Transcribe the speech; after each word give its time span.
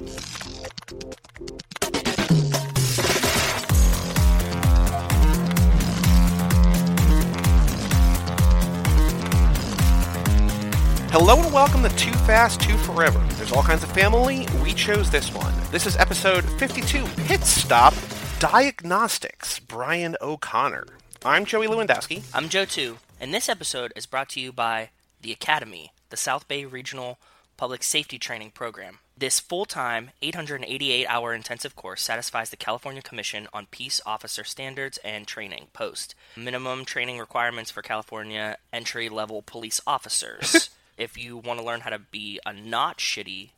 Hello 0.00 0.08
and 11.42 11.52
welcome 11.52 11.82
to 11.82 11.90
Too 11.96 12.12
Fast, 12.12 12.62
Too 12.62 12.78
Forever. 12.78 13.18
There's 13.34 13.52
all 13.52 13.62
kinds 13.62 13.82
of 13.82 13.92
family. 13.92 14.48
We 14.62 14.72
chose 14.72 15.10
this 15.10 15.34
one. 15.34 15.52
This 15.70 15.86
is 15.86 15.96
episode 15.98 16.44
52 16.58 17.04
Pit 17.26 17.42
Stop 17.42 17.92
Diagnostics. 18.38 19.58
Brian 19.58 20.16
O'Conner. 20.22 20.86
I'm 21.26 21.44
Joey 21.44 21.66
Lewandowski. 21.66 22.22
I'm 22.32 22.48
Joe 22.48 22.64
too, 22.64 22.96
and 23.20 23.34
this 23.34 23.50
episode 23.50 23.92
is 23.94 24.06
brought 24.06 24.30
to 24.30 24.40
you 24.40 24.50
by 24.50 24.88
the 25.20 25.32
Academy, 25.32 25.92
the 26.08 26.16
South 26.16 26.48
Bay 26.48 26.64
Regional 26.64 27.18
Public 27.58 27.82
Safety 27.82 28.18
Training 28.18 28.52
Program. 28.52 29.00
This 29.20 29.38
full 29.38 29.66
time, 29.66 30.12
888 30.22 31.06
hour 31.06 31.34
intensive 31.34 31.76
course 31.76 32.00
satisfies 32.00 32.48
the 32.48 32.56
California 32.56 33.02
Commission 33.02 33.48
on 33.52 33.66
Peace 33.66 34.00
Officer 34.06 34.44
Standards 34.44 34.98
and 35.04 35.26
Training 35.26 35.66
Post. 35.74 36.14
Minimum 36.38 36.86
training 36.86 37.18
requirements 37.18 37.70
for 37.70 37.82
California 37.82 38.56
entry 38.72 39.10
level 39.10 39.42
police 39.42 39.78
officers. 39.86 40.70
if 40.96 41.18
you 41.18 41.36
want 41.36 41.60
to 41.60 41.66
learn 41.66 41.80
how 41.80 41.90
to 41.90 41.98
be 41.98 42.40
a 42.46 42.54
not 42.54 42.96
shitty 42.96 43.50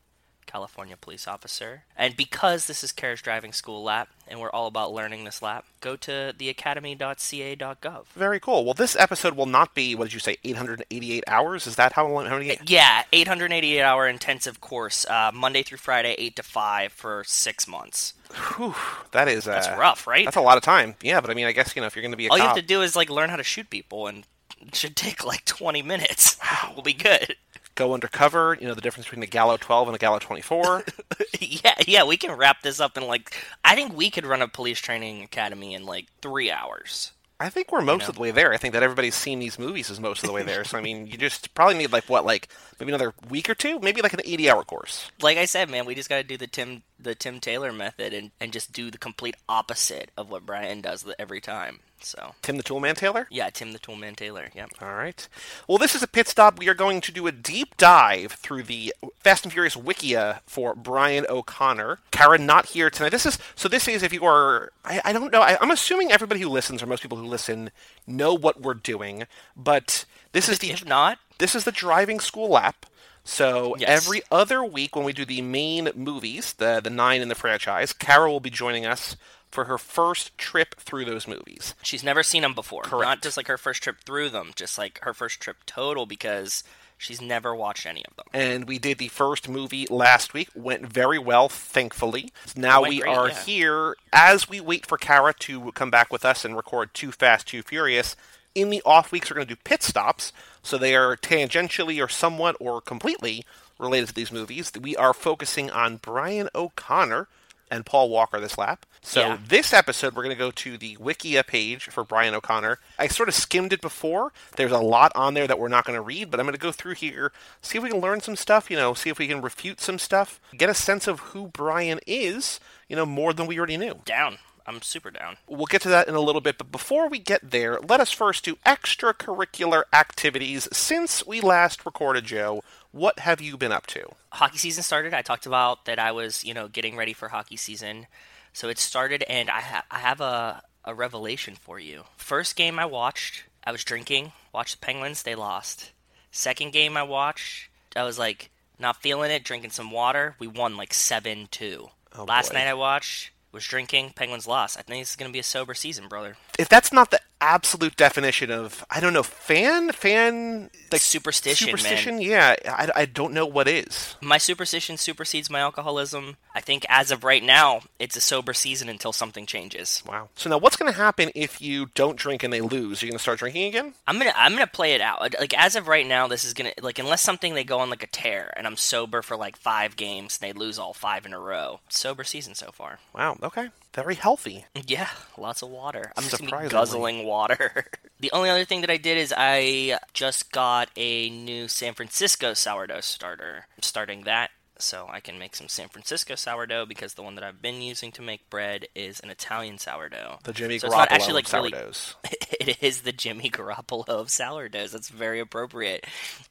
California 0.46 0.96
police 0.96 1.26
officer. 1.28 1.84
And 1.96 2.16
because 2.16 2.66
this 2.66 2.82
is 2.84 2.92
Carriage 2.92 3.22
Driving 3.22 3.52
School 3.52 3.82
Lap, 3.82 4.08
and 4.28 4.40
we're 4.40 4.50
all 4.50 4.66
about 4.66 4.92
learning 4.92 5.24
this 5.24 5.42
lap, 5.42 5.64
go 5.80 5.96
to 5.96 6.34
theacademy.ca.gov. 6.38 8.06
Very 8.14 8.40
cool. 8.40 8.64
Well, 8.64 8.74
this 8.74 8.96
episode 8.96 9.36
will 9.36 9.46
not 9.46 9.74
be, 9.74 9.94
what 9.94 10.04
did 10.04 10.14
you 10.14 10.20
say, 10.20 10.36
888 10.44 11.24
hours? 11.26 11.66
Is 11.66 11.76
that 11.76 11.92
how 11.94 12.06
long? 12.06 12.26
How 12.26 12.38
many? 12.38 12.56
Yeah, 12.66 13.04
888 13.12 13.80
hour 13.82 14.08
intensive 14.08 14.60
course, 14.60 15.04
uh, 15.06 15.30
Monday 15.34 15.62
through 15.62 15.78
Friday, 15.78 16.14
8 16.18 16.36
to 16.36 16.42
5 16.42 16.92
for 16.92 17.24
six 17.26 17.66
months. 17.66 18.14
Whew, 18.56 18.74
that 19.10 19.28
is. 19.28 19.46
Uh, 19.46 19.52
That's 19.52 19.68
rough, 19.78 20.06
right? 20.06 20.24
That's 20.24 20.36
a 20.36 20.40
lot 20.40 20.56
of 20.56 20.62
time. 20.62 20.94
Yeah, 21.02 21.20
but 21.20 21.30
I 21.30 21.34
mean, 21.34 21.46
I 21.46 21.52
guess, 21.52 21.74
you 21.76 21.82
know, 21.82 21.86
if 21.86 21.94
you're 21.96 22.02
going 22.02 22.12
to 22.12 22.16
be 22.16 22.26
a 22.26 22.30
all 22.30 22.38
you 22.38 22.44
have 22.44 22.56
to 22.56 22.62
do 22.62 22.80
is 22.82 22.96
like 22.96 23.10
learn 23.10 23.30
how 23.30 23.36
to 23.36 23.42
shoot 23.42 23.68
people, 23.68 24.06
and 24.06 24.24
it 24.60 24.74
should 24.74 24.96
take 24.96 25.24
like 25.24 25.44
20 25.44 25.82
minutes. 25.82 26.38
we'll 26.74 26.82
be 26.82 26.94
good. 26.94 27.36
Go 27.82 27.94
undercover, 27.94 28.56
you 28.60 28.68
know, 28.68 28.74
the 28.74 28.80
difference 28.80 29.06
between 29.06 29.22
the 29.22 29.26
Gallo 29.26 29.56
12 29.56 29.88
and 29.88 29.96
a 29.96 29.98
Gallo 29.98 30.20
24. 30.20 30.84
yeah, 31.40 31.74
yeah, 31.84 32.04
we 32.04 32.16
can 32.16 32.30
wrap 32.30 32.62
this 32.62 32.78
up 32.78 32.96
in 32.96 33.04
like. 33.08 33.34
I 33.64 33.74
think 33.74 33.96
we 33.96 34.08
could 34.08 34.24
run 34.24 34.40
a 34.40 34.46
police 34.46 34.78
training 34.78 35.20
academy 35.24 35.74
in 35.74 35.84
like 35.84 36.06
three 36.20 36.48
hours. 36.48 37.10
I 37.40 37.50
think 37.50 37.72
we're 37.72 37.80
most 37.80 38.02
know? 38.02 38.10
of 38.10 38.14
the 38.14 38.20
way 38.20 38.30
there. 38.30 38.52
I 38.52 38.56
think 38.56 38.72
that 38.74 38.84
everybody's 38.84 39.16
seen 39.16 39.40
these 39.40 39.58
movies 39.58 39.90
is 39.90 39.98
most 39.98 40.22
of 40.22 40.28
the 40.28 40.32
way 40.32 40.44
there. 40.44 40.62
so 40.62 40.78
I 40.78 40.80
mean, 40.80 41.08
you 41.08 41.18
just 41.18 41.54
probably 41.54 41.76
need 41.76 41.90
like 41.90 42.08
what, 42.08 42.24
like 42.24 42.46
maybe 42.78 42.92
another 42.92 43.14
week 43.28 43.50
or 43.50 43.56
two, 43.56 43.80
maybe 43.80 44.00
like 44.00 44.12
an 44.12 44.20
eighty-hour 44.24 44.62
course. 44.62 45.10
Like 45.20 45.38
I 45.38 45.46
said, 45.46 45.68
man, 45.68 45.84
we 45.84 45.96
just 45.96 46.08
got 46.08 46.18
to 46.18 46.22
do 46.22 46.36
the 46.36 46.46
Tim 46.46 46.84
the 47.00 47.16
Tim 47.16 47.40
Taylor 47.40 47.72
method 47.72 48.14
and 48.14 48.30
and 48.40 48.52
just 48.52 48.72
do 48.72 48.92
the 48.92 48.98
complete 48.98 49.34
opposite 49.48 50.12
of 50.16 50.30
what 50.30 50.46
Brian 50.46 50.82
does 50.82 51.04
every 51.18 51.40
time. 51.40 51.80
So 52.04 52.34
Tim 52.42 52.56
the 52.56 52.62
Toolman 52.62 52.96
Taylor. 52.96 53.26
yeah, 53.30 53.50
Tim 53.50 53.72
the 53.72 53.78
Toolman 53.78 54.16
Taylor. 54.16 54.48
Yep. 54.54 54.70
All 54.80 54.94
right. 54.94 55.28
Well, 55.68 55.78
this 55.78 55.94
is 55.94 56.02
a 56.02 56.06
pit 56.08 56.28
stop. 56.28 56.58
We 56.58 56.68
are 56.68 56.74
going 56.74 57.00
to 57.00 57.12
do 57.12 57.26
a 57.26 57.32
deep 57.32 57.76
dive 57.76 58.32
through 58.32 58.64
the 58.64 58.94
Fast 59.20 59.44
and 59.44 59.52
Furious 59.52 59.76
Wikia 59.76 60.40
for 60.46 60.74
Brian 60.74 61.26
O'Conner. 61.28 61.98
Karen 62.10 62.44
not 62.46 62.66
here 62.66 62.90
tonight. 62.90 63.10
This 63.10 63.26
is 63.26 63.38
so. 63.54 63.68
This 63.68 63.88
is 63.88 64.02
if 64.02 64.12
you 64.12 64.24
are. 64.24 64.70
I, 64.84 65.00
I 65.04 65.12
don't 65.12 65.32
know. 65.32 65.42
I, 65.42 65.56
I'm 65.60 65.70
assuming 65.70 66.10
everybody 66.12 66.40
who 66.40 66.48
listens 66.48 66.82
or 66.82 66.86
most 66.86 67.02
people 67.02 67.18
who 67.18 67.26
listen 67.26 67.70
know 68.06 68.34
what 68.34 68.60
we're 68.60 68.74
doing, 68.74 69.24
but 69.56 70.04
this 70.32 70.48
is 70.48 70.58
the 70.58 70.70
If 70.70 70.84
not, 70.86 71.18
this 71.38 71.54
is 71.54 71.64
the 71.64 71.72
driving 71.72 72.20
school 72.20 72.48
lap. 72.48 72.86
So 73.24 73.76
Yes. 73.78 73.88
every 74.04 74.22
other 74.32 74.64
week 74.64 74.96
when 74.96 75.04
we 75.04 75.12
do 75.12 75.24
the 75.24 75.42
main 75.42 75.90
movies, 75.94 76.54
the 76.54 76.80
the 76.82 76.90
nine 76.90 77.20
in 77.20 77.28
the 77.28 77.36
franchise, 77.36 77.92
Carol 77.92 78.32
will 78.32 78.40
be 78.40 78.50
joining 78.50 78.84
us 78.84 79.14
for 79.52 79.66
her 79.66 79.78
first 79.78 80.36
trip 80.38 80.74
through 80.80 81.04
those 81.04 81.28
movies. 81.28 81.74
she's 81.82 82.02
never 82.02 82.22
seen 82.22 82.42
them 82.42 82.54
before. 82.54 82.82
Correct. 82.82 83.04
Not 83.04 83.22
just 83.22 83.36
like 83.36 83.46
her 83.48 83.58
first 83.58 83.82
trip 83.82 83.98
through 84.04 84.30
them, 84.30 84.52
just 84.56 84.78
like 84.78 84.98
her 85.02 85.14
first 85.14 85.40
trip 85.40 85.58
total 85.66 86.06
because 86.06 86.64
she's 86.96 87.20
never 87.20 87.54
watched 87.54 87.84
any 87.84 88.02
of 88.06 88.16
them. 88.16 88.26
and 88.32 88.66
we 88.66 88.78
did 88.78 88.98
the 88.98 89.08
first 89.08 89.48
movie 89.48 89.86
last 89.90 90.32
week. 90.32 90.48
Went 90.54 90.86
very 90.86 91.18
well, 91.18 91.48
thankfully. 91.48 92.32
Now 92.56 92.82
we 92.82 93.00
great, 93.00 93.10
are 93.10 93.28
yeah. 93.28 93.44
here 93.44 93.96
as 94.12 94.48
we 94.48 94.60
wait 94.60 94.86
for 94.86 94.96
Kara 94.96 95.34
to 95.40 95.70
come 95.72 95.90
back 95.90 96.10
with 96.12 96.24
us 96.24 96.44
and 96.44 96.56
record 96.56 96.94
Too 96.94 97.12
Fast, 97.12 97.46
Too 97.48 97.62
Furious. 97.62 98.16
In 98.54 98.70
the 98.70 98.82
off 98.84 99.12
weeks, 99.12 99.30
we're 99.30 99.36
going 99.36 99.48
to 99.48 99.54
do 99.54 99.60
pit 99.64 99.82
stops, 99.82 100.32
so 100.62 100.76
they 100.76 100.94
are 100.94 101.16
tangentially 101.16 102.02
or 102.02 102.08
somewhat 102.08 102.56
or 102.60 102.80
completely 102.80 103.44
related 103.78 104.08
to 104.08 104.14
these 104.14 104.30
movies. 104.30 104.70
We 104.80 104.94
are 104.96 105.14
focusing 105.14 105.70
on 105.70 105.96
Brian 105.96 106.48
O'Conner 106.54 107.28
and 107.72 107.86
Paul 107.86 108.10
Walker 108.10 108.38
this 108.38 108.58
lap. 108.58 108.84
So 109.00 109.20
Yeah. 109.20 109.38
this 109.48 109.72
episode, 109.72 110.14
we're 110.14 110.22
going 110.22 110.36
to 110.36 110.38
go 110.38 110.50
to 110.52 110.76
the 110.76 110.96
Wikia 110.98 111.44
page 111.46 111.84
for 111.86 112.04
Brian 112.04 112.34
O'Conner. 112.34 112.78
I 112.98 113.08
sort 113.08 113.28
of 113.28 113.34
skimmed 113.34 113.72
it 113.72 113.80
before. 113.80 114.32
There's 114.56 114.70
a 114.70 114.78
lot 114.78 115.10
on 115.16 115.34
there 115.34 115.46
that 115.46 115.58
we're 115.58 115.68
not 115.68 115.84
going 115.86 115.96
to 115.96 116.02
read, 116.02 116.30
but 116.30 116.38
I'm 116.38 116.46
going 116.46 116.54
to 116.54 116.60
go 116.60 116.70
through 116.70 116.94
here, 116.94 117.32
see 117.62 117.78
if 117.78 117.82
we 117.84 117.90
can 117.90 118.00
learn 118.00 118.20
some 118.20 118.36
stuff, 118.36 118.70
you 118.70 118.76
know, 118.76 118.92
see 118.94 119.08
if 119.10 119.18
we 119.18 119.26
can 119.26 119.40
refute 119.40 119.80
some 119.80 119.98
stuff, 119.98 120.38
get 120.56 120.68
a 120.70 120.74
sense 120.74 121.08
of 121.08 121.18
who 121.20 121.48
Brian 121.48 121.98
is, 122.06 122.60
you 122.88 122.94
know, 122.94 123.06
more 123.06 123.32
than 123.32 123.46
we 123.46 123.56
already 123.58 123.78
knew. 123.78 124.00
Down. 124.04 124.38
I'm 124.64 124.80
super 124.80 125.10
down. 125.10 125.38
We'll 125.48 125.66
get 125.66 125.82
to 125.82 125.88
that 125.88 126.06
in 126.06 126.14
a 126.14 126.20
little 126.20 126.40
bit, 126.40 126.56
but 126.56 126.70
before 126.70 127.08
we 127.08 127.18
get 127.18 127.50
there, 127.50 127.80
let 127.80 127.98
us 127.98 128.12
first 128.12 128.44
do 128.44 128.54
extracurricular 128.64 129.82
activities. 129.92 130.68
Since 130.72 131.26
we 131.26 131.40
last 131.40 131.84
recorded, 131.84 132.24
Joe, 132.26 132.62
what 132.92 133.18
have 133.20 133.40
you 133.40 133.56
been 133.56 133.72
up 133.72 133.86
to? 133.88 134.06
hockey 134.34 134.56
season 134.56 134.82
started. 134.82 135.12
I 135.12 135.20
talked 135.20 135.44
about 135.44 135.84
that 135.84 135.98
I 135.98 136.12
was, 136.12 136.42
you 136.42 136.54
know, 136.54 136.66
getting 136.68 136.96
ready 136.96 137.12
for 137.12 137.28
hockey 137.28 137.56
season. 137.56 138.06
So 138.54 138.68
it 138.68 138.78
started, 138.78 139.22
and 139.28 139.50
I, 139.50 139.60
ha- 139.60 139.84
I 139.90 139.98
have 139.98 140.20
a, 140.22 140.62
a 140.86 140.94
revelation 140.94 141.54
for 141.54 141.78
you. 141.78 142.04
First 142.16 142.56
game 142.56 142.78
I 142.78 142.86
watched, 142.86 143.44
I 143.64 143.72
was 143.72 143.84
drinking, 143.84 144.32
watched 144.52 144.80
the 144.80 144.86
Penguins, 144.86 145.22
they 145.22 145.34
lost. 145.34 145.92
Second 146.30 146.72
game 146.72 146.96
I 146.96 147.02
watched, 147.02 147.68
I 147.94 148.04
was 148.04 148.18
like, 148.18 148.50
not 148.78 149.02
feeling 149.02 149.30
it, 149.30 149.44
drinking 149.44 149.70
some 149.70 149.90
water. 149.90 150.34
We 150.38 150.46
won 150.46 150.76
like 150.78 150.94
7 150.94 151.48
2. 151.50 151.88
Oh, 152.16 152.24
Last 152.24 152.52
boy. 152.52 152.58
night 152.58 152.68
I 152.68 152.74
watched, 152.74 153.30
was 153.52 153.64
drinking, 153.66 154.12
Penguins 154.16 154.46
lost. 154.46 154.78
I 154.78 154.82
think 154.82 155.02
this 155.02 155.10
is 155.10 155.16
going 155.16 155.30
to 155.30 155.32
be 155.32 155.38
a 155.40 155.42
sober 155.44 155.74
season, 155.74 156.08
brother. 156.08 156.36
If 156.58 156.68
that's 156.70 156.92
not 156.92 157.10
the 157.10 157.20
absolute 157.42 157.96
definition 157.96 158.50
of, 158.50 158.84
I 158.88 159.00
don't 159.00 159.12
know, 159.12 159.22
fan, 159.24 159.90
fan, 159.92 160.70
like 160.90 161.00
Superstition, 161.00 161.66
man. 161.66 161.76
superstition, 161.76 162.20
yeah, 162.22 162.54
I, 162.66 162.90
I 162.94 163.04
don't 163.06 163.34
know 163.34 163.44
what 163.44 163.66
is. 163.66 164.14
My 164.20 164.38
superstition 164.38 164.96
supersedes 164.96 165.50
my 165.50 165.58
alcoholism. 165.58 166.36
I 166.54 166.60
think 166.60 166.86
as 166.88 167.10
of 167.10 167.24
right 167.24 167.42
now, 167.42 167.80
it's 167.98 168.16
a 168.16 168.20
sober 168.20 168.54
season 168.54 168.88
until 168.88 169.12
something 169.12 169.44
changes. 169.46 170.02
Wow. 170.06 170.28
So 170.36 170.48
now, 170.50 170.58
what's 170.58 170.76
going 170.76 170.92
to 170.92 170.96
happen 170.96 171.30
if 171.34 171.60
you 171.60 171.86
don't 171.94 172.16
drink 172.16 172.42
and 172.42 172.52
they 172.52 172.60
lose? 172.60 173.02
You're 173.02 173.08
going 173.10 173.18
to 173.18 173.22
start 173.22 173.40
drinking 173.40 173.64
again? 173.64 173.94
I'm 174.06 174.18
gonna 174.18 174.32
I'm 174.36 174.52
gonna 174.52 174.66
play 174.66 174.92
it 174.92 175.00
out. 175.00 175.20
Like 175.20 175.54
as 175.54 175.74
of 175.76 175.88
right 175.88 176.06
now, 176.06 176.28
this 176.28 176.44
is 176.44 176.54
gonna 176.54 176.72
like 176.80 176.98
unless 176.98 177.22
something 177.22 177.54
they 177.54 177.64
go 177.64 177.78
on 177.80 177.90
like 177.90 178.02
a 178.02 178.06
tear 178.06 178.52
and 178.56 178.66
I'm 178.66 178.76
sober 178.76 179.22
for 179.22 179.36
like 179.36 179.56
five 179.56 179.96
games 179.96 180.38
and 180.40 180.48
they 180.48 180.58
lose 180.58 180.78
all 180.78 180.92
five 180.92 181.26
in 181.26 181.32
a 181.32 181.38
row. 181.40 181.80
Sober 181.88 182.24
season 182.24 182.54
so 182.54 182.70
far. 182.70 182.98
Wow. 183.14 183.38
Okay. 183.42 183.68
Very 183.94 184.14
healthy. 184.14 184.64
Yeah, 184.86 185.08
lots 185.36 185.62
of 185.62 185.68
water. 185.68 186.12
I'm 186.16 186.24
just 186.24 186.38
gonna 186.42 186.62
be 186.62 186.68
guzzling 186.68 187.24
water. 187.24 187.84
the 188.20 188.32
only 188.32 188.48
other 188.48 188.64
thing 188.64 188.80
that 188.80 188.90
I 188.90 188.96
did 188.96 189.18
is 189.18 189.34
I 189.36 189.98
just 190.14 190.50
got 190.50 190.88
a 190.96 191.28
new 191.28 191.68
San 191.68 191.92
Francisco 191.94 192.54
sourdough 192.54 193.00
starter. 193.02 193.66
I'm 193.76 193.82
starting 193.82 194.22
that 194.22 194.50
so 194.78 195.06
I 195.10 195.20
can 195.20 195.38
make 195.38 195.54
some 195.54 195.68
San 195.68 195.88
Francisco 195.88 196.34
sourdough 196.34 196.86
because 196.86 197.14
the 197.14 197.22
one 197.22 197.34
that 197.36 197.44
I've 197.44 197.62
been 197.62 197.82
using 197.82 198.12
to 198.12 198.22
make 198.22 198.50
bread 198.50 198.86
is 198.94 199.20
an 199.20 199.30
Italian 199.30 199.78
sourdough. 199.78 200.38
The 200.42 200.52
Jimmy 200.52 200.78
So 200.78 200.88
it's 200.88 200.96
not 200.96 201.08
Garoppolo 201.08 201.12
actually, 201.14 201.34
like, 201.34 201.46
of 201.46 201.52
really- 201.52 201.70
sourdoughs. 201.70 202.14
it 202.60 202.82
is 202.82 203.02
the 203.02 203.12
Jimmy 203.12 203.50
Garoppolo 203.50 204.08
of 204.08 204.30
sourdoughs. 204.30 204.92
That's 204.92 205.08
very 205.08 205.38
appropriate. 205.38 206.06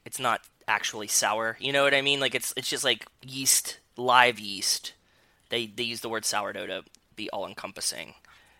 It's 0.05 0.19
not 0.19 0.41
actually 0.67 1.07
sour. 1.07 1.57
You 1.59 1.73
know 1.73 1.83
what 1.83 1.93
I 1.93 2.01
mean? 2.01 2.19
Like 2.19 2.35
it's 2.35 2.53
it's 2.55 2.69
just 2.69 2.83
like 2.83 3.05
yeast, 3.21 3.79
live 3.97 4.39
yeast. 4.39 4.93
They 5.49 5.65
they 5.65 5.83
use 5.83 6.01
the 6.01 6.09
word 6.09 6.23
sourdough 6.23 6.67
to 6.67 6.83
be 7.15 7.29
all 7.31 7.45
encompassing. 7.45 8.15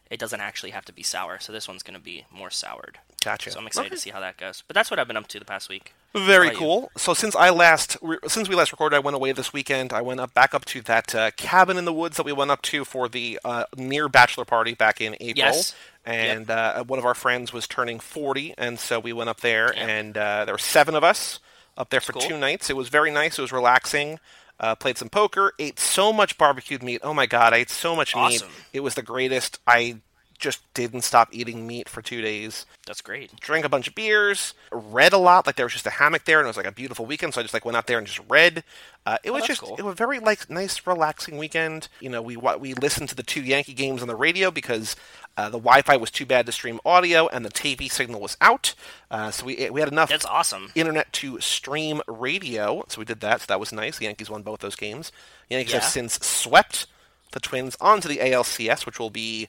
It 0.10 0.20
doesn't 0.20 0.42
actually 0.42 0.72
have 0.72 0.84
to 0.86 0.94
be 0.94 1.04
sour, 1.04 1.40
so 1.40 1.54
this 1.54 1.70
one's 1.70 1.84
going 1.84 1.98
to 1.98 2.04
be 2.04 2.26
more 2.30 2.50
soured. 2.50 3.00
Gotcha. 3.24 3.52
So 3.52 3.60
I'm 3.60 3.68
excited 3.68 3.88
Okay. 3.88 3.96
to 3.96 4.02
see 4.02 4.10
how 4.10 4.20
that 4.20 4.36
goes. 4.36 4.62
But 4.68 4.74
that's 4.74 4.92
what 4.92 5.00
I've 5.00 5.08
been 5.08 5.16
up 5.16 5.28
to 5.28 5.40
the 5.40 5.46
past 5.46 5.70
week. 5.70 5.94
Very 6.14 6.48
How 6.48 6.52
about 6.52 6.52
you? 6.54 6.58
cool. 6.60 6.92
So 6.98 7.14
since 7.14 7.34
I 7.34 7.50
last, 7.50 7.96
re- 8.02 8.18
since 8.28 8.50
we 8.50 8.56
last 8.56 8.74
recorded, 8.74 8.98
I 8.98 9.00
went 9.00 9.16
away 9.16 9.32
this 9.32 9.54
weekend. 9.54 9.94
I 9.94 10.02
went 10.02 10.20
up 10.20 10.34
back 10.34 10.54
up 10.54 10.66
to 10.66 10.82
that 10.82 11.16
uh, 11.16 11.32
cabin 11.38 11.78
in 11.78 11.86
the 11.86 11.94
woods 11.94 12.18
that 12.18 12.26
we 12.26 12.34
went 12.34 12.52
up 12.52 12.62
to 12.64 12.84
for 12.84 13.08
the 13.08 13.40
uh, 13.46 13.64
near 13.78 14.10
bachelor 14.10 14.44
party 14.44 14.74
back 14.74 15.00
in 15.00 15.14
April. 15.22 15.46
Yes. 15.46 15.74
And 16.06 16.50
uh, 16.52 16.84
one 16.84 17.00
of 17.00 17.06
our 17.06 17.14
friends 17.14 17.54
was 17.54 17.66
turning 17.66 18.00
40, 18.02 18.56
and 18.58 18.80
so 18.80 19.00
we 19.00 19.14
went 19.14 19.30
up 19.30 19.40
there, 19.40 19.72
Yeah. 19.74 19.88
and 19.88 20.18
uh, 20.18 20.44
there 20.44 20.54
were 20.56 20.58
seven 20.60 20.96
of 20.96 21.06
us 21.06 21.40
up 21.78 21.90
there 21.90 22.02
for 22.02 22.12
Cool. 22.12 22.24
two 22.24 22.38
nights. 22.38 22.70
It 22.70 22.76
was 22.76 22.90
very 22.90 23.12
nice. 23.12 23.40
It 23.40 23.44
was 23.44 23.54
relaxing. 23.54 24.20
Uh, 24.62 24.76
played 24.76 24.96
some 24.98 25.10
poker. 25.10 25.54
Ate 25.58 25.80
so 25.80 26.14
much 26.14 26.38
barbecued 26.38 26.84
meat. 26.84 27.02
Oh 27.04 27.16
my 27.16 27.26
god, 27.26 27.52
I 27.52 27.58
ate 27.58 27.70
so 27.72 27.96
much 27.96 28.16
Awesome. 28.16 28.48
meat. 28.48 28.56
It 28.74 28.80
was 28.82 28.94
the 28.94 29.02
greatest. 29.02 29.60
I 29.66 29.98
just 30.42 30.62
didn't 30.74 31.04
stop 31.04 31.30
eating 31.32 31.66
meat 31.66 31.88
for 31.88 32.02
two 32.02 32.22
days. 32.22 32.66
That's 32.86 33.00
great. 33.02 33.40
Drank 33.40 33.64
a 33.64 33.70
bunch 33.70 33.88
of 33.88 33.96
beers, 33.96 34.54
read 34.72 35.14
a 35.14 35.18
lot. 35.18 35.46
Like 35.46 35.56
there 35.56 35.66
was 35.66 35.74
just 35.74 35.88
a 35.88 35.92
hammock 35.92 36.26
there, 36.26 36.40
and 36.40 36.46
it 36.46 36.50
was 36.50 36.58
like 36.58 36.66
a 36.68 36.72
beautiful 36.72 37.06
weekend. 37.06 37.34
So 37.34 37.40
I 37.40 37.44
just 37.44 37.54
like 37.54 37.64
went 37.64 37.78
out 37.78 37.88
there 37.88 37.98
and 37.98 38.06
just 38.08 38.20
read. 38.30 38.64
Uh, 39.06 39.18
it 39.24 39.32
was 39.32 39.44
Oh, 39.44 39.48
that's 39.48 39.60
just 39.60 39.62
cool. 39.62 39.76
it 39.78 39.84
was 39.86 39.96
very 39.96 40.20
like 40.20 40.50
nice, 40.50 40.86
relaxing 40.86 41.38
weekend. 41.38 41.88
You 42.02 42.10
know, 42.10 42.22
we 42.22 42.36
we 42.36 42.74
listened 42.74 43.08
to 43.10 43.16
the 43.16 43.24
two 43.24 43.42
Yankee 43.42 43.74
games 43.74 44.02
on 44.02 44.08
the 44.08 44.16
radio 44.16 44.52
because 44.52 44.96
uh, 45.38 45.46
the 45.46 45.58
Wi-Fi 45.60 45.96
was 45.98 46.12
too 46.12 46.26
bad 46.26 46.46
to 46.48 46.52
stream 46.52 46.80
audio, 46.86 47.28
and 47.30 47.46
the 47.46 47.50
TV 47.50 47.90
signal 47.90 48.20
was 48.20 48.36
out. 48.42 48.74
Uh, 49.10 49.32
so 49.32 49.46
we 49.46 49.70
we 49.70 49.80
had 49.80 49.90
enough 49.92 50.10
That's 50.10 50.26
awesome. 50.26 50.72
internet 50.76 51.14
to 51.14 51.40
stream 51.40 52.02
radio. 52.08 52.84
So 52.90 53.00
we 53.00 53.06
did 53.06 53.22
that. 53.22 53.42
So 53.42 53.46
that 53.48 53.60
was 53.60 53.72
nice. 53.72 53.98
The 54.00 54.06
Yankees 54.06 54.30
won 54.30 54.42
both 54.42 54.60
those 54.60 54.76
games. 54.76 55.12
The 55.50 55.56
Yankees 55.56 55.74
have 55.74 55.84
since 55.84 56.16
swept 56.26 56.88
the 57.32 57.40
Twins 57.40 57.78
onto 57.80 58.10
the 58.10 58.18
ALCS, 58.18 58.86
which 58.86 59.00
will 59.00 59.10
be 59.10 59.48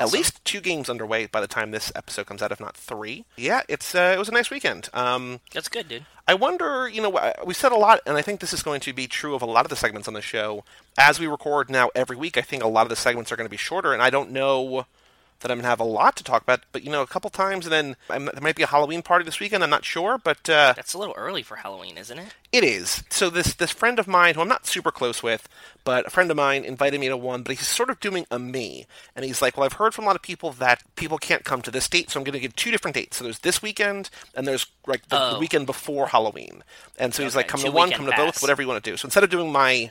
at 0.00 0.12
least 0.12 0.44
two 0.44 0.60
games 0.60 0.88
underway 0.88 1.26
by 1.26 1.40
the 1.40 1.46
time 1.46 1.70
this 1.70 1.92
episode 1.94 2.26
comes 2.26 2.42
out, 2.42 2.52
if 2.52 2.60
not 2.60 2.76
three. 2.76 3.24
Yeah, 3.36 3.62
it's 3.68 3.94
uh, 3.94 4.12
it 4.14 4.18
was 4.18 4.28
a 4.28 4.32
nice 4.32 4.50
weekend. 4.50 4.88
Um, 4.92 5.40
That's 5.52 5.68
good, 5.68 5.88
dude. 5.88 6.06
I 6.26 6.34
wonder, 6.34 6.88
you 6.88 7.02
know, 7.02 7.32
we 7.44 7.52
said 7.52 7.72
a 7.72 7.76
lot, 7.76 8.00
and 8.06 8.16
I 8.16 8.22
think 8.22 8.40
this 8.40 8.54
is 8.54 8.62
going 8.62 8.80
to 8.80 8.92
be 8.94 9.06
true 9.06 9.34
of 9.34 9.42
a 9.42 9.46
lot 9.46 9.66
of 9.66 9.70
the 9.70 9.76
segments 9.76 10.08
on 10.08 10.14
the 10.14 10.22
show. 10.22 10.64
As 10.96 11.20
we 11.20 11.26
record 11.26 11.68
now 11.68 11.90
every 11.94 12.16
week, 12.16 12.38
I 12.38 12.40
think 12.40 12.62
a 12.62 12.68
lot 12.68 12.82
of 12.82 12.88
the 12.88 12.96
segments 12.96 13.30
are 13.30 13.36
going 13.36 13.46
to 13.46 13.50
be 13.50 13.58
shorter, 13.58 13.92
and 13.92 14.02
I 14.02 14.08
don't 14.08 14.30
know 14.30 14.86
that 15.40 15.50
I'm 15.50 15.58
going 15.58 15.64
to 15.64 15.68
have 15.68 15.80
a 15.80 15.84
lot 15.84 16.16
to 16.16 16.24
talk 16.24 16.42
about, 16.42 16.60
but, 16.72 16.84
you 16.84 16.90
know, 16.90 17.02
a 17.02 17.06
couple 17.06 17.28
times, 17.28 17.66
and 17.66 17.72
then 17.72 17.96
um, 18.08 18.24
there 18.32 18.40
might 18.40 18.56
be 18.56 18.62
a 18.62 18.66
Halloween 18.66 19.02
party 19.02 19.24
this 19.26 19.40
weekend, 19.40 19.62
I'm 19.62 19.68
not 19.70 19.84
sure, 19.84 20.16
but 20.16 20.48
uh, 20.48 20.72
That's 20.74 20.94
a 20.94 20.98
little 20.98 21.14
early 21.18 21.42
for 21.42 21.56
Halloween, 21.56 21.98
isn't 21.98 22.18
it? 22.18 22.34
it 22.50 22.64
is. 22.64 23.02
So 23.10 23.28
this 23.30 23.52
this 23.54 23.72
friend 23.72 23.98
of 23.98 24.06
mine, 24.06 24.34
who 24.36 24.40
I'm 24.40 24.48
not 24.48 24.66
super 24.66 24.90
close 24.92 25.22
with, 25.22 25.48
but 25.82 26.06
a 26.06 26.10
friend 26.10 26.30
of 26.30 26.36
mine 26.36 26.64
invited 26.64 27.00
me 27.00 27.08
to 27.08 27.16
one, 27.16 27.42
but 27.42 27.56
he's 27.56 27.66
sort 27.66 27.90
of 27.90 27.98
doing 28.00 28.26
a 28.30 28.38
me, 28.38 28.86
and 29.16 29.24
he's 29.24 29.42
like, 29.42 29.56
"Well, 29.56 29.66
I've 29.66 29.72
heard 29.74 29.92
from 29.92 30.04
a 30.04 30.06
lot 30.06 30.16
of 30.16 30.22
people 30.22 30.52
that 30.52 30.82
people 30.96 31.18
can't 31.18 31.44
come 31.44 31.62
to 31.62 31.70
this 31.72 31.88
date, 31.88 32.10
so 32.10 32.18
I'm 32.20 32.24
going 32.24 32.32
to 32.34 32.38
give 32.40 32.54
two 32.56 32.70
different 32.70 32.94
dates. 32.94 33.16
So 33.16 33.24
there's 33.24 33.40
this 33.40 33.60
weekend, 33.60 34.08
and 34.36 34.46
there's 34.46 34.66
like 34.86 35.08
the, 35.08 35.16
the 35.16 35.34
Oh. 35.34 35.38
weekend 35.40 35.66
before 35.66 36.06
Halloween. 36.06 36.62
And 36.96 37.12
so 37.12 37.22
he's 37.24 37.34
like, 37.36 37.48
"Come 37.48 37.60
to 37.60 37.70
one, 37.72 37.90
come 37.90 38.06
to 38.06 38.12
both, 38.16 38.40
whatever 38.40 38.62
you 38.62 38.68
want 38.68 38.82
to 38.82 38.90
do." 38.90 38.96
So 38.96 39.06
instead 39.06 39.24
of 39.24 39.30
doing 39.30 39.50
my 39.52 39.90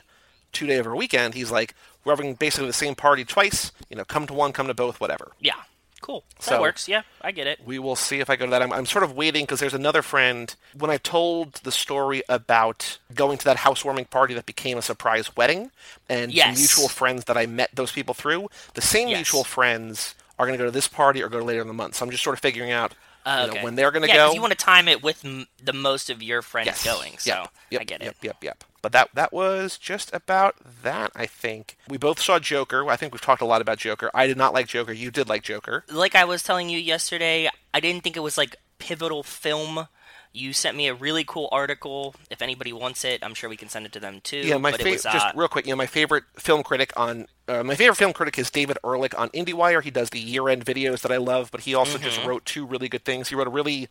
two 0.54 0.66
day 0.66 0.78
over 0.78 0.92
a 0.92 0.96
weekend, 0.96 1.34
he's 1.34 1.50
like, 1.50 1.74
"We're 2.04 2.12
having 2.12 2.34
basically 2.34 2.68
the 2.68 2.72
same 2.72 2.94
party 2.94 3.24
twice. 3.24 3.72
You 3.90 3.96
know, 3.96 4.04
come 4.04 4.26
to 4.28 4.32
one, 4.34 4.52
come 4.52 4.66
to 4.68 4.74
both, 4.74 5.00
whatever." 5.00 5.32
Yeah. 5.40 5.54
Cool. 6.00 6.22
That 6.36 6.42
So- 6.44 6.60
works. 6.60 6.86
Yeah, 6.86 7.00
I 7.22 7.30
get 7.32 7.46
it. 7.46 7.60
We 7.64 7.78
will 7.78 7.96
see 7.96 8.20
if 8.20 8.28
I 8.28 8.36
go 8.36 8.44
to 8.44 8.50
that. 8.50 8.60
I'm, 8.60 8.70
I'm 8.74 8.84
sort 8.84 9.04
of 9.04 9.12
waiting 9.12 9.44
because 9.44 9.58
there's 9.60 9.72
another 9.72 10.02
friend. 10.02 10.54
When 10.74 10.90
I 10.90 10.98
told 10.98 11.54
the 11.62 11.72
story 11.72 12.22
about 12.28 12.98
going 13.14 13.38
to 13.38 13.44
that 13.46 13.56
housewarming 13.56 14.04
party 14.06 14.34
that 14.34 14.44
became 14.44 14.76
a 14.76 14.82
surprise 14.82 15.34
wedding, 15.34 15.70
and 16.10 16.30
Yes. 16.30 16.58
mutual 16.58 16.88
friends 16.88 17.24
that 17.24 17.38
I 17.38 17.46
met 17.46 17.70
those 17.72 17.90
people 17.90 18.12
through, 18.12 18.50
the 18.74 18.82
same 18.82 19.08
Yes. 19.08 19.16
mutual 19.16 19.44
friends 19.44 20.14
are 20.38 20.44
going 20.44 20.58
to 20.58 20.62
go 20.62 20.66
to 20.66 20.70
this 20.70 20.88
party 20.88 21.22
or 21.22 21.30
go 21.30 21.38
to 21.38 21.44
later 21.44 21.62
in 21.62 21.68
the 21.68 21.72
month. 21.72 21.94
So 21.94 22.04
I'm 22.04 22.10
just 22.10 22.22
sort 22.22 22.34
of 22.34 22.40
figuring 22.40 22.70
out 22.70 22.92
Uh, 23.24 23.46
you 23.48 23.54
know, 23.56 23.64
when 23.64 23.74
they're 23.74 23.90
going 23.90 24.02
to 24.02 24.08
yeah, 24.08 24.26
go. 24.26 24.34
you 24.34 24.42
want 24.42 24.50
to 24.50 24.58
time 24.58 24.88
it 24.88 25.02
with 25.02 25.24
m- 25.24 25.46
the 25.62 25.72
most 25.72 26.10
of 26.10 26.22
your 26.22 26.42
friends 26.42 26.66
yes. 26.66 26.84
going. 26.84 27.16
So 27.16 27.30
Yep. 27.30 27.50
Yep. 27.70 27.80
I 27.80 27.84
get 27.84 28.02
it. 28.02 28.04
Yep. 28.04 28.16
Yep. 28.20 28.44
Yep. 28.44 28.64
But 28.84 28.92
that 28.92 29.08
that 29.14 29.32
was 29.32 29.78
just 29.78 30.12
about 30.12 30.56
that. 30.82 31.10
I 31.16 31.24
think 31.24 31.78
we 31.88 31.96
both 31.96 32.20
saw 32.20 32.38
Joker. 32.38 32.86
I 32.90 32.96
think 32.96 33.14
we've 33.14 33.20
talked 33.22 33.40
a 33.40 33.46
lot 33.46 33.62
about 33.62 33.78
Joker. 33.78 34.10
I 34.12 34.26
did 34.26 34.36
not 34.36 34.52
like 34.52 34.66
Joker. 34.68 34.92
You 34.92 35.10
did 35.10 35.26
like 35.26 35.42
Joker. 35.42 35.84
Like 35.90 36.14
I 36.14 36.26
was 36.26 36.42
telling 36.42 36.68
you 36.68 36.78
yesterday, 36.78 37.48
I 37.72 37.80
didn't 37.80 38.02
think 38.04 38.14
it 38.14 38.20
was 38.20 38.36
like 38.36 38.56
pivotal 38.78 39.22
film. 39.22 39.88
You 40.34 40.52
sent 40.52 40.76
me 40.76 40.86
a 40.88 40.92
really 40.94 41.24
cool 41.24 41.48
article. 41.50 42.14
If 42.28 42.42
anybody 42.42 42.74
wants 42.74 43.06
it, 43.06 43.24
I'm 43.24 43.32
sure 43.32 43.48
we 43.48 43.56
can 43.56 43.70
send 43.70 43.86
it 43.86 43.92
to 43.92 44.00
them 44.00 44.20
too. 44.20 44.36
Yeah, 44.36 44.58
my 44.58 44.72
but 44.72 44.80
it 44.80 44.82
favorite. 44.82 44.96
was, 44.96 45.06
uh, 45.06 45.12
just 45.12 45.34
real 45.34 45.48
quick, 45.48 45.64
you 45.64 45.72
know, 45.72 45.76
my 45.76 45.86
favorite 45.86 46.24
film 46.36 46.62
critic 46.62 46.92
on 46.94 47.26
uh, 47.48 47.62
my 47.62 47.76
favorite 47.76 47.94
film 47.96 48.12
critic 48.12 48.38
is 48.38 48.50
David 48.50 48.76
Ehrlich 48.84 49.18
on 49.18 49.30
IndieWire. 49.30 49.82
He 49.82 49.90
does 49.92 50.10
the 50.10 50.20
year-end 50.20 50.66
videos 50.66 51.00
that 51.02 51.10
I 51.12 51.16
love, 51.16 51.50
but 51.50 51.62
he 51.62 51.74
also 51.74 51.96
just 51.96 52.18
Mm-hmm. 52.18 52.28
wrote 52.28 52.44
two 52.44 52.66
really 52.66 52.90
good 52.90 53.04
things. 53.06 53.28
He 53.30 53.34
wrote 53.34 53.46
a 53.46 53.50
really 53.50 53.88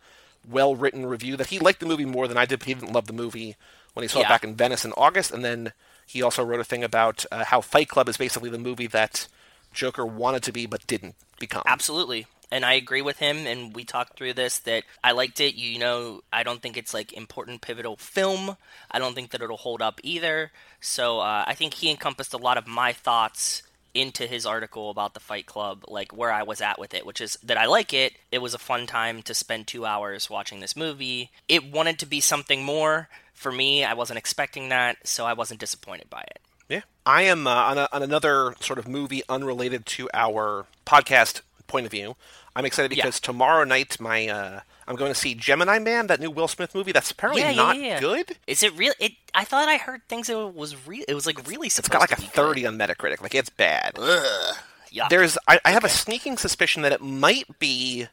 well-written 0.48 1.06
review 1.06 1.36
that 1.36 1.48
he 1.48 1.58
liked 1.58 1.80
the 1.80 1.86
movie 1.86 2.04
more 2.04 2.28
than 2.28 2.36
I 2.36 2.46
did. 2.46 2.60
But 2.60 2.68
he 2.68 2.74
didn't 2.74 2.92
love 2.92 3.06
the 3.06 3.12
movie 3.12 3.56
when 3.94 4.02
he 4.02 4.08
saw 4.08 4.20
it 4.20 4.28
back 4.28 4.44
in 4.44 4.56
Venice 4.56 4.84
in 4.84 4.92
August, 4.96 5.30
and 5.30 5.44
then 5.44 5.72
he 6.06 6.20
also 6.20 6.44
wrote 6.44 6.60
a 6.60 6.64
thing 6.64 6.84
about 6.84 7.24
uh, 7.30 7.44
how 7.44 7.60
Fight 7.60 7.88
Club 7.88 8.08
is 8.08 8.16
basically 8.16 8.50
the 8.50 8.58
movie 8.58 8.88
that 8.88 9.28
Joker 9.72 10.04
wanted 10.04 10.42
to 10.44 10.52
be 10.52 10.66
but 10.66 10.86
didn't 10.86 11.14
become. 11.38 11.62
Absolutely. 11.66 12.26
And 12.50 12.64
I 12.64 12.74
agree 12.74 13.02
with 13.02 13.18
him, 13.18 13.46
and 13.46 13.74
we 13.74 13.84
talked 13.84 14.16
through 14.16 14.34
this 14.34 14.58
that 14.60 14.84
I 15.02 15.12
liked 15.12 15.40
it. 15.40 15.54
You 15.54 15.78
know, 15.78 16.22
I 16.32 16.42
don't 16.42 16.60
think 16.60 16.76
it's 16.76 16.94
like 16.94 17.12
important 17.12 17.62
pivotal 17.62 17.96
film. 17.96 18.56
I 18.90 18.98
don't 18.98 19.14
think 19.14 19.30
that 19.30 19.42
it'll 19.42 19.56
hold 19.56 19.82
up 19.82 20.00
either. 20.04 20.52
So 20.80 21.20
uh, 21.20 21.44
I 21.46 21.54
think 21.54 21.74
he 21.74 21.90
encompassed 21.90 22.34
a 22.34 22.38
lot 22.38 22.58
of 22.58 22.66
my 22.66 22.92
thoughts 22.92 23.62
into 23.94 24.26
his 24.26 24.44
article 24.44 24.90
about 24.90 25.14
the 25.14 25.20
Fight 25.20 25.46
Club, 25.46 25.84
like 25.88 26.12
where 26.16 26.32
I 26.32 26.42
was 26.42 26.60
at 26.60 26.78
with 26.78 26.92
it, 26.94 27.06
which 27.06 27.20
is 27.20 27.38
that 27.44 27.56
I 27.56 27.66
like 27.66 27.92
it. 27.94 28.14
It 28.32 28.38
was 28.42 28.52
a 28.54 28.58
fun 28.58 28.86
time 28.86 29.22
to 29.22 29.34
spend 29.34 29.66
two 29.66 29.86
hours 29.86 30.28
watching 30.28 30.60
this 30.60 30.76
movie. 30.76 31.30
It 31.48 31.70
wanted 31.70 31.98
to 32.00 32.06
be 32.06 32.20
something 32.20 32.64
more. 32.64 33.08
For 33.32 33.50
me, 33.52 33.84
I 33.84 33.94
wasn't 33.94 34.18
expecting 34.18 34.68
that, 34.68 34.98
so 35.06 35.24
I 35.26 35.32
wasn't 35.32 35.60
disappointed 35.60 36.08
by 36.10 36.22
it. 36.22 36.40
Yeah, 36.68 36.80
I 37.04 37.22
am 37.22 37.46
uh, 37.46 37.50
on, 37.50 37.78
a, 37.78 37.88
on 37.92 38.02
another 38.02 38.54
sort 38.60 38.78
of 38.78 38.88
movie 38.88 39.22
unrelated 39.28 39.86
to 39.86 40.08
our 40.14 40.66
podcast 40.86 41.42
point 41.66 41.84
of 41.86 41.92
view. 41.92 42.16
I'm 42.56 42.64
excited 42.64 42.92
Yeah. 42.96 43.04
because 43.04 43.20
tomorrow 43.20 43.64
night 43.64 44.00
my 44.00 44.28
uh, 44.28 44.60
I'm 44.86 44.96
going 44.96 45.12
to 45.12 45.18
see 45.18 45.34
Gemini 45.34 45.78
Man, 45.78 46.06
that 46.08 46.20
new 46.20 46.30
Will 46.30 46.48
Smith 46.48 46.74
movie. 46.74 46.92
That's 46.92 47.10
apparently 47.10 47.42
Yeah, 47.42 47.52
not 47.52 47.76
yeah, 47.76 47.82
yeah. 47.82 48.00
good. 48.00 48.36
Is 48.46 48.62
it 48.62 48.76
real? 48.76 48.92
It. 49.00 49.12
I 49.34 49.44
thought 49.44 49.68
I 49.68 49.76
heard 49.76 50.02
things. 50.08 50.28
It 50.28 50.54
was 50.54 50.86
real. 50.86 51.04
It 51.08 51.14
was 51.14 51.26
like 51.26 51.46
really 51.48 51.68
It's 51.68 51.88
got 51.88 52.00
like 52.00 52.12
a 52.12 52.16
be 52.16 52.22
good. 52.22 52.32
30 52.32 52.66
on 52.66 52.78
Metacritic. 52.78 53.20
Like 53.22 53.34
it's 53.34 53.48
bad. 53.50 53.94
Yuck. 53.94 55.08
There's 55.08 55.36
I, 55.48 55.60
I 55.64 55.70
have 55.72 55.84
a 55.84 55.88
sneaking 55.88 56.36
suspicion 56.36 56.82
that 56.82 56.92
it 56.92 57.00
might 57.00 57.58
be 57.58 58.06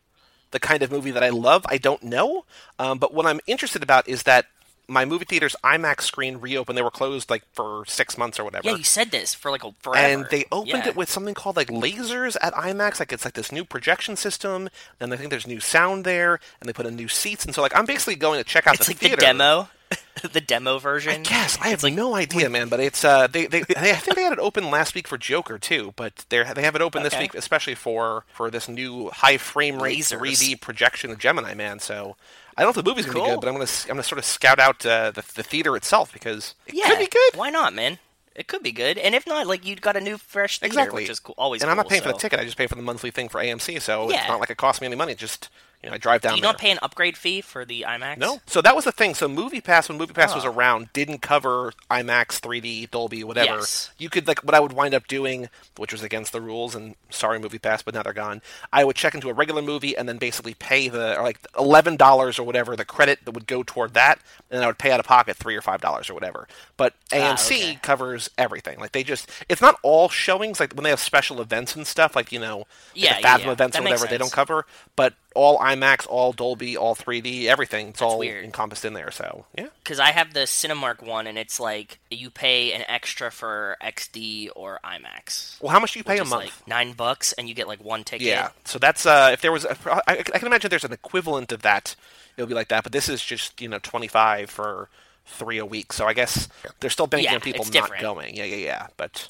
the 0.51 0.59
kind 0.59 0.81
of 0.83 0.91
movie 0.91 1.11
that 1.11 1.23
I 1.23 1.29
love. 1.29 1.65
I 1.69 1.77
don't 1.77 2.03
know, 2.03 2.45
um, 2.79 2.97
but 2.97 3.13
what 3.13 3.25
I'm 3.25 3.39
interested 3.47 3.83
about 3.83 4.07
is 4.07 4.23
that 4.23 4.45
my 4.87 5.05
movie 5.05 5.25
theater's 5.25 5.55
IMAX 5.63 6.01
screen 6.01 6.37
reopened. 6.37 6.77
They 6.77 6.81
were 6.81 6.91
closed 6.91 7.29
like 7.29 7.43
for 7.53 7.83
six 7.87 8.17
months 8.17 8.39
or 8.39 8.43
whatever. 8.43 8.67
Yeah, 8.69 8.75
you 8.75 8.83
said 8.83 9.11
this 9.11 9.33
for 9.33 9.49
like 9.51 9.63
a 9.63 9.73
forever. 9.79 10.05
and 10.05 10.27
they 10.31 10.45
opened 10.51 10.83
Yeah. 10.83 10.89
it 10.89 10.95
with 10.95 11.09
something 11.09 11.33
called 11.33 11.55
like 11.55 11.69
lasers 11.69 12.35
at 12.41 12.53
IMAX. 12.53 12.99
Like 12.99 13.13
it's 13.13 13.23
like 13.25 13.35
this 13.35 13.51
new 13.51 13.63
projection 13.63 14.15
system, 14.17 14.69
and 14.99 15.13
I 15.13 15.17
think 15.17 15.29
there's 15.29 15.47
new 15.47 15.59
sound 15.59 16.03
there, 16.05 16.39
and 16.59 16.67
they 16.67 16.73
put 16.73 16.85
in 16.85 16.95
new 16.95 17.07
seats, 17.07 17.45
and 17.45 17.55
so 17.55 17.61
like 17.61 17.75
I'm 17.77 17.85
basically 17.85 18.15
going 18.15 18.37
to 18.39 18.43
check 18.43 18.67
out 18.67 18.75
It's 18.75 18.87
the 18.87 18.91
like 18.93 18.97
theater. 18.99 19.15
the 19.17 19.21
demo, 19.21 19.69
the 20.33 20.41
demo 20.41 20.77
version. 20.79 21.23
Yes, 21.29 21.57
I 21.61 21.69
have 21.69 21.83
like 21.83 21.93
no 21.93 22.15
idea, 22.15 22.49
man. 22.49 22.67
But 22.69 22.79
it's 22.81 23.03
uh, 23.05 23.27
they, 23.27 23.45
they, 23.45 23.61
they 23.61 23.75
I 23.91 23.93
think 23.93 24.15
they 24.17 24.23
had 24.23 24.33
it 24.33 24.39
open 24.39 24.69
last 24.71 24.93
week 24.95 25.07
for 25.07 25.17
Joker 25.17 25.57
too, 25.57 25.93
but 25.95 26.25
they 26.29 26.43
they 26.53 26.63
have 26.63 26.75
it 26.75 26.81
open 26.81 27.03
this 27.03 27.17
week, 27.17 27.33
especially 27.33 27.75
for 27.75 28.25
for 28.33 28.49
this 28.51 28.67
new 28.67 29.09
high 29.09 29.37
frame 29.37 29.81
rate 29.81 29.99
Lasers. 29.99 30.19
3D 30.19 30.59
projection 30.61 31.11
of 31.11 31.17
Gemini 31.17 31.53
Man. 31.53 31.79
So 31.79 32.15
I 32.57 32.63
don't 32.63 32.75
know 32.75 32.79
if 32.79 32.85
the 32.85 32.89
movie's 32.89 33.05
gonna 33.05 33.19
be 33.19 33.25
good, 33.25 33.39
but 33.39 33.47
I'm 33.47 33.53
gonna 33.53 33.69
I'm 33.83 33.87
gonna 33.89 34.03
sort 34.03 34.19
of 34.19 34.25
scout 34.25 34.59
out 34.59 34.85
uh, 34.85 35.11
the 35.11 35.23
the 35.35 35.43
theater 35.43 35.75
itself 35.75 36.11
because 36.13 36.55
it 36.67 36.75
yeah, 36.75 36.87
could 36.89 36.99
be 36.99 37.07
good. 37.07 37.35
Why 37.35 37.49
not, 37.49 37.73
man? 37.73 37.99
It 38.35 38.47
could 38.47 38.63
be 38.63 38.71
good, 38.71 38.97
and 38.97 39.13
if 39.13 39.27
not, 39.27 39.45
like 39.47 39.65
you've 39.65 39.81
got 39.81 39.97
a 39.97 40.01
new 40.01 40.17
fresh 40.17 40.59
theater, 40.59 40.71
Exactly, 40.71 41.03
which 41.03 41.09
is 41.09 41.19
cool, 41.19 41.35
always. 41.37 41.61
And 41.61 41.69
I'm 41.69 41.75
not 41.75 41.83
cool, 41.83 41.91
paying 41.91 42.01
for 42.01 42.13
the 42.13 42.17
ticket; 42.17 42.39
I 42.39 42.45
just 42.45 42.57
pay 42.57 42.67
for 42.67 42.75
the 42.75 42.81
monthly 42.81 43.11
thing 43.11 43.27
for 43.27 43.41
AMC. 43.41 43.81
So 43.81 44.09
it's 44.09 44.27
not 44.27 44.39
like 44.39 44.49
it 44.49 44.57
costs 44.57 44.81
me 44.81 44.87
any 44.87 44.95
money. 44.95 45.15
Just 45.15 45.49
you 45.83 45.89
know, 45.89 45.95
I 45.95 45.97
drive 45.97 46.21
down 46.21 46.35
You 46.35 46.41
there. 46.41 46.51
don't 46.51 46.59
pay 46.59 46.71
an 46.71 46.79
upgrade 46.81 47.17
fee 47.17 47.41
for 47.41 47.65
the 47.65 47.85
IMAX. 47.87 48.17
No. 48.17 48.39
So 48.45 48.61
that 48.61 48.75
was 48.75 48.85
the 48.85 48.91
thing. 48.91 49.15
So 49.15 49.27
MoviePass, 49.27 49.89
when 49.89 49.97
MoviePass 49.97 50.35
was 50.35 50.45
Oh. 50.45 50.49
around, 50.51 50.93
didn't 50.93 51.19
cover 51.21 51.73
IMAX, 51.89 52.39
3D, 52.39 52.85
Dolby, 52.91 53.23
whatever. 53.23 53.57
Yes. 53.59 53.89
You 53.97 54.09
could 54.09 54.27
like 54.27 54.39
what 54.43 54.53
I 54.53 54.59
would 54.59 54.73
wind 54.73 54.93
up 54.93 55.07
doing, 55.07 55.49
which 55.77 55.91
was 55.91 56.03
against 56.03 56.31
the 56.33 56.41
rules, 56.41 56.75
and 56.75 56.95
sorry 57.09 57.39
MoviePass, 57.39 57.83
but 57.83 57.93
now 57.93 58.03
they're 58.03 58.13
gone. 58.13 58.41
I 58.71 58.83
would 58.83 58.95
check 58.95 59.15
into 59.15 59.29
a 59.29 59.33
regular 59.33 59.61
movie 59.61 59.97
and 59.97 60.07
then 60.07 60.17
basically 60.17 60.53
pay 60.53 60.87
the 60.87 61.17
or 61.17 61.23
like 61.23 61.39
eleven 61.57 61.95
dollars 61.95 62.37
or 62.37 62.43
whatever 62.43 62.75
the 62.75 62.85
credit 62.85 63.19
that 63.25 63.31
would 63.31 63.47
go 63.47 63.63
toward 63.63 63.93
that, 63.95 64.19
and 64.49 64.57
then 64.59 64.63
I 64.63 64.67
would 64.67 64.77
pay 64.77 64.91
out 64.91 64.99
of 64.99 65.05
pocket 65.05 65.35
three 65.37 65.55
or 65.55 65.61
five 65.61 65.81
dollars 65.81 66.09
or 66.09 66.13
whatever. 66.13 66.47
But 66.77 66.93
AMC 67.11 67.21
Ah, 67.21 67.69
okay. 67.69 67.79
covers 67.81 68.29
everything. 68.37 68.79
Like 68.79 68.91
they 68.91 69.03
just, 69.03 69.29
it's 69.49 69.61
not 69.61 69.77
all 69.81 70.09
showings. 70.09 70.59
Like 70.59 70.73
when 70.73 70.83
they 70.83 70.89
have 70.91 70.99
special 70.99 71.41
events 71.41 71.75
and 71.75 71.85
stuff, 71.87 72.15
like 72.15 72.31
you 72.31 72.39
know, 72.39 72.59
like 72.59 72.67
Yeah, 72.93 73.13
the 73.15 73.19
yeah, 73.21 73.27
Fathom 73.27 73.47
yeah. 73.47 73.51
events 73.53 73.75
That 73.75 73.81
or 73.81 73.83
whatever, 73.83 74.05
they 74.07 74.17
don't 74.17 74.31
cover. 74.31 74.65
But 74.95 75.13
all 75.33 75.57
IMAX, 75.59 76.05
all 76.07 76.33
Dolby, 76.33 76.75
all 76.75 76.95
3D, 76.95 77.45
everything, 77.45 77.89
it's 77.89 78.01
all 78.01 78.19
weird. 78.19 78.43
encompassed 78.43 78.83
in 78.85 78.93
there. 78.93 79.11
So 79.11 79.45
yeah, 79.57 79.67
because 79.83 79.99
I 79.99 80.11
have 80.11 80.33
the 80.33 80.41
Cinemark 80.41 81.01
one, 81.05 81.27
and 81.27 81.37
it's 81.37 81.59
like 81.59 81.99
you 82.09 82.29
pay 82.29 82.73
an 82.73 82.83
extra 82.87 83.31
for 83.31 83.77
XD 83.81 84.49
or 84.55 84.79
IMAX. 84.83 85.61
well, 85.61 85.71
how 85.71 85.79
much 85.79 85.93
do 85.93 85.99
you 85.99 86.03
pay 86.03 86.17
a 86.17 86.25
month? 86.25 86.43
like 86.45 86.67
nine 86.67 86.93
bucks, 86.93 87.33
and 87.33 87.47
you 87.47 87.55
get 87.55 87.67
like 87.67 87.83
one 87.83 88.03
ticket. 88.03 88.27
yeah, 88.27 88.49
so 88.65 88.77
that's 88.79 89.05
uh, 89.05 89.29
if 89.33 89.41
there 89.41 89.51
was, 89.51 89.65
a, 89.65 89.75
I, 90.09 90.17
I 90.19 90.23
can 90.23 90.47
imagine 90.47 90.69
there's 90.69 90.83
an 90.83 90.93
equivalent 90.93 91.51
of 91.51 91.61
that. 91.61 91.95
It'll 92.37 92.47
be 92.47 92.53
like 92.55 92.69
that, 92.69 92.83
but 92.83 92.91
this 92.91 93.09
is 93.09 93.23
just 93.23 93.61
you 93.61 93.67
know 93.67 93.79
25 93.79 94.49
for 94.49 94.89
three 95.25 95.57
a 95.59 95.65
week. 95.65 95.93
So 95.93 96.05
I 96.07 96.13
guess 96.13 96.49
they're 96.79 96.89
still 96.89 97.07
banking 97.07 97.29
Yeah, 97.29 97.35
on 97.35 97.41
people 97.41 97.63
not 97.65 97.73
different. 97.73 98.01
going. 98.01 98.35
Yeah, 98.35 98.45
yeah, 98.45 98.55
yeah. 98.57 98.87
But 98.97 99.29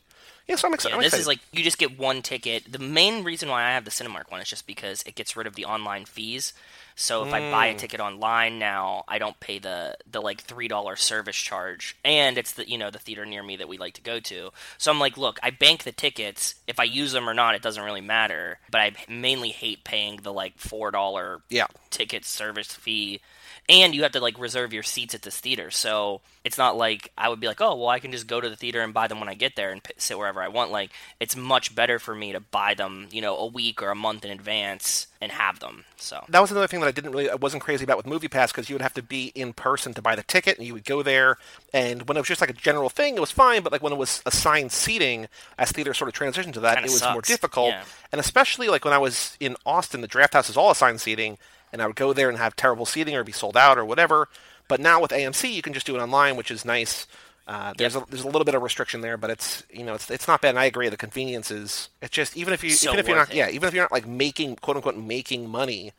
yeah, 0.52 0.58
so 0.58 0.68
I'm, 0.68 0.74
exci- 0.76 0.90
Yeah, 0.90 0.96
I'm 0.96 1.00
this 1.02 1.08
excited. 1.08 1.22
is 1.22 1.28
like 1.28 1.40
you 1.52 1.64
just 1.64 1.78
get 1.78 1.98
one 1.98 2.22
ticket. 2.22 2.72
The 2.72 2.78
main 2.80 3.24
reason 3.24 3.50
why 3.50 3.64
I 3.64 3.70
have 3.72 3.86
the 3.86 3.92
Cinemark 3.92 4.30
one 4.30 4.42
is 4.42 4.50
just 4.50 4.68
because 4.68 5.02
it 5.04 5.16
gets 5.16 5.36
rid 5.36 5.48
of 5.48 5.56
the 5.56 5.66
online 5.66 6.06
fees. 6.06 6.54
So 6.96 7.24
if 7.26 7.34
I 7.34 7.40
buy 7.50 7.70
Mm. 7.72 7.76
a 7.76 7.78
ticket 7.80 8.00
online 8.02 8.60
now, 8.60 9.06
I 9.08 9.18
don't 9.18 9.40
pay 9.40 9.58
the 9.60 9.98
the 10.10 10.22
like 10.22 10.42
three 10.42 10.68
dollar 10.68 10.96
service 10.98 11.38
charge, 11.38 11.96
and 12.04 12.38
it's 12.38 12.52
the 12.52 12.70
you 12.70 12.78
know 12.78 12.92
the 12.92 13.00
theater 13.00 13.26
near 13.26 13.42
me 13.42 13.56
that 13.56 13.70
we 13.70 13.78
like 13.78 13.94
to 13.96 14.02
go 14.02 14.20
to. 14.20 14.52
So 14.78 14.92
I'm 14.92 15.00
like, 15.00 15.18
look, 15.18 15.40
I 15.42 15.52
bank 15.52 15.84
the 15.84 15.94
tickets. 15.94 16.56
If 16.68 16.80
I 16.80 16.84
use 16.84 17.14
them 17.14 17.28
or 17.30 17.34
not, 17.34 17.56
it 17.56 17.62
doesn't 17.62 17.84
really 17.84 18.02
matter. 18.02 18.60
But 18.70 18.82
I 18.82 18.92
mainly 19.08 19.50
hate 19.50 19.84
paying 19.86 20.18
the 20.18 20.34
like 20.34 20.58
four 20.58 20.92
dollar 20.92 21.42
Yeah. 21.50 21.68
ticket 21.90 22.26
service 22.26 22.74
fee 22.74 23.22
and 23.72 23.96
you 23.96 24.04
have 24.04 24.12
to 24.12 24.20
like 24.20 24.38
reserve 24.40 24.74
your 24.74 24.84
seats 24.84 25.16
at 25.16 25.22
this 25.22 25.40
theater 25.40 25.72
so 25.72 26.22
it's 26.44 26.58
not 26.58 26.78
like 26.78 27.12
i 27.18 27.30
would 27.30 27.40
be 27.40 27.48
like 27.48 27.62
oh 27.62 27.76
well 27.76 27.90
i 27.90 28.00
can 28.00 28.12
just 28.12 28.28
go 28.28 28.42
to 28.42 28.50
the 28.50 28.56
theater 28.56 28.82
and 28.82 28.94
buy 28.94 29.08
them 29.08 29.20
when 29.20 29.30
i 29.30 29.34
get 29.34 29.56
there 29.56 29.72
and 29.72 29.84
p- 29.84 29.94
sit 29.98 30.18
wherever 30.18 30.42
i 30.42 30.48
want 30.48 30.72
like 30.72 30.92
it's 31.20 31.36
much 31.36 31.74
better 31.74 31.98
for 31.98 32.14
me 32.14 32.32
to 32.32 32.40
buy 32.40 32.74
them 32.74 33.08
you 33.12 33.22
know 33.22 33.36
a 33.38 33.46
week 33.46 33.82
or 33.82 33.90
a 33.90 33.96
month 33.96 34.26
in 34.26 34.32
advance 34.32 35.08
and 35.22 35.32
have 35.32 35.60
them 35.60 35.86
so 36.02 36.24
that 36.30 36.40
was 36.40 36.50
another 36.52 36.68
thing 36.68 36.80
that 36.80 36.88
I 36.88 36.92
didn't 36.92 37.12
really, 37.12 37.30
I 37.30 37.36
wasn't 37.36 37.62
crazy 37.62 37.84
about 37.84 37.98
with 37.98 38.08
MoviePass 38.08 38.48
because 38.48 38.70
you 38.70 38.76
would 38.76 38.82
have 38.82 38.94
to 38.96 39.04
be 39.04 39.32
in 39.36 39.54
person 39.54 39.94
to 39.94 40.02
buy 40.02 40.16
the 40.16 40.24
ticket, 40.24 40.58
and 40.58 40.66
you 40.66 40.74
would 40.74 40.84
go 40.84 41.04
there. 41.04 41.38
And 41.74 42.08
when 42.08 42.18
it 42.18 42.22
was 42.22 42.28
just 42.28 42.42
like 42.42 42.50
a 42.50 42.54
general 42.54 42.90
thing, 42.90 43.16
it 43.16 43.20
was 43.20 43.32
fine. 43.32 43.62
But 43.62 43.72
like 43.72 43.84
when 43.84 43.94
it 43.94 43.98
was 43.98 44.22
assigned 44.26 44.72
seating, 44.72 45.28
as 45.60 45.72
theaters 45.72 45.98
sort 45.98 46.10
of 46.10 46.16
transitioned 46.16 46.54
to 46.54 46.60
that, 46.62 46.76
Kinda 46.76 46.90
it 46.90 46.92
was 46.92 47.04
more 47.04 47.22
difficult. 47.22 47.70
Yeah. 47.70 47.84
And 48.12 48.20
especially 48.20 48.68
like 48.68 48.84
when 48.84 48.94
I 48.94 48.98
was 48.98 49.38
in 49.40 49.56
Austin, 49.66 50.02
the 50.02 50.08
Drafthouse 50.08 50.50
is 50.50 50.58
all 50.58 50.72
assigned 50.72 51.00
seating, 51.00 51.38
and 51.72 51.82
I 51.82 51.88
would 51.88 51.96
go 51.96 52.14
there 52.14 52.30
and 52.30 52.38
have 52.38 52.56
terrible 52.56 52.86
seating 52.86 53.16
or 53.16 53.24
be 53.24 53.32
sold 53.32 53.58
out 53.58 53.78
or 53.78 53.86
whatever. 53.86 54.28
But 54.68 54.80
now 54.80 55.02
with 55.02 55.12
AMC, 55.12 55.52
you 55.54 55.62
can 55.62 55.74
just 55.74 55.86
do 55.86 55.96
it 55.96 56.00
online, 56.02 56.36
which 56.36 56.52
is 56.52 56.64
nice. 56.66 57.08
Uh, 57.48 57.74
there's 57.78 57.96
a 57.96 58.06
there's 58.10 58.24
a 58.24 58.28
little 58.28 58.46
bit 58.46 58.56
of 58.56 58.62
restriction 58.62 59.02
there, 59.02 59.18
but 59.18 59.30
it's 59.30 59.64
you 59.72 59.84
know 59.84 59.96
it's 59.96 60.10
it's 60.10 60.28
not 60.28 60.42
bad. 60.42 60.50
And 60.52 60.60
I 60.60 60.66
agree, 60.66 60.88
the 60.90 60.98
convenience 60.98 61.52
is 61.52 61.90
it's 62.02 62.12
just 62.12 62.38
even 62.38 62.54
if 62.54 62.64
you 62.64 62.70
So 62.70 62.90
even 62.90 63.00
if 63.00 63.08
you're 63.08 63.18
not 63.18 63.32
it. 63.32 63.36
yeah 63.36 63.50
even 63.50 63.68
if 63.68 63.74
you're 63.74 63.84
not 63.84 63.92
like 63.92 64.08
making 64.08 64.58
quote 64.58 64.78
unquote 64.78 64.96
making 64.98 65.50
money 65.50 65.92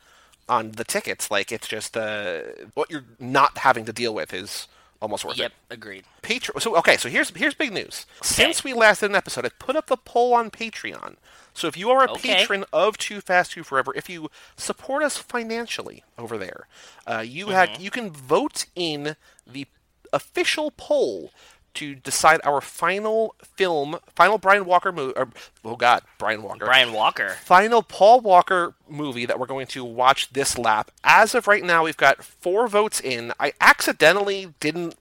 on 0.49 0.71
the 0.71 0.83
tickets, 0.83 1.29
like 1.29 1.51
it's 1.51 1.67
just 1.67 1.95
uh, 1.95 2.41
what 2.73 2.89
you're 2.89 3.05
not 3.19 3.59
having 3.59 3.85
to 3.85 3.93
deal 3.93 4.13
with 4.13 4.33
is 4.33 4.67
almost 5.03 5.25
worth 5.25 5.39
yep 5.39 5.51
it. 5.51 5.53
agreed 5.69 6.05
Patreon. 6.23 6.61
So 6.61 6.75
okay, 6.77 6.97
so 6.97 7.09
here's 7.09 7.29
here's 7.35 7.53
big 7.53 7.73
news. 7.73 8.05
Since 8.21 8.63
we 8.63 8.73
last 8.73 9.01
did 9.01 9.09
an 9.11 9.15
episode, 9.15 9.45
I 9.45 9.49
put 9.59 9.75
up 9.75 9.91
a 9.91 9.97
poll 9.97 10.33
on 10.33 10.51
Patreon. 10.51 11.17
So 11.53 11.67
if 11.67 11.77
you 11.77 11.91
are 11.91 12.03
a 12.03 12.09
Okay. 12.09 12.23
patron 12.25 12.65
of 12.73 12.97
Too 12.97 13.21
Fast 13.21 13.51
Too 13.51 13.63
Forever, 13.63 13.93
if 13.95 14.09
you 14.09 14.29
support 14.55 15.03
us 15.03 15.17
financially 15.17 16.03
over 16.17 16.37
there, 16.37 16.67
uh, 17.07 17.23
you 17.27 17.47
Mm-hmm. 17.47 17.51
had 17.51 17.77
you 17.77 17.91
can 17.91 18.09
vote 18.11 18.65
in 18.75 19.15
the 19.45 19.67
official 20.13 20.71
poll 20.71 21.31
to 21.75 21.95
decide 21.95 22.39
our 22.43 22.61
final 22.61 23.35
film, 23.55 23.97
final 24.15 24.37
Brian 24.37 24.65
Walker 24.65 24.91
movie. 24.91 25.13
Or, 25.15 25.29
oh 25.65 25.75
God, 25.75 26.03
Brian 26.17 26.43
Walker. 26.43 26.65
brian 26.65 26.93
walker 26.93 27.35
Final 27.43 27.81
Paul 27.81 28.21
Walker 28.21 28.73
movie 28.87 29.25
that 29.25 29.39
we're 29.39 29.47
going 29.47 29.67
to 29.67 29.83
watch 29.83 30.31
this 30.33 30.57
lap. 30.57 30.91
As 31.03 31.33
of 31.35 31.47
right 31.47 31.63
now, 31.63 31.83
we've 31.83 31.97
got 31.97 32.23
four 32.23 32.67
votes 32.67 32.99
in. 32.99 33.33
I 33.39 33.53
accidentally 33.61 34.53
didn't 34.59 34.95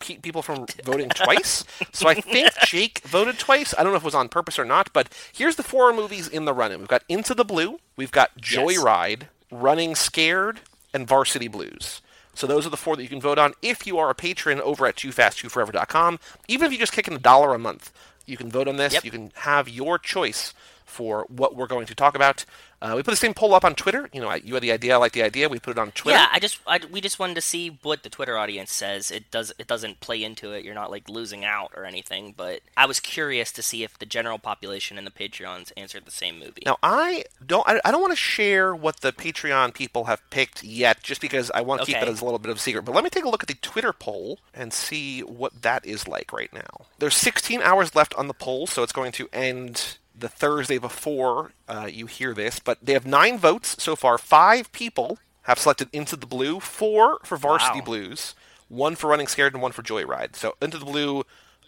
keep 0.00 0.22
people 0.22 0.42
from 0.42 0.66
voting 0.84 1.08
twice, 1.14 1.64
so 1.92 2.08
I 2.08 2.14
think 2.14 2.50
Jake 2.66 3.00
voted 3.00 3.38
twice. 3.38 3.74
I 3.76 3.82
don't 3.82 3.92
know 3.92 3.96
if 3.96 4.02
it 4.02 4.06
was 4.06 4.14
on 4.14 4.28
purpose 4.28 4.58
or 4.58 4.64
not, 4.64 4.92
but 4.92 5.08
here's 5.32 5.56
the 5.56 5.62
four 5.62 5.92
movies 5.92 6.28
in 6.28 6.44
the 6.44 6.52
run-in. 6.52 6.80
We've 6.80 6.88
got 6.88 7.04
Into 7.08 7.34
the 7.34 7.44
Blue, 7.44 7.78
we've 7.96 8.12
got 8.12 8.36
Joyride, 8.38 9.22
Running 9.50 9.94
Scared, 9.94 10.60
and 10.92 11.06
Varsity 11.06 11.48
Blues. 11.48 12.02
So 12.36 12.46
those 12.46 12.66
are 12.66 12.70
the 12.70 12.76
four 12.76 12.96
that 12.96 13.02
you 13.02 13.08
can 13.08 13.20
vote 13.20 13.38
on 13.38 13.54
if 13.62 13.86
you 13.86 13.98
are 13.98 14.10
a 14.10 14.14
patron 14.14 14.60
over 14.60 14.86
at 14.86 14.96
toofast2forever.com. 14.96 16.20
Even 16.48 16.66
if 16.66 16.72
you 16.72 16.78
just 16.78 16.92
kick 16.92 17.08
in 17.08 17.14
a 17.14 17.18
dollar 17.18 17.54
a 17.54 17.58
month, 17.58 17.92
you 18.26 18.36
can 18.36 18.50
vote 18.50 18.68
on 18.68 18.76
this. 18.76 18.92
Yep. 18.92 19.04
You 19.04 19.10
can 19.10 19.32
have 19.36 19.68
your 19.68 19.98
choice 19.98 20.52
for 20.86 21.26
what 21.28 21.54
we're 21.54 21.66
going 21.66 21.86
to 21.86 21.94
talk 21.94 22.14
about. 22.14 22.44
Uh, 22.80 22.92
we 22.94 23.02
put 23.02 23.10
the 23.10 23.16
same 23.16 23.32
poll 23.34 23.54
up 23.54 23.64
on 23.64 23.74
Twitter. 23.74 24.08
You 24.12 24.20
know, 24.20 24.28
I, 24.28 24.36
you 24.36 24.52
had 24.54 24.62
the 24.62 24.70
idea, 24.72 24.94
I 24.94 24.96
like 24.98 25.12
the 25.12 25.22
idea. 25.22 25.48
We 25.48 25.58
put 25.58 25.70
it 25.72 25.78
on 25.78 25.90
Twitter. 25.92 26.16
yeah 26.18 26.28
i 26.32 26.38
just 26.38 26.60
I, 26.66 26.80
we 26.90 27.00
just 27.00 27.18
wanted 27.18 27.34
to 27.34 27.40
see 27.40 27.78
what 27.82 28.02
the 28.02 28.08
twitter 28.10 28.36
audience 28.36 28.70
says 28.72 29.10
it 29.10 29.30
does 29.30 29.52
it 29.58 29.66
doesn't 29.66 30.00
play 30.00 30.22
into 30.22 30.52
it 30.52 30.64
you're 30.64 30.74
not 30.74 30.90
like 30.90 31.08
losing 31.08 31.44
out 31.44 31.72
or 31.74 31.84
anything 31.84 32.34
but 32.36 32.60
i 32.76 32.84
was 32.86 33.00
curious 33.00 33.50
to 33.52 33.62
see 33.62 33.82
if 33.82 33.98
the 33.98 34.06
general 34.06 34.38
population 34.38 34.98
and 34.98 35.06
the 35.06 35.10
patreons 35.10 35.72
answered 35.76 36.04
the 36.04 36.10
same 36.10 36.38
movie 36.38 36.62
Now 36.66 36.76
I 36.82 37.24
don't 37.44 37.66
I, 37.66 37.80
I 37.84 37.90
don't 37.90 38.00
want 38.00 38.12
to 38.12 38.16
share 38.16 38.74
what 38.74 39.00
the 39.00 39.12
Patreon 39.12 39.74
people 39.74 40.04
have 40.04 40.20
picked 40.30 40.62
yet, 40.62 41.02
just 41.02 41.20
because 41.20 41.50
I 41.54 41.60
want 41.62 41.80
to 41.82 41.86
keep 41.86 41.96
it 41.96 42.08
as 42.08 42.20
a 42.20 42.24
little 42.24 42.38
bit 42.38 42.50
of 42.50 42.56
a 42.58 42.60
secret. 42.60 42.84
But 42.84 42.94
let 42.94 43.02
me 43.04 43.10
take 43.10 43.24
a 43.24 43.28
look 43.28 43.42
at 43.42 43.48
the 43.48 43.54
Twitter 43.54 43.92
poll 43.92 44.38
and 44.54 44.72
see 44.72 45.20
what 45.20 45.62
that 45.62 45.84
is 45.84 46.06
like 46.06 46.32
right 46.32 46.52
now. 46.52 46.86
There's 46.98 47.16
16 47.16 47.60
hours 47.62 47.94
left 47.94 48.14
on 48.14 48.28
the 48.28 48.34
poll, 48.34 48.66
so 48.66 48.82
it's 48.82 48.92
going 48.92 49.12
to 49.12 49.28
end 49.32 49.98
the 50.18 50.28
Thursday 50.28 50.78
before 50.78 51.52
uh, 51.68 51.88
you 51.92 52.06
hear 52.06 52.32
this. 52.34 52.58
But 52.58 52.78
they 52.82 52.92
have 52.94 53.06
nine 53.06 53.38
votes 53.38 53.82
so 53.82 53.96
far. 53.96 54.18
Five 54.18 54.72
people 54.72 55.18
have 55.42 55.58
selected 55.58 55.88
Into 55.92 56.16
the 56.16 56.26
Blue, 56.26 56.60
four 56.60 57.18
for 57.24 57.36
Varsity 57.36 57.78
Wow. 57.80 57.84
Blues, 57.84 58.34
one 58.68 58.96
for 58.96 59.08
Running 59.10 59.26
Scared, 59.28 59.52
and 59.52 59.62
one 59.62 59.72
for 59.72 59.82
Joyride. 59.82 60.34
So 60.36 60.54
Into 60.60 60.78
the 60.78 60.84
Blue. 60.86 61.24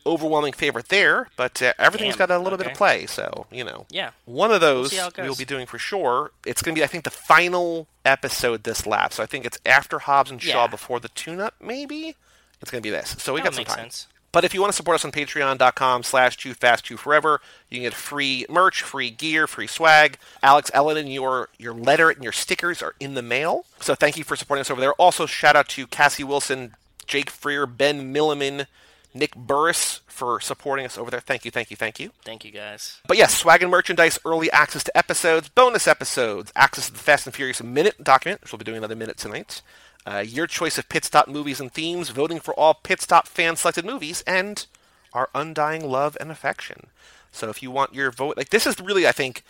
Overwhelming 0.06 0.54
favorite 0.54 0.88
there, 0.88 1.28
but 1.36 1.60
uh, 1.60 1.74
everything's 1.78 2.16
Damn, 2.16 2.28
got 2.28 2.36
a 2.36 2.38
little 2.38 2.56
bit 2.56 2.66
of 2.68 2.72
play, 2.72 3.04
so 3.04 3.46
you 3.50 3.62
know. 3.62 3.84
Yeah. 3.90 4.12
One 4.24 4.50
of 4.50 4.62
those 4.62 4.90
it 4.94 5.12
we'll 5.18 5.34
be 5.34 5.44
doing 5.44 5.66
for 5.66 5.78
sure. 5.78 6.30
It's 6.46 6.62
going 6.62 6.74
to 6.74 6.78
be, 6.78 6.84
I 6.84 6.86
think, 6.86 7.04
the 7.04 7.10
final 7.10 7.88
episode 8.06 8.62
this 8.62 8.86
lap. 8.86 9.12
So 9.12 9.22
I 9.22 9.26
think 9.26 9.44
it's 9.44 9.58
after 9.66 9.98
Hobbs 9.98 10.30
and 10.30 10.40
Shaw 10.40 10.62
Yeah. 10.62 10.66
before 10.68 10.98
the 10.98 11.10
tune-up, 11.10 11.56
maybe. 11.60 12.14
It's 12.62 12.70
going 12.70 12.80
to 12.80 12.86
be 12.86 12.90
this. 12.90 13.16
So 13.18 13.34
we 13.34 13.40
That 13.40 13.46
got 13.48 13.54
some 13.56 13.64
time. 13.64 13.76
sense. 13.80 14.06
But 14.30 14.44
if 14.44 14.52
you 14.52 14.60
want 14.60 14.72
to 14.72 14.76
support 14.76 14.96
us 14.96 15.04
on 15.04 15.12
patreon.com 15.12 16.02
slash 16.02 16.36
too 16.36 16.54
fast 16.54 16.84
too 16.84 16.96
forever, 16.96 17.40
you 17.70 17.76
can 17.78 17.84
get 17.84 17.94
free 17.94 18.44
merch, 18.48 18.82
free 18.82 19.10
gear, 19.10 19.46
free 19.46 19.66
swag. 19.66 20.18
Alex 20.42 20.70
Ellen 20.74 20.96
and 20.96 21.12
your 21.12 21.48
your 21.58 21.72
letter 21.72 22.10
and 22.10 22.22
your 22.22 22.32
stickers 22.32 22.82
are 22.82 22.94
in 23.00 23.14
the 23.14 23.22
mail. 23.22 23.64
So 23.80 23.94
thank 23.94 24.16
you 24.16 24.24
for 24.24 24.36
supporting 24.36 24.60
us 24.60 24.70
over 24.70 24.80
there. 24.80 24.92
Also 24.94 25.26
shout 25.26 25.56
out 25.56 25.68
to 25.70 25.86
Cassie 25.86 26.24
Wilson, 26.24 26.74
Jake 27.06 27.30
Freer, 27.30 27.66
Ben 27.66 28.12
Milliman, 28.12 28.66
Nick 29.14 29.34
Burris 29.34 30.00
for 30.06 30.40
supporting 30.40 30.84
us 30.84 30.98
over 30.98 31.10
there. 31.10 31.20
Thank 31.20 31.44
you, 31.44 31.50
thank 31.50 31.70
you, 31.70 31.76
thank 31.76 31.98
you. 31.98 32.10
Thank 32.24 32.44
you 32.44 32.50
guys. 32.50 33.00
But 33.06 33.16
yes, 33.16 33.34
swag 33.38 33.62
and 33.62 33.70
merchandise, 33.70 34.18
early 34.24 34.50
access 34.50 34.84
to 34.84 34.96
episodes, 34.96 35.48
bonus 35.48 35.86
episodes, 35.86 36.52
access 36.54 36.86
to 36.86 36.92
the 36.92 36.98
Fast 36.98 37.26
and 37.26 37.34
Furious 37.34 37.62
Minute 37.62 38.02
document, 38.02 38.42
which 38.42 38.52
we'll 38.52 38.58
be 38.58 38.64
doing 38.64 38.78
another 38.78 38.96
minute 38.96 39.16
tonight. 39.16 39.62
Uh, 40.06 40.24
your 40.26 40.46
choice 40.46 40.78
of 40.78 40.88
pit 40.88 41.04
stop 41.04 41.28
movies 41.28 41.60
and 41.60 41.72
themes, 41.72 42.10
voting 42.10 42.40
for 42.40 42.54
all 42.54 42.74
pit 42.74 43.00
stop 43.00 43.26
fan 43.26 43.56
selected 43.56 43.84
movies, 43.84 44.22
and 44.26 44.66
our 45.12 45.28
undying 45.34 45.88
love 45.88 46.16
and 46.20 46.30
affection. 46.30 46.88
So 47.32 47.50
if 47.50 47.62
you 47.62 47.70
want 47.70 47.94
your 47.94 48.10
vote, 48.10 48.36
like 48.36 48.50
this 48.50 48.66
is 48.66 48.80
really, 48.80 49.06
I 49.06 49.12
think, 49.12 49.42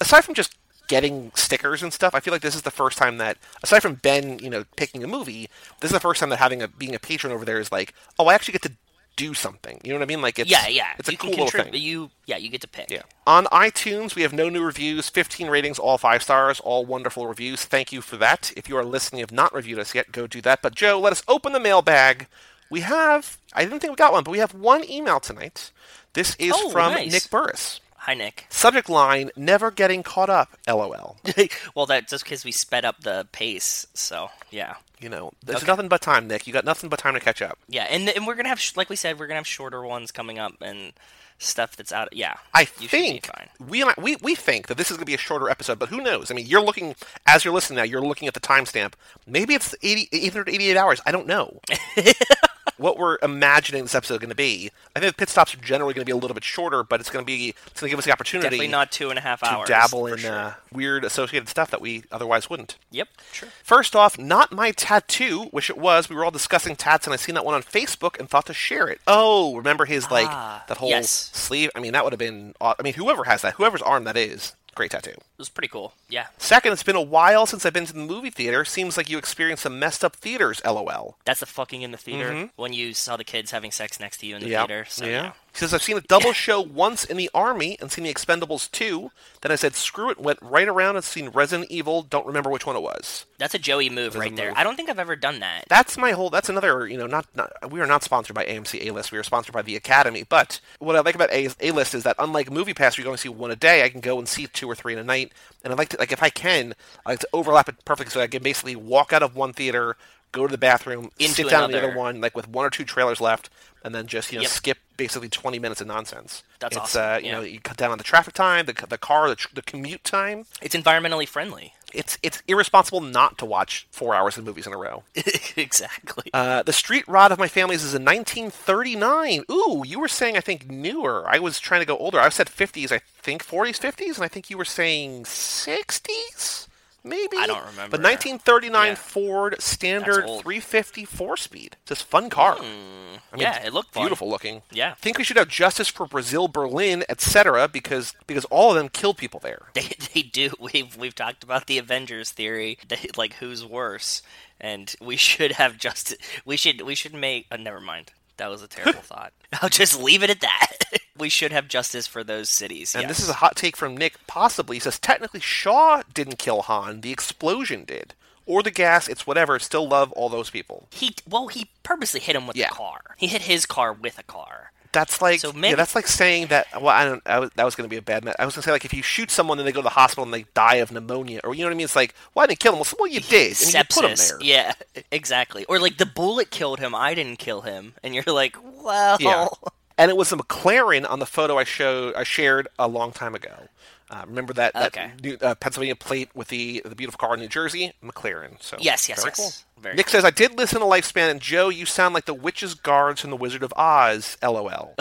aside 0.00 0.22
from 0.22 0.34
just 0.34 0.56
getting 0.86 1.32
stickers 1.34 1.82
and 1.82 1.92
stuff, 1.92 2.14
I 2.14 2.20
feel 2.20 2.32
like 2.32 2.42
this 2.42 2.54
is 2.54 2.62
the 2.62 2.70
first 2.70 2.98
time 2.98 3.18
that, 3.18 3.38
aside 3.62 3.80
from 3.80 3.94
Ben, 3.94 4.38
you 4.38 4.50
know, 4.50 4.64
picking 4.76 5.02
a 5.02 5.08
movie, 5.08 5.48
this 5.80 5.90
is 5.90 5.94
the 5.94 6.00
first 6.00 6.20
time 6.20 6.30
that 6.30 6.38
having 6.38 6.62
a 6.62 6.68
being 6.68 6.94
a 6.94 6.98
patron 6.98 7.32
over 7.32 7.44
there 7.44 7.58
is 7.58 7.72
like, 7.72 7.94
oh, 8.18 8.26
I 8.26 8.34
actually 8.34 8.52
get 8.52 8.62
to 8.62 8.72
do 9.16 9.34
something. 9.34 9.80
You 9.84 9.92
know 9.92 9.98
what 9.98 10.04
I 10.04 10.06
mean? 10.06 10.22
Like 10.22 10.38
it's 10.38 10.50
Yeah, 10.50 10.66
yeah. 10.68 10.88
it's 10.98 11.08
a 11.08 11.12
you 11.12 11.18
cool 11.18 11.30
little 11.30 11.48
thing. 11.48 11.74
You 11.74 12.10
yeah, 12.26 12.36
you 12.36 12.48
get 12.48 12.60
to 12.62 12.68
pick. 12.68 12.90
Yeah. 12.90 13.02
On 13.26 13.44
iTunes, 13.46 14.14
we 14.14 14.22
have 14.22 14.32
no 14.32 14.48
new 14.48 14.62
reviews, 14.64 15.08
15 15.08 15.48
ratings, 15.48 15.78
all 15.78 15.98
five 15.98 16.22
stars, 16.22 16.60
all 16.60 16.84
wonderful 16.84 17.26
reviews. 17.26 17.64
Thank 17.64 17.92
you 17.92 18.00
for 18.00 18.16
that. 18.16 18.52
If 18.56 18.68
you 18.68 18.76
are 18.76 18.84
listening, 18.84 19.20
have 19.20 19.32
not 19.32 19.54
reviewed 19.54 19.78
us 19.78 19.94
yet, 19.94 20.12
go 20.12 20.26
do 20.26 20.40
that. 20.42 20.62
But 20.62 20.74
Joe, 20.74 20.98
let 21.00 21.12
us 21.12 21.22
open 21.28 21.52
the 21.52 21.60
mailbag. 21.60 22.26
We 22.70 22.80
have, 22.80 23.38
I 23.52 23.64
didn't 23.64 23.80
think 23.80 23.92
we 23.92 23.96
got 23.96 24.12
one, 24.12 24.24
but 24.24 24.30
we 24.32 24.38
have 24.38 24.54
one 24.54 24.88
email 24.90 25.20
tonight. 25.20 25.70
This 26.14 26.34
is 26.36 26.52
Oh, 26.56 26.70
from 26.70 26.92
nice. 26.92 27.12
Nick 27.12 27.30
Burris. 27.30 27.80
Hi 27.98 28.12
Nick. 28.14 28.46
Subject 28.50 28.90
line, 28.90 29.30
never 29.36 29.70
getting 29.70 30.02
caught 30.02 30.28
up, 30.28 30.50
lol. 30.68 31.16
well, 31.74 31.86
that's 31.86 32.10
just 32.10 32.24
because 32.24 32.44
we 32.44 32.52
sped 32.52 32.84
up 32.84 33.00
the 33.00 33.26
pace. 33.32 33.86
So 33.94 34.28
yeah, 34.50 34.74
You 35.00 35.08
know, 35.08 35.32
there's 35.44 35.58
Okay. 35.58 35.66
nothing 35.66 35.88
but 35.88 36.00
time, 36.00 36.28
Nick. 36.28 36.46
You 36.46 36.52
got 36.52 36.64
nothing 36.64 36.88
but 36.88 36.98
time 36.98 37.14
to 37.14 37.20
catch 37.20 37.42
up. 37.42 37.58
yeah, 37.68 37.84
and 37.90 38.08
and 38.08 38.26
we're 38.26 38.34
gonna 38.36 38.48
have 38.48 38.62
like 38.76 38.88
we 38.88 38.96
said, 38.96 39.18
we're 39.18 39.26
gonna 39.26 39.40
have 39.40 39.46
shorter 39.46 39.82
ones 39.84 40.10
coming 40.12 40.38
up 40.38 40.54
and 40.62 40.92
stuff 41.38 41.76
that's 41.76 41.92
out. 41.92 42.08
Yeah, 42.12 42.34
I 42.54 42.68
you 42.78 42.88
think 42.88 43.28
we, 43.58 43.84
we 43.98 44.16
we 44.22 44.34
think 44.34 44.68
that 44.68 44.76
this 44.78 44.90
is 44.90 44.96
going 44.96 45.02
to 45.02 45.06
be 45.06 45.14
a 45.14 45.18
shorter 45.18 45.50
episode, 45.50 45.78
but 45.80 45.88
who 45.88 46.00
knows? 46.00 46.30
I 46.30 46.34
mean, 46.34 46.46
you're 46.46 46.62
looking 46.62 46.94
as 47.26 47.44
you're 47.44 47.52
listening 47.52 47.78
now. 47.78 47.82
You're 47.82 48.00
looking 48.06 48.28
at 48.28 48.34
the 48.34 48.40
timestamp. 48.40 48.92
Maybe 49.26 49.52
it's 49.54 49.74
80, 49.82 50.08
888 50.12 50.76
hours. 50.76 51.00
I 51.04 51.10
don't 51.12 51.26
know. 51.26 51.60
what 52.76 52.98
we're 52.98 53.18
imagining 53.22 53.82
this 53.82 53.94
episode 53.94 54.20
going 54.20 54.30
to 54.30 54.34
be. 54.34 54.70
I 54.96 55.00
think 55.00 55.12
the 55.14 55.18
pit 55.18 55.28
stops 55.28 55.54
are 55.54 55.58
generally 55.58 55.94
going 55.94 56.02
to 56.02 56.06
be 56.06 56.12
a 56.12 56.16
little 56.16 56.34
bit 56.34 56.44
shorter, 56.44 56.82
but 56.82 57.00
it's 57.00 57.10
going 57.10 57.22
to 57.24 57.26
be 57.26 57.54
it's 57.66 57.80
going 57.80 57.88
to 57.88 57.90
give 57.90 57.98
us 57.98 58.04
the 58.04 58.12
opportunity 58.12 58.48
Definitely 58.48 58.68
not 58.68 58.90
two 58.92 59.10
and 59.10 59.18
a 59.18 59.22
half 59.22 59.40
to 59.40 59.46
hours. 59.52 59.68
dabble 59.68 60.06
in 60.06 60.18
sure. 60.18 60.32
uh, 60.32 60.54
weird 60.72 61.04
associated 61.04 61.48
stuff 61.48 61.70
that 61.70 61.80
we 61.80 62.04
otherwise 62.10 62.48
wouldn't. 62.50 62.76
Yep, 62.90 63.08
sure. 63.32 63.48
First 63.62 63.94
off, 63.94 64.18
not 64.18 64.50
my 64.52 64.70
tattoo, 64.72 65.44
which 65.50 65.68
it 65.70 65.78
was. 65.78 66.08
We 66.08 66.16
were 66.16 66.24
all 66.24 66.30
discussing 66.30 66.74
tats, 66.76 67.06
and 67.06 67.14
I 67.14 67.16
seen 67.16 67.34
that 67.34 67.44
one 67.44 67.54
on 67.54 67.62
Facebook 67.62 68.18
and 68.18 68.28
thought 68.28 68.46
to 68.46 68.54
share 68.54 68.88
it. 68.88 69.00
Oh, 69.06 69.56
remember 69.56 69.84
his 69.84 70.10
like 70.10 70.28
Ah, 70.28 70.64
that 70.68 70.78
whole 70.78 70.90
yes. 70.90 71.10
sleeve? 71.10 71.70
I 71.76 71.80
mean, 71.80 71.92
that 71.92 72.04
would 72.04 72.12
have 72.12 72.18
been. 72.18 72.54
I 72.60 72.74
mean, 72.82 72.94
whoever 72.94 73.24
has 73.24 73.42
that, 73.42 73.54
whoever's 73.54 73.82
arm 73.82 74.04
that 74.04 74.16
is, 74.16 74.54
great 74.74 74.90
tattoo. 74.90 75.10
It 75.10 75.22
was 75.38 75.48
pretty 75.48 75.68
cool. 75.68 75.94
Yeah, 76.08 76.26
Second, 76.38 76.72
it's 76.72 76.82
been 76.82 76.96
a 76.96 77.02
while 77.02 77.46
since 77.46 77.64
I've 77.64 77.72
been 77.72 77.86
to 77.86 77.92
the 77.92 77.98
movie 78.00 78.30
theater. 78.30 78.64
Seems 78.64 78.96
like 78.96 79.08
you 79.10 79.18
experienced 79.18 79.62
some 79.62 79.78
messed 79.78 80.04
up 80.04 80.16
theaters. 80.16 80.60
LOL. 80.64 81.16
that's 81.24 81.40
the 81.40 81.46
fucking 81.46 81.82
in 81.82 81.90
the 81.90 81.96
theater 81.98 82.30
mm-hmm. 82.30 82.46
when 82.56 82.72
you 82.72 82.94
saw 82.94 83.16
the 83.16 83.24
kids 83.24 83.50
having 83.50 83.70
sex 83.70 83.98
next 84.00 84.18
to 84.18 84.26
you 84.26 84.36
in 84.36 84.42
the 84.42 84.48
Yeah, 84.48 84.66
theater. 84.66 84.84
So 84.88 85.04
yeah. 85.04 85.10
yeah, 85.10 85.32
He 85.54 85.60
says, 85.60 85.72
I've 85.72 85.84
seen 85.84 85.96
a 85.96 86.00
double 86.00 86.32
show 86.32 86.60
once 86.60 87.04
in 87.04 87.16
the 87.16 87.30
Army 87.32 87.76
and 87.80 87.90
seen 87.90 88.02
The 88.02 88.12
Expendables 88.12 88.68
2. 88.72 89.12
Then 89.40 89.52
I 89.52 89.54
said, 89.54 89.76
screw 89.76 90.10
it, 90.10 90.18
went 90.18 90.40
right 90.42 90.66
around 90.66 90.96
and 90.96 91.04
seen 91.04 91.28
Resident 91.28 91.70
Evil. 91.70 92.02
Don't 92.02 92.26
remember 92.26 92.50
which 92.50 92.66
one 92.66 92.74
it 92.74 92.82
was. 92.82 93.24
That's 93.38 93.54
a 93.54 93.58
Joey 93.60 93.88
move 93.88 94.16
right 94.16 94.34
there. 94.34 94.48
move. 94.48 94.58
I 94.58 94.64
don't 94.64 94.74
think 94.74 94.90
I've 94.90 94.98
ever 94.98 95.14
done 95.14 95.38
that. 95.40 95.66
That's 95.68 95.96
my 95.96 96.10
whole, 96.10 96.28
that's 96.28 96.48
another, 96.48 96.88
you 96.88 96.98
know, 96.98 97.06
not, 97.06 97.26
not 97.36 97.70
we 97.70 97.80
are 97.80 97.86
not 97.86 98.02
sponsored 98.02 98.34
by 98.34 98.44
AMC 98.46 98.84
A-List. 98.86 99.12
We 99.12 99.18
are 99.18 99.22
sponsored 99.22 99.52
by 99.52 99.62
The 99.62 99.76
Academy. 99.76 100.24
But 100.28 100.60
what 100.80 100.96
I 100.96 101.00
like 101.00 101.14
about 101.14 101.30
A- 101.32 101.48
A-List 101.60 101.94
is 101.94 102.02
that 102.02 102.16
unlike 102.18 102.50
MoviePass, 102.50 102.98
where 102.98 103.04
you 103.04 103.06
only 103.06 103.18
see 103.18 103.28
one 103.28 103.52
a 103.52 103.56
day, 103.56 103.84
I 103.84 103.90
can 103.90 104.00
go 104.00 104.18
and 104.18 104.26
see 104.28 104.48
two 104.48 104.68
or 104.68 104.74
three 104.74 104.92
in 104.92 104.98
a 104.98 105.04
night. 105.04 105.30
And 105.62 105.72
I 105.72 105.76
like 105.76 105.90
to, 105.90 105.98
like, 105.98 106.10
if 106.10 106.22
I 106.22 106.30
can, 106.30 106.74
I 107.06 107.10
like 107.10 107.20
to 107.20 107.28
overlap 107.32 107.68
it 107.68 107.76
perfectly 107.84 108.10
so 108.10 108.20
I 108.20 108.26
can 108.26 108.42
basically 108.42 108.74
walk 108.74 109.12
out 109.12 109.22
of 109.22 109.36
one 109.36 109.52
theater, 109.52 109.96
go 110.32 110.48
to 110.48 110.50
the 110.50 110.58
bathroom, 110.58 111.10
Into 111.20 111.32
sit 111.34 111.48
down 111.48 111.66
in 111.66 111.70
the 111.70 111.78
other 111.78 111.96
one, 111.96 112.20
like 112.20 112.34
with 112.34 112.48
one 112.48 112.66
or 112.66 112.70
two 112.70 112.84
trailers 112.84 113.20
left, 113.20 113.50
and 113.84 113.94
then 113.94 114.06
just, 114.06 114.32
you 114.32 114.38
know, 114.38 114.42
Yep. 114.42 114.50
skip 114.50 114.78
basically 114.96 115.28
20 115.28 115.58
minutes 115.58 115.80
of 115.80 115.86
nonsense. 115.86 116.42
That's 116.60 116.76
it's, 116.76 116.96
awesome, 116.96 117.02
Uh, 117.02 117.16
you 117.18 117.26
yeah. 117.26 117.32
know, 117.32 117.40
you 117.42 117.60
cut 117.60 117.76
down 117.76 117.90
on 117.90 117.98
the 117.98 118.04
traffic 118.04 118.32
time, 118.34 118.66
the, 118.66 118.72
the 118.88 118.98
car, 118.98 119.28
the, 119.28 119.36
tr- 119.36 119.48
the 119.54 119.62
commute 119.62 120.02
time. 120.04 120.46
It's 120.62 120.74
environmentally 120.74 121.28
friendly. 121.28 121.74
It's 121.92 122.18
it's 122.24 122.42
irresponsible 122.48 123.00
not 123.00 123.38
to 123.38 123.44
watch 123.46 123.86
four 123.92 124.16
hours 124.16 124.36
of 124.36 124.44
movies 124.44 124.66
in 124.66 124.72
a 124.72 124.76
row. 124.76 125.04
exactly. 125.56 126.28
Uh, 126.34 126.64
the 126.64 126.72
street 126.72 127.06
rod 127.06 127.30
of 127.30 127.38
my 127.38 127.46
family's 127.46 127.84
is 127.84 127.94
in 127.94 128.04
1939. 128.04 129.44
Ooh, 129.48 129.84
you 129.86 130.00
were 130.00 130.08
saying 130.08 130.36
I 130.36 130.40
think 130.40 130.68
newer. 130.68 131.24
I 131.28 131.38
was 131.38 131.60
trying 131.60 131.82
to 131.82 131.86
go 131.86 131.96
older. 131.96 132.18
I 132.18 132.28
said 132.30 132.48
50s. 132.48 132.90
I 132.90 133.00
think 133.22 133.46
40s, 133.46 133.78
50s, 133.78 134.16
and 134.16 134.24
I 134.24 134.28
think 134.28 134.50
you 134.50 134.58
were 134.58 134.64
saying 134.64 135.22
60s. 135.24 136.66
Maybe 137.04 137.36
I 137.36 137.46
don't 137.46 137.60
remember. 137.66 137.96
But 137.98 138.02
1939 138.02 138.86
Yeah. 138.86 138.94
Ford 138.94 139.56
Standard 139.60 140.26
That's 140.26 140.42
350 140.42 141.04
four-speed. 141.04 141.76
It's 141.82 141.88
this 141.90 142.02
fun 142.02 142.30
car. 142.30 142.56
I 142.58 142.62
mean, 142.62 143.20
yeah, 143.36 143.64
it 143.66 143.74
looked 143.74 143.92
fun. 143.92 144.04
beautiful 144.04 144.28
looking. 144.28 144.62
Yeah. 144.72 144.94
think 144.94 145.18
we 145.18 145.24
should 145.24 145.36
have 145.36 145.48
justice 145.48 145.88
for 145.88 146.06
Brazil, 146.06 146.48
Berlin, 146.48 147.04
etc. 147.08 147.68
Because 147.68 148.14
because 148.26 148.44
all 148.46 148.70
of 148.70 148.76
them 148.76 148.88
killed 148.88 149.18
people 149.18 149.40
there. 149.40 149.62
They, 149.74 149.92
they 150.14 150.22
do. 150.22 150.50
We've 150.58 150.96
we've 150.96 151.14
talked 151.14 151.44
about 151.44 151.66
the 151.66 151.78
Avengers 151.78 152.30
theory, 152.30 152.78
they, 152.88 153.08
like 153.16 153.34
who's 153.34 153.64
worse, 153.64 154.22
and 154.60 154.94
we 155.00 155.16
should 155.16 155.52
have 155.52 155.76
justice. 155.76 156.18
We 156.46 156.56
should 156.56 156.80
we 156.82 156.94
should 156.94 157.14
make. 157.14 157.46
Uh, 157.50 157.56
never 157.58 157.80
mind. 157.80 158.12
That 158.36 158.50
was 158.50 158.62
a 158.62 158.68
terrible 158.68 159.00
thought. 159.02 159.32
I'll 159.62 159.68
just 159.68 160.00
leave 160.00 160.22
it 160.22 160.30
at 160.30 160.40
that. 160.40 160.78
we 161.18 161.28
should 161.28 161.52
have 161.52 161.68
justice 161.68 162.06
for 162.06 162.24
those 162.24 162.48
cities. 162.50 162.94
And 162.94 163.02
yes. 163.02 163.08
this 163.08 163.20
is 163.20 163.28
a 163.28 163.34
hot 163.34 163.56
take 163.56 163.76
from 163.76 163.96
Nick. 163.96 164.14
Possibly, 164.26 164.76
he 164.76 164.80
says 164.80 164.98
technically 164.98 165.40
Shaw 165.40 166.02
didn't 166.12 166.38
kill 166.38 166.62
Han. 166.62 167.00
The 167.02 167.12
explosion 167.12 167.84
did, 167.84 168.14
or 168.46 168.62
the 168.62 168.70
gas. 168.70 169.06
It's 169.08 169.26
whatever. 169.26 169.58
Still 169.58 169.88
love 169.88 170.10
all 170.12 170.28
those 170.28 170.50
people. 170.50 170.88
he 170.90 171.14
well 171.28 171.48
he 171.48 171.70
purposely 171.82 172.20
hit 172.20 172.34
him 172.36 172.46
with 172.46 172.56
Yeah. 172.56 172.68
the 172.70 172.74
car. 172.74 173.00
He 173.16 173.26
hit 173.28 173.42
his 173.42 173.66
car 173.66 173.92
with 173.92 174.18
a 174.18 174.22
car. 174.24 174.72
That's 174.94 175.20
like 175.20 175.40
So 175.40 175.52
yeah, 175.54 175.74
that's 175.74 175.94
like 175.94 176.06
saying 176.06 176.46
that. 176.46 176.66
Well, 176.80 176.88
I 176.88 177.04
don't. 177.04 177.22
I 177.26 177.40
was, 177.40 177.50
that 177.56 177.64
was 177.64 177.74
going 177.74 177.84
to 177.84 177.90
be 177.90 177.98
a 177.98 178.02
bad. 178.02 178.26
I 178.38 178.46
was 178.46 178.54
going 178.54 178.62
to 178.62 178.66
say 178.68 178.70
like 178.72 178.84
if 178.86 178.94
you 178.94 179.02
shoot 179.02 179.30
someone 179.30 179.58
and 179.58 179.68
they 179.68 179.72
go 179.72 179.80
to 179.80 179.84
the 179.84 179.90
hospital 179.90 180.24
and 180.24 180.32
they 180.32 180.46
die 180.54 180.76
of 180.76 180.90
pneumonia, 180.92 181.40
or 181.44 181.54
you 181.54 181.60
know 181.60 181.66
what 181.66 181.74
I 181.74 181.76
mean. 181.76 181.84
It's 181.84 181.96
like, 181.96 182.14
well, 182.34 182.44
I 182.44 182.46
didn't 182.46 182.60
kill 182.60 182.72
him? 182.72 182.78
Well, 182.78 182.84
so- 182.84 182.96
well 182.98 183.10
you 183.10 183.20
did. 183.20 183.56
I 183.60 183.64
mean, 183.66 183.74
you 183.74 183.84
put 183.90 184.04
Sepsis. 184.04 184.28
there. 184.30 184.38
Yeah, 184.40 184.72
exactly. 185.12 185.64
Or 185.66 185.78
like 185.78 185.98
the 185.98 186.06
bullet 186.06 186.50
killed 186.50 186.78
him. 186.80 186.94
I 186.94 187.12
didn't 187.14 187.38
kill 187.38 187.60
him, 187.62 187.94
and 188.02 188.14
you're 188.14 188.24
like, 188.26 188.56
well, 188.82 189.18
Yeah. 189.20 189.48
And 189.96 190.10
it 190.10 190.16
was 190.16 190.32
a 190.32 190.36
McLaren 190.36 191.08
on 191.08 191.20
the 191.20 191.26
photo 191.26 191.56
I 191.56 191.62
showed, 191.62 192.16
I 192.16 192.24
shared 192.24 192.66
a 192.80 192.88
long 192.88 193.12
time 193.12 193.34
ago. 193.34 193.68
Uh, 194.10 194.22
remember 194.26 194.52
that, 194.52 194.72
that 194.74 194.86
Okay. 194.96 195.10
new, 195.22 195.36
uh, 195.40 195.54
Pennsylvania 195.54 195.96
plate 195.96 196.28
with 196.34 196.48
the 196.48 196.82
the 196.84 196.94
beautiful 196.94 197.18
car 197.18 197.34
in 197.34 197.40
New 197.40 197.48
Jersey, 197.48 197.92
McLaren. 198.04 198.62
So 198.62 198.76
Yes, 198.80 199.08
yes, 199.08 199.20
very 199.22 199.30
yes. 199.30 199.36
cool. 199.36 199.82
Very 199.82 199.94
Nick 199.96 200.08
says 200.10 200.24
I 200.24 200.30
did 200.30 200.56
listen 200.58 200.80
to 200.80 200.86
Lifespan, 200.86 201.30
and 201.30 201.40
Joe, 201.40 201.68
you 201.70 201.86
sound 201.86 202.14
like 202.14 202.26
the 202.26 202.34
witch's 202.34 202.74
guards 202.74 203.20
from 203.22 203.30
the 203.30 203.36
Wizard 203.36 203.62
of 203.62 203.72
Oz. 203.76 204.36
LOL. 204.42 204.94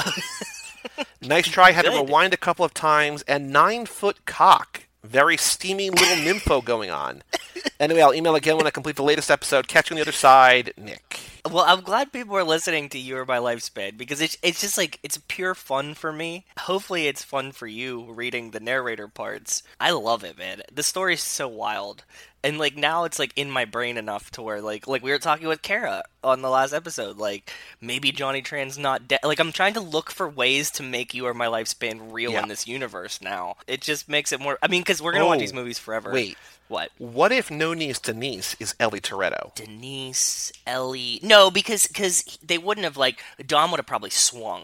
nice 1.22 1.48
try. 1.48 1.72
Had 1.72 1.86
to 1.86 1.92
rewind 1.92 2.34
a 2.34 2.38
couple 2.38 2.66
of 2.66 2.74
times, 2.74 3.22
and 3.24 3.52
nine 3.52 3.86
foot 3.86 4.26
cock. 4.26 4.84
Very 5.04 5.36
steamy 5.38 5.90
little 5.90 6.16
nympho 6.18 6.64
going 6.64 6.90
on. 6.90 7.24
Anyway, 7.80 8.02
I'll 8.02 8.14
email 8.14 8.36
again 8.36 8.56
when 8.56 8.68
I 8.68 8.70
complete 8.70 8.96
the 8.98 9.04
latest 9.04 9.32
episode. 9.32 9.68
Catch 9.68 9.90
you 9.90 9.96
on 9.96 9.98
the 9.98 10.02
other 10.04 10.12
side, 10.14 10.74
Nick. 10.78 11.20
Well, 11.52 11.66
I'm 11.68 11.82
glad 11.82 12.14
people 12.14 12.38
are 12.38 12.44
listening 12.44 12.88
to 12.90 12.98
You 12.98 13.18
Are 13.18 13.26
My 13.26 13.38
Lifespan 13.38 13.98
because 13.98 14.22
it's 14.22 14.38
it's 14.42 14.62
just 14.62 14.78
like 14.78 14.98
it's 15.04 15.20
pure 15.28 15.54
fun 15.54 15.94
for 15.94 16.14
me. 16.14 16.46
Hopefully, 16.58 17.08
it's 17.08 17.22
fun 17.22 17.52
for 17.52 17.68
you 17.68 18.06
reading 18.14 18.52
the 18.52 18.62
narrator 18.62 19.10
parts. 19.10 19.62
I 19.78 19.92
love 19.92 20.24
it, 20.24 20.38
man. 20.38 20.62
The 20.74 20.84
story's 20.84 21.22
so 21.22 21.50
wild, 21.50 22.06
and 22.46 22.58
like 22.58 22.78
now 22.78 23.04
it's 23.04 23.20
like 23.20 23.34
in 23.36 23.52
my 23.52 23.66
brain 23.66 23.98
enough 23.98 24.32
to 24.32 24.42
where 24.42 24.62
like 24.62 24.88
like 24.88 25.04
we 25.04 25.12
were 25.12 25.20
talking 25.20 25.50
with 25.50 25.62
Kara 25.62 26.04
on 26.24 26.42
the 26.42 26.50
last 26.50 26.72
episode. 26.72 27.18
Like 27.18 27.52
maybe 27.82 28.14
Johnny 28.14 28.42
Tran's 28.42 28.78
not 28.78 29.10
dead. 29.10 29.20
Like 29.26 29.42
I'm 29.42 29.52
trying 29.52 29.74
to 29.74 29.82
look 29.82 30.12
for 30.12 30.30
ways 30.30 30.72
to 30.72 30.84
make 30.84 31.14
You 31.14 31.26
Are 31.28 31.34
My 31.34 31.48
Lifespan 31.48 32.14
real 32.14 32.32
Yeah. 32.32 32.44
in 32.44 32.48
this 32.48 32.68
universe 32.68 33.20
now. 33.22 33.58
It 33.68 33.82
just 33.82 34.08
makes 34.08 34.32
it 34.32 34.40
more. 34.40 34.58
I 34.64 34.70
mean, 34.70 34.80
because 34.80 35.02
we're 35.02 35.12
gonna 35.12 35.26
watch 35.28 35.40
Oh, 35.40 35.42
these 35.42 35.54
movies 35.54 35.78
forever. 35.78 36.14
wait. 36.14 36.38
What? 36.74 36.92
What 36.98 37.32
if 37.32 37.50
no 37.50 37.74
niece 37.74 38.00
Denise 38.00 38.56
is 38.60 38.76
Ellie 38.80 39.00
Toretto? 39.00 39.56
Denise, 39.56 40.52
Ellie. 40.68 41.20
No, 41.24 41.50
because 41.50 41.88
because 41.88 42.24
they 42.46 42.58
wouldn't 42.58 42.84
have 42.84 42.98
like 42.98 43.22
Dom 43.46 43.72
would 43.72 43.78
have 43.78 43.86
probably 43.88 44.10
swung. 44.10 44.64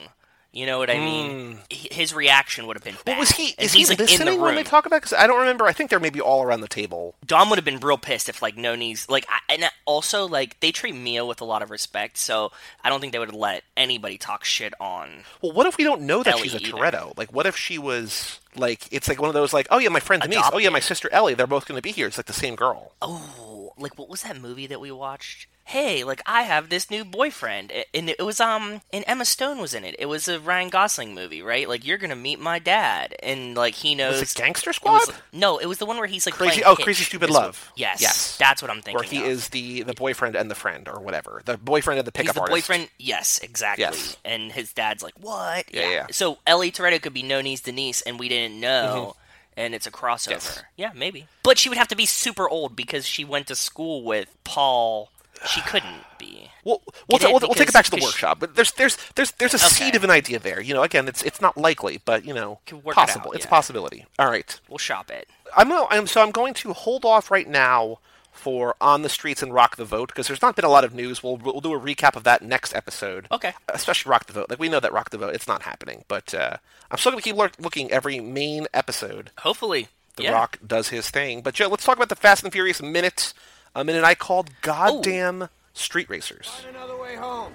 You 0.51 0.65
know 0.65 0.79
what 0.79 0.89
I 0.89 0.97
mean? 0.97 1.51
Hmm. 1.51 1.57
H- 1.69 1.87
His 1.91 2.11
reaction 2.11 2.65
would 2.65 2.75
have 2.75 2.83
been 2.83 2.95
bad. 3.05 3.11
Well, 3.11 3.19
was 3.19 3.29
he? 3.29 3.53
Is 3.59 3.71
he 3.73 3.85
like 3.85 3.91
in 3.91 3.97
the 3.97 4.03
listening 4.11 4.41
when 4.41 4.55
they 4.55 4.63
talk 4.63 4.87
about? 4.87 5.01
Because 5.03 5.13
I 5.13 5.27
don't 5.27 5.39
remember. 5.39 5.65
I 5.67 5.73
think 5.73 5.91
they're 5.91 5.99
maybe 5.99 6.19
all 6.19 6.41
around 6.41 6.61
the 6.61 6.67
table. 6.67 7.13
Dom 7.23 7.51
would 7.51 7.57
have 7.59 7.65
been 7.65 7.79
real 7.79 7.99
pissed 7.99 8.29
if 8.29 8.41
like 8.41 8.57
no 8.57 8.73
knees 8.73 9.07
like 9.07 9.27
I, 9.29 9.41
and 9.53 9.65
also 9.85 10.27
like 10.27 10.59
they 10.59 10.71
treat 10.71 10.95
Mia 10.95 11.23
with 11.23 11.39
a 11.39 11.45
lot 11.45 11.61
of 11.61 11.69
respect, 11.69 12.17
so 12.17 12.51
I 12.83 12.89
don't 12.89 12.99
think 12.99 13.13
they 13.13 13.19
would 13.19 13.31
let 13.31 13.63
anybody 13.77 14.17
talk 14.17 14.43
shit 14.43 14.73
on. 14.81 15.23
Well, 15.43 15.51
what 15.51 15.67
if 15.67 15.77
we 15.77 15.83
don't 15.83 16.01
know 16.01 16.23
that 16.23 16.33
Ellie 16.33 16.49
she's 16.49 16.55
a 16.55 16.63
either. 16.63 16.77
Toretto? 16.77 17.15
Like, 17.15 17.31
what 17.31 17.45
if 17.45 17.55
she 17.55 17.77
was 17.77 18.39
like? 18.55 18.87
It's 18.91 19.07
like 19.07 19.19
one 19.19 19.29
of 19.29 19.33
those 19.33 19.53
like, 19.53 19.67
oh 19.69 19.77
yeah, 19.77 19.89
my 19.89 19.99
friend 19.99 20.21
Denise. 20.21 20.39
Oh 20.51 20.57
yeah, 20.57 20.69
my 20.69 20.79
sister 20.79 21.09
Ellie. 21.11 21.33
They're 21.33 21.47
both 21.47 21.65
going 21.67 21.77
to 21.77 21.81
be 21.81 21.91
here. 21.91 22.07
It's 22.07 22.17
like 22.17 22.25
the 22.27 22.33
same 22.33 22.55
girl. 22.55 22.93
Oh, 23.01 23.73
like 23.77 23.97
what 23.97 24.09
was 24.09 24.23
that 24.23 24.39
movie 24.39 24.67
that 24.67 24.81
we 24.81 24.91
watched? 24.91 25.47
Hey, 25.65 26.03
like 26.03 26.23
I 26.25 26.41
have 26.41 26.69
this 26.69 26.89
new 26.89 27.05
boyfriend, 27.05 27.71
and 27.93 28.09
it 28.09 28.25
was 28.25 28.39
um, 28.39 28.81
and 28.91 29.03
Emma 29.05 29.23
Stone 29.23 29.59
was 29.59 29.75
in 29.75 29.83
it. 29.85 29.95
It 29.99 30.07
was 30.07 30.27
a 30.27 30.39
Ryan 30.39 30.69
Gosling 30.69 31.13
movie, 31.13 31.43
right? 31.43 31.69
Like 31.69 31.85
you're 31.85 31.99
gonna 31.99 32.15
meet 32.15 32.39
my 32.39 32.57
dad, 32.57 33.13
and 33.21 33.55
like 33.55 33.75
he 33.75 33.93
knows. 33.93 34.19
Was 34.19 34.31
it 34.31 34.35
Gangster 34.35 34.71
It 34.71 34.77
Squad? 34.77 34.93
was- 35.07 35.11
no, 35.31 35.59
it 35.59 35.67
was 35.67 35.77
the 35.77 35.85
one 35.85 35.97
where 35.97 36.07
he's 36.07 36.25
like 36.25 36.33
Crazy- 36.33 36.63
oh, 36.63 36.73
Hitch. 36.73 36.85
Crazy 36.85 37.03
Stupid 37.03 37.29
what- 37.29 37.39
Love. 37.43 37.71
Yes, 37.75 38.01
Yes. 38.01 38.35
that's 38.37 38.63
what 38.63 38.71
I'm 38.71 38.77
thinking. 38.81 38.95
Where 38.95 39.03
he 39.03 39.19
of. 39.19 39.25
is 39.27 39.49
the 39.49 39.83
the 39.83 39.93
boyfriend 39.93 40.35
and 40.35 40.49
the 40.49 40.55
friend, 40.55 40.87
or 40.89 40.99
whatever. 41.01 41.43
The 41.45 41.55
boyfriend 41.59 41.99
and 41.99 42.07
the 42.07 42.11
He's 42.15 42.23
pickup 42.23 42.33
the 42.33 42.41
artist. 42.41 42.55
boyfriend. 42.67 42.89
Yes, 42.97 43.37
exactly. 43.43 43.83
Yes. 43.83 44.17
And 44.25 44.51
his 44.51 44.73
dad's 44.73 45.03
like, 45.03 45.13
"What?" 45.19 45.65
Yeah, 45.71 45.91
yeah. 45.91 46.07
So 46.09 46.39
Ellie 46.47 46.71
Toretto 46.71 46.99
could 46.99 47.13
be 47.13 47.21
no 47.21 47.41
knees 47.41 47.61
Denise, 47.61 48.01
and 48.01 48.17
we 48.19 48.27
didn't 48.27 48.38
Mm-hmm. 48.49 48.59
know. 48.61 49.15
And 49.57 49.75
it's 49.75 49.85
a 49.87 49.91
crossover. 49.91 50.29
Yes. 50.29 50.63
Yeah, 50.77 50.91
maybe. 50.95 51.27
But 51.43 51.57
she 51.57 51.67
would 51.67 51.77
have 51.77 51.89
to 51.89 51.95
be 51.95 52.05
super 52.05 52.47
old 52.47 52.77
because 52.77 53.05
she 53.05 53.25
went 53.25 53.47
to 53.47 53.55
school 53.55 54.03
with 54.03 54.33
Paul. 54.45 55.09
She 55.45 55.59
couldn't 55.61 56.03
be. 56.17 56.49
We'll 56.63 56.81
we'll, 57.09 57.21
it? 57.21 57.41
we'll, 57.41 57.53
take 57.55 57.67
it 57.69 57.73
back 57.73 57.85
to 57.85 57.91
the 57.91 58.01
workshop. 58.01 58.39
But 58.39 58.55
there's 58.55 58.71
there's 58.73 58.97
there's 59.15 59.31
there's 59.33 59.53
a 59.53 59.59
seed 59.59 59.95
of 59.95 60.03
an 60.05 60.11
idea 60.11 60.39
there. 60.39 60.61
You 60.61 60.73
know, 60.73 60.83
again, 60.83 61.07
it's 61.09 61.23
it's 61.23 61.41
not 61.41 61.57
likely, 61.57 61.99
but 62.05 62.23
you 62.25 62.33
know, 62.33 62.59
work 62.71 62.85
it 62.87 62.93
possible. 62.93 63.31
out, 63.31 63.35
It's 63.35 63.45
a 63.45 63.49
possibility. 63.49 64.05
All 64.17 64.29
right. 64.29 64.59
We'll 64.69 64.77
shop 64.77 65.09
it. 65.11 65.27
I'm, 65.57 65.67
gonna- 65.69 65.87
I'm 65.89 66.07
so 66.07 66.21
I'm 66.21 66.31
going 66.31 66.53
to 66.55 66.71
hold 66.73 67.03
off 67.03 67.29
right 67.31 67.47
now 67.47 67.99
for 68.31 68.75
on 68.79 69.01
the 69.01 69.09
streets 69.09 69.43
and 69.43 69.53
rock 69.53 69.75
the 69.75 69.85
vote 69.85 70.09
because 70.09 70.27
there's 70.27 70.41
not 70.41 70.55
been 70.55 70.65
a 70.65 70.69
lot 70.69 70.83
of 70.83 70.93
news. 70.93 71.21
We'll 71.21 71.37
we'll 71.37 71.61
do 71.61 71.73
a 71.73 71.79
recap 71.79 72.15
of 72.15 72.23
that 72.23 72.41
next 72.41 72.73
episode. 72.75 73.27
Okay. 73.31 73.53
Especially 73.67 74.09
rock 74.09 74.25
the 74.25 74.33
vote. 74.33 74.49
Like 74.49 74.59
we 74.59 74.69
know 74.69 74.79
that 74.79 74.93
rock 74.93 75.09
the 75.09 75.17
vote, 75.17 75.35
it's 75.35 75.47
not 75.47 75.63
happening, 75.63 76.05
but 76.07 76.33
uh, 76.33 76.57
I'm 76.89 76.97
still 76.97 77.11
going 77.11 77.21
to 77.21 77.29
keep 77.29 77.35
look- 77.35 77.59
looking 77.59 77.91
every 77.91 78.19
main 78.19 78.67
episode. 78.73 79.31
Hopefully. 79.39 79.87
The 80.15 80.23
yeah. 80.23 80.31
Rock 80.33 80.59
does 80.65 80.89
his 80.89 81.09
thing. 81.09 81.41
But 81.41 81.53
Joe, 81.53 81.69
let's 81.69 81.85
talk 81.85 81.95
about 81.95 82.09
the 82.09 82.15
Fast 82.15 82.43
and 82.43 82.51
Furious 82.51 82.81
minute. 82.81 83.33
A 83.73 83.85
minute 83.85 84.03
I 84.03 84.15
called 84.15 84.49
goddamn 84.61 85.47
street 85.73 86.09
racers. 86.09 86.65
Another 86.67 86.97
way 86.97 87.15
home. 87.15 87.53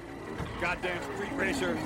Goddamn 0.63 1.03
street 1.15 1.33
racer. 1.35 1.77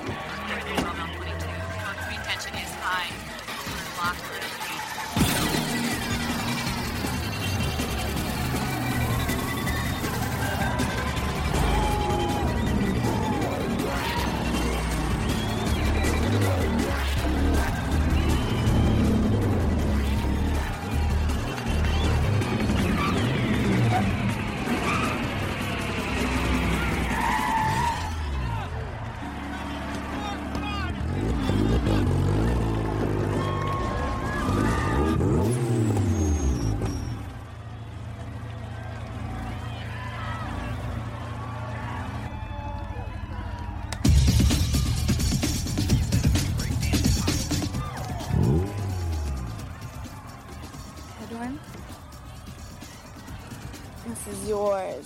Yours, 54.59 55.05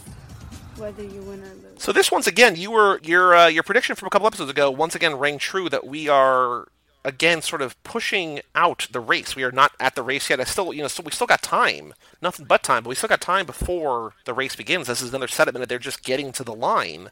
whether 0.77 1.03
you 1.03 1.21
win 1.21 1.41
or 1.41 1.53
lose. 1.53 1.77
So 1.77 1.91
this 1.91 2.11
once 2.11 2.27
again, 2.27 2.55
you 2.55 2.71
were 2.71 2.99
your 3.03 3.35
uh, 3.35 3.47
your 3.47 3.63
prediction 3.63 3.95
from 3.95 4.07
a 4.07 4.09
couple 4.09 4.27
episodes 4.27 4.51
ago 4.51 4.71
once 4.71 4.95
again 4.95 5.15
rang 5.15 5.37
true 5.37 5.69
that 5.69 5.85
we 5.85 6.09
are 6.09 6.67
again 7.05 7.41
sort 7.41 7.61
of 7.61 7.81
pushing 7.83 8.41
out 8.55 8.87
the 8.91 8.99
race. 8.99 9.35
We 9.35 9.43
are 9.43 9.51
not 9.51 9.71
at 9.79 9.95
the 9.95 10.03
race 10.03 10.29
yet. 10.29 10.39
I 10.39 10.45
still, 10.45 10.73
you 10.73 10.81
know, 10.81 10.87
so 10.87 11.03
we 11.03 11.11
still 11.11 11.27
got 11.27 11.41
time, 11.41 11.93
nothing 12.21 12.45
but 12.45 12.63
time, 12.63 12.83
but 12.83 12.89
we 12.89 12.95
still 12.95 13.09
got 13.09 13.21
time 13.21 13.45
before 13.45 14.13
the 14.25 14.33
race 14.33 14.55
begins. 14.55 14.87
This 14.87 15.01
is 15.01 15.09
another 15.09 15.27
setup 15.27 15.53
minute. 15.53 15.69
They're 15.69 15.79
just 15.79 16.03
getting 16.03 16.31
to 16.33 16.43
the 16.43 16.55
line 16.55 17.11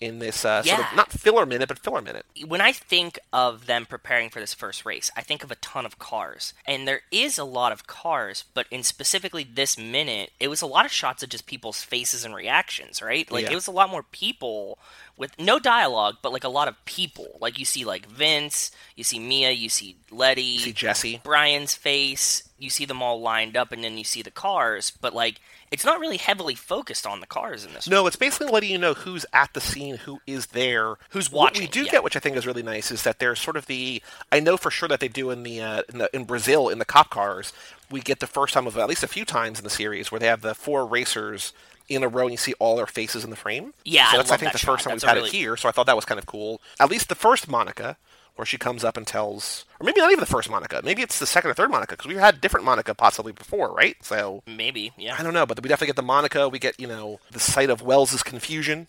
in 0.00 0.18
this 0.18 0.44
uh, 0.44 0.62
sort 0.62 0.80
of 0.80 0.96
not 0.96 1.10
filler 1.10 1.44
minute, 1.46 1.68
but 1.68 1.78
filler 1.78 2.00
minute. 2.00 2.24
when 2.46 2.60
I 2.60 2.72
think 2.72 3.18
of 3.32 3.66
them 3.66 3.86
preparing 3.86 4.30
for 4.30 4.40
this 4.40 4.54
first 4.54 4.84
race, 4.86 5.10
I 5.16 5.22
think 5.22 5.42
of 5.42 5.50
a 5.50 5.56
ton 5.56 5.84
of 5.86 5.98
cars. 5.98 6.54
And 6.66 6.86
there 6.86 7.02
is 7.10 7.38
a 7.38 7.44
lot 7.44 7.72
of 7.72 7.86
cars, 7.86 8.44
but 8.54 8.66
in 8.70 8.82
specifically 8.82 9.44
this 9.44 9.78
minute, 9.78 10.30
it 10.38 10.48
was 10.48 10.62
a 10.62 10.66
lot 10.66 10.86
of 10.86 10.92
shots 10.92 11.22
of 11.22 11.28
just 11.28 11.46
people's 11.46 11.82
faces 11.82 12.24
and 12.24 12.34
reactions, 12.34 13.02
right? 13.02 13.30
Like 13.30 13.44
Yeah. 13.44 13.52
it 13.52 13.54
was 13.56 13.66
a 13.66 13.72
lot 13.72 13.90
more 13.90 14.02
people 14.02 14.78
with 15.18 15.38
no 15.38 15.58
dialogue, 15.58 16.16
but 16.22 16.32
like 16.32 16.44
a 16.44 16.48
lot 16.48 16.68
of 16.68 16.84
people. 16.84 17.26
Like 17.40 17.58
you 17.58 17.64
see 17.64 17.84
like 17.84 18.06
Vince, 18.06 18.70
you 18.94 19.04
see 19.04 19.18
Mia, 19.18 19.50
you 19.50 19.68
see 19.68 19.96
Letty, 20.10 20.42
you 20.42 20.60
See 20.60 20.72
Jesse. 20.72 21.20
Brian's 21.24 21.74
face, 21.74 22.48
you 22.58 22.70
see 22.70 22.84
them 22.84 23.02
all 23.02 23.20
lined 23.20 23.56
up 23.56 23.72
and 23.72 23.82
then 23.84 23.98
you 23.98 24.04
see 24.04 24.22
the 24.22 24.30
cars, 24.30 24.90
but 24.90 25.14
like 25.14 25.40
it's 25.70 25.84
not 25.84 26.00
really 26.00 26.16
heavily 26.16 26.54
focused 26.54 27.06
on 27.06 27.20
the 27.20 27.26
cars 27.26 27.64
in 27.64 27.74
this 27.74 27.88
No, 27.88 28.06
it's 28.06 28.16
basically 28.16 28.50
letting 28.50 28.70
you 28.70 28.78
know 28.78 28.94
who's 28.94 29.26
at 29.32 29.52
the 29.52 29.60
scene, 29.60 29.96
who 29.96 30.20
is 30.26 30.46
there, 30.46 30.96
Who's 31.10 31.30
What 31.30 31.58
we 31.58 31.66
do 31.66 31.82
yeah. 31.82 31.90
get, 31.92 32.04
which 32.04 32.16
I 32.16 32.20
think 32.20 32.36
is 32.36 32.46
really 32.46 32.62
nice, 32.62 32.90
is 32.90 33.02
that 33.02 33.18
there's 33.18 33.40
sort 33.40 33.56
of 33.56 33.66
the. 33.66 34.02
I 34.32 34.40
know 34.40 34.56
for 34.56 34.70
sure 34.70 34.88
that 34.88 35.00
they 35.00 35.08
do 35.08 35.30
in 35.30 35.42
the 35.42 35.60
uh, 35.60 35.82
in, 35.88 35.98
the, 35.98 36.10
in 36.14 36.24
Brazil 36.24 36.68
in 36.68 36.78
the 36.78 36.84
cop 36.84 37.10
cars. 37.10 37.52
We 37.90 38.00
get 38.00 38.20
the 38.20 38.26
first 38.26 38.54
time 38.54 38.66
of 38.66 38.76
at 38.76 38.88
least 38.88 39.02
a 39.02 39.08
few 39.08 39.24
times 39.24 39.58
in 39.58 39.64
the 39.64 39.70
series 39.70 40.12
where 40.12 40.18
they 40.18 40.26
have 40.26 40.42
the 40.42 40.54
four 40.54 40.86
racers 40.86 41.52
in 41.88 42.02
a 42.02 42.08
row 42.08 42.22
and 42.24 42.32
you 42.32 42.36
see 42.36 42.54
all 42.58 42.76
their 42.76 42.86
faces 42.86 43.24
in 43.24 43.30
the 43.30 43.36
frame. 43.36 43.72
Yeah, 43.84 44.08
so 44.10 44.14
I 44.14 44.16
that's 44.18 44.30
love 44.30 44.40
think 44.40 44.52
that 44.52 44.60
the 44.60 44.66
first 44.66 44.82
shot. 44.84 44.90
time 44.90 44.96
That's 44.96 45.04
we've 45.04 45.08
had 45.08 45.16
really- 45.16 45.28
it 45.28 45.32
here. 45.34 45.56
So 45.56 45.68
I 45.68 45.72
thought 45.72 45.86
that 45.86 45.96
was 45.96 46.04
kind 46.04 46.18
of 46.18 46.26
cool. 46.26 46.60
At 46.80 46.90
least 46.90 47.08
the 47.08 47.14
first 47.14 47.48
Monica, 47.48 47.96
where 48.36 48.46
she 48.46 48.56
comes 48.58 48.84
up 48.84 48.96
and 48.96 49.06
tells, 49.06 49.64
or 49.80 49.84
maybe 49.84 50.00
not 50.00 50.10
even 50.12 50.20
the 50.20 50.26
first 50.26 50.48
Monica. 50.48 50.80
Maybe 50.84 51.02
it's 51.02 51.18
the 51.18 51.26
second 51.26 51.50
or 51.50 51.54
third 51.54 51.70
Monica 51.70 51.94
because 51.96 52.06
we've 52.06 52.18
had 52.18 52.40
different 52.40 52.64
Monica 52.64 52.94
possibly 52.94 53.32
before, 53.32 53.72
right? 53.72 53.96
So 54.02 54.42
maybe, 54.46 54.92
yeah. 54.96 55.16
I 55.18 55.22
don't 55.24 55.34
know, 55.34 55.44
but 55.46 55.60
we 55.62 55.68
definitely 55.68 55.88
get 55.88 55.96
the 55.96 56.02
Monica. 56.02 56.48
We 56.48 56.58
get, 56.60 56.78
you 56.78 56.86
know, 56.86 57.18
the 57.32 57.40
sight 57.40 57.68
of 57.70 57.82
Wells's 57.82 58.22
confusion 58.22 58.86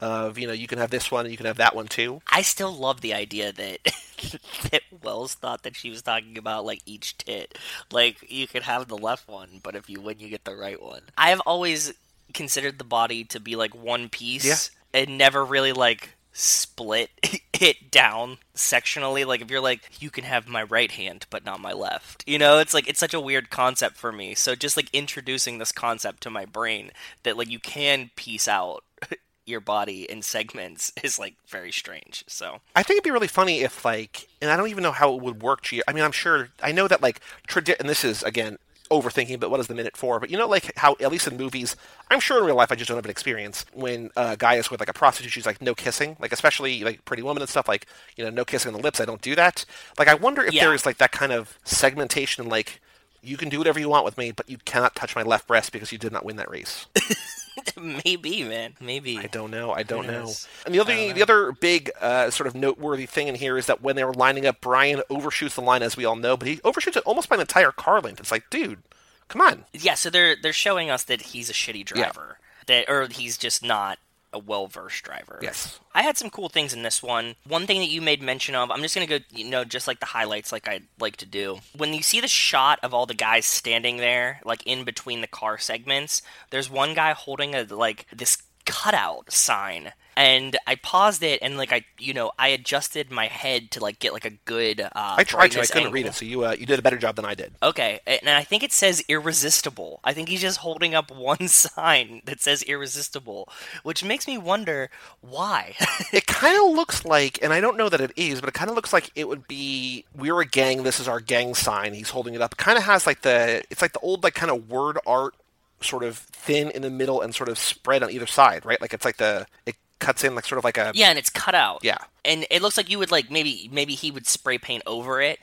of, 0.00 0.36
you 0.38 0.46
know, 0.46 0.52
you 0.52 0.66
can 0.66 0.78
have 0.78 0.90
this 0.90 1.10
one 1.12 1.26
and 1.26 1.30
you 1.32 1.36
can 1.36 1.46
have 1.46 1.58
that 1.58 1.74
one 1.76 1.86
too. 1.86 2.22
I 2.30 2.42
still 2.42 2.72
love 2.72 3.00
the 3.00 3.14
idea 3.14 3.52
that 3.52 3.78
that 4.70 4.82
Wells 5.02 5.34
thought 5.34 5.62
that 5.62 5.76
she 5.76 5.90
was 5.90 6.02
talking 6.02 6.36
about 6.38 6.64
like 6.64 6.80
each 6.86 7.18
tit. 7.18 7.56
Like 7.92 8.30
you 8.30 8.46
could 8.48 8.62
have 8.64 8.88
the 8.88 8.98
left 8.98 9.28
one, 9.28 9.60
but 9.62 9.76
if 9.76 9.88
you 9.88 10.00
win, 10.00 10.18
you 10.18 10.28
get 10.28 10.44
the 10.44 10.56
right 10.56 10.80
one. 10.82 11.02
I 11.16 11.30
have 11.30 11.40
always 11.40 11.92
considered 12.34 12.78
the 12.78 12.84
body 12.84 13.24
to 13.24 13.40
be 13.40 13.56
like 13.56 13.74
one 13.74 14.08
piece, 14.08 14.44
Yeah. 14.44 15.00
and 15.00 15.18
never 15.18 15.44
really 15.44 15.72
like 15.72 16.10
split 16.32 17.10
it 17.60 17.90
down 17.90 18.38
sectionally. 18.54 19.26
Like 19.26 19.40
if 19.40 19.50
you're 19.50 19.60
like, 19.60 19.80
you 20.00 20.10
can 20.10 20.24
have 20.24 20.46
my 20.48 20.62
right 20.62 20.90
hand, 20.90 21.26
but 21.30 21.44
not 21.44 21.60
my 21.60 21.72
left. 21.72 22.24
You 22.26 22.38
know, 22.38 22.58
it's 22.58 22.74
like 22.74 22.88
it's 22.88 23.00
such 23.00 23.14
a 23.14 23.20
weird 23.20 23.50
concept 23.50 23.96
for 23.96 24.12
me. 24.12 24.34
So 24.34 24.54
just 24.54 24.76
like 24.76 24.88
introducing 24.92 25.58
this 25.58 25.72
concept 25.72 26.22
to 26.22 26.30
my 26.30 26.44
brain 26.44 26.90
that 27.22 27.36
like 27.36 27.48
you 27.50 27.58
can 27.58 28.10
piece 28.16 28.48
out. 28.48 28.84
Your 29.46 29.60
body 29.60 30.02
in 30.02 30.20
segments 30.20 30.92
is 31.02 31.18
like 31.18 31.34
very 31.48 31.72
strange. 31.72 32.22
So 32.26 32.58
I 32.76 32.82
think 32.82 32.98
it'd 32.98 33.04
be 33.04 33.10
really 33.10 33.28
funny 33.28 33.60
if, 33.62 33.82
like, 33.82 34.28
and 34.42 34.50
I 34.50 34.58
don't 34.58 34.68
even 34.68 34.82
know 34.82 34.92
how 34.92 35.14
it 35.14 35.22
would 35.22 35.40
work. 35.40 35.64
I 35.88 35.92
mean, 35.94 36.04
I'm 36.04 36.12
sure, 36.12 36.50
I 36.62 36.70
know 36.70 36.86
that, 36.86 37.00
like, 37.00 37.20
tradi- 37.48 37.80
and 37.80 37.88
this 37.88 38.04
is, 38.04 38.22
again, 38.22 38.58
overthinking, 38.90 39.40
but 39.40 39.50
what 39.50 39.60
is 39.60 39.66
the 39.66 39.74
minute 39.74 39.96
for? 39.96 40.18
But 40.20 40.30
you 40.30 40.38
know, 40.38 40.48
like, 40.48 40.72
how, 40.76 40.96
at 41.00 41.10
least 41.10 41.26
in 41.26 41.36
movies, 41.36 41.76
I'm 42.10 42.20
sure 42.20 42.38
in 42.38 42.44
real 42.44 42.56
life, 42.56 42.72
I 42.72 42.74
just 42.74 42.88
don't 42.88 42.96
have 42.96 43.04
an 43.04 43.10
experience. 43.10 43.64
When 43.72 44.10
a 44.16 44.36
guy 44.36 44.54
is 44.54 44.70
with, 44.70 44.80
like, 44.80 44.88
a 44.88 44.92
prostitute, 44.94 45.32
she's 45.32 45.46
like, 45.46 45.60
no 45.60 45.74
kissing. 45.74 46.16
Like, 46.20 46.32
especially, 46.32 46.84
like, 46.84 47.04
Pretty 47.04 47.22
Woman 47.22 47.42
and 47.42 47.48
stuff, 47.48 47.68
like, 47.68 47.86
you 48.16 48.24
know, 48.24 48.30
no 48.30 48.44
kissing 48.44 48.74
on 48.74 48.80
the 48.80 48.82
lips, 48.82 49.00
I 49.00 49.04
don't 49.04 49.22
do 49.22 49.34
that. 49.36 49.64
Like, 49.98 50.08
I 50.08 50.14
wonder 50.14 50.42
if 50.44 50.54
Yeah. 50.54 50.64
there 50.64 50.74
is, 50.74 50.86
like, 50.86 50.98
that 50.98 51.12
kind 51.12 51.32
of 51.32 51.58
segmentation, 51.64 52.48
like, 52.48 52.80
you 53.28 53.36
can 53.36 53.48
do 53.48 53.58
whatever 53.58 53.78
you 53.78 53.88
want 53.88 54.04
with 54.04 54.16
me, 54.16 54.32
but 54.32 54.48
you 54.48 54.58
cannot 54.64 54.94
touch 54.94 55.14
my 55.14 55.22
left 55.22 55.46
breast 55.46 55.72
because 55.72 55.92
you 55.92 55.98
did 55.98 56.12
not 56.12 56.24
win 56.24 56.36
that 56.36 56.50
race. 56.50 56.86
Maybe, 57.76 58.44
man. 58.44 58.74
Maybe. 58.80 59.18
I 59.18 59.26
don't 59.26 59.50
know. 59.50 59.72
I 59.72 59.82
don't 59.82 60.06
know. 60.06 60.32
And 60.64 60.74
the 60.74 60.80
other 60.80 60.94
the 61.12 61.22
other 61.22 61.52
big 61.52 61.90
uh, 62.00 62.30
sort 62.30 62.46
of 62.46 62.54
noteworthy 62.54 63.06
thing 63.06 63.28
in 63.28 63.34
here 63.34 63.58
is 63.58 63.66
that 63.66 63.82
when 63.82 63.96
they 63.96 64.04
were 64.04 64.14
lining 64.14 64.46
up, 64.46 64.60
Brian 64.60 65.02
overshoots 65.10 65.54
the 65.56 65.60
line, 65.60 65.82
as 65.82 65.96
we 65.96 66.04
all 66.04 66.16
know, 66.16 66.36
but 66.36 66.48
he 66.48 66.60
overshoots 66.64 66.96
it 66.96 67.02
almost 67.04 67.28
by 67.28 67.36
an 67.36 67.40
entire 67.40 67.72
car 67.72 68.00
length. 68.00 68.20
It's 68.20 68.30
like, 68.32 68.48
dude, 68.50 68.82
come 69.28 69.40
on. 69.40 69.64
Yeah, 69.72 69.94
so 69.94 70.08
they're 70.08 70.36
they're 70.40 70.52
showing 70.52 70.90
us 70.90 71.04
that 71.04 71.20
he's 71.20 71.50
a 71.50 71.54
shitty 71.54 71.84
driver. 71.84 72.38
Yeah. 72.38 72.44
That 72.66 72.90
or 72.90 73.08
he's 73.08 73.38
just 73.38 73.62
not 73.62 73.98
a 74.32 74.38
well 74.38 74.66
versed 74.66 75.04
driver. 75.04 75.38
Yes. 75.42 75.80
I 75.94 76.02
had 76.02 76.16
some 76.16 76.30
cool 76.30 76.48
things 76.48 76.72
in 76.72 76.82
this 76.82 77.02
one. 77.02 77.36
One 77.46 77.66
thing 77.66 77.80
that 77.80 77.90
you 77.90 78.00
made 78.00 78.22
mention 78.22 78.54
of, 78.54 78.70
I'm 78.70 78.82
just 78.82 78.94
gonna 78.94 79.06
go, 79.06 79.18
you 79.30 79.48
know, 79.48 79.64
just 79.64 79.86
like 79.86 80.00
the 80.00 80.06
highlights, 80.06 80.52
like 80.52 80.68
I 80.68 80.80
like 80.98 81.16
to 81.18 81.26
do. 81.26 81.58
When 81.76 81.94
you 81.94 82.02
see 82.02 82.20
the 82.20 82.28
shot 82.28 82.78
of 82.82 82.94
all 82.94 83.06
the 83.06 83.14
guys 83.14 83.46
standing 83.46 83.96
there, 83.96 84.40
like 84.44 84.62
in 84.66 84.84
between 84.84 85.20
the 85.20 85.26
car 85.26 85.58
segments, 85.58 86.22
there's 86.50 86.70
one 86.70 86.94
guy 86.94 87.12
holding 87.12 87.54
a 87.54 87.62
like 87.64 88.06
this 88.14 88.38
cutout 88.68 89.32
sign. 89.32 89.92
And 90.14 90.56
I 90.66 90.74
paused 90.74 91.22
it 91.22 91.38
and 91.42 91.56
like 91.56 91.72
I, 91.72 91.84
you 91.96 92.12
know, 92.12 92.32
I 92.36 92.48
adjusted 92.48 93.08
my 93.12 93.26
head 93.26 93.70
to 93.72 93.80
like 93.80 94.00
get 94.00 94.12
like 94.12 94.24
a 94.24 94.30
good. 94.30 94.80
Uh, 94.80 94.88
I 94.94 95.22
tried 95.22 95.52
to. 95.52 95.60
I 95.60 95.66
couldn't 95.66 95.92
read 95.92 96.06
it, 96.06 96.14
so 96.14 96.24
you 96.24 96.44
uh, 96.44 96.56
you 96.58 96.66
did 96.66 96.80
a 96.80 96.82
better 96.82 96.98
job 96.98 97.14
than 97.14 97.24
I 97.24 97.36
did. 97.36 97.52
Okay, 97.62 98.00
and 98.04 98.28
I 98.28 98.42
think 98.42 98.64
it 98.64 98.72
says 98.72 99.04
irresistible. 99.08 100.00
I 100.02 100.12
think 100.12 100.28
he's 100.28 100.40
just 100.40 100.58
holding 100.58 100.92
up 100.92 101.12
one 101.12 101.46
sign 101.48 102.22
that 102.24 102.40
says 102.40 102.64
irresistible, 102.64 103.48
which 103.84 104.02
makes 104.02 104.26
me 104.26 104.38
wonder 104.38 104.90
why. 105.20 105.74
It 106.10 106.26
kind 106.26 106.56
of 106.56 106.74
looks 106.74 107.04
like, 107.04 107.38
and 107.42 107.52
I 107.52 107.60
don't 107.60 107.76
know 107.76 107.88
that 107.88 108.00
it 108.00 108.12
is, 108.16 108.40
but 108.40 108.48
it 108.48 108.54
kind 108.54 108.70
of 108.70 108.74
looks 108.76 108.92
like 108.92 109.10
it 109.14 109.28
would 109.28 109.46
be 109.46 110.04
we're 110.16 110.40
a 110.40 110.46
gang. 110.46 110.82
This 110.82 110.98
is 110.98 111.06
our 111.06 111.20
gang 111.20 111.54
sign. 111.54 111.92
He's 111.92 112.10
holding 112.10 112.34
it 112.34 112.40
up. 112.40 112.54
It 112.54 112.58
kind 112.58 112.78
of 112.78 112.84
has 112.84 113.06
like 113.06 113.20
the 113.22 113.62
it's 113.70 113.82
like 113.82 113.92
the 113.92 114.00
old 114.00 114.24
like 114.24 114.34
kind 114.34 114.50
of 114.50 114.68
word 114.70 114.98
art, 115.06 115.34
sort 115.80 116.02
of 116.04 116.18
thin 116.18 116.70
in 116.70 116.82
the 116.82 116.90
middle 116.90 117.20
and 117.20 117.34
sort 117.34 117.48
of 117.48 117.58
spread 117.58 118.02
on 118.02 118.10
either 118.10 118.26
side, 118.26 118.64
right? 118.64 118.80
Like 118.80 118.94
it's 118.94 119.04
like 119.04 119.16
the 119.16 119.46
it 119.66 119.76
cuts 119.98 120.24
in 120.24 120.34
like 120.34 120.46
sort 120.46 120.58
of 120.58 120.64
like 120.64 120.78
a 120.78 120.92
yeah, 120.94 121.08
and 121.08 121.18
it's 121.18 121.30
cut 121.30 121.54
out. 121.54 121.80
Yeah. 121.82 121.98
and 122.24 122.46
it 122.50 122.62
looks 122.62 122.76
like 122.76 122.90
you 122.90 122.98
would 122.98 123.10
like 123.10 123.30
maybe 123.30 123.68
maybe 123.72 123.94
he 123.94 124.10
would 124.10 124.26
spray 124.26 124.58
paint 124.58 124.82
over 124.86 125.20
it 125.20 125.38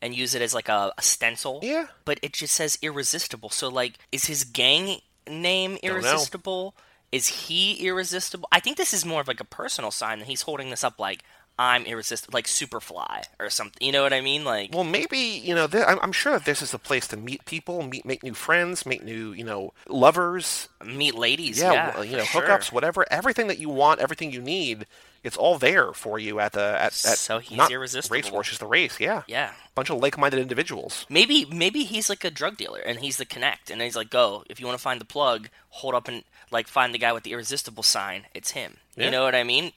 and 0.00 0.14
use 0.14 0.34
it 0.34 0.42
as 0.42 0.54
like 0.54 0.68
a, 0.68 0.92
a 0.96 1.02
stencil. 1.02 1.60
Yeah. 1.62 1.86
but 2.04 2.18
it 2.22 2.32
just 2.32 2.54
says 2.54 2.78
irresistible. 2.82 3.50
So 3.50 3.68
like, 3.68 3.94
is 4.12 4.26
his 4.26 4.44
gang 4.44 5.00
name 5.28 5.78
irresistible? 5.82 6.74
Is 7.10 7.26
he 7.26 7.86
irresistible? 7.86 8.48
I 8.52 8.60
think 8.60 8.76
this 8.76 8.92
is 8.92 9.04
more 9.04 9.22
of 9.22 9.28
like 9.28 9.40
a 9.40 9.44
personal 9.44 9.90
sign 9.90 10.18
that 10.18 10.28
he's 10.28 10.42
holding 10.42 10.70
this 10.70 10.84
up 10.84 10.98
like 11.00 11.22
I'm 11.60 11.84
irresistible, 11.86 12.36
like 12.36 12.46
Superfly 12.46 13.24
or 13.40 13.50
something. 13.50 13.84
You 13.84 13.90
know 13.92 14.02
what 14.02 14.12
I 14.12 14.20
mean? 14.20 14.44
Like, 14.44 14.70
Well, 14.72 14.84
maybe 14.84 15.18
you 15.18 15.54
know. 15.54 15.66
Th- 15.66 15.84
I'm, 15.86 15.98
I'm 16.02 16.12
sure 16.12 16.32
that 16.34 16.44
this 16.44 16.62
is 16.62 16.72
a 16.72 16.78
place 16.78 17.08
to 17.08 17.16
meet 17.16 17.44
people, 17.46 17.82
meet, 17.82 18.04
make 18.04 18.22
new 18.22 18.34
friends, 18.34 18.86
make 18.86 19.02
new, 19.02 19.32
you 19.32 19.42
know, 19.44 19.72
lovers. 19.88 20.68
meet 20.84 21.14
ladies. 21.16 21.58
Yeah, 21.60 21.72
Yeah, 21.72 22.02
you 22.02 22.16
know, 22.16 22.22
hookups, 22.22 22.62
sure. 22.64 22.74
whatever, 22.74 23.04
everything 23.10 23.48
that 23.48 23.58
you 23.58 23.68
want, 23.68 24.00
everything 24.00 24.30
you 24.32 24.40
need. 24.40 24.86
It's 25.24 25.36
all 25.36 25.58
there 25.58 25.92
for 25.92 26.20
you 26.20 26.38
at 26.38 26.52
the 26.52 26.62
at, 26.62 26.84
at 26.86 26.92
So 26.92 27.40
he's 27.40 27.58
not 27.58 27.72
irresistible. 27.72 28.14
race 28.14 28.28
horse, 28.28 28.48
just 28.48 28.60
the 28.60 28.66
race. 28.66 29.00
Yeah, 29.00 29.22
Yeah. 29.26 29.50
bunch 29.74 29.90
of 29.90 29.98
like-minded 29.98 30.38
individuals. 30.38 31.06
Maybe 31.08 31.44
maybe 31.44 31.82
he's 31.82 32.08
like 32.08 32.22
a 32.22 32.30
drug 32.30 32.56
dealer 32.56 32.78
and 32.78 33.00
he's 33.00 33.16
the 33.16 33.24
connect 33.24 33.68
and 33.68 33.82
he's 33.82 33.96
like, 33.96 34.10
go 34.10 34.44
if 34.48 34.60
you 34.60 34.66
want 34.66 34.78
to 34.78 34.82
find 34.82 35.00
the 35.00 35.04
plug, 35.04 35.48
hold 35.70 35.94
up 35.96 36.06
and 36.06 36.22
like 36.52 36.68
find 36.68 36.94
the 36.94 36.98
guy 36.98 37.12
with 37.12 37.24
the 37.24 37.32
irresistible 37.32 37.82
sign. 37.82 38.26
It's 38.32 38.52
him. 38.52 38.76
Yeah. 38.96 39.06
You 39.06 39.10
know 39.10 39.24
what 39.24 39.34
I 39.34 39.42
mean? 39.42 39.72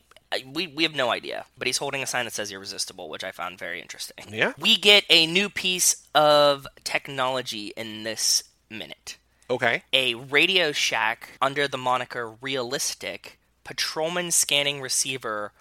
We, 0.54 0.68
we 0.68 0.84
have 0.84 0.96
no 0.96 1.10
idea, 1.10 1.46
but 1.58 1.68
he's 1.68 1.78
holding 1.78 2.02
a 2.02 2.08
sign 2.08 2.26
that 2.26 2.34
says 2.34 2.52
irresistible, 2.52 3.10
which 3.10 3.24
I 3.24 3.32
found 3.32 3.60
very 3.60 3.82
interesting. 3.82 4.26
Yeah. 4.32 4.54
We 4.58 4.78
get 4.78 5.04
a 5.10 5.28
new 5.28 5.50
piece 5.50 6.08
of 6.16 6.68
technology 6.84 7.74
in 7.76 8.04
this 8.04 8.44
minute. 8.70 9.18
Okay, 9.50 9.84
A 9.92 10.16
Radio 10.16 10.72
Shack 10.72 11.32
under 11.42 11.68
the 11.68 11.78
moniker 11.78 12.32
Realistic 12.40 13.38
Patrolman 13.66 14.32
Scanning 14.32 14.80
Receiver 14.80 15.52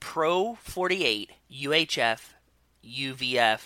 Pro 0.00 0.56
48 0.56 1.30
UHF 1.52 2.20
UVF 2.84 3.60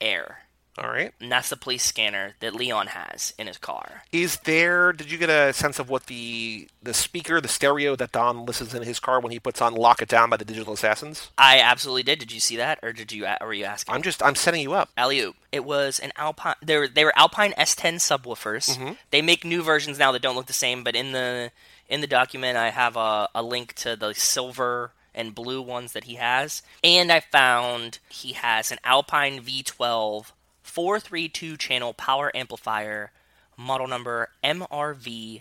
Air. 0.00 0.43
All 0.76 0.90
right. 0.90 1.12
And 1.20 1.30
that's 1.30 1.50
the 1.50 1.56
police 1.56 1.84
scanner 1.84 2.34
that 2.40 2.54
Leon 2.54 2.88
has 2.88 3.32
in 3.38 3.46
his 3.46 3.58
car. 3.58 4.02
Is 4.10 4.38
there? 4.38 4.92
Did 4.92 5.10
you 5.10 5.18
get 5.18 5.30
a 5.30 5.52
sense 5.52 5.78
of 5.78 5.88
what 5.88 6.06
the 6.06 6.68
the 6.82 6.94
speaker, 6.94 7.40
the 7.40 7.48
stereo 7.48 7.94
that 7.96 8.10
Dom 8.10 8.44
listens 8.44 8.74
in 8.74 8.82
his 8.82 8.98
car 8.98 9.20
when 9.20 9.30
he 9.30 9.38
puts 9.38 9.62
on 9.62 9.74
"Lock 9.74 10.02
It 10.02 10.08
Down" 10.08 10.30
by 10.30 10.36
the 10.36 10.44
Digital 10.44 10.74
Assassins? 10.74 11.30
I 11.38 11.60
absolutely 11.60 12.02
did. 12.02 12.18
Did 12.18 12.32
you 12.32 12.40
see 12.40 12.56
that, 12.56 12.80
or 12.82 12.92
did 12.92 13.12
you? 13.12 13.24
Or 13.24 13.46
were 13.46 13.54
you 13.54 13.64
asking? 13.64 13.94
I'm 13.94 14.02
just 14.02 14.22
I'm 14.22 14.34
setting 14.34 14.62
you 14.62 14.72
up. 14.72 14.90
Alley 14.96 15.20
oop. 15.20 15.36
It 15.52 15.64
was 15.64 16.00
an 16.00 16.12
Alpine. 16.16 16.56
They 16.60 16.76
were 16.76 16.88
they 16.88 17.04
were 17.04 17.16
Alpine 17.16 17.52
S10 17.52 17.94
subwoofers. 17.94 18.76
Mm-hmm. 18.76 18.94
They 19.10 19.22
make 19.22 19.44
new 19.44 19.62
versions 19.62 19.98
now 19.98 20.10
that 20.10 20.22
don't 20.22 20.34
look 20.34 20.46
the 20.46 20.52
same. 20.52 20.82
But 20.82 20.96
in 20.96 21.12
the 21.12 21.52
in 21.88 22.00
the 22.00 22.08
document, 22.08 22.56
I 22.56 22.70
have 22.70 22.96
a, 22.96 23.28
a 23.32 23.42
link 23.42 23.74
to 23.74 23.94
the 23.94 24.12
silver 24.14 24.92
and 25.14 25.34
blue 25.34 25.62
ones 25.62 25.92
that 25.92 26.04
he 26.04 26.16
has, 26.16 26.62
and 26.82 27.12
I 27.12 27.20
found 27.20 28.00
he 28.08 28.32
has 28.32 28.72
an 28.72 28.78
Alpine 28.82 29.40
V12 29.40 30.32
432 30.74 31.56
channel 31.56 31.94
power 31.94 32.36
amplifier, 32.36 33.12
model 33.56 33.86
number 33.86 34.30
MRV 34.42 35.40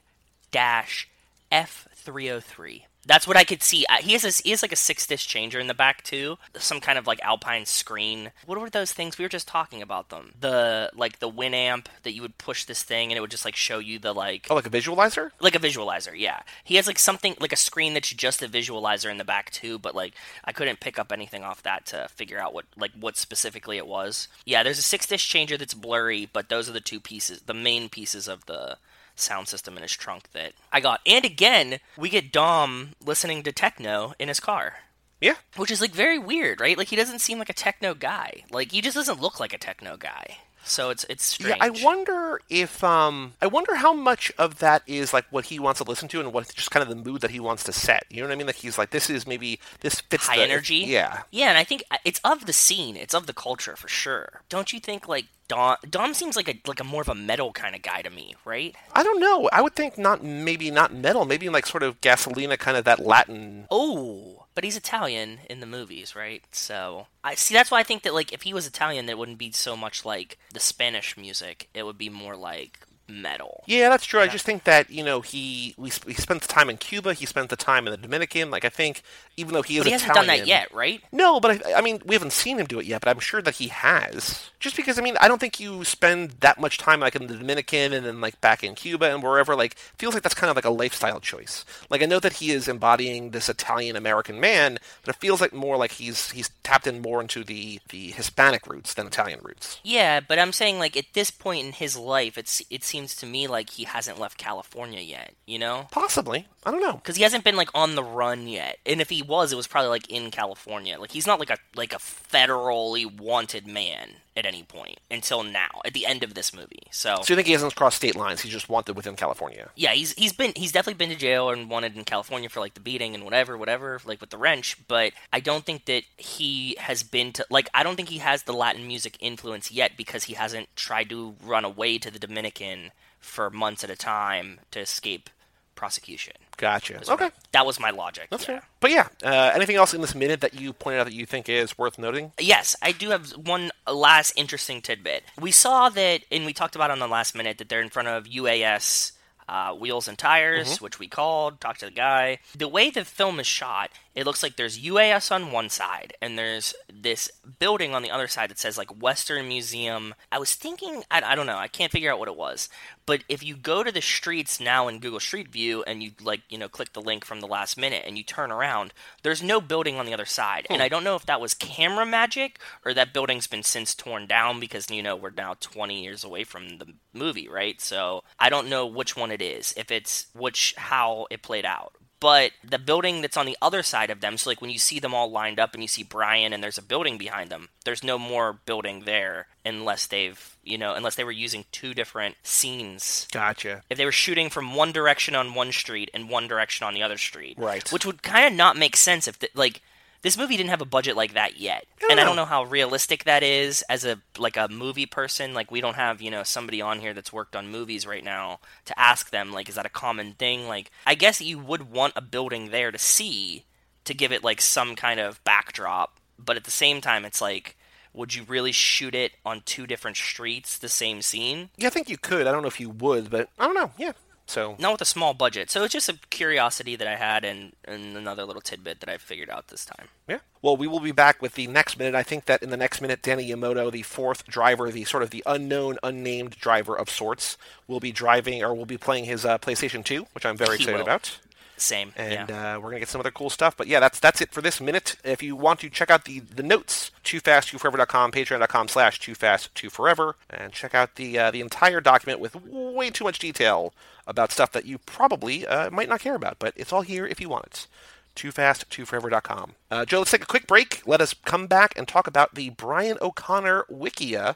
F303. 1.52 2.84
That's 3.06 3.28
what 3.28 3.36
I 3.38 3.44
could 3.44 3.62
see. 3.62 3.86
He 4.02 4.14
has 4.14 4.24
a, 4.24 4.44
he 4.44 4.52
has 4.52 4.62
like 4.62 4.72
a 4.72 4.78
six 4.78 5.06
disc 5.06 5.28
changer 5.28 5.60
in 5.60 5.68
the 5.68 5.74
back 5.74 6.04
too. 6.04 6.38
Some 6.58 6.80
kind 6.80 6.98
of 6.98 7.06
like 7.06 7.20
Alpine 7.22 7.66
screen. 7.66 8.32
What 8.46 8.60
were 8.60 8.70
those 8.70 8.94
things 8.94 9.18
we 9.18 9.26
were 9.26 9.30
just 9.30 9.48
talking 9.48 9.82
about 9.82 10.10
them? 10.10 10.34
The 10.40 10.90
like 10.96 11.20
the 11.20 11.30
Winamp 11.30 11.88
that 12.04 12.14
you 12.14 12.22
would 12.22 12.38
push 12.38 12.64
this 12.64 12.82
thing 12.84 13.12
and 13.12 13.18
it 13.18 13.22
would 13.22 13.32
just 13.32 13.46
like 13.46 13.56
show 13.56 13.80
you 13.80 14.00
the 14.00 14.14
like 14.14 14.48
Oh, 14.50 14.56
like 14.56 14.66
a 14.66 14.70
visualizer? 14.70 15.32
like 15.42 15.56
a 15.56 15.60
visualizer. 15.60 16.14
Yeah, 16.16 16.40
he 16.64 16.76
has 16.76 16.88
like 16.88 17.00
something 17.00 17.36
like 17.40 17.52
a 17.54 17.58
screen 17.58 17.94
that's 17.94 18.10
just 18.10 18.42
a 18.42 18.48
visualizer 18.48 19.12
in 19.12 19.18
the 19.18 19.26
back 19.26 19.52
too. 19.52 19.78
But 19.80 19.96
like 19.96 20.14
I 20.46 20.52
couldn't 20.54 20.80
pick 20.80 20.98
up 20.98 21.12
anything 21.12 21.44
off 21.44 21.62
that 21.64 21.86
to 21.88 22.08
figure 22.10 22.40
out 22.40 22.54
what 22.54 22.66
like 22.78 22.92
what 23.00 23.18
specifically 23.18 23.78
it 23.78 23.88
was. 23.88 24.28
Yeah, 24.46 24.64
there's 24.64 24.80
a 24.80 24.84
six 24.84 25.06
disc 25.08 25.28
changer 25.28 25.58
that's 25.58 25.74
blurry, 25.74 26.30
but 26.32 26.48
those 26.50 26.70
are 26.70 26.74
the 26.74 26.80
two 26.80 27.00
pieces, 27.02 27.42
the 27.42 27.54
main 27.54 27.90
pieces 27.90 28.28
of 28.30 28.46
the 28.46 28.78
sound 29.16 29.48
system 29.48 29.76
in 29.78 29.84
his 29.84 29.92
trunk 29.94 30.32
that 30.34 30.54
I 30.72 30.80
got. 30.80 31.02
And 31.06 31.26
again, 31.26 31.80
we 31.98 32.10
get 32.10 32.32
Dom 32.32 32.90
listening 33.04 33.44
to 33.44 33.52
techno 33.52 34.14
in 34.20 34.28
his 34.28 34.40
car. 34.40 34.76
Yeah. 35.22 35.36
Which 35.56 35.72
is 35.72 35.80
like 35.82 35.92
very 35.92 36.20
weird, 36.20 36.60
right? 36.60 36.78
Like 36.78 36.88
he 36.90 36.96
doesn't 36.96 37.20
seem 37.20 37.40
like 37.40 37.50
a 37.50 37.54
techno 37.54 37.94
guy. 37.94 38.44
Like 38.52 38.72
he 38.72 38.82
just 38.82 38.96
doesn't 38.96 39.22
look 39.22 39.40
like 39.40 39.54
a 39.54 39.58
techno 39.58 39.96
guy. 39.98 40.38
So 40.66 40.90
it's 40.92 41.06
it's 41.10 41.26
strange. 41.26 41.58
Yeah, 41.58 41.66
I 41.66 41.70
wonder 41.84 42.40
if 42.50 42.84
um, 42.86 43.34
I 43.42 43.48
wonder 43.48 43.76
how 43.76 43.94
much 43.94 44.32
of 44.38 44.60
that 44.60 44.82
is 44.88 45.12
like 45.14 45.26
what 45.30 45.46
he 45.46 45.60
wants 45.60 45.80
to 45.82 45.84
listen 45.90 46.08
to 46.10 46.22
and 46.22 46.32
what 46.32 46.54
just 46.56 46.72
kind 46.72 46.82
of 46.82 46.88
the 46.88 46.96
mood 47.10 47.20
that 47.22 47.32
he 47.32 47.40
wants 47.42 47.64
to 47.66 47.74
set. 47.74 48.06
You 48.10 48.22
know 48.22 48.28
what 48.30 48.34
I 48.34 48.38
mean? 48.38 48.48
Like 48.48 48.56
he's 48.56 48.78
like, 48.78 48.92
this 48.92 49.10
is 49.10 49.28
maybe 49.28 49.60
this 49.82 50.00
fits 50.00 50.26
high 50.28 50.38
the- 50.38 50.44
energy. 50.44 50.78
Yeah, 50.88 51.24
Yeah, 51.32 51.50
and 51.50 51.58
I 51.58 51.66
think 51.66 51.84
uh, 51.92 51.98
it's 52.06 52.22
of 52.24 52.46
the 52.46 52.54
scene, 52.54 52.96
it's 52.96 53.14
of 53.14 53.28
the 53.28 53.34
culture 53.34 53.76
for 53.76 53.90
sure. 53.90 54.42
Don't 54.48 54.72
you 54.72 54.80
think 54.80 55.06
like 55.06 55.26
Dom 55.54 55.78
Dom 55.88 56.14
seems 56.16 56.36
like 56.36 56.50
a 56.50 56.60
like 56.66 56.80
a 56.80 56.84
more 56.84 57.04
of 57.04 57.10
a 57.10 57.16
metal 57.16 57.52
kind 57.54 57.76
of 57.76 57.84
guy 57.84 58.02
to 58.02 58.10
me, 58.10 58.36
right? 58.44 58.76
I 58.94 59.04
don't 59.04 59.20
know. 59.20 59.50
I 59.52 59.62
would 59.62 59.76
think 59.76 60.00
not 60.00 60.24
maybe 60.24 60.72
not 60.72 60.92
metal, 60.92 61.26
maybe 61.26 61.48
like 61.48 61.68
sort 61.68 61.84
of 61.84 62.02
gasolina, 62.02 62.58
kind 62.58 62.76
of 62.76 62.86
that 62.86 63.06
Latin. 63.06 63.68
Oh, 63.70 64.46
but 64.56 64.64
he's 64.64 64.76
Italian 64.76 65.42
in 65.52 65.60
the 65.60 65.68
movies, 65.68 66.16
right? 66.16 66.44
So 66.52 67.06
I 67.24 67.36
see. 67.36 67.54
That's 67.54 67.70
why 67.70 67.80
I 67.80 67.84
think 67.84 68.02
that 68.02 68.16
like 68.16 68.34
if 68.34 68.42
he 68.42 68.54
was 68.54 68.66
Italian, 68.66 69.06
that 69.06 69.18
wouldn't 69.20 69.38
be 69.38 69.52
so 69.52 69.78
much 69.78 70.04
like 70.04 70.40
the 70.52 70.60
Spanish 70.60 71.16
music. 71.16 71.70
It 71.76 71.84
would 71.84 72.00
be 72.00 72.10
more 72.10 72.36
like 72.36 72.80
metal. 73.08 73.64
Yeah, 73.68 73.90
that's 73.90 74.06
true. 74.06 74.22
I 74.22 74.28
just 74.28 74.46
think 74.46 74.64
that 74.64 74.90
you 74.90 75.04
know 75.04 75.22
he 75.22 75.76
we 75.78 75.92
he 76.08 76.14
spent 76.14 76.42
the 76.42 76.48
time 76.48 76.70
in 76.70 76.78
Cuba, 76.78 77.14
he 77.14 77.26
spent 77.26 77.50
the 77.50 77.56
time 77.56 77.86
in 77.86 77.92
the 77.92 77.98
Dominican. 77.98 78.50
Like 78.50 78.66
I 78.66 78.70
think 78.70 79.04
even 79.38 79.54
though 79.54 79.62
he 79.62 79.78
is 79.78 79.84
But 79.84 79.88
he 79.88 79.92
hasn't 79.94 80.12
Italian, 80.12 80.28
done 80.30 80.38
that 80.40 80.48
yet, 80.48 80.74
right? 80.74 81.02
No, 81.12 81.40
but 81.40 81.66
I, 81.66 81.76
I 81.76 81.82
mean, 81.82 82.02
we 82.06 82.16
haven't 82.16 82.34
seen 82.34 82.60
him 82.60 82.66
do 82.66 82.80
it 82.80 82.86
yet, 82.86 83.02
but 83.02 83.10
I'm 83.10 83.20
sure 83.20 83.42
that 83.42 83.56
he 83.56 83.68
has. 83.70 84.50
Just 84.60 84.76
because, 84.76 84.98
I 85.00 85.02
mean, 85.02 85.18
I 85.20 85.28
don't 85.28 85.40
think 85.40 85.60
you 85.60 85.84
spend 85.84 86.32
that 86.42 86.60
much 86.60 86.78
time 86.78 87.00
like 87.00 87.16
in 87.16 87.28
the 87.28 87.36
Dominican 87.36 87.94
and 87.94 88.06
then 88.06 88.22
like 88.22 88.40
back 88.42 88.64
in 88.64 88.76
Cuba 88.76 89.14
and 89.14 89.24
wherever. 89.24 89.56
Like, 89.56 89.76
feels 89.98 90.14
like 90.14 90.24
that's 90.24 90.36
kind 90.36 90.50
of 90.50 90.56
like 90.56 90.66
a 90.66 90.70
lifestyle 90.70 91.20
choice. 91.20 91.66
Like, 91.90 92.02
I 92.04 92.06
know 92.06 92.20
that 92.20 92.34
he 92.34 92.52
is 92.52 92.68
embodying 92.68 93.32
this 93.32 93.50
Italian 93.50 93.96
American 93.96 94.40
man, 94.40 94.78
but 95.04 95.16
it 95.16 95.20
feels 95.20 95.42
like 95.42 95.54
more 95.54 95.78
like 95.78 95.94
he's 95.94 96.32
he's 96.32 96.50
tapped 96.64 96.88
in 96.88 97.02
more 97.02 97.20
into 97.20 97.44
the 97.44 97.80
the 97.90 98.12
Hispanic 98.12 98.68
roots 98.68 98.94
than 98.94 99.08
Italian 99.08 99.40
roots. 99.42 99.80
Yeah, 99.84 100.20
but 100.20 100.38
I'm 100.40 100.54
saying 100.54 100.80
like 100.80 100.96
at 100.96 101.06
this 101.14 101.32
point 101.32 101.66
in 101.66 101.72
his 101.74 101.98
life, 101.98 102.38
it's 102.38 102.62
it 102.70 102.84
seems 102.84 103.16
to 103.18 103.26
me 103.26 103.48
like 103.48 103.72
he 103.72 103.84
hasn't 103.86 104.20
left 104.20 104.38
California 104.38 105.02
yet. 105.02 105.34
You 105.46 105.60
know? 105.60 105.88
Possibly, 105.92 106.48
I 106.66 106.72
don't 106.72 106.82
know. 106.82 106.94
because 106.94 107.18
he 107.18 107.24
hasn't 107.24 107.44
been 107.44 107.58
like 107.58 107.70
on 107.74 107.96
the 107.96 108.04
run 108.04 108.48
yet 108.48 108.78
and 108.86 109.02
if 109.02 109.10
he 109.10 109.23
was 109.28 109.52
it 109.52 109.56
was 109.56 109.68
probably 109.68 109.90
like 109.90 110.10
in 110.10 110.30
california 110.32 111.00
like 111.00 111.12
he's 111.12 111.28
not 111.28 111.40
like 111.40 111.50
a 111.50 111.58
like 111.76 111.94
a 111.94 111.98
federally 111.98 113.06
wanted 113.20 113.68
man 113.68 114.16
at 114.36 114.46
any 114.46 114.64
point 114.64 115.00
until 115.12 115.44
now 115.44 115.70
at 115.86 115.94
the 115.94 116.06
end 116.08 116.24
of 116.24 116.34
this 116.34 116.54
movie 116.54 116.82
so 116.90 117.18
So 117.22 117.34
you 117.34 117.36
think 117.36 117.46
he 117.48 117.54
hasn't 117.54 117.76
crossed 117.76 117.98
state 117.98 118.16
lines? 118.16 118.42
He's 118.42 118.52
just 118.52 118.68
wanted 118.68 118.96
within 118.96 119.16
California. 119.16 119.70
yeah 119.76 119.92
he's 119.92 120.14
he's 120.14 120.34
been 120.34 120.54
he's 120.56 120.72
definitely 120.72 120.98
been 120.98 121.10
to 121.10 121.16
jail 121.16 121.50
and 121.50 121.70
wanted 121.70 121.96
in 121.96 122.04
california 122.04 122.50
for 122.50 122.60
like 122.60 122.74
the 122.74 122.80
beating 122.80 123.14
and 123.14 123.24
whatever 123.26 123.58
whatever 123.58 124.00
like 124.06 124.20
with 124.22 124.32
the 124.32 124.38
wrench 124.38 124.78
but 124.88 125.14
i 125.32 125.40
don't 125.40 125.66
think 125.66 125.86
that 125.86 126.04
he 126.18 126.76
has 126.80 127.04
been 127.04 127.32
to 127.32 127.46
like 127.52 127.70
i 127.74 127.84
don't 127.84 127.96
think 127.96 128.10
he 128.10 128.18
has 128.18 128.44
the 128.44 128.54
latin 128.54 128.88
music 128.88 129.16
influence 129.20 129.72
yet 129.72 129.92
because 129.96 130.24
he 130.26 130.34
hasn't 130.34 130.68
tried 130.76 131.10
to 131.10 131.36
run 131.44 131.64
away 131.64 131.98
to 132.00 132.10
the 132.10 132.20
dominican 132.20 132.92
for 133.20 133.50
months 133.50 133.84
at 133.84 133.90
a 133.90 133.96
time 133.96 134.60
to 134.72 134.80
escape 134.80 135.30
prosecution 135.76 136.34
Gotcha. 136.58 137.00
is 137.00 137.10
what 137.10 137.22
I- 137.22 137.26
Okay, 137.28 137.36
that 137.52 137.66
was 137.66 137.80
my 137.80 137.90
logic 137.90 138.28
that's 138.30 138.44
yeah. 138.44 138.60
fair. 138.60 138.64
But 138.80 138.92
yeah, 138.92 139.08
uh, 139.24 139.52
anything 139.56 139.76
else 139.76 139.94
in 139.94 140.02
this 140.02 140.14
minute 140.16 140.42
that 140.42 140.54
you 140.54 140.74
pointed 140.74 141.00
out 141.02 141.06
that 141.06 141.14
you 141.14 141.26
think 141.26 141.50
is 141.50 141.78
worth 141.78 141.98
noting? 141.98 142.32
Yes, 142.40 142.76
I 142.82 142.92
do 142.92 143.10
have 143.10 143.32
one 143.32 143.72
last 143.92 144.34
interesting 144.36 144.82
tidbit. 144.82 145.24
We 145.40 145.52
saw 145.52 145.90
that, 145.90 146.22
and 146.32 146.46
we 146.46 146.54
talked 146.54 146.76
about 146.76 146.92
on 146.92 147.00
the 147.00 147.08
last 147.08 147.36
minute, 147.36 147.58
that 147.58 147.70
they're 147.70 147.82
in 147.82 147.90
front 147.90 148.08
of 148.08 148.26
UAS 148.26 149.12
uh, 149.50 149.74
wheels 149.74 150.08
and 150.08 150.18
tires, 150.18 150.80
which 150.80 151.00
we 151.00 151.08
called, 151.08 151.60
talked 151.60 151.82
to 151.82 151.86
the 151.88 151.92
guy. 151.92 152.40
The 152.58 152.68
way 152.68 152.90
the 152.90 153.04
film 153.04 153.40
is 153.42 153.48
shot, 153.48 153.92
it 154.16 154.26
looks 154.26 154.44
like 154.44 154.56
there's 154.56 154.80
UAS 154.80 155.32
on 155.32 155.52
one 155.52 155.70
side, 155.70 156.14
and 156.22 156.38
there's 156.38 156.74
this 156.94 157.32
building 157.60 157.96
on 157.96 158.04
the 158.04 158.12
other 158.12 158.28
side 158.28 158.50
that 158.50 158.60
says 158.60 158.78
like 158.78 159.02
Western 159.02 159.48
Museum. 159.48 160.14
I 160.32 160.40
was 160.40 160.54
thinking, 160.54 161.04
I, 161.10 161.22
I 161.22 161.36
don't 161.36 161.48
know, 161.48 161.58
I 161.58 161.68
can't 161.68 161.92
figure 161.92 162.12
out 162.12 162.20
what 162.20 162.28
it 162.28 162.38
was. 162.38 162.70
But 163.06 163.24
if 163.28 163.44
you 163.44 163.56
go 163.56 163.84
to 163.84 163.92
the 163.92 164.02
streets 164.02 164.60
now 164.60 164.88
in 164.88 165.00
Google 165.00 165.20
Street 165.20 165.50
View 165.50 165.84
and 165.84 166.02
you 166.02 166.12
like, 166.22 166.42
you 166.50 166.58
know, 166.58 166.70
click 166.70 166.94
the 166.94 167.02
link 167.02 167.26
from 167.26 167.42
the 167.42 167.48
last 167.48 167.78
minute 167.78 168.04
and 168.06 168.18
you 168.18 168.24
turn 168.24 168.52
around, 168.52 168.94
there's 169.24 169.44
no 169.44 169.60
building 169.60 169.98
on 169.98 170.06
the 170.06 170.14
other 170.14 170.26
side. 170.26 170.68
And 170.70 170.78
hmm. 170.78 170.84
I 170.84 170.90
don't 170.90 171.04
know 171.04 171.16
if 171.16 171.26
that 171.26 171.42
was 171.42 171.54
camera 171.54 172.06
magic 172.06 172.60
or 172.86 172.94
that 172.94 173.14
building's 173.14 173.48
been 173.48 173.64
since 173.64 173.94
torn 173.94 174.26
down 174.26 174.60
because, 174.60 174.90
you 174.90 175.04
know, 175.04 175.16
we're 175.16 175.32
now 175.32 175.56
20 175.60 176.02
years 176.02 176.24
away 176.24 176.44
from 176.44 176.78
the 176.78 176.88
movie, 177.14 177.50
right? 177.50 177.82
So 177.82 178.24
I 178.40 178.50
don't 178.50 178.70
know 178.70 178.86
which 178.86 179.18
one 179.18 179.32
it 179.32 179.42
is, 179.42 179.74
if 179.76 179.92
it's 179.92 180.28
which, 180.34 180.74
how 180.78 181.28
it 181.30 181.42
played 181.42 181.66
out. 181.66 181.96
But 182.24 182.54
the 182.64 182.80
building 182.80 183.20
that's 183.20 183.36
on 183.36 183.46
the 183.46 183.58
other 183.62 183.84
side 183.84 184.10
of 184.10 184.22
them, 184.22 184.38
so 184.38 184.50
like 184.50 184.62
when 184.62 184.70
you 184.70 184.80
see 184.80 184.98
them 184.98 185.14
all 185.14 185.30
lined 185.30 185.60
up 185.60 185.74
and 185.74 185.84
you 185.84 185.90
see 185.90 186.04
Brian 186.04 186.54
and 186.54 186.64
there's 186.64 186.78
a 186.78 186.82
building 186.82 187.18
behind 187.18 187.50
them, 187.50 187.68
there's 187.84 188.02
no 188.02 188.18
more 188.18 188.54
building 188.66 189.02
there 189.04 189.48
unless 189.66 190.08
they've, 190.08 190.56
you 190.64 190.78
know, 190.78 190.94
unless 190.94 191.16
they 191.16 191.26
were 191.26 191.34
using 191.34 191.66
two 191.74 191.94
different 191.94 192.36
scenes 192.42 193.28
Gotcha. 193.34 193.84
if 193.90 193.98
they 193.98 194.06
were 194.06 194.14
shooting 194.14 194.50
from 194.50 194.74
one 194.74 194.94
direction 194.94 195.36
on 195.36 195.54
one 195.54 195.74
street 195.74 196.10
and 196.14 196.30
one 196.30 196.48
direction 196.48 196.88
on 196.88 196.94
the 196.94 197.04
other 197.04 197.18
street. 197.18 197.58
Right. 197.58 197.92
Which 197.92 198.06
would 198.06 198.24
kind 198.24 198.48
of 198.48 198.54
not 198.54 198.78
make 198.78 198.96
sense 198.96 199.28
if, 199.28 199.40
the, 199.40 199.50
like, 199.54 199.82
this 200.24 200.38
movie 200.38 200.58
didn't 200.58 200.70
have 200.70 200.82
a 200.82 200.86
budget 200.86 201.16
like 201.16 201.34
that 201.34 201.60
yet. 201.60 201.86
don't 202.00 202.12
and 202.12 202.20
I 202.20 202.24
don't 202.24 202.38
know 202.38 202.46
how 202.46 202.64
realistic 202.64 203.26
that 203.26 203.44
is 203.44 203.84
as 203.84 204.06
a 204.06 204.20
like 204.38 204.58
a 204.58 204.70
movie 204.70 205.06
person. 205.06 205.54
Like 205.54 205.70
we 205.70 205.82
don't 205.82 205.96
have, 205.96 206.22
you 206.22 206.32
know, 206.32 206.44
somebody 206.44 206.82
on 206.82 207.00
here 207.00 207.14
that's 207.14 207.32
worked 207.32 207.56
on 207.56 207.68
movies 207.68 208.08
right 208.08 208.24
now 208.24 208.60
to 208.86 208.98
ask 208.98 209.30
them 209.30 209.52
like 209.52 209.70
is 209.70 209.76
that 209.76 209.86
a 209.86 209.90
common 209.90 210.34
thing? 210.34 210.68
Like 210.68 210.92
I 211.06 211.14
guess 211.16 211.42
you 211.42 211.60
would 211.60 211.92
want 211.92 212.14
a 212.16 212.22
building 212.22 212.72
there 212.72 212.92
to 212.92 212.98
see 212.98 213.66
to 214.06 214.14
give 214.14 214.32
it 214.32 214.44
like 214.44 214.62
some 214.62 214.96
kind 214.96 215.20
of 215.20 215.44
backdrop, 215.44 216.20
but 216.40 216.56
at 216.56 216.64
the 216.64 216.72
same 216.72 217.02
time 217.02 217.26
it's 217.26 217.42
like 217.42 217.76
would 218.14 218.34
you 218.34 218.44
really 218.44 218.72
shoot 218.72 219.16
it 219.16 219.34
on 219.46 219.62
two 219.66 219.88
different 219.88 220.18
streets 220.18 220.78
the 220.78 220.88
same 220.88 221.22
scene? 221.22 221.70
Yeah, 221.78 221.88
I 221.88 221.90
think 221.90 222.10
you 222.10 222.18
could. 222.18 222.48
I 222.48 222.52
don't 222.52 222.62
know 222.62 222.68
if 222.68 222.80
you 222.80 222.90
would, 222.90 223.30
but 223.30 223.50
I 223.58 223.66
don't 223.66 223.76
know. 223.76 223.92
Yeah. 223.98 224.14
So 224.46 224.76
not 224.78 224.94
with 224.94 225.02
a 225.02 225.06
small 225.06 225.34
budget. 225.34 225.70
So 225.72 225.84
it's 225.84 225.94
just 225.94 226.10
a 226.10 226.18
curiosity 226.30 226.96
that 226.96 227.08
I 227.08 227.16
had 227.16 227.46
and, 227.46 227.74
and 227.86 228.18
another 228.18 228.44
little 228.44 228.62
tidbit 228.62 229.00
that 229.00 229.10
I 229.10 229.18
figured 229.18 229.50
out 229.50 229.70
this 229.70 229.86
time. 229.86 230.08
Yeah. 230.28 230.40
Well, 230.62 230.78
we 230.78 230.88
will 230.88 231.00
be 231.00 231.12
back 231.12 231.42
with 231.42 231.54
the 231.54 231.68
next 231.68 231.98
minute. 231.98 232.14
I 232.16 232.24
think 232.24 232.46
that 232.46 232.62
in 232.62 232.70
the 232.70 232.78
next 232.78 233.02
minute, 233.02 233.22
Danny 233.22 233.44
Yamato, 233.44 233.90
the 233.90 234.02
fourth 234.04 234.46
driver, 234.46 234.92
the 234.92 235.06
sort 235.06 235.24
of 235.24 235.30
the 235.30 235.44
unknown, 235.46 235.98
unnamed 236.04 236.52
driver 236.52 236.98
of 236.98 237.10
sorts, 237.10 237.58
will 237.88 238.00
be 238.00 238.12
driving 238.12 238.64
or 238.64 238.74
will 238.74 238.86
be 238.86 238.98
playing 238.98 239.26
his 239.26 239.46
uh, 239.46 239.58
PlayStation 239.58 240.04
2, 240.04 240.28
which 240.34 240.46
I'm 240.46 240.58
very 240.58 240.78
He 240.78 240.84
excited 240.84 240.98
will. 240.98 241.04
about. 241.04 241.40
Same. 241.76 242.14
And 242.16 242.50
yeah. 242.50 242.76
uh, 242.76 242.80
we're 242.80 242.90
gonna 242.90 243.00
get 243.00 243.10
some 243.10 243.20
other 243.20 243.32
cool 243.32 243.50
stuff. 243.50 243.76
But 243.76 243.88
yeah, 243.88 244.00
that's 244.00 244.20
that's 244.20 244.42
it 244.42 244.52
for 244.52 244.62
this 244.62 244.80
minute. 244.80 245.16
If 245.24 245.42
you 245.42 245.56
want 245.56 245.80
to 245.82 245.90
check 245.90 246.10
out 246.10 246.26
the 246.26 246.40
the 246.40 246.64
notes, 246.64 247.12
too 247.24 247.40
fast 247.40 247.70
too 247.70 247.78
forever.com, 247.78 248.32
patreon.com 248.32 248.88
slash 248.88 249.20
too 249.20 249.36
fast 249.36 249.74
too 249.76 249.90
forever, 249.90 250.36
and 250.50 250.72
check 250.72 250.94
out 250.96 251.16
the 251.16 251.38
uh, 251.38 251.52
the 251.52 251.62
entire 251.62 252.00
document 252.00 252.40
with 252.40 252.56
way 252.64 253.10
too 253.10 253.24
much 253.24 253.40
detail 253.40 253.94
about 254.28 254.52
stuff 254.52 254.72
that 254.72 254.86
you 254.86 254.98
probably 254.98 255.66
uh, 255.66 255.90
might 255.90 256.10
not 256.10 256.22
care 256.22 256.36
about, 256.36 256.60
but 256.60 256.74
it's 256.76 256.94
all 256.94 257.02
here 257.02 257.26
if 257.26 257.42
you 257.42 257.50
want 257.50 257.66
it. 257.66 257.88
Too 258.36 258.52
fast 258.52 258.90
too 258.90 259.06
forever.com. 259.06 259.74
Uh, 259.92 260.06
Joe, 260.06 260.20
let's 260.20 260.32
take 260.32 260.44
a 260.44 260.48
quick 260.48 260.66
break. 260.66 261.02
Let 261.06 261.22
us 261.22 261.34
come 261.34 261.68
back 261.68 261.94
and 261.96 262.08
talk 262.08 262.26
about 262.26 262.56
the 262.56 262.70
Brian 262.72 263.18
O'Conner 263.22 263.86
Wikia 263.92 264.56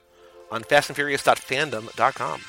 on 0.49 0.63
fastandfurious.fandom.com. 0.63 2.41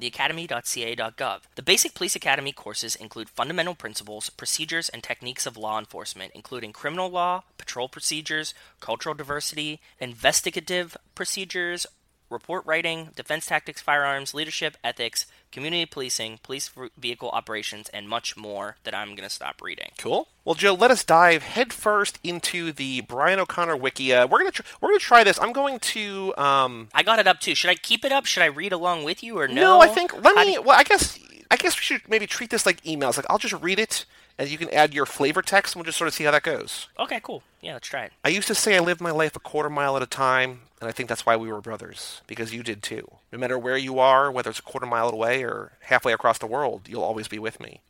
theacademy.ca.gov. 0.00 1.40
The 1.54 1.62
basic 1.62 1.94
police 1.94 2.16
academy 2.16 2.52
courses 2.52 2.96
include 2.96 3.28
fundamental 3.28 3.74
principles, 3.74 4.30
procedures, 4.30 4.88
and 4.88 5.02
techniques 5.02 5.46
of 5.46 5.56
law 5.56 5.78
enforcement, 5.78 6.32
including 6.34 6.72
criminal 6.72 7.10
law, 7.10 7.42
patrol 7.58 7.88
procedures, 7.88 8.54
cultural 8.80 9.14
diversity, 9.14 9.80
investigative 10.00 10.96
procedures, 11.14 11.86
report 12.30 12.64
writing, 12.64 13.10
defense 13.16 13.46
tactics, 13.46 13.82
firearms, 13.82 14.32
leadership, 14.34 14.76
ethics, 14.82 15.26
community 15.52 15.86
policing, 15.86 16.38
police 16.42 16.70
vehicle 16.98 17.30
operations, 17.30 17.88
and 17.90 18.08
much 18.08 18.36
more 18.36 18.76
that 18.84 18.94
I'm 18.94 19.10
going 19.10 19.28
to 19.28 19.34
stop 19.34 19.60
reading. 19.62 19.90
Cool. 19.98 20.28
Well, 20.44 20.54
Joe, 20.54 20.74
let 20.74 20.90
us 20.90 21.04
dive 21.04 21.42
headfirst 21.42 22.18
into 22.24 22.72
the 22.72 23.02
Brian 23.02 23.38
O'Conner 23.38 23.76
wiki. 23.76 24.12
Uh, 24.12 24.26
we're 24.26 24.38
gonna 24.38 24.50
tr- 24.50 24.62
we're 24.80 24.88
gonna 24.88 24.98
try 24.98 25.22
this. 25.22 25.38
I'm 25.40 25.52
going 25.52 25.78
to. 25.80 26.34
Um, 26.36 26.88
I 26.94 27.02
got 27.02 27.18
it 27.18 27.26
up 27.26 27.40
too. 27.40 27.54
Should 27.54 27.70
I 27.70 27.74
keep 27.74 28.04
it 28.04 28.12
up? 28.12 28.26
Should 28.26 28.42
I 28.42 28.46
read 28.46 28.72
along 28.72 29.04
with 29.04 29.22
you 29.22 29.38
or 29.38 29.46
no? 29.48 29.54
no, 29.54 29.80
I 29.80 29.88
think. 29.88 30.12
Let 30.14 30.36
How 30.36 30.44
me. 30.44 30.54
do- 30.54 30.62
Well, 30.62 30.78
I 30.78 30.82
guess. 30.84 31.18
I 31.52 31.56
guess 31.56 31.76
we 31.76 31.82
should 31.82 32.08
maybe 32.08 32.28
treat 32.28 32.50
this 32.50 32.64
like 32.64 32.80
emails. 32.84 33.16
Like 33.16 33.26
I'll 33.28 33.36
just 33.38 33.54
read 33.60 33.80
it, 33.80 34.04
and 34.40 34.50
you 34.50 34.56
can 34.56 34.70
add 34.70 34.94
your 34.94 35.04
flavor 35.04 35.42
text, 35.42 35.74
and 35.74 35.80
we'll 35.80 35.84
just 35.84 35.98
sort 35.98 36.08
of 36.08 36.14
see 36.14 36.24
how 36.24 36.30
that 36.30 36.42
goes. 36.42 36.88
Okay, 36.98 37.20
cool. 37.22 37.42
Yeah, 37.60 37.74
let's 37.74 37.86
try 37.86 38.04
it. 38.04 38.12
I 38.24 38.30
used 38.30 38.48
to 38.48 38.54
say 38.54 38.74
I 38.74 38.80
lived 38.80 39.02
my 39.02 39.10
life 39.10 39.36
a 39.36 39.38
quarter 39.38 39.68
mile 39.68 39.98
at 39.98 40.02
a 40.02 40.06
time, 40.06 40.62
and 40.80 40.88
I 40.88 40.92
think 40.92 41.10
that's 41.10 41.26
why 41.26 41.36
we 41.36 41.52
were 41.52 41.60
brothers, 41.60 42.22
because 42.26 42.54
you 42.54 42.62
did 42.62 42.82
too. 42.82 43.06
No 43.30 43.38
matter 43.38 43.58
where 43.58 43.76
you 43.76 43.98
are, 43.98 44.32
whether 44.32 44.48
it's 44.48 44.58
a 44.58 44.62
quarter 44.62 44.86
mile 44.86 45.10
away 45.10 45.44
or 45.44 45.72
halfway 45.82 46.14
across 46.14 46.38
the 46.38 46.46
world, 46.46 46.88
you'll 46.88 47.02
always 47.02 47.28
be 47.28 47.38
with 47.38 47.60
me. 47.60 47.82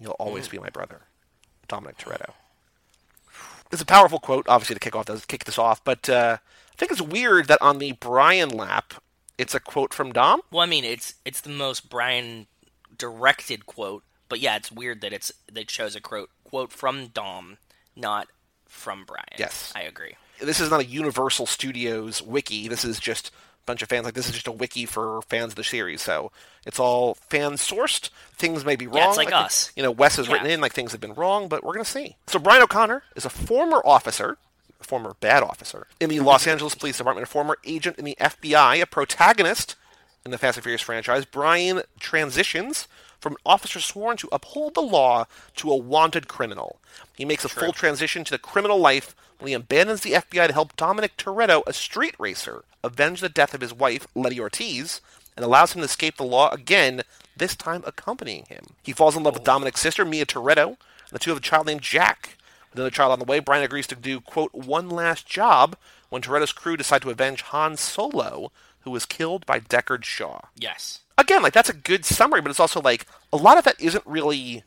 You'll 0.00 0.16
always 0.18 0.48
be 0.48 0.58
my 0.58 0.70
brother. 0.70 1.02
Dominic 1.68 1.98
Toretto. 1.98 2.32
It's 3.70 3.80
a 3.80 3.86
powerful 3.86 4.18
quote, 4.18 4.48
obviously, 4.48 4.74
to 4.74 4.80
kick 4.80 4.96
off 4.96 5.06
this, 5.06 5.24
kick 5.24 5.44
this 5.44 5.56
off, 5.56 5.84
but 5.84 6.08
uh, 6.08 6.38
I 6.40 6.76
think 6.76 6.90
it's 6.90 7.00
weird 7.00 7.46
that 7.46 7.62
on 7.62 7.78
the 7.78 7.92
Brian 7.92 8.48
lap, 8.48 8.94
it's 9.38 9.54
a 9.54 9.60
quote 9.60 9.94
from 9.94 10.12
Dom. 10.12 10.40
Well, 10.50 10.62
I 10.62 10.66
mean, 10.66 10.84
it's 10.84 11.14
it's 11.24 11.40
the 11.40 11.48
most 11.50 11.88
Brian 11.88 12.48
directed 12.98 13.66
quote, 13.66 14.02
but 14.32 14.40
yeah, 14.40 14.56
it's 14.56 14.72
weird 14.72 15.02
that 15.02 15.12
it's 15.12 15.30
they 15.52 15.62
chose 15.62 15.94
a 15.94 16.00
quote 16.00 16.30
quote 16.42 16.72
from 16.72 17.08
Dom, 17.08 17.58
not 17.94 18.28
from 18.66 19.04
Brian. 19.04 19.26
Yes. 19.38 19.70
I 19.76 19.82
agree. 19.82 20.14
This 20.40 20.58
is 20.58 20.70
not 20.70 20.80
a 20.80 20.86
Universal 20.86 21.44
Studios 21.44 22.22
wiki. 22.22 22.66
This 22.66 22.82
is 22.82 22.98
just 22.98 23.28
a 23.28 23.32
bunch 23.66 23.82
of 23.82 23.90
fans. 23.90 24.06
Like 24.06 24.14
this 24.14 24.28
is 24.28 24.32
just 24.32 24.46
a 24.46 24.52
wiki 24.52 24.86
for 24.86 25.20
fans 25.28 25.52
of 25.52 25.56
the 25.56 25.64
series. 25.64 26.00
So 26.00 26.32
it's 26.64 26.80
all 26.80 27.12
fan 27.28 27.52
sourced. 27.52 28.08
Things 28.32 28.64
may 28.64 28.74
be 28.74 28.86
wrong. 28.86 28.96
Yeah, 28.96 29.08
it's 29.10 29.18
like 29.18 29.28
think, 29.28 29.36
us. 29.44 29.70
You 29.76 29.82
know, 29.82 29.90
Wes 29.90 30.16
has 30.16 30.28
Yeah. 30.28 30.32
written 30.32 30.48
in 30.50 30.62
like 30.62 30.72
things 30.72 30.92
have 30.92 31.00
been 31.02 31.12
wrong, 31.12 31.46
but 31.48 31.62
we're 31.62 31.74
gonna 31.74 31.84
see. 31.84 32.16
So 32.26 32.38
Brian 32.38 32.62
O'Conner 32.62 33.02
is 33.14 33.26
a 33.26 33.30
former 33.30 33.82
officer. 33.84 34.38
a 34.80 34.84
Former 34.84 35.14
bad 35.20 35.42
officer 35.42 35.86
in 36.00 36.08
the 36.08 36.20
Los 36.20 36.46
Angeles 36.46 36.74
Police 36.74 36.96
Department, 36.96 37.24
a 37.24 37.30
former 37.30 37.58
agent 37.64 37.98
in 37.98 38.04
the 38.06 38.16
FBI, 38.18 38.76
a 38.80 38.86
protagonist 38.86 39.76
in 40.24 40.30
the 40.30 40.38
Fast 40.38 40.56
and 40.56 40.64
Furious 40.64 40.80
franchise. 40.80 41.24
Brian 41.26 41.82
transitions 42.00 42.88
from 43.22 43.34
an 43.34 43.38
officer 43.46 43.80
sworn 43.80 44.16
to 44.18 44.28
uphold 44.32 44.74
the 44.74 44.82
law 44.82 45.26
to 45.56 45.70
a 45.70 45.76
wanted 45.76 46.28
criminal. 46.28 46.80
He 47.14 47.24
makes 47.24 47.44
a 47.44 47.48
full 47.48 47.72
transition 47.72 48.24
to 48.24 48.32
the 48.32 48.38
criminal 48.38 48.78
life 48.78 49.14
when 49.38 49.48
he 49.48 49.54
abandons 49.54 50.00
the 50.00 50.12
FBI 50.12 50.48
to 50.48 50.52
help 50.52 50.76
Dominic 50.76 51.16
Toretto, 51.16 51.62
a 51.66 51.72
street 51.72 52.14
racer, 52.18 52.64
avenge 52.82 53.20
the 53.20 53.28
death 53.28 53.54
of 53.54 53.60
his 53.60 53.72
wife, 53.72 54.06
Letty 54.14 54.40
Ortiz, 54.40 55.00
and 55.36 55.44
allows 55.44 55.72
him 55.72 55.80
to 55.80 55.84
escape 55.84 56.16
the 56.16 56.24
law 56.24 56.50
again, 56.50 57.02
this 57.36 57.56
time 57.56 57.82
accompanying 57.86 58.44
him. 58.48 58.64
He 58.82 58.92
falls 58.92 59.16
in 59.16 59.22
love 59.22 59.34
with 59.34 59.42
oh. 59.42 59.46
Dominic's 59.46 59.80
sister, 59.80 60.04
Mia 60.04 60.26
Toretto, 60.26 60.66
and 60.66 60.76
the 61.12 61.18
two 61.18 61.30
have 61.30 61.38
a 61.38 61.42
child 61.42 61.66
named 61.66 61.82
Jack. 61.82 62.36
With 62.70 62.78
another 62.78 62.90
child 62.90 63.12
on 63.12 63.18
the 63.18 63.24
way, 63.24 63.38
Brian 63.38 63.62
agrees 63.62 63.86
to 63.88 63.94
do, 63.94 64.20
quote, 64.20 64.52
one 64.52 64.88
last 64.88 65.26
job 65.26 65.76
when 66.08 66.22
Toretto's 66.22 66.52
crew 66.52 66.76
decide 66.76 67.02
to 67.02 67.10
avenge 67.10 67.42
Han 67.42 67.76
Seoul-Oh, 67.76 68.50
who 68.80 68.90
was 68.90 69.06
killed 69.06 69.46
by 69.46 69.60
Deckard 69.60 70.04
Shaw 70.04 70.40
Yes. 70.56 71.01
Again, 71.18 71.42
like 71.42 71.52
that's 71.52 71.68
a 71.68 71.74
good 71.74 72.04
summary, 72.04 72.40
but 72.40 72.50
it's 72.50 72.60
also 72.60 72.80
like 72.80 73.06
a 73.32 73.36
lot 73.36 73.58
of 73.58 73.64
that 73.64 73.80
isn't 73.80 74.06
really 74.06 74.62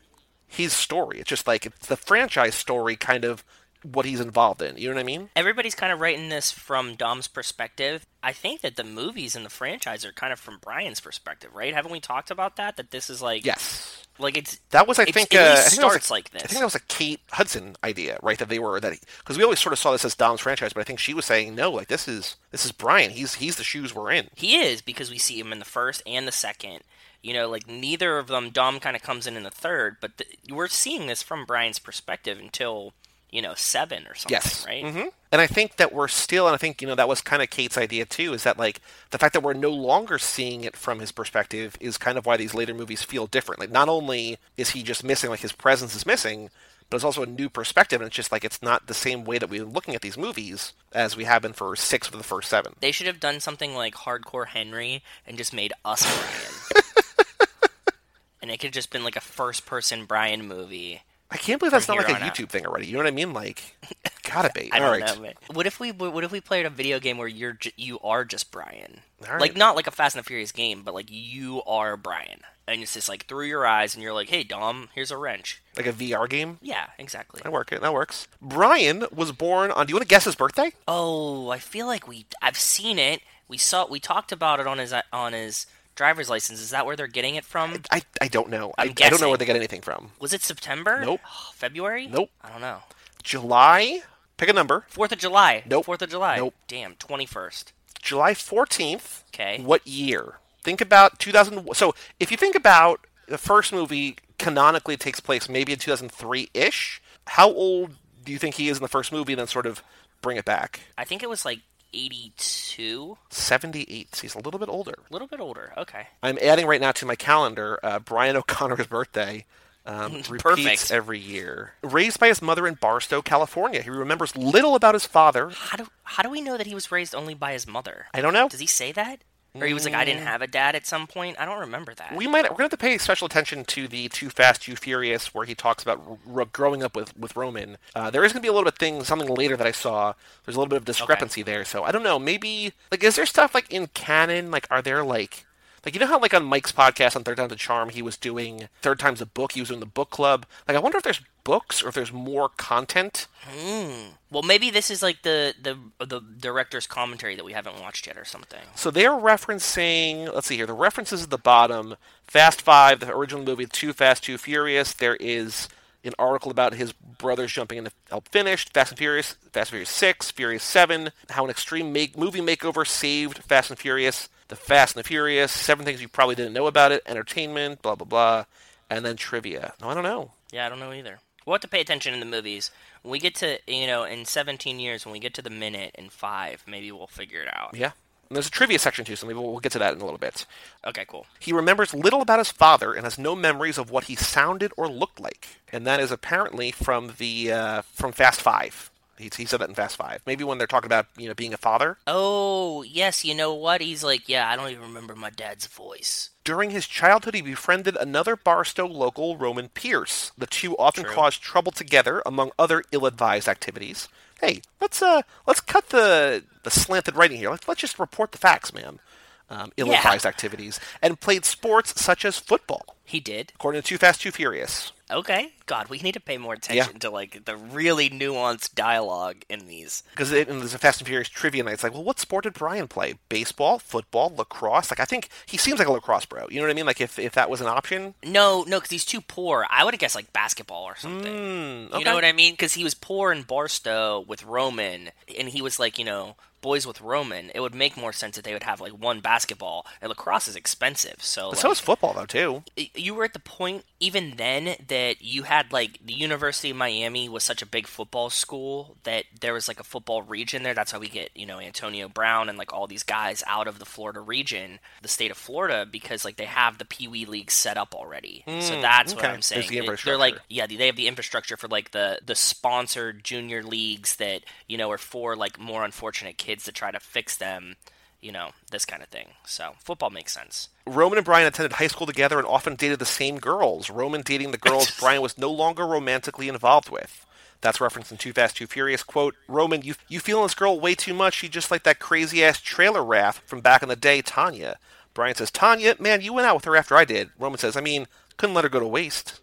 his 0.46 0.72
story. 0.72 1.18
It's 1.18 1.28
just 1.28 1.46
like 1.46 1.66
it's 1.66 1.86
the 1.86 1.96
franchise 1.96 2.54
story, 2.54 2.96
kind 2.96 3.24
of 3.24 3.44
what 3.92 4.04
he's 4.06 4.20
involved 4.20 4.62
in. 4.62 4.76
You 4.76 4.88
know 4.88 4.94
what 4.94 5.00
I 5.00 5.04
mean? 5.04 5.30
Everybody's 5.36 5.74
kind 5.74 5.92
of 5.92 6.00
writing 6.00 6.28
this 6.28 6.50
from 6.50 6.94
Dom's 6.94 7.28
perspective. 7.28 8.06
I 8.22 8.32
think 8.32 8.60
that 8.62 8.76
the 8.76 8.84
movies 8.84 9.36
and 9.36 9.44
the 9.44 9.50
franchise 9.50 10.04
are 10.04 10.12
kind 10.12 10.32
of 10.32 10.40
from 10.40 10.58
Brian's 10.60 11.00
perspective, 11.00 11.50
right? 11.54 11.72
Haven't 11.74 11.92
we 11.92 12.00
talked 12.00 12.30
about 12.30 12.56
that? 12.56 12.76
That 12.76 12.90
this 12.90 13.08
is 13.08 13.22
like 13.22 13.44
Yes. 13.46 14.06
like 14.18 14.36
it's 14.36 14.58
That 14.70 14.88
was, 14.88 14.98
I 14.98 15.04
think, 15.04 15.32
it 15.32 15.38
uh, 15.40 15.52
I 15.52 15.56
think 15.56 15.70
starts 15.70 16.10
a- 16.10 16.12
like 16.12 16.30
this. 16.30 16.42
I 16.42 16.46
think 16.46 16.58
that 16.58 16.64
was 16.66 16.74
a 16.74 16.80
Kate 16.80 17.20
Hudson 17.30 17.76
idea, 17.84 18.18
right? 18.22 18.38
That 18.38 18.48
they 18.48 18.58
were 18.58 18.80
that 18.80 18.98
because 19.18 19.38
we 19.38 19.44
always 19.44 19.60
sort 19.60 19.72
of 19.72 19.78
saw 19.78 19.92
this 19.92 20.04
as 20.04 20.14
Dom's 20.16 20.40
franchise, 20.40 20.72
but 20.72 20.80
I 20.80 20.84
think 20.84 20.98
she 20.98 21.14
was 21.14 21.24
saying 21.24 21.54
no, 21.54 21.70
like 21.70 21.88
this 21.88 22.08
is 22.08 22.36
this 22.50 22.64
is 22.64 22.72
Brian. 22.72 23.10
He's 23.12 23.34
he's 23.34 23.56
the 23.56 23.64
shoes 23.64 23.94
we're 23.94 24.10
in. 24.10 24.28
He 24.34 24.56
is 24.56 24.82
because 24.82 25.10
we 25.10 25.18
see 25.18 25.38
him 25.38 25.52
in 25.52 25.58
the 25.60 25.64
first 25.64 26.02
and 26.06 26.26
the 26.26 26.32
second. 26.32 26.80
You 27.22 27.32
know, 27.32 27.48
like 27.48 27.66
neither 27.68 28.18
of 28.18 28.26
them. 28.28 28.50
Dom 28.50 28.78
kind 28.80 28.94
of 28.94 29.02
comes 29.02 29.26
in 29.26 29.36
in 29.36 29.42
the 29.42 29.50
third, 29.50 29.96
but 30.00 30.16
the, 30.18 30.26
we're 30.52 30.68
seeing 30.68 31.06
this 31.06 31.22
from 31.22 31.44
Brian's 31.44 31.78
perspective 31.80 32.38
until 32.38 32.92
you 33.30 33.42
know 33.42 33.54
seven 33.54 34.06
or 34.06 34.14
something, 34.14 34.32
Yes. 34.34 34.64
right? 34.66 34.84
hmm 34.84 35.08
And 35.32 35.40
I 35.40 35.46
think 35.46 35.76
that 35.76 35.92
we're 35.92 36.08
still, 36.08 36.46
and 36.46 36.54
I 36.54 36.58
think, 36.58 36.80
you 36.80 36.88
know, 36.88 36.94
that 36.94 37.08
was 37.08 37.20
kind 37.20 37.42
of 37.42 37.50
Kate's 37.50 37.76
idea 37.76 38.04
too, 38.06 38.32
is 38.32 38.44
that, 38.44 38.58
like, 38.58 38.80
the 39.10 39.18
fact 39.18 39.32
that 39.34 39.42
we're 39.42 39.52
no 39.54 39.70
longer 39.70 40.18
seeing 40.18 40.64
it 40.64 40.76
from 40.76 41.00
his 41.00 41.12
perspective 41.12 41.76
is 41.80 41.98
kind 41.98 42.16
of 42.16 42.24
why 42.26 42.36
these 42.36 42.54
later 42.54 42.72
movies 42.74 43.02
feel 43.02 43.26
different. 43.26 43.60
Like, 43.60 43.70
not 43.70 43.88
only 43.88 44.38
is 44.56 44.70
he 44.70 44.82
just 44.82 45.02
missing, 45.04 45.28
like, 45.30 45.40
his 45.40 45.52
presence 45.52 45.94
is 45.96 46.06
missing, 46.06 46.50
but 46.88 46.96
it's 46.96 47.04
also 47.04 47.24
a 47.24 47.26
new 47.26 47.48
perspective, 47.50 48.00
and 48.00 48.06
it's 48.06 48.14
just 48.16 48.30
like 48.30 48.44
it's 48.44 48.62
not 48.62 48.86
the 48.86 48.94
same 48.94 49.24
way 49.24 49.38
that 49.38 49.50
we're 49.50 49.64
looking 49.64 49.96
at 49.96 50.02
these 50.02 50.16
movies 50.16 50.72
as 50.92 51.16
we 51.16 51.24
have 51.24 51.42
been 51.42 51.52
for 51.52 51.74
six 51.74 52.06
of 52.06 52.16
the 52.16 52.22
first 52.22 52.48
seven. 52.48 52.74
They 52.78 52.92
should 52.92 53.08
have 53.08 53.18
done 53.18 53.40
something 53.40 53.74
like 53.74 53.94
Hardcore 53.96 54.46
Henry 54.46 55.02
and 55.26 55.36
just 55.36 55.52
made 55.52 55.72
us 55.84 56.02
Brian. 56.04 56.84
and 58.40 58.50
it 58.52 58.58
could 58.58 58.68
have 58.68 58.74
just 58.74 58.90
been 58.90 59.02
like 59.04 59.16
a 59.16 59.20
first-person 59.20 60.04
Brian 60.04 60.46
movie. 60.46 61.02
I 61.30 61.36
can't 61.36 61.58
believe 61.58 61.72
that's 61.72 61.88
not 61.88 61.96
like 61.96 62.08
a 62.08 62.14
on 62.14 62.22
out. 62.22 62.34
YouTube 62.34 62.48
thing 62.48 62.66
already. 62.66 62.86
You 62.86 62.92
know 62.92 62.98
what 63.00 63.06
I 63.08 63.10
mean? 63.10 63.32
Like, 63.32 63.76
gotta 64.22 64.50
be. 64.54 64.70
I 64.72 64.78
All 64.78 64.90
right. 64.90 65.20
know. 65.20 65.30
What 65.52 65.66
if 65.66 65.80
we 65.80 65.90
what 65.90 66.22
if 66.22 66.30
we 66.30 66.40
played 66.40 66.66
a 66.66 66.70
video 66.70 67.00
game 67.00 67.18
where 67.18 67.26
you're 67.28 67.54
ju- 67.54 67.72
you 67.76 67.98
are 68.00 68.24
just 68.24 68.52
Brian? 68.52 69.00
Right. 69.20 69.40
Like 69.40 69.56
not 69.56 69.74
like 69.76 69.86
a 69.86 69.90
Fast 69.90 70.14
and 70.14 70.24
the 70.24 70.26
Furious 70.26 70.52
game, 70.52 70.82
but 70.84 70.94
like 70.94 71.06
you 71.08 71.62
are 71.66 71.96
Brian, 71.96 72.40
and 72.68 72.80
it's 72.80 72.94
just 72.94 73.08
like 73.08 73.26
through 73.26 73.46
your 73.46 73.66
eyes, 73.66 73.94
and 73.94 74.02
you're 74.04 74.12
like, 74.12 74.28
"Hey, 74.28 74.44
Dom, 74.44 74.88
here's 74.94 75.10
a 75.10 75.16
wrench." 75.16 75.60
Like 75.76 75.86
a 75.86 75.92
VR 75.92 76.28
game? 76.28 76.58
Yeah, 76.62 76.86
exactly. 76.98 77.40
That 77.42 77.52
work. 77.52 77.70
That 77.70 77.92
works. 77.94 78.28
Brian 78.40 79.06
was 79.12 79.32
born 79.32 79.70
on. 79.72 79.86
Do 79.86 79.90
you 79.90 79.96
want 79.96 80.02
to 80.04 80.08
guess 80.08 80.24
his 80.26 80.36
birthday? 80.36 80.72
Oh, 80.86 81.48
I 81.48 81.58
feel 81.58 81.86
like 81.86 82.06
we 82.06 82.26
I've 82.40 82.58
seen 82.58 82.98
it. 83.00 83.20
We 83.48 83.58
saw 83.58 83.86
we 83.88 83.98
talked 84.00 84.30
about 84.32 84.60
it 84.60 84.66
on 84.66 84.78
his 84.78 84.92
uh, 84.92 85.02
on 85.12 85.32
his 85.32 85.66
driver's 85.96 86.30
license. 86.30 86.60
Is 86.60 86.70
that 86.70 86.86
where 86.86 86.94
they're 86.94 87.08
getting 87.08 87.34
it 87.34 87.44
from? 87.44 87.82
I, 87.90 88.02
I 88.20 88.28
don't 88.28 88.48
know. 88.48 88.72
I, 88.78 88.84
I'm 88.84 88.92
don't 88.92 89.20
know 89.20 89.28
where 89.28 89.38
they 89.38 89.44
get 89.44 89.56
anything 89.56 89.80
from. 89.80 90.12
Was 90.20 90.32
it 90.32 90.42
September? 90.42 91.00
Nope. 91.04 91.20
February? 91.54 92.06
Nope. 92.06 92.30
I 92.42 92.50
don't 92.50 92.60
know. 92.60 92.80
July. 93.24 94.02
Pick 94.36 94.48
a 94.48 94.52
number. 94.52 94.84
Fourth 94.88 95.12
of 95.12 95.18
July. 95.18 95.64
Nope. 95.66 95.86
Fourth 95.86 96.02
of 96.02 96.10
July. 96.10 96.36
Nope. 96.36 96.54
Damn. 96.68 96.94
Twenty 96.96 97.26
first. 97.26 97.72
July 98.00 98.34
14th. 98.34 99.22
Okay. 99.34 99.60
What 99.62 99.84
year? 99.84 100.34
Think 100.62 100.80
about 100.80 101.18
2000. 101.18 101.74
So 101.74 101.94
if 102.20 102.30
you 102.30 102.36
think 102.36 102.54
about 102.54 103.04
the 103.26 103.38
first 103.38 103.72
movie, 103.72 104.16
canonically 104.38 104.96
takes 104.96 105.18
place 105.18 105.48
maybe 105.48 105.72
in 105.72 105.78
2003 105.78 106.50
ish. 106.54 107.02
How 107.26 107.50
old 107.50 107.96
do 108.24 108.30
you 108.30 108.38
think 108.38 108.56
he 108.56 108.68
is 108.68 108.76
in 108.76 108.82
the 108.82 108.88
first 108.88 109.10
movie? 109.10 109.32
And 109.32 109.40
then 109.40 109.46
sort 109.48 109.66
of 109.66 109.82
bring 110.22 110.36
it 110.36 110.44
back. 110.44 110.80
I 110.96 111.04
think 111.04 111.22
it 111.22 111.28
was 111.28 111.44
like 111.44 111.60
eighty 111.92 112.32
two. 112.36 113.16
78. 113.30 114.14
So 114.14 114.22
he's 114.22 114.34
a 114.34 114.38
little 114.40 114.60
bit 114.60 114.68
older. 114.68 114.94
A 115.08 115.12
little 115.12 115.28
bit 115.28 115.40
older. 115.40 115.72
Okay. 115.76 116.08
I'm 116.22 116.38
adding 116.42 116.66
right 116.66 116.80
now 116.80 116.92
to 116.92 117.06
my 117.06 117.14
calendar 117.16 117.78
uh, 117.82 117.98
Brian 118.00 118.36
O'Conner's 118.36 118.86
birthday. 118.86 119.44
Um, 119.86 120.14
repeats 120.28 120.42
Perfect. 120.42 120.90
every 120.90 121.20
year. 121.20 121.74
Raised 121.82 122.18
by 122.18 122.26
his 122.28 122.42
mother 122.42 122.66
in 122.66 122.74
Barstow, 122.74 123.22
California, 123.22 123.82
he 123.82 123.90
remembers 123.90 124.36
little 124.36 124.74
about 124.74 124.94
his 124.94 125.06
father. 125.06 125.50
How 125.50 125.76
do 125.76 125.86
how 126.02 126.22
do 126.24 126.30
we 126.30 126.40
know 126.40 126.56
that 126.56 126.66
he 126.66 126.74
was 126.74 126.90
raised 126.90 127.14
only 127.14 127.34
by 127.34 127.52
his 127.52 127.66
mother? 127.68 128.06
I 128.12 128.20
don't 128.20 128.32
know. 128.34 128.48
Does 128.48 128.60
he 128.60 128.66
say 128.66 128.90
that? 128.92 129.20
Or 129.60 129.66
he 129.66 129.74
was 129.74 129.84
like, 129.84 129.94
I 129.94 130.04
didn't 130.04 130.22
have 130.22 130.42
a 130.42 130.46
dad 130.46 130.74
at 130.74 130.86
some 130.86 131.06
point. 131.06 131.36
I 131.38 131.44
don't 131.44 131.60
remember 131.60 131.94
that. 131.94 132.14
We 132.14 132.26
might 132.26 132.44
we're 132.44 132.50
gonna 132.50 132.64
have 132.64 132.70
to 132.72 132.76
pay 132.76 132.98
special 132.98 133.26
attention 133.26 133.64
to 133.66 133.88
the 133.88 134.08
Too 134.08 134.28
Fast, 134.30 134.62
Too 134.62 134.76
Furious, 134.76 135.34
where 135.34 135.46
he 135.46 135.54
talks 135.54 135.82
about 135.82 136.18
r- 136.32 136.44
growing 136.46 136.82
up 136.82 136.94
with 136.94 137.16
with 137.16 137.34
Roman. 137.36 137.78
Uh, 137.94 138.10
there 138.10 138.24
is 138.24 138.32
gonna 138.32 138.42
be 138.42 138.48
a 138.48 138.52
little 138.52 138.64
bit 138.64 138.74
of 138.74 138.78
thing, 138.78 139.02
something 139.04 139.28
later 139.28 139.56
that 139.56 139.66
I 139.66 139.72
saw. 139.72 140.12
There's 140.44 140.56
a 140.56 140.58
little 140.58 140.70
bit 140.70 140.76
of 140.78 140.84
discrepancy 140.84 141.42
there, 141.42 141.64
so 141.64 141.84
I 141.84 141.92
don't 141.92 142.02
know. 142.02 142.18
Maybe 142.18 142.72
like 142.90 143.02
is 143.02 143.16
there 143.16 143.26
stuff 143.26 143.54
like 143.54 143.70
in 143.72 143.86
canon? 143.88 144.50
Like 144.50 144.66
are 144.70 144.82
there 144.82 145.02
like 145.04 145.45
like 145.86 145.94
you 145.94 146.00
know 146.00 146.06
how 146.06 146.18
like 146.18 146.34
on 146.34 146.44
Mike's 146.44 146.72
podcast 146.72 147.14
on 147.14 147.22
Third 147.22 147.36
Time's 147.36 147.52
a 147.52 147.56
Charm 147.56 147.90
he 147.90 148.02
was 148.02 148.16
doing 148.16 148.68
Third 148.82 148.98
Time's 148.98 149.20
a 149.20 149.26
Book. 149.26 149.52
He 149.52 149.60
was 149.60 149.68
doing 149.68 149.80
the 149.80 149.86
book 149.86 150.10
club. 150.10 150.44
Like 150.66 150.76
I 150.76 150.80
wonder 150.80 150.98
if 150.98 151.04
there's 151.04 151.22
books 151.44 151.80
or 151.80 151.88
if 151.88 151.94
there's 151.94 152.12
more 152.12 152.48
content. 152.48 153.28
Hmm. 153.42 154.08
well, 154.32 154.42
maybe 154.42 154.68
this 154.70 154.90
is 154.90 155.00
like 155.00 155.22
the 155.22 155.54
the 155.62 155.78
the 156.04 156.20
director's 156.20 156.88
commentary 156.88 157.36
that 157.36 157.44
we 157.44 157.52
haven't 157.52 157.80
watched 157.80 158.08
yet 158.08 158.18
or 158.18 158.24
something. 158.24 158.62
So 158.74 158.90
they're 158.90 159.10
referencing, 159.10 160.34
let's 160.34 160.48
see 160.48 160.56
here, 160.56 160.66
the 160.66 160.72
references 160.72 161.22
at 161.22 161.30
the 161.30 161.38
bottom 161.38 161.94
Fast 162.26 162.60
Five, 162.60 162.98
the 162.98 163.14
original 163.14 163.44
movie, 163.44 163.66
Too 163.66 163.92
Fast, 163.92 164.24
Too 164.24 164.38
Furious. 164.38 164.92
There 164.92 165.16
is 165.16 165.68
an 166.02 166.14
article 166.18 166.50
about 166.50 166.74
his 166.74 166.92
brothers 166.92 167.52
jumping 167.52 167.78
in 167.78 167.84
to 167.84 167.92
help 168.10 168.28
finish 168.28 168.68
Fast 168.68 168.92
and 168.92 168.98
Furious, 168.98 169.36
Fast 169.52 169.68
and 169.68 169.70
Furious 169.70 169.90
6, 169.90 170.30
Furious 170.32 170.62
7, 170.62 171.10
how 171.30 171.44
an 171.44 171.50
extreme 171.50 171.92
make, 171.92 172.16
movie 172.16 172.40
makeover 172.40 172.86
saved 172.86 173.38
Fast 173.38 173.70
and 173.70 173.78
Furious, 173.78 174.28
The 174.48 174.56
Fast 174.56 174.96
and 174.96 175.04
the 175.04 175.08
Furious, 175.08 175.52
seven 175.52 175.84
things 175.84 176.00
you 176.00 176.08
probably 176.08 176.34
didn't 176.34 176.52
know 176.52 176.66
about 176.66 176.92
it, 176.92 177.02
entertainment, 177.06 177.82
blah, 177.82 177.94
blah, 177.94 178.06
blah, 178.06 178.44
and 178.88 179.04
then 179.04 179.16
trivia. 179.16 179.74
No, 179.80 179.88
I 179.88 179.94
don't 179.94 180.04
know. 180.04 180.32
Yeah, 180.52 180.66
I 180.66 180.68
don't 180.68 180.80
know 180.80 180.92
either. 180.92 181.18
We'll 181.44 181.54
have 181.54 181.60
to 181.62 181.68
pay 181.68 181.80
attention 181.80 182.14
in 182.14 182.20
the 182.20 182.26
movies. 182.26 182.70
When 183.02 183.12
we 183.12 183.18
get 183.18 183.34
to, 183.36 183.58
you 183.66 183.86
know, 183.86 184.04
in 184.04 184.24
17 184.24 184.80
years, 184.80 185.04
when 185.04 185.12
we 185.12 185.18
get 185.20 185.34
to 185.34 185.42
the 185.42 185.50
minute 185.50 185.94
in 185.96 186.08
five, 186.08 186.64
maybe 186.66 186.90
we'll 186.90 187.06
figure 187.06 187.40
it 187.40 187.48
out. 187.52 187.76
Yeah. 187.76 187.92
And 188.28 188.34
there's 188.34 188.48
a 188.48 188.50
trivia 188.50 188.80
section 188.80 189.04
too, 189.04 189.14
so 189.14 189.26
maybe 189.26 189.38
we'll 189.38 189.60
get 189.60 189.70
to 189.72 189.78
that 189.78 189.94
in 189.94 190.00
a 190.00 190.04
little 190.04 190.18
bit. 190.18 190.46
Okay, 190.84 191.04
cool. 191.06 191.26
He 191.38 191.52
remembers 191.52 191.94
little 191.94 192.20
about 192.20 192.40
his 192.40 192.50
father 192.50 192.92
and 192.92 193.04
has 193.04 193.18
no 193.18 193.36
memories 193.36 193.78
of 193.78 193.90
what 193.90 194.04
he 194.04 194.16
sounded 194.16 194.72
or 194.76 194.88
looked 194.88 195.20
like, 195.20 195.46
and 195.72 195.86
that 195.86 196.00
is 196.00 196.10
apparently 196.10 196.72
from 196.72 197.12
the 197.18 197.52
uh, 197.52 197.82
from 197.82 198.10
Fast 198.10 198.40
Five. 198.40 198.90
He, 199.18 199.30
he 199.36 199.46
said 199.46 199.60
that 199.60 199.68
in 199.68 199.74
Fast 199.74 199.96
Five. 199.96 200.20
Maybe 200.26 200.44
when 200.44 200.58
they're 200.58 200.66
talking 200.66 200.88
about 200.88 201.06
you 201.16 201.28
know 201.28 201.34
being 201.34 201.54
a 201.54 201.58
father. 201.58 201.96
Oh, 202.06 202.82
yes, 202.82 203.24
you 203.24 203.34
know 203.34 203.54
what? 203.54 203.80
He's 203.80 204.04
like, 204.04 204.28
yeah, 204.28 204.48
I 204.48 204.56
don't 204.56 204.70
even 204.70 204.82
remember 204.82 205.14
my 205.16 205.30
dad's 205.30 205.66
voice. 205.66 206.30
During 206.44 206.70
his 206.70 206.86
childhood, 206.86 207.34
he 207.34 207.40
befriended 207.42 207.96
another 207.96 208.36
Barstow 208.36 208.86
local, 208.86 209.36
Roman 209.36 209.68
Pierce. 209.68 210.32
The 210.38 210.46
two 210.46 210.76
often 210.76 211.04
True. 211.04 211.14
caused 211.14 211.42
trouble 211.42 211.72
together, 211.72 212.22
among 212.26 212.50
other 212.58 212.82
ill-advised 212.92 213.48
activities. 213.48 214.08
Hey, 214.40 214.60
let's 214.80 215.00
uh, 215.02 215.22
let's 215.46 215.60
cut 215.60 215.88
the 215.88 216.44
the 216.62 216.70
slanted 216.70 217.16
writing 217.16 217.38
here. 217.38 217.50
Let's 217.50 217.66
let's 217.66 217.80
just 217.80 217.98
report 217.98 218.32
the 218.32 218.38
facts, 218.38 218.72
man. 218.74 219.00
Um, 219.48 219.70
ill-advised 219.76 220.26
activities, 220.26 220.80
and 221.00 221.20
played 221.20 221.44
sports 221.44 222.00
such 222.00 222.24
as 222.24 222.36
football, 222.36 222.96
He 223.04 223.20
did. 223.20 223.52
according 223.54 223.80
to 223.80 223.86
Too 223.86 223.96
Fast, 223.96 224.20
Too 224.20 224.32
Furious. 224.32 224.90
Okay. 225.10 225.52
God, 225.66 225.88
we 225.88 225.98
need 225.98 226.12
to 226.14 226.20
pay 226.20 226.36
more 226.38 226.54
attention 226.54 226.98
to 227.00 227.10
like 227.10 227.44
the 227.44 227.56
really 227.56 228.10
nuanced 228.10 228.74
dialogue 228.74 229.36
in 229.48 229.66
these. 229.66 230.02
Because 230.10 230.30
there's 230.30 230.74
a 230.74 230.78
Fast 230.78 231.00
and 231.00 231.06
Furious 231.08 231.28
trivia 231.28 231.62
night. 231.62 231.74
It's 231.74 231.82
like, 231.84 231.92
well, 231.92 232.02
what 232.04 232.18
sport 232.18 232.44
did 232.44 232.54
Brian 232.54 232.88
play? 232.88 233.14
Baseball, 233.28 233.78
football, 233.78 234.32
lacrosse? 234.36 234.90
Like, 234.90 235.00
I 235.00 235.04
think 235.04 235.28
he 235.46 235.56
seems 235.56 235.78
like 235.78 235.88
a 235.88 235.92
lacrosse 235.92 236.26
bro. 236.26 236.46
You 236.50 236.56
know 236.56 236.66
what 236.66 236.70
I 236.70 236.74
mean? 236.74 236.86
Like, 236.86 237.00
if 237.00 237.18
if 237.18 237.32
that 237.32 237.50
was 237.50 237.60
an 237.60 237.66
option, 237.68 238.14
No, 238.24 238.64
no, 238.66 238.78
because 238.78 238.90
he's 238.90 239.04
too 239.04 239.20
poor. 239.20 239.66
I 239.70 239.84
would 239.84 239.94
have 239.94 240.00
guessed 240.00 240.14
like 240.16 240.32
basketball 240.32 240.84
or 240.84 240.96
something. 240.96 241.32
Hmm, 241.32 241.96
You 241.98 242.04
know 242.04 242.14
what 242.14 242.24
I 242.24 242.32
mean? 242.32 242.54
Because 242.54 242.74
he 242.74 242.84
was 242.84 242.94
poor 242.94 243.32
in 243.32 243.42
Barstow 243.42 244.24
with 244.26 244.44
Roman, 244.44 245.10
and 245.38 245.48
he 245.48 245.62
was 245.62 245.78
like, 245.78 245.98
you 245.98 246.04
know, 246.04 246.36
boys 246.66 246.84
with 246.86 247.00
Roman. 247.00 247.50
It 247.54 247.60
would 247.60 247.74
make 247.74 247.96
more 247.96 248.12
sense 248.12 248.34
that 248.34 248.44
they 248.44 248.52
would 248.52 248.64
have 248.64 248.80
like 248.80 248.92
one 248.92 249.20
basketball. 249.20 249.86
And 250.00 250.08
lacrosse 250.08 250.48
is 250.48 250.56
expensive, 250.56 251.16
so 251.22 251.50
like, 251.50 251.58
so 251.58 251.70
is 251.70 251.78
football 251.80 252.12
though 252.12 252.26
too. 252.26 252.64
you 252.94 253.14
were 253.14 253.22
at 253.24 253.34
the 253.34 253.38
point 253.38 253.84
even 254.00 254.34
then 254.36 254.74
that 254.88 255.22
you 255.22 255.44
had 255.44 255.72
like 255.72 256.00
the 256.04 256.12
University 256.12 256.70
of 256.70 256.76
Miami 256.76 257.28
was 257.28 257.44
such 257.44 257.62
a 257.62 257.66
big 257.66 257.86
football 257.86 258.30
school 258.30 258.96
that 259.04 259.24
there 259.40 259.52
was 259.54 259.68
like 259.68 259.78
a 259.80 259.84
football 259.84 260.22
region 260.22 260.64
there. 260.64 260.74
That's 260.74 260.90
how 260.92 260.98
we 260.98 261.08
get 261.08 261.30
you 261.36 261.46
know 261.46 261.60
Antonio 261.60 262.08
Brown 262.08 262.48
and 262.48 262.58
like 262.58 262.72
all 262.72 262.86
these 262.88 263.04
guys 263.04 263.44
out 263.46 263.68
of 263.68 263.78
the 263.78 263.84
Florida 263.86 264.20
region, 264.20 264.80
the 265.02 265.08
state 265.08 265.30
of 265.30 265.36
Florida, 265.36 265.86
because 265.90 266.24
like 266.24 266.36
they 266.36 266.44
have 266.46 266.78
the 266.78 266.84
Pee 266.84 267.06
Wee 267.08 267.26
league 267.26 267.50
set 267.52 267.76
up 267.76 267.94
already. 267.94 268.42
so 268.60 268.80
that's 268.80 269.14
what 269.14 269.24
Hmm. 269.24 269.30
I'm 269.34 269.42
saying. 269.42 269.68
The 269.70 269.80
They- 269.82 269.96
They're 270.04 270.18
like 270.18 270.36
yeah, 270.48 270.66
they 270.66 270.86
have 270.86 270.96
the 270.96 271.06
infrastructure 271.06 271.56
for 271.56 271.68
like 271.68 271.92
the 271.92 272.18
the 272.26 272.34
sponsored 272.34 273.22
junior 273.24 273.62
leagues 273.62 274.16
that 274.16 274.42
you 274.66 274.76
know 274.78 274.90
are 274.90 274.98
for 274.98 275.36
like 275.36 275.58
more 275.58 275.84
unfortunate 275.84 276.36
kids 276.38 276.55
to 276.64 276.72
try 276.72 276.90
to 276.90 277.00
fix 277.00 277.36
them. 277.36 277.76
You 278.20 278.32
know 278.32 278.50
this 278.70 278.84
kind 278.84 279.02
of 279.02 279.08
thing. 279.08 279.28
So 279.44 279.74
football 279.78 280.10
makes 280.10 280.32
sense. 280.32 280.68
Roman 280.86 281.18
and 281.18 281.24
Brian 281.24 281.46
attended 281.46 281.74
high 281.74 281.86
school 281.86 282.06
together 282.06 282.38
and 282.38 282.46
often 282.46 282.74
dated 282.74 282.98
the 282.98 283.04
same 283.04 283.38
girls. 283.38 283.90
Roman 283.90 284.22
dating 284.22 284.50
the 284.50 284.58
girls 284.58 284.90
Brian 285.00 285.22
was 285.22 285.38
no 285.38 285.50
longer 285.50 285.86
romantically 285.86 286.48
involved 286.48 286.88
with. 286.88 287.26
That's 287.60 287.80
referenced 287.80 288.12
in 288.12 288.18
Too 288.18 288.32
Fast, 288.32 288.56
Too 288.56 288.66
Furious. 288.66 289.02
Quote, 289.02 289.34
Roman, 289.48 289.82
you, 289.82 289.94
you 290.08 290.20
feeling 290.20 290.44
this 290.44 290.54
girl 290.54 290.78
way 290.78 290.94
too 290.94 291.14
much. 291.14 291.34
She 291.34 291.48
just 291.48 291.70
like 291.70 291.82
that 291.84 291.98
crazy 291.98 292.44
ass 292.44 292.60
trailer 292.60 293.04
raft 293.04 293.46
from 293.48 293.60
back 293.60 293.82
in 293.82 293.88
the 293.88 293.96
day, 293.96 294.22
Tanya. 294.22 294.78
Brian 295.14 295.34
says, 295.34 295.50
Tanya, 295.50 295.94
man, 295.98 296.20
you 296.20 296.32
went 296.32 296.46
out 296.46 296.56
with 296.56 296.64
her 296.66 296.76
after 296.76 296.96
I 296.96 297.04
did. 297.04 297.30
Roman 297.38 297.58
says, 297.58 297.76
I 297.76 297.80
mean, 297.80 298.06
couldn't 298.36 298.54
let 298.54 298.64
her 298.64 298.70
go 298.70 298.80
to 298.80 298.86
waste. 298.86 299.40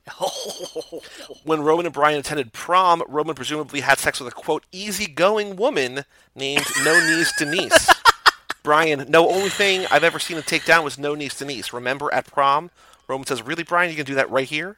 when 1.44 1.62
Roman 1.62 1.86
and 1.86 1.94
Brian 1.94 2.20
attended 2.20 2.54
prom, 2.54 3.04
Roman 3.08 3.36
presumably 3.36 3.82
had 3.82 3.98
sex 4.00 4.20
with 4.20 4.32
a 4.32 4.36
quote 4.36 4.66
easygoing 4.72 5.56
woman 5.56 6.06
named 6.36 6.66
No 6.84 7.00
Knees 7.00 7.32
Denise. 7.38 7.90
Brian, 8.64 9.06
no 9.10 9.30
only 9.30 9.50
thing 9.50 9.86
I've 9.92 10.04
ever 10.04 10.20
seen 10.20 10.38
him 10.38 10.44
take 10.44 10.66
down 10.66 10.84
was 10.84 10.98
No 10.98 11.16
Knees 11.16 11.38
Denise. 11.38 11.74
Remember 11.74 12.14
at 12.14 12.28
prom? 12.28 12.72
Roman 13.08 13.28
says, 13.28 13.42
Really, 13.42 13.64
Brian, 13.64 13.90
you 13.90 13.98
can 13.98 14.06
do 14.06 14.16
that 14.16 14.30
right 14.30 14.48
here? 14.48 14.78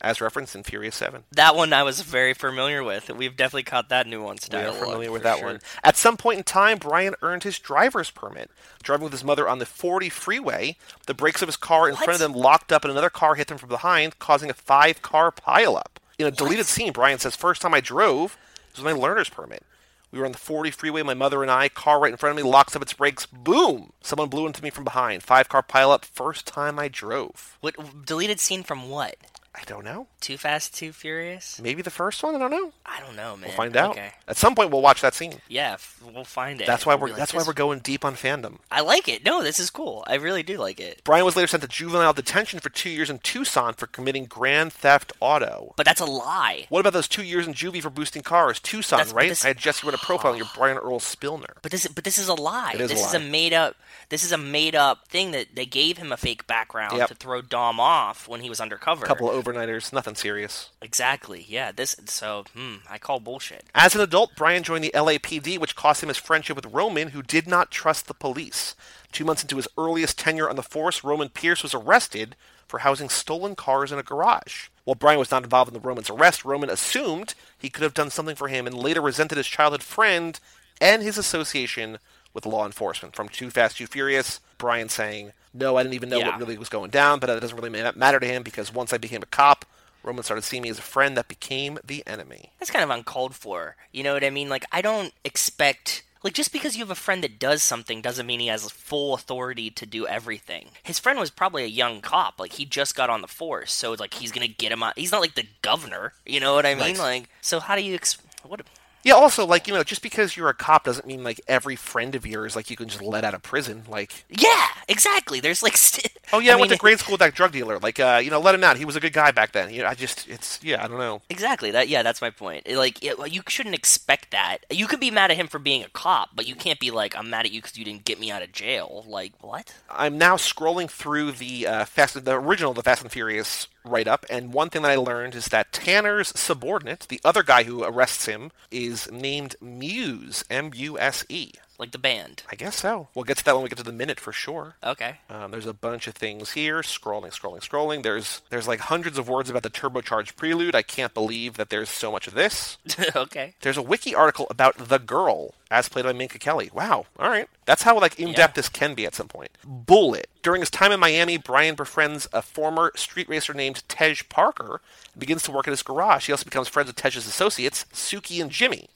As 0.00 0.20
referenced 0.20 0.54
in 0.54 0.62
Furious 0.62 0.94
7. 0.94 1.24
That 1.32 1.56
one 1.56 1.72
I 1.72 1.82
was 1.82 2.02
very 2.02 2.32
familiar 2.32 2.84
with. 2.84 3.10
We've 3.10 3.36
definitely 3.36 3.64
caught 3.64 3.88
that 3.88 4.06
nuanced 4.06 4.52
We 4.52 4.60
are 4.60 4.72
familiar 4.72 5.10
with 5.10 5.24
that 5.24 5.38
sure. 5.38 5.46
one. 5.46 5.60
At 5.82 5.96
some 5.96 6.16
point 6.16 6.38
in 6.38 6.44
time, 6.44 6.78
Brian 6.78 7.14
earned 7.20 7.42
his 7.42 7.58
driver's 7.58 8.10
permit. 8.10 8.50
Driving 8.82 9.04
with 9.04 9.12
his 9.12 9.24
mother 9.24 9.48
on 9.48 9.58
the 9.58 9.66
40 9.66 10.08
freeway, 10.08 10.76
the 11.06 11.14
brakes 11.14 11.42
of 11.42 11.48
his 11.48 11.56
car 11.56 11.88
in 11.88 11.96
front 11.96 12.12
of 12.12 12.18
them 12.20 12.32
locked 12.32 12.70
up 12.72 12.84
and 12.84 12.92
another 12.92 13.10
car 13.10 13.34
hit 13.34 13.48
them 13.48 13.58
from 13.58 13.68
behind, 13.68 14.20
causing 14.20 14.50
a 14.50 14.54
five 14.54 15.02
car 15.02 15.32
pileup. 15.32 15.98
In 16.18 16.26
a 16.26 16.30
deleted 16.30 16.66
scene, 16.66 16.92
Brian 16.92 17.18
says, 17.18 17.34
First 17.34 17.62
time 17.62 17.74
I 17.74 17.80
drove 17.80 18.36
was 18.74 18.84
my 18.84 18.92
learner's 18.92 19.28
permit. 19.28 19.64
We 20.10 20.18
were 20.18 20.24
on 20.26 20.32
the 20.32 20.38
40 20.38 20.70
freeway, 20.70 21.02
my 21.02 21.14
mother 21.14 21.42
and 21.42 21.50
I, 21.50 21.68
car 21.68 22.00
right 22.00 22.10
in 22.10 22.16
front 22.16 22.38
of 22.38 22.42
me, 22.42 22.50
locks 22.50 22.74
up 22.74 22.80
its 22.80 22.94
brakes, 22.94 23.26
boom! 23.26 23.92
Someone 24.00 24.28
blew 24.28 24.46
into 24.46 24.62
me 24.62 24.70
from 24.70 24.84
behind. 24.84 25.22
Five 25.22 25.48
car 25.48 25.62
pileup, 25.62 26.04
first 26.04 26.46
time 26.46 26.78
I 26.78 26.88
drove. 26.88 27.58
What 27.60 28.06
deleted 28.06 28.40
scene 28.40 28.62
from 28.62 28.88
what? 28.88 29.16
I 29.60 29.64
don't 29.66 29.84
know. 29.84 30.06
Too 30.20 30.36
Fast, 30.36 30.74
Too 30.76 30.92
Furious? 30.92 31.60
Maybe 31.60 31.82
the 31.82 31.90
first 31.90 32.22
one? 32.22 32.34
I 32.36 32.38
don't 32.38 32.50
know. 32.50 32.72
I 32.86 33.00
don't 33.00 33.16
know, 33.16 33.36
man. 33.36 33.48
We'll 33.48 33.56
find 33.56 33.76
out. 33.76 33.90
Okay. 33.92 34.12
At 34.28 34.36
some 34.36 34.54
point, 34.54 34.70
we'll 34.70 34.82
watch 34.82 35.00
that 35.00 35.14
scene. 35.14 35.34
Yeah, 35.48 35.72
f- 35.74 36.00
we'll 36.14 36.24
find 36.24 36.60
it. 36.60 36.66
That's 36.66 36.86
why 36.86 36.94
We'll 36.94 37.02
we're 37.02 37.08
like, 37.08 37.16
that's 37.16 37.34
why 37.34 37.42
we're 37.46 37.52
going 37.54 37.80
deep 37.80 38.04
on 38.04 38.14
fandom. 38.14 38.58
I 38.70 38.80
like 38.82 39.08
it. 39.08 39.24
No, 39.24 39.42
this 39.42 39.58
is 39.58 39.70
cool. 39.70 40.04
I 40.06 40.14
really 40.14 40.42
do 40.42 40.58
like 40.58 40.78
it. 40.80 41.02
Brian 41.04 41.24
was 41.24 41.34
later 41.36 41.46
sent 41.48 41.62
to 41.62 41.68
juvenile 41.68 42.12
detention 42.12 42.60
for 42.60 42.70
two 42.70 42.90
years 42.90 43.10
in 43.10 43.18
Tucson 43.18 43.74
for 43.74 43.86
committing 43.88 44.26
grand 44.26 44.72
theft 44.72 45.12
auto. 45.20 45.74
But 45.76 45.86
that's 45.86 46.00
a 46.00 46.04
lie. 46.06 46.66
What 46.68 46.80
about 46.80 46.92
those 46.92 47.08
two 47.08 47.24
years 47.24 47.46
in 47.46 47.54
juvie 47.54 47.82
for 47.82 47.90
boosting 47.90 48.22
cars? 48.22 48.60
Tucson, 48.60 48.98
That's- 48.98 49.12
right? 49.14 49.28
this- 49.28 49.44
I 49.44 49.48
had 49.48 49.58
Jesse 49.58 49.86
read 49.86 49.94
a 49.94 49.98
profile 49.98 50.32
on 50.32 50.38
your 50.38 50.48
Brian 50.56 50.78
Earl 50.78 51.00
Spillner. 51.00 51.56
But 51.62 51.72
this, 51.72 51.86
but 51.88 52.04
this 52.04 52.18
is 52.18 52.28
a 52.28 52.34
lie. 52.34 52.72
It 52.74 52.80
is 52.80 52.90
a 52.90 52.94
this 52.94 53.06
is 53.06 53.14
a 53.14 53.18
made 53.20 53.52
up. 53.52 53.76
This 54.10 54.24
is 54.24 54.32
a 54.32 54.38
made 54.38 54.74
up 54.74 55.06
thing 55.08 55.32
that 55.32 55.54
they 55.54 55.66
gave 55.66 55.98
him 55.98 56.12
a 56.12 56.16
fake 56.16 56.46
background 56.46 56.96
Yep. 56.96 57.08
to 57.08 57.14
throw 57.14 57.42
Dom 57.42 57.78
off 57.78 58.26
when 58.26 58.40
he 58.40 58.48
was 58.48 58.60
undercover. 58.60 59.04
A 59.04 59.08
couple 59.08 59.28
of 59.30 59.36
overnighters, 59.52 59.92
nothing 59.92 60.14
serious. 60.14 60.70
Exactly. 60.82 61.44
Yeah. 61.48 61.72
This. 61.72 61.96
So, 62.06 62.44
hmm. 62.54 62.76
I 62.88 62.98
call 62.98 63.20
bullshit. 63.20 63.64
As 63.74 63.94
an 63.94 64.00
adult, 64.00 64.32
Brian 64.36 64.62
joined 64.62 64.84
the 64.84 64.92
LAPD, 64.94 65.58
which 65.58 65.76
cost 65.76 66.02
him 66.02 66.08
his 66.08 66.16
friendship 66.18 66.56
with 66.56 66.66
Roman, 66.66 67.08
who 67.08 67.22
did 67.22 67.46
not 67.46 67.70
trust 67.70 68.06
the 68.06 68.14
police. 68.14 68.74
Two 69.12 69.24
months 69.24 69.42
into 69.42 69.56
his 69.56 69.68
earliest 69.78 70.18
tenure 70.18 70.48
on 70.48 70.56
the 70.56 70.62
force, 70.62 71.02
Roman 71.02 71.28
Pierce 71.28 71.62
was 71.62 71.74
arrested 71.74 72.36
for 72.66 72.80
housing 72.80 73.08
stolen 73.08 73.54
cars 73.54 73.90
in 73.90 73.98
a 73.98 74.02
garage. 74.02 74.68
While 74.84 74.94
Brian 74.94 75.18
was 75.18 75.30
not 75.30 75.44
involved 75.44 75.68
in 75.74 75.74
the 75.74 75.86
Roman's 75.86 76.10
arrest, 76.10 76.44
Roman 76.44 76.70
assumed 76.70 77.34
he 77.58 77.70
could 77.70 77.82
have 77.82 77.94
done 77.94 78.10
something 78.10 78.36
for 78.36 78.48
him 78.48 78.66
and 78.66 78.76
later 78.76 79.00
resented 79.00 79.38
his 79.38 79.46
childhood 79.46 79.82
friend 79.82 80.38
and 80.80 81.02
his 81.02 81.18
association 81.18 81.98
with 82.34 82.46
law 82.46 82.66
enforcement. 82.66 83.16
From 83.16 83.28
Too 83.28 83.50
Fast, 83.50 83.78
Too 83.78 83.86
Furious, 83.86 84.40
Brian 84.58 84.88
saying, 84.88 85.32
No, 85.58 85.76
I 85.76 85.82
didn't 85.82 85.94
even 85.94 86.08
know 86.08 86.18
Yeah. 86.18 86.30
what 86.30 86.38
really 86.40 86.56
was 86.58 86.68
going 86.68 86.90
down, 86.90 87.18
but 87.18 87.26
that 87.26 87.40
doesn't 87.40 87.56
really 87.60 87.70
matter 87.96 88.20
to 88.20 88.26
him 88.26 88.42
because 88.42 88.72
once 88.72 88.92
I 88.92 88.98
became 88.98 89.22
a 89.22 89.26
cop, 89.26 89.64
Roman 90.02 90.22
started 90.22 90.42
seeing 90.42 90.62
me 90.62 90.68
as 90.70 90.78
a 90.78 90.82
friend 90.82 91.16
that 91.16 91.26
became 91.28 91.78
the 91.84 92.02
enemy. 92.06 92.52
That's 92.58 92.70
kind 92.70 92.84
of 92.84 92.90
uncalled 92.90 93.34
for. 93.34 93.76
You 93.92 94.04
know 94.04 94.14
what 94.14 94.24
I 94.24 94.30
mean? 94.30 94.48
Like, 94.48 94.64
I 94.72 94.80
don't 94.80 95.12
expect. 95.24 96.04
Like, 96.24 96.34
just 96.34 96.52
because 96.52 96.76
you 96.76 96.82
have 96.82 96.90
a 96.90 96.94
friend 96.96 97.22
that 97.22 97.38
does 97.38 97.62
something 97.62 98.00
doesn't 98.02 98.26
mean 98.26 98.40
he 98.40 98.48
has 98.48 98.68
full 98.70 99.14
authority 99.14 99.70
to 99.70 99.86
do 99.86 100.06
everything. 100.06 100.70
His 100.82 100.98
friend 100.98 101.18
was 101.18 101.30
probably 101.30 101.62
a 101.64 101.68
young 101.68 102.00
cop. 102.00 102.40
Like, 102.40 102.52
he 102.54 102.64
just 102.64 102.94
got 102.96 103.08
on 103.10 103.20
the 103.22 103.28
force. 103.28 103.72
So, 103.72 103.92
like, 103.92 104.14
he's 104.14 104.32
going 104.32 104.46
to 104.46 104.52
get 104.52 104.72
him 104.72 104.82
out. 104.82 104.98
He's 104.98 105.12
not 105.12 105.20
like 105.20 105.34
the 105.36 105.46
governor. 105.62 106.12
You 106.26 106.40
know 106.40 106.54
what 106.54 106.66
I 106.66 106.74
mean? 106.74 106.96
Right. 106.96 106.98
Like, 106.98 107.28
so 107.40 107.60
how 107.60 107.76
do 107.76 107.82
you. 107.82 107.94
Ex- 107.94 108.18
what. 108.44 108.60
Yeah, 109.02 109.14
also, 109.14 109.46
like, 109.46 109.66
you 109.66 109.74
know, 109.74 109.82
just 109.84 110.02
because 110.02 110.36
you're 110.36 110.48
a 110.48 110.54
cop 110.54 110.84
doesn't 110.84 111.06
mean, 111.06 111.22
like, 111.24 111.40
every 111.48 111.76
friend 111.76 112.14
of 112.14 112.26
yours, 112.26 112.56
like, 112.56 112.70
you 112.70 112.76
can 112.76 112.88
just 112.88 113.02
let 113.02 113.24
out 113.24 113.34
of 113.34 113.42
prison. 113.42 113.84
Like, 113.88 114.24
Yeah, 114.28 114.66
exactly. 114.88 115.40
There's 115.40 115.62
like. 115.62 115.76
St- 115.76 116.12
oh, 116.32 116.38
yeah, 116.40 116.52
I, 116.52 116.54
mean, 116.54 116.60
went 116.60 116.72
to 116.72 116.78
grade 116.78 116.98
school 116.98 117.12
with 117.12 117.20
that 117.20 117.34
drug 117.34 117.52
dealer. 117.52 117.78
Like, 117.78 118.00
uh, 118.00 118.20
you 118.22 118.30
know, 118.30 118.40
let 118.40 118.54
him 118.54 118.64
out. 118.64 118.76
He 118.76 118.84
was 118.84 118.96
a 118.96 119.00
good 119.00 119.12
guy 119.12 119.30
back 119.30 119.52
then. 119.52 119.72
You 119.72 119.82
know, 119.82 119.88
I 119.88 119.94
just, 119.94 120.28
it's, 120.28 120.62
yeah, 120.62 120.84
I 120.84 120.88
don't 120.88 120.98
know. 120.98 121.22
Exactly. 121.30 121.70
That 121.70 121.88
yeah, 121.88 122.02
that's 122.02 122.20
my 122.20 122.30
point. 122.30 122.68
Like 122.68 123.02
it, 123.02 123.32
you 123.32 123.42
shouldn't 123.48 123.74
expect 123.74 124.30
that. 124.32 124.58
You 124.70 124.86
could 124.86 125.00
be 125.00 125.10
mad 125.10 125.30
at 125.30 125.36
him 125.36 125.46
for 125.46 125.58
being 125.58 125.82
a 125.82 125.88
cop, 125.88 126.30
but 126.34 126.46
you 126.46 126.54
can't 126.54 126.80
be 126.80 126.90
like, 126.90 127.16
"I'm 127.16 127.30
mad 127.30 127.46
at 127.46 127.52
you 127.52 127.60
because 127.62 127.76
you 127.78 127.84
didn't 127.84 128.04
get 128.04 128.20
me 128.20 128.30
out 128.30 128.42
of 128.42 128.52
jail." 128.52 129.04
Like 129.06 129.32
what? 129.40 129.74
I'm 129.90 130.18
now 130.18 130.36
scrolling 130.36 130.90
through 130.90 131.32
the 131.32 131.66
uh, 131.66 131.84
Fast, 131.84 132.24
the 132.24 132.34
original, 132.34 132.74
the 132.74 132.82
Fast 132.82 133.02
and 133.02 133.10
Furious 133.12 133.68
write 133.84 134.08
up, 134.08 134.26
and 134.30 134.52
one 134.52 134.70
thing 134.70 134.82
that 134.82 134.90
I 134.90 134.96
learned 134.96 135.34
is 135.34 135.46
that 135.46 135.72
Tanner's 135.72 136.28
subordinate, 136.38 137.06
the 137.08 137.20
other 137.24 137.42
guy 137.42 137.64
who 137.64 137.84
arrests 137.84 138.26
him, 138.26 138.50
is 138.70 139.10
named 139.10 139.56
Muse, 139.60 140.44
M 140.50 140.72
U 140.74 140.98
S 140.98 141.24
E. 141.28 141.52
like 141.78 141.92
the 141.92 141.98
band. 141.98 142.42
I 142.50 142.56
guess 142.56 142.76
so. 142.76 143.08
We'll 143.14 143.24
get 143.24 143.36
to 143.38 143.44
that 143.44 143.54
when 143.54 143.62
we 143.62 143.68
get 143.68 143.78
to 143.78 143.84
the 143.84 143.92
minute 143.92 144.18
for 144.18 144.32
sure. 144.32 144.74
Okay. 144.82 145.18
Um, 145.30 145.50
there's 145.52 145.66
a 145.66 145.72
bunch 145.72 146.06
of 146.08 146.14
things 146.14 146.52
here. 146.52 146.80
Scrolling, 146.80 147.30
scrolling, 147.32 147.60
scrolling. 147.60 148.02
There's 148.02 148.42
there's 148.50 148.66
like 148.68 148.80
hundreds 148.80 149.16
of 149.18 149.28
words 149.28 149.48
about 149.48 149.62
the 149.62 149.70
turbocharged 149.70 150.36
prelude. 150.36 150.74
I 150.74 150.82
can't 150.82 151.14
believe 151.14 151.56
that 151.56 151.70
there's 151.70 151.88
so 151.88 152.10
much 152.10 152.26
of 152.26 152.34
this. 152.34 152.78
okay. 153.16 153.54
There's 153.60 153.76
a 153.76 153.82
wiki 153.82 154.14
article 154.14 154.46
about 154.50 154.76
the 154.76 154.98
girl 154.98 155.54
as 155.70 155.88
played 155.88 156.04
by 156.06 156.12
Minka 156.14 156.38
Kelly. 156.38 156.70
Wow. 156.72 157.06
All 157.18 157.28
right. 157.28 157.48
That's 157.66 157.82
how 157.82 157.98
like 158.00 158.18
in 158.18 158.32
depth 158.32 158.52
Yeah. 158.56 158.58
this 158.60 158.68
can 158.68 158.94
be 158.94 159.06
at 159.06 159.14
some 159.14 159.28
point. 159.28 159.50
Bullet. 159.64 160.28
During 160.42 160.60
his 160.62 160.70
time 160.70 160.92
in 160.92 160.98
Miami, 161.00 161.36
Brian 161.36 161.74
befriends 161.74 162.26
a 162.32 162.40
former 162.42 162.90
street 162.96 163.28
racer 163.28 163.52
named 163.52 163.82
Tej 163.88 164.16
Parker 164.30 164.80
and 165.12 165.20
begins 165.20 165.42
to 165.44 165.52
work 165.52 165.68
at 165.68 165.72
his 165.72 165.82
garage. 165.82 166.26
He 166.26 166.32
also 166.32 166.44
becomes 166.44 166.68
friends 166.68 166.86
with 166.86 166.96
Tej's 166.96 167.16
associates, 167.26 167.84
Suki 167.92 168.40
and 168.40 168.50
Jimmy. 168.50 168.88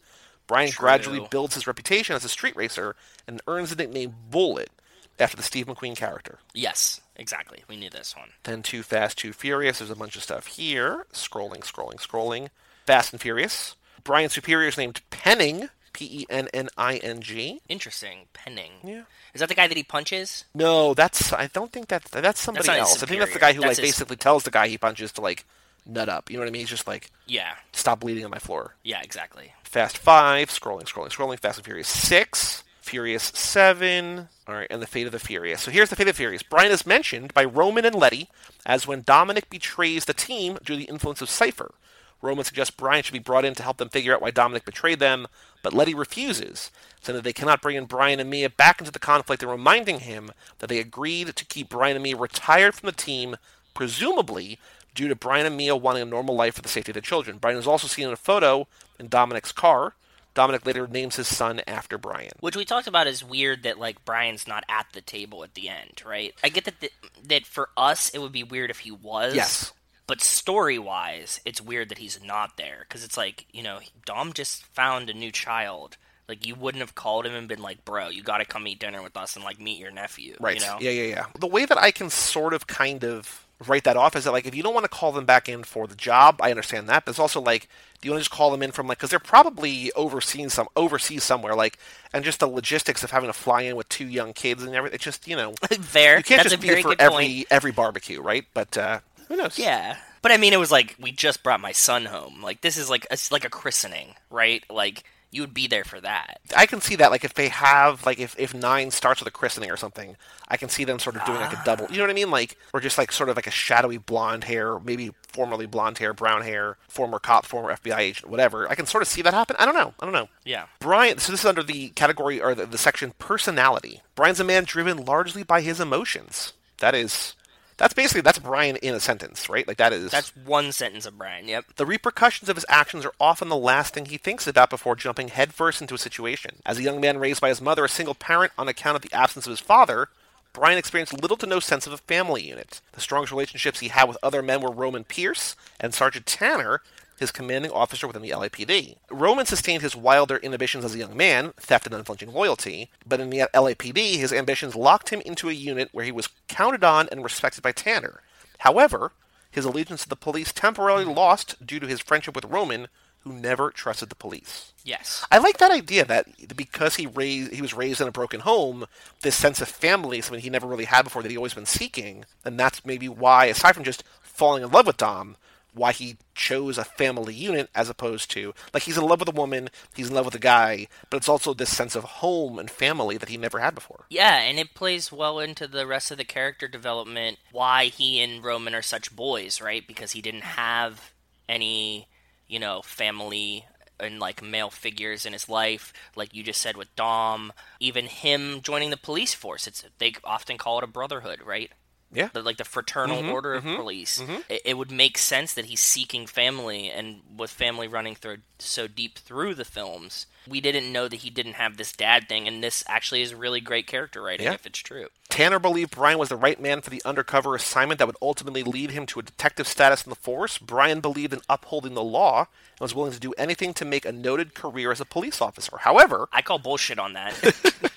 Brian 0.53 0.71
True. 0.71 0.81
gradually 0.85 1.27
builds 1.31 1.55
his 1.55 1.67
reputation 1.67 2.15
as 2.15 2.25
a 2.25 2.29
street 2.29 2.55
racer 2.57 2.95
and 3.27 3.41
earns 3.47 3.71
the 3.71 3.77
nickname 3.77 4.15
Bullet 4.31 4.71
after 5.19 5.37
the 5.37 5.43
Steve 5.43 5.67
McQueen 5.67 5.97
character. 5.97 6.39
Yes, 6.55 7.01
exactly. 7.17 7.65
We 7.69 7.77
knew 7.77 7.91
this 7.91 8.17
one. 8.17 8.31
Then 8.45 8.63
Too 8.63 8.83
Fast, 8.83 9.19
Too 9.19 9.33
Furious. 9.33 9.79
There's 9.79 9.91
a 9.91 9.95
bunch 9.97 10.17
of 10.17 10.23
stuff 10.23 10.47
here. 10.47 11.07
Scrolling, 11.13 11.61
scrolling, 11.61 11.97
scrolling. 11.97 12.49
Fast 12.87 13.13
and 13.13 13.21
Furious. 13.21 13.77
Brian 14.05 14.29
Superior 14.31 14.69
is 14.69 14.77
named 14.79 15.01
Penning. 15.11 15.69
P 15.93 16.07
E 16.23 16.27
N 16.31 16.49
N 16.55 16.71
I 16.79 16.97
N 16.97 17.21
G. 17.21 17.61
Interesting. 17.69 18.21
Penning. 18.33 18.73
Yeah. 18.83 19.03
Is 19.35 19.41
that 19.41 19.51
the 19.51 19.55
guy 19.55 19.69
that 19.69 19.77
he 19.77 19.83
punches? 19.83 20.47
No, 20.55 20.95
that's. 20.95 21.33
I 21.35 21.49
don't 21.49 21.71
think 21.71 21.89
that's 21.89 22.11
that's 22.11 22.41
somebody 22.41 22.67
his 22.69 22.79
else. 22.79 23.03
I 23.03 23.07
think 23.07 23.21
that's 23.21 23.35
the 23.35 23.39
guy 23.39 23.53
who 23.53 23.61
That's 23.61 23.79
like 23.79 23.85
his- 23.85 23.93
basically 23.95 24.17
tells 24.17 24.45
the 24.45 24.51
guy 24.51 24.69
he 24.69 24.79
punches 24.79 25.13
to 25.13 25.21
like 25.21 25.45
nut 25.87 26.09
up. 26.09 26.31
You 26.31 26.37
know 26.37 26.43
what 26.43 26.49
I 26.49 26.53
mean? 26.53 26.61
He's 26.61 26.69
just 26.71 26.87
like 26.87 27.11
Yeah. 27.27 27.55
stop 27.73 28.01
bleeding 28.01 28.25
on 28.25 28.31
my 28.31 28.39
floor. 28.39 28.77
Yeah, 28.83 29.01
exactly. 29.03 29.53
Fast 29.65 29.99
Five. 29.99 30.51
Scrolling, 30.51 30.85
scrolling, 30.85 31.11
scrolling. 31.11 31.39
Fast 31.41 31.59
and 31.59 31.65
Furious 31.65 31.89
Six. 31.89 32.63
Furious 32.81 33.25
Seven. 33.35 34.29
All 34.49 34.55
right, 34.57 34.67
and 34.71 34.83
the 34.83 34.87
Fate 34.87 35.07
of 35.07 35.13
the 35.13 35.19
Furious. 35.19 35.63
So 35.63 35.71
here's 35.71 35.89
the 35.91 35.97
Fate 35.97 36.09
of 36.09 36.15
the 36.15 36.19
Furious. 36.19 36.43
Brian 36.43 36.73
is 36.73 36.85
mentioned 36.87 37.33
by 37.33 37.45
Roman 37.45 37.85
and 37.85 37.95
Letty 37.95 38.29
as 38.67 38.87
when 38.87 39.03
Dominic 39.03 39.49
betrays 39.49 40.05
the 40.05 40.13
team 40.15 40.55
due 40.65 40.75
to 40.75 40.77
the 40.77 40.85
influence 40.85 41.23
of 41.23 41.31
Cypher. 41.31 41.75
Roman 42.21 42.45
suggests 42.45 42.75
Brian 42.77 43.03
should 43.03 43.13
be 43.13 43.19
brought 43.19 43.45
in 43.45 43.55
to 43.55 43.63
help 43.65 43.79
them 43.79 43.89
figure 43.89 44.15
out 44.15 44.23
why 44.23 44.31
Dominic 44.31 44.65
betrayed 44.65 45.01
them, 45.01 45.27
but 45.63 45.73
Letty 45.73 45.93
refuses, 45.95 46.71
saying 47.01 47.17
that 47.17 47.25
they 47.25 47.33
cannot 47.33 47.61
bring 47.63 47.77
in 47.77 47.85
Brian 47.87 48.21
and 48.21 48.31
Mia 48.31 48.49
back 48.49 48.81
into 48.81 48.93
the 48.93 49.01
conflict 49.01 49.43
and 49.43 49.51
reminding 49.51 50.01
him 50.01 50.31
that 50.59 50.69
they 50.69 50.79
agreed 50.79 51.35
to 51.35 51.45
keep 51.45 51.69
Brian 51.69 51.97
and 51.97 52.03
Mia 52.05 52.17
retired 52.17 52.75
from 52.75 52.87
the 52.87 52.93
team, 52.93 53.37
presumably 53.75 54.59
due 54.95 55.09
to 55.09 55.15
Brian 55.15 55.47
and 55.47 55.57
Mia 55.57 55.77
wanting 55.77 56.03
a 56.03 56.07
normal 56.07 56.35
life 56.35 56.55
for 56.55 56.63
the 56.63 56.69
safety 56.69 56.91
of 56.91 56.95
their 56.95 57.03
children. 57.03 57.39
Brian 57.39 57.59
is 57.59 57.67
also 57.67 57.87
seen 57.87 58.07
in 58.07 58.13
a 58.13 58.17
photo 58.17 58.67
in 58.99 59.09
Dominic's 59.09 59.53
car. 59.53 59.95
Dominic 60.35 60.65
later 60.65 60.87
names 60.87 61.17
his 61.17 61.29
son 61.29 61.61
after 61.67 61.99
Brian. 61.99 62.33
Which 62.41 62.57
we 62.57 62.65
talked 62.65 62.87
about 62.87 63.07
is 63.07 63.23
weird 63.23 63.63
that 63.65 63.79
like 63.79 64.05
Brian's 64.05 64.49
not 64.49 64.65
at 64.69 64.87
the 64.93 65.03
table 65.03 65.45
at 65.45 65.55
the 65.55 65.69
end, 65.69 66.03
right? 66.07 66.35
I 66.43 66.49
get 66.49 66.65
that 66.65 66.81
th- 66.81 66.93
that 67.25 67.45
for 67.47 67.69
us 67.77 68.09
it 68.11 68.19
would 68.19 68.33
be 68.33 68.43
weird 68.43 68.71
if 68.71 68.81
he 68.81 68.91
was. 68.91 69.35
Yes. 69.35 69.73
But 70.07 70.21
story 70.21 70.79
wise, 70.79 71.41
it's 71.45 71.61
weird 71.61 71.91
that 71.91 71.99
he's 71.99 72.23
not 72.25 72.57
there 72.57 72.87
because 72.89 73.05
it's 73.05 73.17
like 73.17 73.47
you 73.53 73.63
know 73.63 73.81
Dom 74.07 74.33
just 74.33 74.65
found 74.65 75.11
a 75.11 75.15
new 75.15 75.31
child. 75.31 75.99
Like 76.29 76.47
you 76.47 76.55
wouldn't 76.55 76.81
have 76.81 76.95
called 76.95 77.27
him 77.27 77.35
and 77.35 77.47
been 77.47 77.61
like, 77.61 77.85
"Bro, 77.85 78.09
you 78.09 78.23
got 78.23 78.39
to 78.39 78.47
come 78.47 78.67
eat 78.67 78.79
dinner 78.79 79.03
with 79.03 79.17
us 79.19 79.37
and 79.37 79.45
like 79.45 79.61
meet 79.61 79.79
your 79.79 79.91
nephew." 79.91 80.37
Right. 80.41 80.59
You 80.59 80.67
know? 80.67 80.79
Yeah, 80.81 80.91
yeah, 80.91 81.15
yeah. 81.15 81.27
The 81.39 81.47
way 81.47 81.67
that 81.67 81.77
I 81.77 81.91
can 81.91 82.09
sort 82.09 82.55
of 82.55 82.67
kind 82.67 83.05
of 83.05 83.47
write 83.63 83.85
that 83.85 83.97
off 83.97 84.15
is 84.17 84.25
that 84.25 84.33
like 84.33 84.47
if 84.47 84.55
you 84.55 84.63
don't 84.63 84.75
want 84.75 84.85
to 84.85 84.89
call 84.91 85.13
them 85.13 85.25
back 85.25 85.49
in 85.49 85.63
for 85.65 85.87
the 85.87 85.95
job, 85.97 86.41
I 86.43 86.51
understand 86.51 86.89
that. 86.89 87.05
But 87.05 87.11
it's 87.13 87.19
also 87.19 87.41
like, 87.41 87.69
do 88.01 88.07
you 88.09 88.13
want 88.13 88.21
to 88.21 88.29
just 88.29 88.37
call 88.37 88.51
them 88.51 88.63
in 88.63 88.73
from 88.73 88.87
like 88.87 88.99
because 88.99 89.11
they're 89.11 89.19
probably 89.19 89.93
overseeing 89.93 90.49
some 90.49 90.69
overseas 90.77 91.25
somewhere 91.25 91.55
like, 91.55 91.79
and 92.13 92.25
just 92.25 92.41
the 92.41 92.49
logistics 92.49 93.03
of 93.03 93.11
having 93.11 93.29
to 93.29 93.33
fly 93.33 93.63
in 93.63 93.77
with 93.77 93.89
two 93.89 94.07
young 94.07 94.33
kids 94.33 94.63
and 94.63 94.75
everything. 94.75 94.95
It's 94.95 95.05
just 95.05 95.27
you 95.27 95.37
know 95.37 95.53
Fair. 95.81 96.19
you 96.19 96.23
can't 96.23 96.43
That's 96.43 96.55
just 96.55 96.65
a 96.65 96.75
be 96.75 96.83
for 96.83 96.95
every 96.99 97.27
point. 97.27 97.47
every 97.51 97.73
barbecue, 97.73 98.21
right? 98.21 98.45
But 98.55 98.77
uh, 98.77 99.01
who 99.29 99.37
knows? 99.37 99.59
Yeah. 99.59 99.97
But 100.23 100.31
I 100.33 100.37
mean, 100.37 100.53
it 100.53 100.59
was 100.59 100.71
like 100.71 100.97
we 101.01 101.11
just 101.13 101.43
brought 101.43 101.61
my 101.61 101.73
son 101.73 102.05
home. 102.05 102.43
Like 102.43 102.61
this 102.61 102.77
is 102.77 102.89
like 102.89 103.07
it's 103.11 103.33
like 103.33 103.45
a 103.45 103.51
christening, 103.51 104.15
right? 104.31 104.63
Like 104.71 105.03
you 105.33 105.41
would 105.41 105.55
be 105.55 105.67
there 105.67 105.83
for 105.83 105.99
that. 106.01 106.41
I 106.55 106.67
can 106.67 106.83
see 106.83 106.95
that, 106.97 107.11
like 107.11 107.25
if 107.25 107.33
they 107.33 107.49
have, 107.49 108.05
like 108.05 108.21
if, 108.21 108.39
if 108.39 108.53
nine 108.53 108.91
starts 108.91 109.21
with 109.21 109.27
a 109.29 109.33
christening 109.33 109.71
or 109.71 109.79
something, 109.79 110.17
I 110.47 110.59
can 110.59 110.69
see 110.69 110.85
them 110.85 110.99
sort 110.99 111.17
of 111.17 111.25
doing 111.25 111.41
like 111.41 111.55
a 111.55 111.59
ah. 111.59 111.63
double. 111.65 111.87
You 111.91 111.97
know 111.97 112.05
what 112.05 112.11
I 112.11 112.15
mean? 112.15 112.31
Like 112.31 112.59
or 112.75 112.81
just 112.81 112.99
like 112.99 113.11
sort 113.11 113.31
of 113.31 113.37
like 113.37 113.47
a 113.47 113.51
shadowy 113.51 113.97
blonde 113.97 114.45
hair, 114.45 114.79
maybe 114.79 115.11
formerly 115.29 115.65
blonde 115.65 115.97
hair, 115.97 116.13
brown 116.13 116.43
hair, 116.43 116.77
former 116.87 117.19
cop, 117.19 117.47
former 117.47 117.75
FBI 117.75 117.99
agent, 117.99 118.31
whatever. 118.31 118.71
I 118.71 118.75
can 118.75 118.85
sort 118.85 119.03
of 119.03 119.09
see 119.09 119.23
that 119.23 119.33
happen. 119.33 119.57
I 119.59 119.65
don't 119.65 119.75
know. 119.75 119.95
I 119.99 120.05
don't 120.05 120.13
know. 120.13 120.29
Yeah. 120.45 120.67
Brian, 120.81 121.17
so 121.17 121.33
this 121.33 121.41
is 121.41 121.47
under 121.47 121.63
the 121.63 121.89
category 121.91 122.39
or 122.41 122.55
the, 122.55 122.67
the 122.67 122.79
section 122.79 123.15
personality. 123.19 124.03
Brian's 124.15 124.41
a 124.41 124.45
man 124.45 124.65
driven 124.65 125.05
largely 125.05 125.43
by 125.43 125.63
his 125.63 125.81
emotions. 125.81 126.53
That 126.81 126.95
is, 126.95 127.35
that's 127.83 127.95
basically 127.95 128.21
that's 128.21 128.39
Brian 128.39 128.77
in 128.77 128.95
a 128.95 129.01
sentence, 129.01 129.49
right? 129.49 129.67
Like 129.67 129.79
that 129.79 129.93
is 129.93 130.13
That's 130.13 130.33
one 130.37 130.71
sentence 130.71 131.05
of 131.05 131.19
Brian. 131.19 131.49
Yep. 131.49 131.75
the 131.75 131.85
repercussions 131.85 132.49
of 132.49 132.55
his 132.55 132.65
actions 132.69 133.05
are 133.05 133.13
often 133.19 133.49
the 133.49 133.57
last 133.57 133.93
thing 133.93 134.07
he 134.07 134.19
thinks 134.19 134.47
about 134.47 134.71
before 134.71 134.95
jumping 134.95 135.27
headfirst 135.27 135.81
into 135.81 135.95
a 135.97 135.99
situation. 135.99 136.63
As 136.65 136.79
a 136.79 136.85
young 136.85 137.01
man 137.01 137.19
raised 137.19 137.41
by 137.41 137.49
his 137.49 137.61
mother, 137.61 137.85
a 137.85 137.89
single 137.89 138.15
parent 138.15 138.53
on 138.57 138.69
account 138.69 138.95
of 138.95 139.03
the 139.03 139.13
absence 139.13 139.47
of 139.47 139.51
his 139.51 139.59
father, 139.59 140.11
Brian 140.53 140.79
experienced 140.79 141.21
little 141.21 141.37
to 141.39 141.47
no 141.47 141.59
sense 141.59 141.85
of 141.89 141.93
a 141.93 141.97
family 141.97 142.47
unit. 142.47 142.81
The 142.93 143.01
strongest 143.01 143.33
relationships 143.33 143.81
he 143.81 143.89
had 143.89 144.05
with 144.05 144.19
other 144.23 144.43
men 144.43 144.61
were 144.61 144.71
Roman 144.71 145.03
Pierce 145.03 145.57
and 145.81 145.93
Sergeant 145.93 146.27
Tanner, 146.27 146.83
his 147.19 147.31
commanding 147.31 147.71
officer 147.71 148.07
within 148.07 148.23
the 148.23 148.31
LAPD. 148.31 148.97
Roman 149.11 149.47
sustained 149.47 149.83
his 149.83 149.97
wilder 149.97 150.37
inhibitions 150.37 150.85
as 150.85 150.95
a 150.95 150.99
young 150.99 151.17
man, 151.17 151.53
theft 151.57 151.87
and 151.87 151.95
unflinching 151.95 152.33
loyalty, 152.33 152.91
but 153.07 153.21
in 153.21 153.31
the 153.31 153.49
LAPD, 153.55 154.17
his 154.17 154.33
ambitions 154.33 154.75
locked 154.75 155.11
him 155.11 155.21
into 155.23 155.49
a 155.49 155.53
unit 155.53 155.89
where 155.93 156.05
he 156.05 156.13
was 156.13 156.29
counted 156.49 156.85
on 156.85 157.09
and 157.11 157.23
respected 157.23 157.63
by 157.63 157.73
Tanner. 157.73 158.23
However, 158.59 159.13
his 159.51 159.65
allegiance 159.65 160.03
to 160.03 160.09
the 160.09 160.17
police 160.17 160.53
temporarily 160.53 161.05
lost 161.05 161.65
due 161.65 161.79
to 161.79 161.87
his 161.87 162.01
friendship 162.01 162.35
with 162.35 162.47
Roman, 162.47 162.89
who 163.21 163.33
never 163.33 163.71
trusted 163.71 164.09
the 164.09 164.17
police. 164.17 164.73
Yes. 164.85 165.25
I 165.31 165.39
like 165.39 165.59
that 165.59 165.71
idea 165.71 166.05
that 166.05 166.57
because 166.57 166.97
he 166.97 167.07
raised 167.07 167.53
he 167.53 167.63
was 167.63 167.75
raised 167.75 168.01
in 168.01 168.09
a 168.09 168.13
broken 168.13 168.41
home, 168.41 168.87
this 169.21 169.37
sense 169.37 169.61
of 169.61 169.69
family 169.69 170.19
is 170.19 170.25
something 170.25 170.43
he 170.43 170.51
never 170.51 170.67
really 170.67 170.87
had 170.87 171.03
before 171.03 171.23
that 171.23 171.31
he 171.31 171.37
always 171.37 171.55
been 171.55 171.67
seeking, 171.67 172.25
and 172.45 172.59
that's 172.59 172.85
maybe 172.85 173.09
why, 173.09 173.45
aside 173.47 173.75
from 173.75 173.85
just 173.85 174.03
falling 174.21 174.65
in 174.65 174.71
love 174.71 174.87
with 174.87 174.97
Dom, 174.97 175.37
why 175.75 175.93
he 175.93 176.17
chose 176.35 176.77
a 176.79 176.85
family 176.85 177.35
unit 177.35 177.71
as 177.75 177.89
opposed 177.89 178.31
to 178.31 178.55
like 178.75 178.85
he's 178.85 178.99
in 178.99 179.05
love 179.05 179.21
with 179.21 179.29
a 179.29 179.33
woman, 179.33 179.71
he's 179.95 180.09
in 180.09 180.15
love 180.15 180.25
with 180.25 180.35
a 180.35 180.41
guy, 180.41 180.87
but 181.11 181.17
it's 181.17 181.29
also 181.29 181.55
this 181.55 181.75
sense 181.75 181.97
of 181.97 182.05
home 182.05 182.59
and 182.59 182.71
family 182.71 183.17
that 183.17 183.29
he 183.29 183.37
never 183.37 183.59
had 183.59 183.75
before. 183.75 184.07
Yeah, 184.11 184.39
and 184.39 184.59
it 184.59 184.75
plays 184.75 185.11
well 185.11 185.39
into 185.39 185.67
the 185.67 185.87
rest 185.87 186.11
of 186.11 186.19
the 186.19 186.25
character 186.25 186.69
development. 186.69 187.39
Why 187.51 187.87
he 187.87 188.21
and 188.21 188.45
Roman 188.45 188.75
are 188.75 188.83
such 188.83 189.15
boys, 189.15 189.61
right? 189.61 189.87
Because 189.87 190.13
he 190.13 190.21
didn't 190.21 190.43
have 190.43 191.13
any, 191.49 192.09
you 192.47 192.59
know, 192.59 192.83
family 192.83 193.65
and 194.01 194.19
like 194.19 194.43
male 194.43 194.71
figures 194.71 195.25
in 195.25 195.33
his 195.33 195.49
life, 195.49 195.93
like 196.17 196.35
you 196.35 196.43
just 196.43 196.61
said 196.61 196.77
with 196.77 196.95
Dom. 196.97 197.53
Even 197.81 198.07
him 198.07 198.61
joining 198.63 198.91
the 198.91 198.97
police 198.97 199.35
force, 199.35 199.67
it's 199.67 199.85
they 199.99 200.15
often 200.25 200.59
call 200.59 200.79
it 200.79 200.85
a 200.85 200.89
brotherhood, 200.89 201.41
right? 201.45 201.71
Yeah. 202.13 202.29
the, 202.33 202.43
like 202.43 202.59
the 202.59 202.65
fraternal 202.65 203.19
mm-hmm, 203.23 203.31
order 203.31 203.55
of 203.55 203.65
mm-hmm, 203.65 203.77
police. 203.77 204.21
Mm-hmm. 204.21 204.41
It, 204.49 204.63
it 204.65 204.79
would 204.79 204.91
make 204.91 205.19
sense 205.19 205.55
that 205.55 205.67
he's 205.67 205.81
seeking 205.81 206.27
family, 206.27 206.91
and 206.91 207.21
with 207.37 207.51
family 207.51 207.89
running 207.89 208.15
through 208.15 208.39
so 208.59 208.87
deep 208.87 209.19
through 209.19 209.55
the 209.55 209.65
films, 209.65 210.27
we 210.49 210.61
didn't 210.61 210.93
know 210.93 211.09
that 211.09 211.17
he 211.17 211.31
didn't 211.31 211.55
have 211.55 211.77
this 211.77 211.93
dad 211.93 212.29
thing, 212.29 212.47
and 212.47 212.63
this 212.63 212.85
actually 212.87 213.23
is 213.23 213.35
really 213.35 213.61
great 213.61 213.87
character 213.87 214.23
writing 214.23 214.47
Yeah. 214.47 214.55
if 214.55 214.67
it's 214.67 214.79
true. 214.79 215.09
Tanner 215.29 215.59
believed 215.59 215.93
Brian 215.93 216.19
was 216.19 216.29
the 216.29 216.37
right 216.37 216.61
man 216.61 216.83
for 216.83 216.91
the 216.91 217.03
undercover 217.05 217.55
assignment 217.55 217.99
that 217.99 218.07
would 218.07 218.17
ultimately 218.21 218.63
lead 218.63 218.91
him 218.91 219.07
to 219.07 219.21
a 219.21 219.23
detective 219.23 219.67
status 219.67 220.05
in 220.05 220.11
the 220.11 220.17
force. 220.17 220.59
Brian 220.59 221.01
believed 221.01 221.33
in 221.33 221.41
upholding 221.49 221.95
the 221.95 222.03
law 222.03 222.41
and 222.41 222.81
was 222.81 222.95
willing 222.95 223.13
to 223.13 223.21
do 223.21 223.33
anything 223.39 223.73
to 223.75 223.85
make 223.85 224.05
a 224.05 224.13
noted 224.13 224.55
career 224.55 224.93
as 224.93 225.01
a 225.01 225.07
police 225.07 225.41
officer. 225.41 225.79
However, 225.79 226.29
I 226.33 226.43
call 226.43 226.59
bullshit 226.59 226.99
on 226.99 227.15
that. 227.15 227.33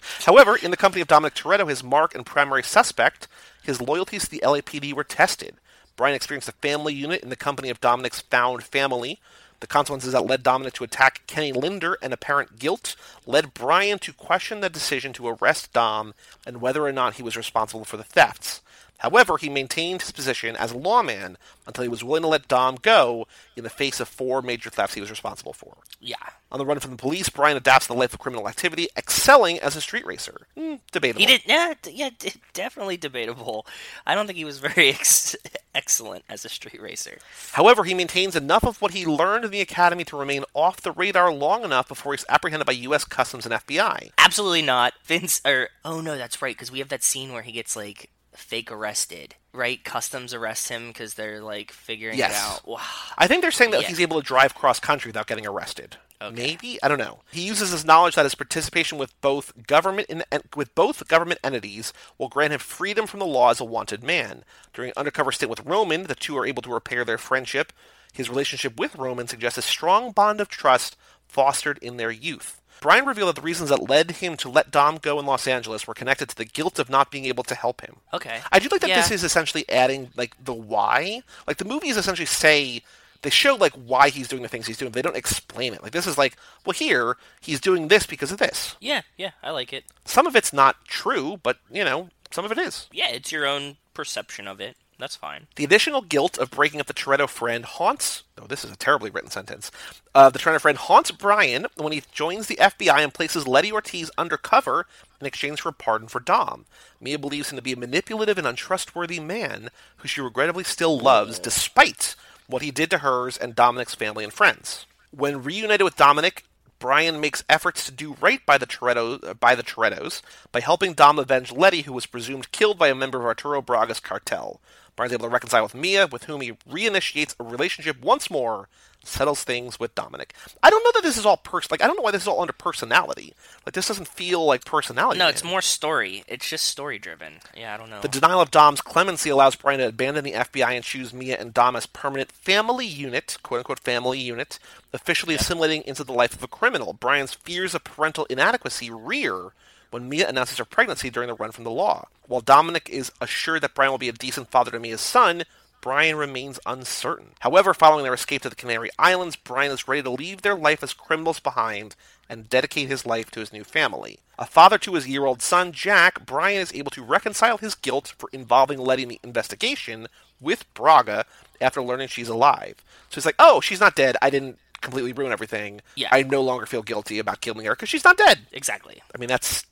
However, 0.25 0.55
in 0.55 0.71
the 0.71 0.77
company 0.77 1.01
of 1.01 1.07
Dominic 1.09 1.35
Toretto, 1.35 1.67
his 1.67 1.83
mark 1.83 2.15
and 2.15 2.25
primary 2.25 2.63
suspect, 2.63 3.27
his 3.65 3.81
loyalties 3.81 4.25
to 4.25 4.29
the 4.29 4.43
LAPD 4.43 4.93
were 4.93 5.03
tested. 5.03 5.55
Brian 5.95 6.15
experienced 6.15 6.49
a 6.49 6.53
family 6.53 6.93
unit 6.93 7.23
in 7.23 7.29
the 7.29 7.35
company 7.35 7.69
of 7.69 7.81
Dominic's 7.81 8.21
found 8.21 8.63
family. 8.63 9.19
The 9.61 9.67
consequences 9.67 10.11
that 10.11 10.25
led 10.25 10.43
Dominic 10.43 10.73
to 10.73 10.83
attack 10.83 11.21
Kenny 11.27 11.51
Linder 11.51 11.97
and 12.01 12.13
apparent 12.13 12.59
guilt 12.59 12.95
led 13.25 13.53
Brian 13.53 13.99
to 13.99 14.13
question 14.13 14.59
the 14.59 14.69
decision 14.69 15.13
to 15.13 15.27
arrest 15.27 15.73
Dom 15.73 16.13
and 16.45 16.61
whether 16.61 16.85
or 16.85 16.91
not 16.91 17.15
he 17.15 17.23
was 17.23 17.37
responsible 17.37 17.85
for 17.85 17.97
the 17.97 18.03
thefts. 18.03 18.61
However, 18.99 19.37
he 19.37 19.49
maintained 19.49 20.01
his 20.01 20.11
position 20.11 20.55
as 20.55 20.71
a 20.71 20.77
lawman 20.77 21.37
until 21.67 21.83
he 21.83 21.89
was 21.89 22.03
willing 22.03 22.21
to 22.23 22.27
let 22.27 22.47
Dom 22.47 22.75
go 22.81 23.27
in 23.55 23.63
the 23.63 23.69
face 23.69 23.99
of 23.99 24.07
four 24.07 24.41
major 24.41 24.69
thefts 24.69 24.95
he 24.95 25.01
was 25.01 25.09
responsible 25.09 25.53
for. 25.53 25.77
Yeah. 25.99 26.15
On 26.51 26.59
the 26.59 26.65
run 26.65 26.79
from 26.79 26.91
the 26.91 26.97
police, 26.97 27.27
Brian 27.27 27.57
adapts 27.57 27.87
to 27.87 27.93
the 27.93 27.99
life 27.99 28.13
of 28.13 28.19
criminal 28.19 28.47
activity, 28.47 28.87
excelling 28.95 29.59
as 29.59 29.75
a 29.75 29.81
street 29.81 30.05
racer. 30.05 30.47
Hmm, 30.57 30.75
debatable. 30.91 31.19
He 31.19 31.25
did, 31.25 31.41
yeah, 31.45 31.73
yeah, 31.91 32.09
definitely 32.53 32.97
debatable. 32.97 33.65
I 34.05 34.15
don't 34.15 34.27
think 34.27 34.37
he 34.37 34.45
was 34.45 34.59
very 34.73 34.89
ex- 34.89 35.35
excellent 35.73 36.23
as 36.29 36.45
a 36.45 36.49
street 36.49 36.81
racer. 36.81 37.17
However, 37.53 37.83
he 37.83 37.93
maintains 37.93 38.35
enough 38.35 38.63
of 38.63 38.81
what 38.81 38.91
he 38.91 39.05
learned 39.05 39.45
in 39.45 39.51
the 39.51 39.61
academy 39.61 40.03
to 40.05 40.17
remain 40.17 40.45
off 40.53 40.81
the 40.81 40.91
radar 40.91 41.33
long 41.33 41.63
enough 41.63 41.87
before 41.87 42.13
he's 42.13 42.25
apprehended 42.29 42.65
by 42.65 42.73
U.S. 42.73 43.03
Customs 43.03 43.45
and 43.45 43.53
FBI. 43.53 44.11
Absolutely 44.17 44.61
not. 44.61 44.93
Vince, 45.03 45.41
or 45.45 45.69
oh 45.83 45.99
no, 45.99 46.17
that's 46.17 46.41
right, 46.41 46.55
because 46.55 46.71
we 46.71 46.79
have 46.79 46.89
that 46.89 47.03
scene 47.03 47.33
where 47.33 47.41
he 47.41 47.51
gets 47.51 47.75
like 47.75 48.09
fake 48.37 48.71
arrested, 48.71 49.35
right? 49.53 49.83
Customs 49.83 50.33
arrests 50.33 50.69
him 50.69 50.87
because 50.87 51.13
they're 51.15 51.41
like 51.41 51.71
figuring 51.71 52.17
Yes. 52.17 52.31
it 52.31 52.37
out. 52.37 52.67
Wow. 52.67 52.81
I 53.17 53.27
think 53.27 53.41
they're 53.41 53.51
saying 53.51 53.71
that 53.71 53.81
Yeah. 53.81 53.87
he's 53.87 53.99
able 54.01 54.21
to 54.21 54.25
drive 54.27 54.53
cross 54.55 54.79
country 54.79 55.09
without 55.09 55.27
getting 55.27 55.45
arrested. 55.47 55.97
Maybe 56.31 56.79
I 56.81 56.87
don't 56.87 56.97
know. 56.97 57.19
He 57.31 57.41
uses 57.41 57.69
his 57.71 57.85
knowledge 57.85 58.15
that 58.15 58.25
his 58.25 58.33
participation 58.33 58.97
with 58.97 59.19
both 59.21 59.67
government 59.67 60.07
in, 60.09 60.23
with 60.55 60.73
both 60.73 61.07
government 61.07 61.39
entities 61.43 61.93
will 62.17 62.29
grant 62.29 62.53
him 62.53 62.59
freedom 62.59 63.05
from 63.05 63.19
the 63.19 63.27
law 63.27 63.51
as 63.51 63.59
a 63.59 63.65
wanted 63.65 64.01
man. 64.03 64.43
During 64.73 64.89
an 64.89 64.93
undercover 64.97 65.31
stint 65.31 65.51
with 65.51 65.59
Roman, 65.65 66.03
the 66.03 66.15
two 66.15 66.35
are 66.37 66.45
able 66.45 66.63
to 66.63 66.73
repair 66.73 67.05
their 67.05 67.19
friendship. 67.19 67.71
His 68.11 68.29
relationship 68.29 68.79
with 68.79 68.95
Roman 68.95 69.27
suggests 69.27 69.59
a 69.59 69.61
strong 69.61 70.11
bond 70.13 70.41
of 70.41 70.47
trust 70.49 70.95
fostered 71.27 71.77
in 71.79 71.97
their 71.97 72.11
youth. 72.11 72.59
Brian 72.81 73.05
revealed 73.05 73.29
that 73.29 73.35
the 73.35 73.41
reasons 73.41 73.69
that 73.69 73.89
led 73.89 74.11
him 74.11 74.37
to 74.37 74.49
let 74.49 74.71
Dom 74.71 74.97
go 75.01 75.19
in 75.19 75.25
Los 75.25 75.47
Angeles 75.47 75.87
were 75.87 75.93
connected 75.93 76.29
to 76.29 76.35
the 76.35 76.45
guilt 76.45 76.77
of 76.79 76.89
not 76.89 77.11
being 77.11 77.25
able 77.25 77.43
to 77.45 77.55
help 77.55 77.81
him. 77.81 77.97
Okay. 78.13 78.39
I 78.51 78.59
do 78.59 78.67
like 78.69 78.81
that 78.81 78.89
Yeah. 78.89 78.97
this 78.97 79.11
is 79.11 79.23
essentially 79.23 79.65
adding 79.69 80.11
like 80.15 80.35
the 80.43 80.53
why. 80.53 81.21
Like 81.47 81.57
the 81.57 81.65
movies 81.65 81.97
essentially 81.97 82.25
say 82.25 82.81
they 83.21 83.29
show 83.31 83.55
like 83.55 83.73
why 83.73 84.09
he's 84.09 84.27
doing 84.27 84.43
the 84.43 84.49
things 84.49 84.67
he's 84.67 84.77
doing. 84.77 84.91
They 84.91 85.01
don't 85.01 85.15
explain 85.15 85.73
it. 85.73 85.81
Like 85.81 85.93
this 85.93 86.05
is 86.05 86.17
like, 86.17 86.35
well, 86.65 86.73
here 86.73 87.17
he's 87.41 87.59
doing 87.59 87.87
this 87.87 88.05
because 88.05 88.31
of 88.31 88.37
this. 88.37 88.75
Yeah, 88.79 89.01
yeah, 89.17 89.31
I 89.41 89.49
like 89.51 89.73
it. 89.73 89.83
Some 90.05 90.27
of 90.27 90.35
it's 90.35 90.53
not 90.53 90.85
true, 90.85 91.39
but 91.41 91.57
you 91.71 91.83
know, 91.83 92.09
some 92.31 92.45
of 92.45 92.51
it 92.51 92.57
is. 92.57 92.87
Yeah, 92.91 93.09
it's 93.09 93.31
your 93.31 93.47
own 93.47 93.77
perception 93.95 94.47
of 94.47 94.59
it. 94.59 94.77
That's 94.97 95.15
fine. 95.17 95.47
The 95.55 95.65
additional 95.65 96.01
guilt 96.01 96.37
of 96.37 96.51
breaking 96.51 96.79
up 96.79 96.87
the 96.87 96.93
Toretto 96.93 97.27
friend 97.27 97.65
haunts. 97.65 98.23
Oh, 98.41 98.47
this 98.47 98.63
is 98.63 98.71
a 98.71 98.77
terribly 98.77 99.09
written 99.09 99.29
sentence. 99.29 99.69
Uh, 100.13 100.29
the 100.29 100.39
Toretto 100.39 100.61
friend 100.61 100.77
haunts 100.77 101.11
Brian 101.11 101.67
when 101.75 101.91
he 101.91 102.03
joins 102.13 102.47
the 102.47 102.55
FBI 102.55 103.03
and 103.03 103.13
places 103.13 103.47
Letty 103.47 103.71
Ortiz 103.71 104.09
undercover 104.17 104.87
in 105.19 105.27
exchange 105.27 105.61
for 105.61 105.69
a 105.69 105.73
pardon 105.73 106.07
for 106.07 106.21
Dom. 106.21 106.65
Mia 107.01 107.19
believes 107.19 107.49
him 107.51 107.57
to 107.57 107.61
be 107.61 107.73
a 107.73 107.77
manipulative 107.77 108.37
and 108.37 108.47
untrustworthy 108.47 109.19
man 109.19 109.69
who 109.97 110.07
she 110.07 110.21
regrettably 110.21 110.63
still 110.63 110.97
loves, 110.97 111.39
despite 111.39 112.15
what 112.47 112.61
he 112.61 112.71
did 112.71 112.89
to 112.91 112.99
hers 112.99 113.37
and 113.37 113.55
Dominic's 113.55 113.95
family 113.95 114.23
and 114.23 114.31
friends. 114.31 114.85
When 115.11 115.43
reunited 115.43 115.83
with 115.83 115.97
Dominic, 115.97 116.45
Brian 116.79 117.19
makes 117.19 117.43
efforts 117.49 117.85
to 117.85 117.91
do 117.91 118.15
right 118.19 118.45
by 118.45 118.57
the 118.57 118.67
Toretto, 118.67 119.23
uh, 119.23 119.33
by 119.33 119.55
the 119.55 119.63
Torettos 119.63 120.21
by 120.51 120.59
helping 120.59 120.93
Dom 120.93 121.17
avenge 121.17 121.51
Letty, 121.51 121.83
who 121.83 121.93
was 121.93 122.05
presumed 122.05 122.51
killed 122.51 122.77
by 122.77 122.89
a 122.89 122.95
member 122.95 123.17
of 123.17 123.25
Arturo 123.25 123.61
Braga's 123.61 123.99
cartel. 123.99 124.59
Brian's 124.95 125.13
able 125.13 125.25
to 125.25 125.33
reconcile 125.33 125.63
with 125.63 125.75
Mia, 125.75 126.07
with 126.07 126.25
whom 126.25 126.41
he 126.41 126.53
reinitiates 126.69 127.35
a 127.39 127.43
relationship 127.43 128.01
once 128.01 128.29
more, 128.29 128.69
settles 129.03 129.43
things 129.43 129.79
with 129.79 129.93
Dominic. 129.95 130.33
I 130.63 130.69
don't 130.69 130.83
know 130.83 130.91
that 130.93 131.03
this 131.03 131.17
is 131.17 131.25
all 131.25 131.37
pers- 131.37 131.69
like 131.69 131.81
I 131.81 131.87
don't 131.87 131.95
know 131.95 132.01
why 132.01 132.11
this 132.11 132.23
is 132.23 132.27
all 132.27 132.41
under 132.41 132.53
personality. 132.53 133.33
Like 133.65 133.73
this 133.73 133.87
doesn't 133.87 134.07
feel 134.07 134.45
like 134.45 134.65
personality. 134.65 135.19
No, 135.19 135.27
it's 135.27 135.43
more 135.43 135.61
story. 135.61 136.23
It's 136.27 136.49
just 136.49 136.65
story 136.65 136.97
driven. 136.97 137.35
Yeah, 137.55 137.73
I 137.73 137.77
don't 137.77 137.89
know. 137.89 138.01
The 138.01 138.07
denial 138.07 138.41
of 138.41 138.51
Dom's 138.51 138.81
clemency 138.81 139.29
allows 139.29 139.55
Brian 139.55 139.79
to 139.79 139.87
abandon 139.87 140.23
the 140.23 140.33
FBI 140.33 140.71
and 140.71 140.83
choose 140.83 141.13
Mia 141.13 141.37
and 141.39 141.53
Dom 141.53 141.75
as 141.75 141.85
permanent 141.85 142.31
family 142.31 142.87
unit, 142.87 143.37
quote 143.43 143.59
unquote 143.59 143.79
family 143.79 144.19
unit, 144.19 144.59
officially 144.93 145.35
assimilating 145.35 145.83
into 145.85 146.03
the 146.03 146.13
life 146.13 146.33
of 146.33 146.43
a 146.43 146.47
criminal. 146.47 146.93
Brian's 146.93 147.33
fears 147.33 147.75
of 147.75 147.83
parental 147.83 148.25
inadequacy 148.25 148.89
rear 148.89 149.51
when 149.95 150.09
Mia 150.09 150.27
announces 150.27 150.57
her 150.57 150.65
pregnancy 150.65 151.09
during 151.09 151.27
the 151.27 151.33
run 151.33 151.53
from 151.53 151.63
the 151.63 151.71
law. 151.71 152.09
While 152.27 152.41
Dominic 152.41 152.89
is 152.89 153.13
assured 153.21 153.61
that 153.61 153.73
Brian 153.73 153.91
will 153.91 153.97
be 153.97 154.09
a 154.09 154.11
decent 154.11 154.51
father 154.51 154.69
to 154.71 154.77
Mia's 154.77 154.99
son, 154.99 155.43
Brian 155.79 156.17
remains 156.17 156.59
uncertain. 156.65 157.27
However, 157.39 157.73
following 157.73 158.03
their 158.03 158.13
escape 158.13 158.41
to 158.41 158.49
the 158.49 158.57
Canary 158.57 158.89
Islands, 158.99 159.37
Brian 159.37 159.71
is 159.71 159.87
ready 159.87 160.03
to 160.03 160.09
leave 160.09 160.41
their 160.41 160.55
life 160.55 160.83
as 160.83 160.93
criminals 160.93 161.39
behind 161.39 161.95
and 162.27 162.49
dedicate 162.49 162.89
his 162.89 163.05
life 163.05 163.31
to 163.31 163.39
his 163.39 163.53
new 163.53 163.63
family. 163.63 164.19
A 164.37 164.45
father 164.45 164.77
to 164.79 164.95
his 164.95 165.07
year 165.07 165.23
old 165.23 165.41
son, 165.41 165.71
Jack, 165.71 166.25
Brian 166.25 166.59
is 166.59 166.73
able 166.73 166.91
to 166.91 167.01
reconcile 167.01 167.57
his 167.57 167.73
guilt 167.73 168.15
for 168.17 168.27
involving 168.33 168.79
Letty 168.79 169.03
in 169.03 169.09
the 169.09 169.19
investigation 169.23 170.07
with 170.41 170.65
Braga 170.73 171.23
after 171.61 171.81
learning 171.81 172.09
she's 172.09 172.27
alive. 172.27 172.83
So 173.09 173.15
he's 173.15 173.25
like, 173.25 173.35
oh, 173.39 173.61
she's 173.61 173.79
not 173.79 173.95
dead. 173.95 174.17
I 174.21 174.29
didn't 174.29 174.59
completely 174.81 175.13
ruin 175.13 175.31
everything. 175.31 175.79
Yeah. 175.95 176.09
I 176.11 176.23
no 176.23 176.41
longer 176.41 176.65
feel 176.65 176.83
guilty 176.83 177.17
about 177.17 177.39
killing 177.39 177.65
her 177.65 177.75
because 177.75 177.87
she's 177.87 178.03
not 178.03 178.17
dead. 178.17 178.39
exactly. 178.51 179.01
I 179.15 179.17
mean, 179.17 179.29
that's 179.29 179.65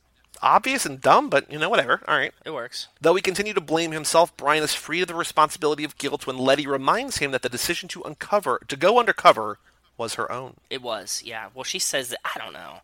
obvious 0.44 0.86
and 0.86 1.02
dumb, 1.02 1.30
but, 1.30 1.52
you 1.52 1.58
know, 1.58 1.70
whatever. 1.70 2.02
All 2.08 2.18
right. 2.18 2.34
It 2.46 2.52
works. 2.52 2.88
Though 3.02 3.16
he 3.16 3.22
continued 3.22 3.56
to 3.56 3.62
blame 3.62 3.92
himself, 3.92 4.36
Brian 4.38 4.64
is 4.64 4.76
free 4.76 5.02
of 5.02 5.08
the 5.08 5.16
responsibility 5.16 5.84
of 5.84 5.98
guilt 5.98 6.28
when 6.28 6.38
Letty 6.38 6.68
reminds 6.68 7.18
him 7.18 7.32
that 7.32 7.42
the 7.42 7.50
decision 7.50 7.90
to 7.90 8.04
uncover 8.04 8.62
to 8.68 8.76
go 8.76 9.00
undercover 9.00 9.58
was 9.98 10.16
her 10.16 10.32
own. 10.32 10.56
It 10.70 10.82
was. 10.82 11.24
Yeah. 11.26 11.50
Well, 11.54 11.64
she 11.64 11.80
says 11.80 12.10
that. 12.10 12.20
I 12.24 12.38
don't 12.38 12.54
know. 12.54 12.82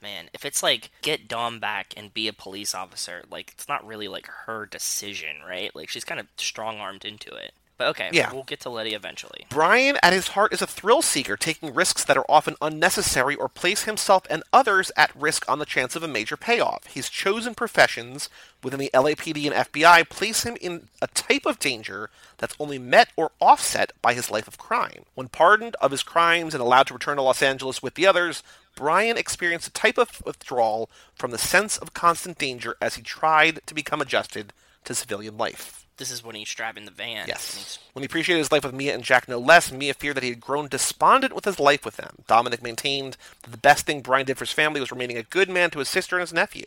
Man, 0.00 0.30
if 0.34 0.44
it's 0.44 0.64
like 0.64 0.90
get 1.00 1.28
Dom 1.28 1.60
back 1.60 1.94
and 1.96 2.12
be 2.12 2.26
a 2.26 2.32
police 2.32 2.74
officer, 2.74 3.22
like 3.30 3.52
it's 3.52 3.68
not 3.68 3.86
really 3.86 4.08
like 4.08 4.26
her 4.46 4.66
decision, 4.66 5.36
right? 5.46 5.74
Like 5.76 5.88
she's 5.88 6.04
kind 6.04 6.18
of 6.18 6.26
strong 6.36 6.78
armed 6.78 7.04
into 7.04 7.32
it. 7.32 7.52
But 7.78 7.88
okay, 7.88 8.10
Yeah. 8.12 8.32
we'll 8.32 8.44
get 8.44 8.60
to 8.60 8.68
Letty 8.68 8.94
eventually. 8.94 9.46
Brian, 9.48 9.96
at 10.02 10.12
his 10.12 10.28
heart, 10.28 10.52
is 10.52 10.62
a 10.62 10.66
thrill 10.66 11.02
seeker, 11.02 11.36
taking 11.36 11.74
risks 11.74 12.04
that 12.04 12.16
are 12.16 12.26
often 12.28 12.54
unnecessary 12.60 13.34
or 13.34 13.48
place 13.48 13.84
himself 13.84 14.24
and 14.30 14.42
others 14.52 14.92
at 14.96 15.10
risk 15.16 15.48
on 15.48 15.58
the 15.58 15.64
chance 15.66 15.96
of 15.96 16.02
a 16.02 16.08
major 16.08 16.36
payoff. 16.36 16.86
His 16.86 17.08
chosen 17.08 17.54
professions 17.54 18.28
within 18.62 18.78
the 18.78 18.90
LAPD 18.94 19.46
and 19.46 19.54
FBI 19.54 20.08
place 20.08 20.44
him 20.44 20.56
in 20.60 20.88
a 21.00 21.06
type 21.08 21.46
of 21.46 21.58
danger 21.58 22.10
that's 22.38 22.54
only 22.60 22.78
met 22.78 23.08
or 23.16 23.32
offset 23.40 23.92
by 24.00 24.14
his 24.14 24.30
life 24.30 24.46
of 24.46 24.58
crime. 24.58 25.04
When 25.14 25.28
pardoned 25.28 25.74
of 25.80 25.90
his 25.90 26.02
crimes 26.02 26.54
and 26.54 26.60
allowed 26.62 26.86
to 26.88 26.94
return 26.94 27.16
to 27.16 27.22
Los 27.22 27.42
Angeles 27.42 27.82
with 27.82 27.94
the 27.94 28.06
others, 28.06 28.42
Brian 28.76 29.16
experienced 29.16 29.68
a 29.68 29.72
type 29.72 29.98
of 29.98 30.22
withdrawal 30.24 30.88
from 31.14 31.30
the 31.30 31.38
sense 31.38 31.78
of 31.78 31.94
constant 31.94 32.38
danger 32.38 32.76
as 32.80 32.94
he 32.94 33.02
tried 33.02 33.60
to 33.66 33.74
become 33.74 34.00
adjusted 34.00 34.52
to 34.84 34.94
civilian 34.94 35.36
life. 35.36 35.81
This 35.98 36.10
is 36.10 36.24
when 36.24 36.34
he's 36.34 36.52
driving 36.52 36.84
the 36.84 36.90
van. 36.90 37.26
Yes. 37.28 37.78
When 37.92 38.02
he 38.02 38.06
appreciated 38.06 38.38
his 38.38 38.50
life 38.50 38.64
with 38.64 38.74
Mia 38.74 38.94
and 38.94 39.04
Jack 39.04 39.28
no 39.28 39.38
less, 39.38 39.70
Mia 39.70 39.94
feared 39.94 40.16
that 40.16 40.24
he 40.24 40.30
had 40.30 40.40
grown 40.40 40.68
despondent 40.68 41.34
with 41.34 41.44
his 41.44 41.60
life 41.60 41.84
with 41.84 41.96
them. 41.96 42.16
Dominic 42.26 42.62
maintained 42.62 43.16
that 43.42 43.50
the 43.50 43.58
best 43.58 43.86
thing 43.86 44.00
Brian 44.00 44.26
did 44.26 44.38
for 44.38 44.44
his 44.44 44.52
family 44.52 44.80
was 44.80 44.90
remaining 44.90 45.16
a 45.16 45.22
good 45.22 45.50
man 45.50 45.70
to 45.70 45.78
his 45.78 45.88
sister 45.88 46.16
and 46.16 46.22
his 46.22 46.32
nephew. 46.32 46.66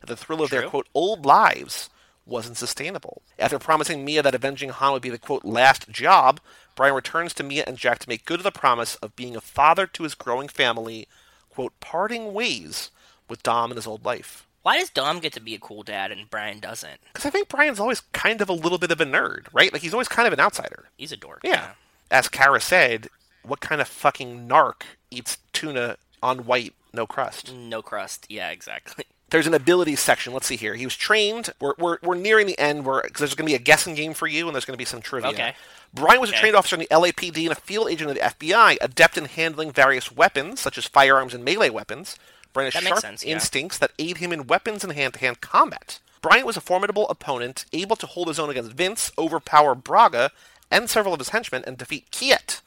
That 0.00 0.08
the 0.08 0.16
thrill 0.16 0.42
of 0.42 0.50
their, 0.50 0.68
quote, 0.68 0.88
old 0.92 1.24
lives 1.24 1.88
wasn't 2.26 2.56
sustainable. 2.56 3.22
After 3.38 3.58
promising 3.58 4.04
Mia 4.04 4.22
that 4.22 4.34
avenging 4.34 4.70
Han 4.70 4.92
would 4.92 5.02
be 5.02 5.10
the, 5.10 5.18
quote, 5.18 5.44
last 5.44 5.88
job, 5.88 6.40
Brian 6.74 6.94
returns 6.94 7.32
to 7.34 7.42
Mia 7.44 7.64
and 7.66 7.78
Jack 7.78 8.00
to 8.00 8.08
make 8.08 8.24
good 8.24 8.40
the 8.40 8.50
promise 8.50 8.96
of 8.96 9.16
being 9.16 9.36
a 9.36 9.40
father 9.40 9.86
to 9.86 10.02
his 10.02 10.14
growing 10.14 10.48
family, 10.48 11.06
quote, 11.50 11.78
parting 11.80 12.32
ways 12.32 12.90
with 13.28 13.42
Dom 13.42 13.70
and 13.70 13.76
his 13.76 13.86
old 13.86 14.04
life. 14.04 14.46
Why 14.64 14.78
does 14.78 14.88
Dom 14.88 15.20
get 15.20 15.34
to 15.34 15.40
be 15.40 15.54
a 15.54 15.58
cool 15.58 15.82
dad 15.82 16.10
and 16.10 16.30
Brian 16.30 16.58
doesn't? 16.58 16.98
Because 17.12 17.26
I 17.26 17.30
think 17.30 17.50
Brian's 17.50 17.78
always 17.78 18.00
kind 18.12 18.40
of 18.40 18.48
a 18.48 18.54
little 18.54 18.78
bit 18.78 18.90
of 18.90 18.98
a 18.98 19.04
nerd, 19.04 19.44
right? 19.52 19.70
Like, 19.70 19.82
he's 19.82 19.92
always 19.92 20.08
kind 20.08 20.26
of 20.26 20.32
an 20.32 20.40
outsider. 20.40 20.86
He's 20.96 21.12
a 21.12 21.18
dork. 21.18 21.40
Yeah. 21.44 21.72
As 22.10 22.28
Kara 22.28 22.62
said, 22.62 23.10
what 23.42 23.60
kind 23.60 23.82
of 23.82 23.88
fucking 23.88 24.48
narc 24.48 24.84
eats 25.10 25.36
tuna 25.52 25.98
on 26.22 26.46
white, 26.46 26.72
no 26.94 27.06
crust? 27.06 27.52
No 27.54 27.82
crust. 27.82 28.24
Yeah, 28.30 28.48
exactly. 28.48 29.04
There's 29.28 29.46
an 29.46 29.52
abilities 29.52 30.00
section. 30.00 30.32
Let's 30.32 30.46
see 30.46 30.56
here. 30.56 30.74
He 30.76 30.86
was 30.86 30.96
trained. 30.96 31.50
We're, 31.60 31.74
we're, 31.76 31.98
we're 32.02 32.14
nearing 32.14 32.46
the 32.46 32.58
end 32.58 32.86
where 32.86 33.02
because 33.02 33.18
there's 33.18 33.34
going 33.34 33.46
to 33.46 33.50
be 33.50 33.56
a 33.56 33.58
guessing 33.62 33.94
game 33.94 34.14
for 34.14 34.26
you 34.26 34.46
and 34.46 34.54
there's 34.54 34.64
going 34.64 34.74
to 34.74 34.78
be 34.78 34.84
some 34.84 35.02
trivia. 35.02 35.30
Okay. 35.30 35.54
Brian 35.92 36.20
was 36.20 36.30
a 36.30 36.34
trained 36.34 36.54
officer 36.56 36.76
in 36.76 36.80
the 36.80 36.86
LAPD 36.86 37.42
and 37.42 37.52
a 37.52 37.56
field 37.56 37.88
agent 37.90 38.10
of 38.10 38.16
the 38.16 38.22
FBI, 38.22 38.76
adept 38.80 39.18
in 39.18 39.24
handling 39.26 39.72
various 39.72 40.10
weapons, 40.12 40.60
such 40.60 40.78
as 40.78 40.86
firearms 40.86 41.34
and 41.34 41.44
melee 41.44 41.70
weapons. 41.70 42.16
That 42.54 42.72
sharp 42.72 43.00
sense, 43.00 43.24
yeah. 43.24 43.34
instincts 43.34 43.78
that 43.78 43.92
aid 43.98 44.18
him 44.18 44.32
in 44.32 44.46
weapons 44.46 44.84
and 44.84 44.92
hand-to-hand 44.92 45.40
combat. 45.40 45.98
Bryant 46.22 46.46
was 46.46 46.56
a 46.56 46.60
formidable 46.62 47.08
opponent, 47.08 47.64
able 47.72 47.96
to 47.96 48.06
hold 48.06 48.28
his 48.28 48.38
own 48.38 48.48
against 48.50 48.72
Vince, 48.72 49.12
overpower 49.18 49.74
Braga, 49.74 50.30
and 50.70 50.88
several 50.88 51.12
of 51.14 51.20
his 51.20 51.28
henchmen, 51.30 51.62
and 51.66 51.76
defeat 51.76 52.10
Kiet, 52.10 52.60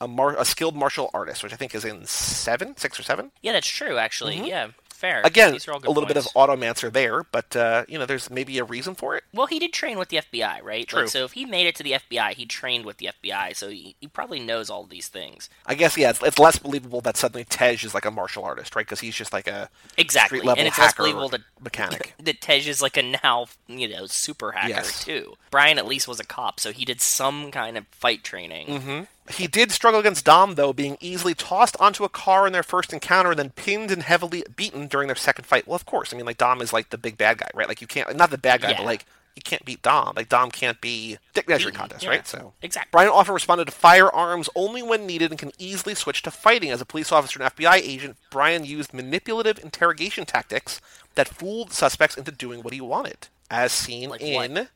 a, 0.00 0.08
mar- 0.08 0.36
a 0.38 0.44
skilled 0.44 0.74
martial 0.74 1.10
artist, 1.12 1.42
which 1.42 1.52
I 1.52 1.56
think 1.56 1.74
is 1.74 1.84
in 1.84 2.06
seven, 2.06 2.76
six 2.76 2.98
or 2.98 3.02
seven. 3.02 3.30
Yeah, 3.42 3.52
that's 3.52 3.68
true. 3.68 3.98
Actually, 3.98 4.36
Mm-hmm. 4.36 4.44
yeah. 4.46 4.68
Fair. 5.02 5.20
Again, 5.24 5.52
These 5.52 5.68
are 5.68 5.72
all 5.72 5.78
a 5.84 5.88
little 5.90 6.06
bit 6.06 6.16
of 6.16 6.24
points. 6.24 6.34
automancer 6.50 6.90
there, 6.90 7.24
but 7.24 7.54
uh, 7.54 7.84
you 7.88 7.98
know, 7.98 8.06
there's 8.06 8.30
maybe 8.30 8.56
a 8.58 8.64
reason 8.64 8.94
for 8.94 9.14
it. 9.16 9.24
Well, 9.34 9.46
he 9.48 9.58
did 9.58 9.72
train 9.72 9.98
with 9.98 10.08
the 10.08 10.16
FBI, 10.18 10.62
right? 10.62 10.86
True. 10.86 11.00
Like, 11.00 11.08
so 11.10 11.24
if 11.24 11.32
he 11.32 11.44
made 11.44 11.66
it 11.66 11.74
to 11.76 11.82
the 11.82 11.92
FBI, 11.92 12.32
he 12.32 12.46
trained 12.46 12.86
with 12.86 12.96
the 12.96 13.10
FBI, 13.22 13.54
so 13.54 13.68
he, 13.68 13.96
he 14.00 14.06
probably 14.06 14.40
knows 14.40 14.70
all 14.70 14.84
these 14.84 15.08
things. 15.08 15.50
I 15.66 15.74
guess 15.74 15.96
yeah, 15.98 16.10
it's, 16.10 16.22
it's 16.22 16.38
less 16.38 16.58
believable 16.58 17.00
that 17.02 17.16
suddenly 17.18 17.44
Tej 17.44 17.72
is 17.84 17.92
like 17.94 18.04
a 18.06 18.10
martial 18.10 18.44
artist, 18.44 18.74
right? 18.74 18.86
Because 18.86 19.00
he's 19.00 19.14
just 19.16 19.32
like 19.32 19.46
a 19.48 19.68
Exactly, 19.98 20.38
street 20.38 20.46
level 20.46 20.60
and 20.60 20.68
it's 20.68 20.78
less 20.78 20.94
believable 20.94 21.28
that 21.28 21.42
mechanic. 21.62 22.14
that 22.22 22.40
Tej 22.40 22.68
is 22.68 22.80
like 22.80 22.96
a 22.96 23.02
now 23.02 23.46
you 23.68 23.88
know 23.88 24.06
super 24.06 24.52
hacker 24.52 24.68
Yes. 24.68 25.04
too. 25.04 25.34
Brian 25.50 25.78
at 25.78 25.86
least 25.86 26.08
was 26.08 26.20
a 26.20 26.24
cop, 26.24 26.60
so 26.60 26.72
he 26.72 26.84
did 26.84 27.00
some 27.00 27.50
kind 27.50 27.76
of 27.76 27.86
fight 27.88 28.22
training. 28.24 28.66
Mm-hmm. 28.68 29.00
He 29.30 29.46
did 29.46 29.70
struggle 29.70 30.00
against 30.00 30.24
Dom, 30.24 30.56
though, 30.56 30.72
being 30.72 30.96
easily 31.00 31.34
tossed 31.34 31.76
onto 31.78 32.02
a 32.04 32.08
car 32.08 32.46
in 32.46 32.52
their 32.52 32.64
first 32.64 32.92
encounter 32.92 33.30
and 33.30 33.38
then 33.38 33.50
pinned 33.50 33.90
and 33.92 34.02
heavily 34.02 34.44
beaten 34.56 34.88
during 34.88 35.06
their 35.06 35.16
second 35.16 35.44
fight. 35.46 35.66
Well, 35.66 35.76
of 35.76 35.86
course. 35.86 36.12
I 36.12 36.16
mean, 36.16 36.26
like, 36.26 36.38
Dom 36.38 36.60
is, 36.60 36.72
like, 36.72 36.90
the 36.90 36.98
big 36.98 37.16
bad 37.16 37.38
guy, 37.38 37.48
right? 37.54 37.68
Like, 37.68 37.80
you 37.80 37.86
can't, 37.86 38.14
not 38.16 38.30
the 38.30 38.38
bad 38.38 38.62
guy, 38.62 38.70
Yeah. 38.70 38.78
but, 38.78 38.86
like, 38.86 39.06
you 39.36 39.42
can't 39.42 39.64
beat 39.64 39.80
Dom. 39.80 40.12
Like, 40.16 40.28
Dom 40.28 40.50
can't 40.50 40.78
be 40.80 41.18
dick 41.34 41.48
measuring 41.48 41.74
contest, 41.74 42.02
yeah. 42.02 42.10
right? 42.10 42.26
So. 42.26 42.52
Exactly. 42.62 42.88
Brian 42.90 43.08
often 43.10 43.32
responded 43.32 43.66
to 43.66 43.70
firearms 43.72 44.50
only 44.56 44.82
when 44.82 45.06
needed 45.06 45.30
and 45.30 45.38
can 45.38 45.52
easily 45.56 45.94
switch 45.94 46.22
to 46.22 46.30
fighting. 46.30 46.70
As 46.70 46.80
a 46.80 46.84
police 46.84 47.12
officer 47.12 47.40
and 47.42 47.50
FBI 47.54 47.76
agent, 47.76 48.16
Brian 48.28 48.64
used 48.64 48.92
manipulative 48.92 49.58
interrogation 49.62 50.26
tactics 50.26 50.80
that 51.14 51.28
fooled 51.28 51.72
suspects 51.72 52.16
into 52.16 52.32
doing 52.32 52.62
what 52.62 52.74
he 52.74 52.80
wanted, 52.80 53.28
as 53.50 53.70
seen 53.72 54.10
Like 54.10 54.20
what? 54.20 54.50
in 54.50 54.68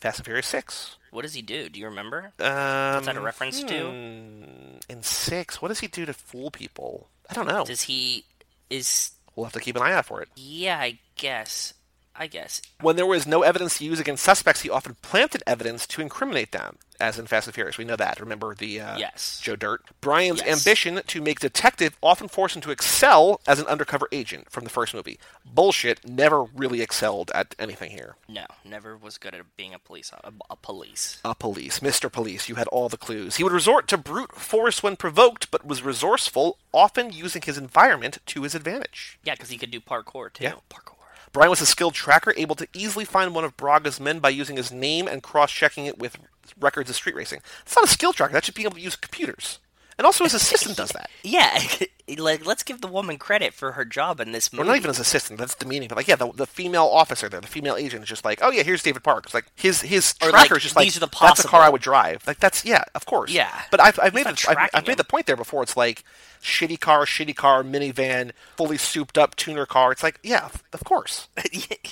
Fast 0.00 0.20
and 0.20 0.24
Furious 0.24 0.46
6. 0.46 0.96
What 1.10 1.22
does 1.22 1.34
he 1.34 1.42
do? 1.42 1.68
Do 1.68 1.78
you 1.80 1.86
remember? 1.86 2.32
Um, 2.38 2.94
What's 2.94 3.06
that 3.06 3.16
a 3.16 3.20
reference 3.20 3.62
to? 3.64 3.84
hmm, 3.90 4.78
In 4.88 5.02
six, 5.02 5.60
what 5.60 5.68
does 5.68 5.80
he 5.80 5.86
do 5.88 6.06
to 6.06 6.12
fool 6.12 6.50
people? 6.50 7.08
I 7.28 7.34
don't 7.34 7.46
know. 7.48 7.64
Does 7.64 7.82
he 7.82 8.24
is 8.68 9.12
We'll 9.36 9.44
have 9.46 9.52
to 9.54 9.60
keep 9.60 9.76
an 9.76 9.82
eye 9.82 9.92
out 9.92 10.06
for 10.06 10.20
it. 10.22 10.28
yeah? 10.36 10.78
I 10.80 10.98
guess. 11.16 11.74
I 12.16 12.26
guess. 12.26 12.60
When 12.80 12.96
there 12.96 13.06
was 13.06 13.26
no 13.26 13.42
evidence 13.42 13.78
to 13.78 13.84
use 13.84 14.00
against 14.00 14.22
suspects, 14.24 14.60
he 14.62 14.68
often 14.70 14.96
planted 15.00 15.42
evidence 15.46 15.86
to 15.86 16.02
incriminate 16.02 16.52
them, 16.52 16.76
as 17.00 17.18
in 17.18 17.26
Fast 17.26 17.46
and 17.46 17.54
Furious. 17.54 17.78
We 17.78 17.84
know 17.84 17.96
that. 17.96 18.20
Remember 18.20 18.54
the 18.54 18.80
uh, 18.80 18.98
Yes. 18.98 19.40
Joe 19.42 19.56
Dirt. 19.56 19.82
Brian's 20.02 20.42
Yes. 20.44 20.58
ambition 20.66 21.00
to 21.06 21.22
make 21.22 21.40
detective 21.40 21.96
often 22.02 22.28
forced 22.28 22.56
him 22.56 22.62
to 22.62 22.70
excel 22.72 23.40
as 23.46 23.58
an 23.58 23.66
undercover 23.68 24.06
agent 24.12 24.50
from 24.50 24.64
the 24.64 24.70
first 24.70 24.92
movie. 24.92 25.18
Bullshit. 25.46 26.06
Never 26.06 26.42
really 26.44 26.82
excelled 26.82 27.30
at 27.34 27.54
anything 27.58 27.92
here. 27.92 28.16
No, 28.28 28.44
never 28.64 28.96
was 28.98 29.16
good 29.16 29.34
at 29.34 29.56
being 29.56 29.72
a 29.72 29.78
police 29.78 30.12
a, 30.22 30.32
a 30.50 30.56
police. 30.56 31.20
A 31.24 31.34
police, 31.34 31.78
Mr. 31.80 32.12
Police, 32.12 32.48
you 32.50 32.56
had 32.56 32.66
all 32.68 32.88
the 32.90 32.98
clues. 32.98 33.36
He 33.36 33.44
would 33.44 33.52
resort 33.52 33.88
to 33.88 33.96
brute 33.96 34.34
force 34.34 34.82
when 34.82 34.96
provoked, 34.96 35.50
but 35.50 35.64
was 35.64 35.82
resourceful, 35.82 36.58
often 36.74 37.12
using 37.12 37.40
his 37.42 37.56
environment 37.56 38.18
to 38.26 38.42
his 38.42 38.54
advantage. 38.54 39.18
Yeah, 39.24 39.34
because 39.34 39.48
he 39.48 39.56
could 39.58 39.70
do 39.70 39.80
parkour 39.80 40.30
too. 40.32 40.44
Yeah. 40.44 40.54
Parkour. 40.68 40.96
Brian 41.32 41.50
was 41.50 41.60
a 41.60 41.66
skilled 41.66 41.94
tracker, 41.94 42.34
able 42.36 42.56
to 42.56 42.68
easily 42.72 43.04
find 43.04 43.34
one 43.34 43.44
of 43.44 43.56
Braga's 43.56 44.00
men 44.00 44.18
by 44.18 44.30
using 44.30 44.56
his 44.56 44.72
name 44.72 45.06
and 45.06 45.22
cross-checking 45.22 45.86
it 45.86 45.98
with 45.98 46.18
records 46.58 46.90
of 46.90 46.96
street 46.96 47.14
racing. 47.14 47.40
It's 47.62 47.76
not 47.76 47.84
a 47.84 47.88
skill 47.88 48.12
tracker. 48.12 48.32
That 48.32 48.44
should 48.44 48.54
be 48.54 48.64
able 48.64 48.74
to 48.74 48.80
use 48.80 48.96
computers. 48.96 49.60
And 50.00 50.06
also 50.06 50.24
his 50.24 50.32
assistant 50.42 50.78
does 50.78 50.92
that. 50.92 51.10
Yeah, 51.22 51.62
like 52.16 52.46
let's 52.46 52.62
give 52.62 52.80
the 52.80 52.88
woman 52.88 53.18
credit 53.18 53.52
for 53.52 53.72
her 53.72 53.84
job 53.84 54.18
in 54.18 54.32
this 54.32 54.50
movie. 54.50 54.62
Or 54.62 54.64
not 54.64 54.76
even 54.78 54.88
his 54.88 54.98
assistant. 54.98 55.38
That's 55.38 55.54
demeaning. 55.54 55.88
But 55.88 55.98
like, 55.98 56.08
yeah, 56.08 56.16
the, 56.16 56.32
the 56.32 56.46
female 56.46 56.86
officer 56.86 57.28
there, 57.28 57.42
the 57.42 57.46
female 57.46 57.76
agent 57.76 58.04
is 58.04 58.08
just 58.08 58.24
like, 58.24 58.38
oh 58.40 58.50
yeah, 58.50 58.62
here's 58.62 58.82
David 58.82 59.04
Park. 59.04 59.26
It's 59.26 59.34
like 59.34 59.52
his 59.54 59.82
his 59.82 60.14
Or, 60.22 60.30
tracker 60.30 60.54
like, 60.54 60.56
is 60.56 60.62
just 60.62 60.74
like 60.74 60.90
the 60.90 61.06
that's 61.20 61.44
a 61.44 61.48
car 61.48 61.60
I 61.60 61.68
would 61.68 61.82
drive. 61.82 62.26
Like 62.26 62.40
that's 62.40 62.64
yeah, 62.64 62.82
of 62.94 63.04
course. 63.04 63.30
Yeah. 63.30 63.60
But 63.70 63.80
I've, 63.80 64.00
I've 64.02 64.14
made 64.14 64.24
the, 64.24 64.46
I've, 64.48 64.70
I've 64.72 64.86
made 64.86 64.96
the 64.96 65.04
point 65.04 65.26
there 65.26 65.36
before. 65.36 65.62
It's 65.62 65.76
like 65.76 66.02
shitty 66.42 66.80
car, 66.80 67.04
shitty 67.04 67.36
car, 67.36 67.62
minivan, 67.62 68.32
fully 68.56 68.78
souped 68.78 69.18
up 69.18 69.36
tuner 69.36 69.66
car. 69.66 69.92
It's 69.92 70.02
like 70.02 70.18
yeah, 70.22 70.48
of 70.72 70.82
course. 70.82 71.28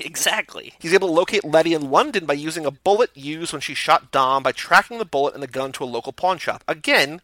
Exactly. 0.01 0.73
He's 0.79 0.95
able 0.95 1.09
to 1.09 1.15
locate 1.15 1.45
Letty 1.45 1.75
in 1.75 1.91
London 1.91 2.25
by 2.25 2.33
using 2.35 2.65
a 2.65 2.71
bullet 2.71 3.11
used 3.15 3.53
when 3.53 3.61
she 3.61 3.75
shot 3.75 4.11
Dom 4.11 4.43
by 4.43 4.53
tracking 4.53 4.99
the 4.99 5.05
bullet 5.05 5.35
and 5.35 5.43
the 5.43 5.49
gun 5.49 5.73
to 5.73 5.85
a 5.85 5.87
local 5.87 6.13
pawn 6.13 6.39
shop. 6.39 6.65
Again, 6.67 7.21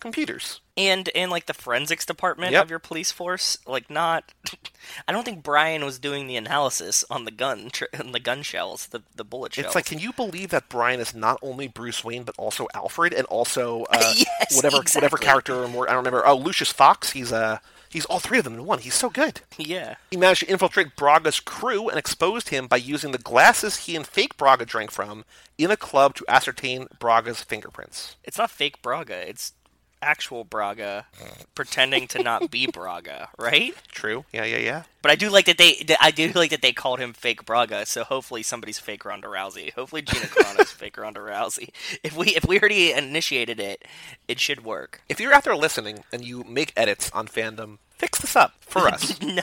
computers. 0.00 0.60
And 0.76 1.08
and 1.14 1.30
like 1.30 1.46
the 1.46 1.54
forensics 1.54 2.06
department 2.06 2.52
Yep. 2.52 2.64
of 2.64 2.70
your 2.70 2.78
police 2.78 3.10
force, 3.10 3.58
like 3.66 3.90
not. 3.90 4.32
I 5.08 5.12
don't 5.12 5.24
think 5.24 5.42
Brian 5.42 5.84
was 5.84 5.98
doing 5.98 6.26
the 6.28 6.36
analysis 6.36 7.04
on 7.10 7.24
the 7.24 7.30
gun, 7.32 7.70
tr- 7.72 7.84
on 7.98 8.12
the 8.12 8.20
gun 8.20 8.42
shells, 8.42 8.86
the 8.86 9.02
the 9.16 9.24
bullet 9.24 9.54
shells. 9.54 9.66
It's 9.66 9.74
like, 9.74 9.86
can 9.86 9.98
you 9.98 10.12
believe 10.12 10.50
that 10.50 10.68
Brian 10.68 11.00
is 11.00 11.14
not 11.14 11.38
only 11.42 11.66
Bruce 11.68 12.04
Wayne 12.04 12.22
but 12.22 12.34
also 12.38 12.68
Alfred 12.74 13.12
and 13.12 13.26
also 13.26 13.84
uh, 13.90 14.12
Yes, 14.16 14.54
whatever 14.54 14.76
whatever 14.78 15.16
character 15.16 15.54
or 15.64 15.68
more 15.68 15.88
I 15.88 15.92
don't 15.94 16.04
remember. 16.04 16.24
Oh, 16.26 16.36
Lucius 16.36 16.70
Fox. 16.72 17.10
He's 17.10 17.32
uh 17.32 17.58
he's 17.90 18.04
all 18.04 18.20
three 18.20 18.38
of 18.38 18.44
them 18.44 18.54
in 18.54 18.64
one. 18.64 18.78
He's 18.78 18.94
so 18.94 19.10
good. 19.10 19.40
yeah. 19.58 19.96
He 20.12 20.16
managed 20.16 20.40
to 20.40 20.46
infiltrate 20.50 20.94
Braga's 20.94 21.40
crew 21.40 21.88
and 21.88 21.98
exposed 21.98 22.50
him 22.50 22.66
by 22.68 22.76
using 22.76 23.10
the 23.12 23.18
glasses 23.18 23.78
he 23.86 23.96
and 23.96 24.06
fake 24.06 24.36
Braga 24.36 24.64
drank 24.64 24.90
from 24.92 25.24
in 25.56 25.72
a 25.72 25.76
club 25.76 26.14
to 26.14 26.24
ascertain 26.28 26.86
Braga's 27.00 27.42
fingerprints. 27.42 28.14
It's 28.22 28.38
not 28.38 28.50
fake 28.50 28.80
Braga. 28.80 29.28
It's 29.28 29.54
actual 30.02 30.44
Braga 30.44 31.06
pretending 31.54 32.06
to 32.08 32.22
not 32.22 32.50
be 32.50 32.66
Braga, 32.72 33.28
right? 33.38 33.74
True. 33.90 34.24
Yeah, 34.32 34.44
yeah, 34.44 34.58
yeah. 34.58 34.82
But 35.02 35.12
I 35.12 35.16
do 35.16 35.30
like 35.30 35.46
that 35.46 35.58
they. 35.58 35.74
that- 35.86 35.98
I 36.00 36.10
do 36.10 36.30
like 36.32 36.50
that 36.50 36.62
they 36.62 36.72
called 36.72 36.98
him 37.00 37.12
fake 37.12 37.44
Braga. 37.44 37.86
So 37.86 38.04
hopefully 38.04 38.42
somebody's 38.42 38.78
fake 38.78 39.04
Ronda 39.04 39.28
Rousey. 39.28 39.72
Hopefully 39.72 40.02
Gina 40.02 40.26
Carano's 40.34 40.70
fake 40.72 40.96
Ronda 40.96 41.20
Rousey. 41.20 41.70
If 42.02 42.16
we 42.16 42.28
if 42.36 42.44
we 42.46 42.58
already 42.58 42.92
initiated 42.92 43.60
it, 43.60 43.84
it 44.26 44.40
should 44.40 44.64
work. 44.64 45.02
If 45.08 45.20
you're 45.20 45.32
out 45.32 45.44
there 45.44 45.56
listening 45.56 46.04
and 46.12 46.24
you 46.24 46.44
make 46.44 46.72
edits 46.76 47.10
on 47.12 47.28
fandom, 47.28 47.78
fix 47.98 48.20
this 48.20 48.36
up 48.36 48.54
for 48.60 48.88
us. 48.88 49.20
no, 49.22 49.42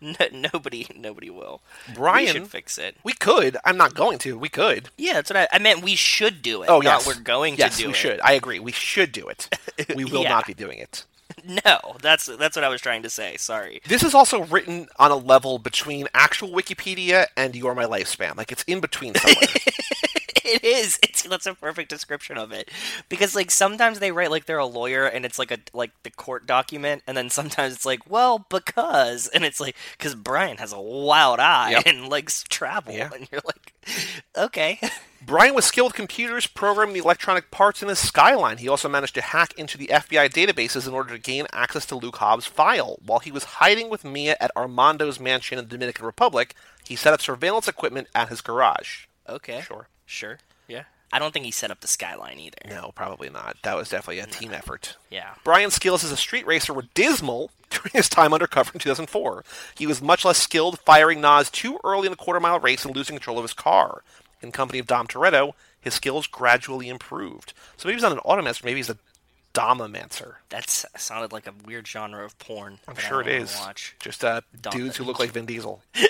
no, 0.00 0.14
nobody 0.32 0.86
nobody 0.96 1.30
will. 1.30 1.60
Brian- 1.94 2.26
we 2.26 2.32
should 2.32 2.48
fix 2.48 2.78
it. 2.78 2.96
we 3.04 3.12
could. 3.12 3.56
I'm 3.64 3.76
not 3.76 3.94
going 3.94 4.18
to. 4.20 4.38
We 4.38 4.48
could. 4.48 4.88
Yeah, 4.96 5.14
that's 5.14 5.30
what 5.30 5.36
I, 5.36 5.48
I 5.52 5.58
meant. 5.58 5.82
We 5.82 5.96
should 5.96 6.42
do 6.42 6.62
it. 6.62 6.68
Oh, 6.70 6.80
not 6.80 7.06
we're 7.06 7.14
going 7.20 7.56
yes, 7.56 7.76
to 7.76 7.82
do 7.82 7.84
it. 7.84 7.86
we 7.88 7.92
it. 7.92 7.96
should. 7.96 8.20
I 8.22 8.32
agree. 8.32 8.58
We 8.60 8.72
should 8.72 9.12
do 9.12 9.28
it. 9.28 9.48
We 9.94 10.04
will 10.12 10.22
Yeah. 10.22 10.30
not 10.30 10.46
be 10.46 10.54
doing 10.54 10.78
it. 10.78 11.04
No, 11.44 11.96
that's 12.00 12.26
that's 12.26 12.56
what 12.56 12.64
I 12.64 12.68
was 12.68 12.80
trying 12.80 13.02
to 13.02 13.10
say. 13.10 13.36
Sorry. 13.36 13.80
This 13.86 14.02
is 14.02 14.14
also 14.14 14.44
written 14.44 14.86
on 14.98 15.10
a 15.10 15.16
level 15.16 15.58
between 15.58 16.08
actual 16.14 16.48
Wikipedia 16.50 17.26
and 17.36 17.54
You're 17.54 17.74
My 17.74 17.84
Lifespan. 17.84 18.36
Like, 18.36 18.52
it's 18.52 18.62
in 18.64 18.80
between 18.80 19.14
somewhere. 19.14 19.48
It 20.46 20.64
is. 20.64 20.98
It's 21.16 21.22
that's 21.22 21.46
a 21.46 21.54
perfect 21.54 21.88
description 21.90 22.36
of 22.38 22.52
it. 22.52 22.70
Because 23.08 23.34
like 23.34 23.50
sometimes 23.50 23.98
they 23.98 24.12
write 24.12 24.30
like 24.30 24.44
they're 24.46 24.58
a 24.58 24.66
lawyer 24.66 25.04
and 25.06 25.24
it's 25.24 25.38
like 25.38 25.50
a 25.50 25.58
like 25.72 25.90
the 26.02 26.10
court 26.10 26.46
document, 26.46 27.02
and 27.06 27.16
then 27.16 27.30
sometimes 27.30 27.74
it's 27.74 27.86
like, 27.86 28.08
well, 28.10 28.46
because, 28.50 29.26
and 29.34 29.44
it's 29.44 29.60
like 29.60 29.76
because 29.98 30.14
Brian 30.14 30.58
has 30.58 30.72
a 30.72 30.80
wild 30.80 31.40
eye 31.40 31.70
Yep. 31.72 31.82
and 31.86 32.08
likes 32.08 32.42
travel, 32.44 32.94
Yeah. 32.94 33.10
and 33.14 33.28
you're 33.32 33.40
like, 33.44 33.72
okay, 34.36 34.78
Brian 35.26 35.54
was 35.54 35.64
skilled 35.64 35.88
with 35.90 35.96
computers, 35.96 36.46
programming 36.46 36.94
the 36.94 37.00
electronic 37.00 37.50
parts 37.50 37.82
in 37.82 37.88
his 37.88 37.98
Skyline. 37.98 38.58
He 38.58 38.68
also 38.68 38.88
managed 38.88 39.14
to 39.14 39.22
hack 39.22 39.52
into 39.56 39.76
the 39.78 39.88
FBI 39.88 40.28
databases 40.30 40.86
in 40.86 40.94
order 40.94 41.14
to 41.14 41.18
gain 41.20 41.46
access 41.52 41.86
to 41.86 41.96
Luke 41.96 42.16
Hobbs' 42.16 42.46
file. 42.46 42.98
While 43.04 43.18
he 43.20 43.32
was 43.32 43.44
hiding 43.44 43.88
with 43.88 44.04
Mia 44.04 44.36
at 44.40 44.52
Armando's 44.54 45.18
mansion 45.18 45.58
in 45.58 45.64
the 45.64 45.70
Dominican 45.70 46.06
Republic, 46.06 46.54
he 46.86 46.94
set 46.94 47.12
up 47.12 47.20
surveillance 47.20 47.66
equipment 47.66 48.06
at 48.14 48.28
his 48.28 48.40
garage. 48.40 49.06
okay, 49.28 49.62
Sure. 49.62 49.88
Sure, 50.06 50.38
yeah. 50.68 50.84
I 51.12 51.18
don't 51.18 51.32
think 51.32 51.44
he 51.44 51.50
set 51.50 51.70
up 51.70 51.80
the 51.80 51.86
skyline 51.86 52.40
either. 52.40 52.58
No, 52.68 52.90
probably 52.94 53.30
not. 53.30 53.56
That 53.62 53.76
was 53.76 53.88
definitely 53.88 54.18
a 54.18 54.26
team 54.26 54.52
effort. 54.52 54.96
Yeah. 55.10 55.34
Brian's 55.44 55.74
skills 55.74 56.02
as 56.02 56.10
a 56.10 56.16
street 56.16 56.46
racer 56.46 56.74
were 56.74 56.86
dismal 56.94 57.50
during 57.70 57.90
his 57.92 58.08
time 58.08 58.32
undercover 58.32 58.72
in 58.74 58.80
2004. 58.80 59.44
He 59.76 59.86
was 59.86 60.02
much 60.02 60.24
less 60.24 60.38
skilled, 60.38 60.80
firing 60.80 61.20
NOS 61.20 61.50
too 61.50 61.78
early 61.84 62.06
in 62.06 62.12
the 62.12 62.16
quarter 62.16 62.40
mile 62.40 62.58
race 62.58 62.84
and 62.84 62.94
losing 62.94 63.16
control 63.16 63.38
of 63.38 63.44
his 63.44 63.54
car. 63.54 64.02
In 64.42 64.52
company 64.52 64.78
of 64.78 64.86
Dom 64.86 65.06
Toretto, 65.06 65.52
his 65.80 65.94
skills 65.94 66.26
gradually 66.26 66.88
improved. 66.88 67.52
So 67.76 67.88
maybe 67.88 67.96
he's 67.96 68.02
not 68.02 68.12
an 68.12 68.18
automancer, 68.18 68.64
maybe 68.64 68.80
he's 68.80 68.90
a 68.90 68.98
Domomancer. 69.56 70.34
That 70.50 70.68
sounded 70.68 71.32
like 71.32 71.46
a 71.46 71.54
weird 71.64 71.86
genre 71.86 72.24
of 72.24 72.38
porn. 72.38 72.78
I'm 72.86 72.96
sure 72.96 73.20
it 73.20 73.28
is. 73.28 73.56
Watch. 73.58 73.96
Just 74.00 74.24
uh, 74.24 74.42
dudes 74.70 74.96
who 74.96 75.04
look 75.04 75.18
like 75.18 75.32
Vin 75.32 75.46
Diesel. 75.46 75.82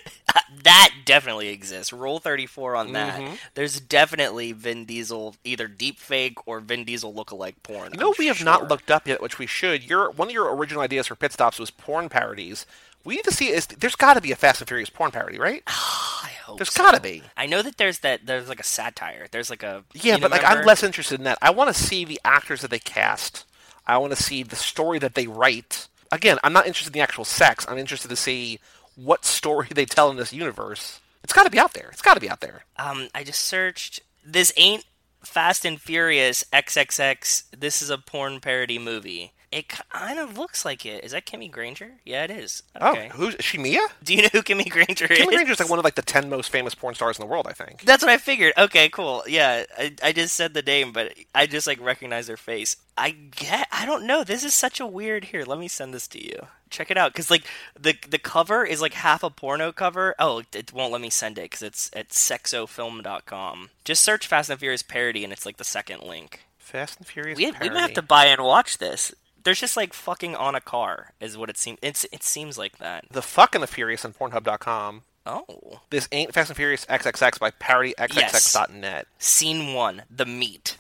That 0.62 0.92
definitely 1.04 1.48
exists. 1.48 1.92
Rule 1.92 2.18
34 2.18 2.76
on 2.76 2.92
that. 2.92 3.20
Mm-hmm. 3.20 3.34
There's 3.54 3.80
definitely 3.80 4.52
Vin 4.52 4.84
Diesel, 4.84 5.34
either 5.44 5.66
deep 5.66 5.98
fake 5.98 6.46
or 6.46 6.60
Vin 6.60 6.84
Diesel 6.84 7.12
lookalike 7.12 7.56
porn. 7.62 7.92
You 7.92 8.00
know, 8.00 8.08
I'm 8.08 8.14
we 8.18 8.26
have 8.26 8.44
not 8.44 8.68
looked 8.68 8.90
up 8.90 9.06
yet, 9.06 9.20
which 9.20 9.38
we 9.38 9.46
should. 9.46 9.88
Your 9.88 10.10
one 10.10 10.28
of 10.28 10.34
your 10.34 10.54
original 10.54 10.82
ideas 10.82 11.08
for 11.08 11.14
pit 11.14 11.32
stops 11.32 11.58
was 11.58 11.70
porn 11.70 12.08
parodies. 12.08 12.66
We 13.06 13.14
need 13.14 13.24
to 13.24 13.32
see 13.32 13.50
is 13.50 13.68
there's 13.68 13.94
got 13.94 14.14
to 14.14 14.20
be 14.20 14.32
a 14.32 14.36
Fast 14.36 14.60
and 14.60 14.66
Furious 14.66 14.90
porn 14.90 15.12
parody, 15.12 15.38
right? 15.38 15.62
I 15.66 16.32
hope 16.42 16.58
There's 16.58 16.72
so. 16.72 16.82
got 16.82 16.94
to 16.96 17.00
be. 17.00 17.22
I 17.36 17.46
know 17.46 17.62
that 17.62 17.76
there's 17.76 18.00
that. 18.00 18.26
There's 18.26 18.48
like 18.48 18.58
a 18.58 18.64
satire. 18.64 19.28
There's 19.30 19.48
like 19.48 19.62
a 19.62 19.84
Yeah, 19.94 20.18
but 20.18 20.32
like 20.32 20.42
remember? 20.42 20.60
I'm 20.62 20.66
less 20.66 20.82
interested 20.82 21.20
in 21.20 21.24
that. 21.24 21.38
I 21.40 21.50
want 21.50 21.74
to 21.74 21.80
see 21.80 22.04
the 22.04 22.20
actors 22.24 22.62
that 22.62 22.70
they 22.72 22.80
cast. 22.80 23.46
I 23.86 23.96
want 23.98 24.14
to 24.14 24.20
see 24.20 24.42
the 24.42 24.56
story 24.56 24.98
that 24.98 25.14
they 25.14 25.28
write. 25.28 25.86
Again, 26.10 26.38
I'm 26.42 26.52
not 26.52 26.66
interested 26.66 26.88
in 26.94 26.98
the 26.98 27.02
actual 27.04 27.24
sex. 27.24 27.64
I'm 27.68 27.78
interested 27.78 28.08
to 28.08 28.16
see 28.16 28.58
what 28.96 29.24
story 29.24 29.68
they 29.74 29.84
tell 29.84 30.10
in 30.10 30.16
this 30.16 30.32
universe. 30.32 30.98
It's 31.22 31.32
got 31.32 31.44
to 31.44 31.50
be 31.50 31.60
out 31.60 31.74
there. 31.74 31.90
It's 31.92 32.02
got 32.02 32.14
to 32.14 32.20
be 32.20 32.28
out 32.28 32.40
there. 32.40 32.64
Um, 32.76 33.08
I 33.14 33.22
just 33.22 33.40
searched. 33.40 34.00
This 34.24 34.52
ain't 34.56 34.84
Fast 35.22 35.64
and 35.64 35.80
Furious 35.80 36.44
XXX. 36.52 37.44
This 37.56 37.82
is 37.82 37.90
a 37.90 37.98
porn 37.98 38.40
parody 38.40 38.80
movie. 38.80 39.32
It 39.52 39.68
kind 39.68 40.18
of 40.18 40.36
looks 40.36 40.64
like 40.64 40.84
it. 40.84 41.04
Is 41.04 41.12
that 41.12 41.24
Kimmy 41.24 41.50
Granger? 41.50 41.92
Yeah, 42.04 42.24
it 42.24 42.30
is. 42.30 42.62
Oh, 42.80 42.90
Okay. 42.92 43.10
who's 43.14 43.34
is 43.36 43.44
she? 43.44 43.58
Mia? 43.58 43.80
Do 44.02 44.14
you 44.14 44.22
know 44.22 44.28
who 44.32 44.42
Kimmy 44.42 44.68
Granger 44.68 45.06
is? 45.06 45.18
Kimmy 45.20 45.28
Granger's 45.28 45.60
like 45.60 45.70
one 45.70 45.78
of 45.78 45.84
like 45.84 45.94
the 45.94 46.02
ten 46.02 46.28
most 46.28 46.50
famous 46.50 46.74
porn 46.74 46.94
stars 46.94 47.16
in 47.18 47.22
the 47.24 47.30
world, 47.30 47.46
I 47.48 47.52
think. 47.52 47.82
That's 47.82 48.02
what 48.02 48.10
I 48.10 48.18
figured. 48.18 48.52
Okay, 48.58 48.88
cool. 48.88 49.22
Yeah, 49.26 49.64
I, 49.78 49.94
I 50.02 50.12
just 50.12 50.34
said 50.34 50.52
the 50.52 50.62
name, 50.62 50.92
but 50.92 51.14
I 51.34 51.46
just 51.46 51.66
like 51.66 51.80
recognize 51.80 52.26
her 52.28 52.36
face. 52.36 52.76
I 52.98 53.10
get. 53.10 53.68
I 53.70 53.86
don't 53.86 54.06
know. 54.06 54.24
This 54.24 54.42
is 54.44 54.52
such 54.52 54.80
a 54.80 54.86
weird. 54.86 55.26
Here, 55.26 55.44
let 55.44 55.58
me 55.58 55.68
send 55.68 55.94
this 55.94 56.08
to 56.08 56.22
you. 56.22 56.48
Check 56.68 56.90
it 56.90 56.98
out, 56.98 57.12
because 57.12 57.30
like 57.30 57.44
the 57.78 57.94
the 58.10 58.18
cover 58.18 58.64
is 58.64 58.80
like 58.80 58.94
half 58.94 59.22
a 59.22 59.30
porno 59.30 59.70
cover. 59.70 60.16
Oh, 60.18 60.42
it 60.52 60.72
won't 60.72 60.92
let 60.92 61.00
me 61.00 61.10
send 61.10 61.38
it 61.38 61.42
because 61.42 61.62
it's 61.62 61.90
at 61.94 62.10
sexofilm.com. 62.10 63.70
Just 63.84 64.02
search 64.02 64.26
Fast 64.26 64.50
and 64.50 64.58
Furious 64.58 64.82
parody, 64.82 65.22
and 65.24 65.32
it's 65.32 65.46
like 65.46 65.56
the 65.58 65.64
second 65.64 66.02
link. 66.02 66.40
Fast 66.58 66.98
and 66.98 67.06
Furious. 67.06 67.36
We, 67.38 67.46
we 67.46 67.70
might 67.70 67.80
have 67.80 67.92
to 67.94 68.02
buy 68.02 68.26
and 68.26 68.42
watch 68.42 68.78
this. 68.78 69.14
There's 69.46 69.60
just 69.60 69.76
like 69.76 69.92
fucking 69.94 70.34
on 70.34 70.56
a 70.56 70.60
car, 70.60 71.12
is 71.20 71.38
what 71.38 71.48
it 71.48 71.56
seems. 71.56 71.78
It's 71.80 72.04
it 72.10 72.24
seems 72.24 72.58
like 72.58 72.78
that. 72.78 73.04
the 73.12 73.22
fucking 73.22 73.60
the 73.60 73.68
Furious 73.68 74.04
on 74.04 74.12
Pornhub.com. 74.12 75.02
Oh, 75.24 75.80
This 75.90 76.08
ain't 76.10 76.34
Fast 76.34 76.50
and 76.50 76.56
Furious 76.56 76.84
XXX 76.86 77.38
by 77.38 77.52
ParodyXXX.net. 77.52 79.06
Scene 79.20 79.72
one, 79.72 80.02
the 80.10 80.26
meat. 80.26 80.76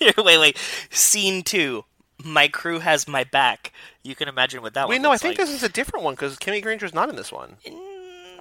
Here, 0.00 0.12
wait, 0.18 0.38
wait. 0.40 0.58
Scene 0.90 1.44
two, 1.44 1.84
my 2.24 2.48
crew 2.48 2.80
has 2.80 3.06
my 3.06 3.22
back. 3.22 3.72
You 4.02 4.16
can 4.16 4.26
imagine 4.26 4.60
what 4.60 4.74
that 4.74 4.88
Wait, 4.88 5.00
no, 5.00 5.12
I 5.12 5.18
think 5.18 5.38
like. 5.38 5.46
this 5.46 5.54
is 5.54 5.62
a 5.62 5.68
different 5.68 6.04
one 6.04 6.14
because 6.14 6.36
Kimmy 6.36 6.60
Granger's 6.60 6.94
not 6.94 7.08
in 7.08 7.14
this 7.14 7.30
one. 7.30 7.58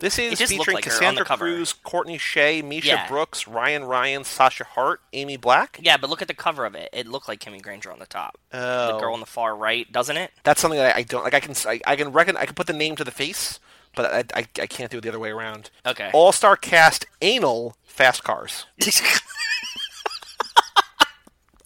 This 0.06 0.20
is 0.20 0.40
featuring 0.40 0.76
like 0.76 0.86
her 0.86 1.04
on 1.04 1.16
the 1.16 1.22
Cassandra. 1.22 1.38
Cruz, 1.38 1.74
Courtney 1.74 2.20
Shea, 2.20 2.62
Misha 2.62 2.88
Yeah. 2.88 3.08
Brooks, 3.08 3.48
Ryan 3.48 3.86
Ryan, 3.86 4.24
Sasha 4.24 4.64
Hart, 4.64 5.02
Amy 5.14 5.36
Black. 5.36 5.80
Yeah, 5.82 5.98
but 5.98 6.12
look 6.12 6.22
at 6.22 6.28
the 6.28 6.36
cover 6.36 6.64
of 6.64 6.76
it. 6.76 6.90
It 6.94 7.08
looked 7.08 7.28
like 7.28 7.40
Kimmy 7.40 7.60
Granger 7.60 7.92
on 7.92 7.98
the 7.98 8.06
top. 8.06 8.38
Oh. 8.54 8.94
The 8.94 9.00
girl 9.00 9.14
on 9.14 9.20
the 9.20 9.26
far 9.26 9.56
right, 9.56 9.92
doesn't 9.92 10.16
it? 10.16 10.32
That's 10.44 10.62
something 10.62 10.78
that 10.78 10.96
I, 10.96 11.00
I 11.00 11.04
don't 11.04 11.24
like. 11.24 11.34
I 11.34 11.40
can 11.40 11.56
I, 11.68 11.80
I 11.88 11.96
can 11.96 12.12
reckon 12.12 12.38
I 12.38 12.46
can 12.46 12.54
put 12.54 12.68
the 12.68 12.74
name 12.74 12.96
to 12.98 13.04
the 13.04 13.10
face, 13.12 13.60
but 13.96 14.06
I, 14.36 14.40
I, 14.42 14.48
I 14.62 14.68
can't 14.68 14.92
do 14.92 15.00
it 15.00 15.02
the 15.02 15.10
other 15.10 15.20
way 15.20 15.32
around. 15.32 15.72
Okay. 15.86 16.12
All 16.14 16.32
star 16.32 16.56
cast 16.56 17.06
anal 17.22 17.76
fast 17.84 18.24
cars. 18.24 18.68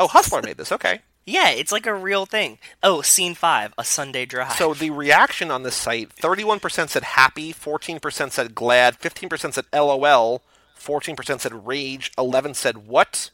Oh, 0.01 0.07
Hustler 0.07 0.41
made 0.41 0.55
this. 0.57 0.71
Okay. 0.71 1.01
Yeah, 1.29 1.49
it's 1.49 1.71
like 1.71 1.85
a 1.85 1.93
real 1.93 2.25
thing. 2.25 2.57
Oh, 2.81 3.01
scene 3.01 3.35
five, 3.35 3.73
a 3.77 3.83
Sunday 3.83 4.25
drive. 4.25 4.53
So 4.53 4.73
the 4.73 4.89
reaction 4.89 5.51
on 5.51 5.63
this 5.63 5.75
site: 5.75 6.11
thirty-one 6.11 6.59
percent 6.59 6.89
said 6.89 7.03
happy, 7.03 7.51
fourteen 7.51 7.99
percent 7.99 8.33
said 8.33 8.55
glad, 8.55 8.97
fifteen 8.97 9.29
percent 9.29 9.53
said 9.53 9.65
LOL, 9.73 10.41
fourteen 10.75 11.15
percent 11.15 11.41
said 11.41 11.67
rage, 11.67 12.11
eleven 12.17 12.53
said 12.53 12.87
what, 12.87 13.29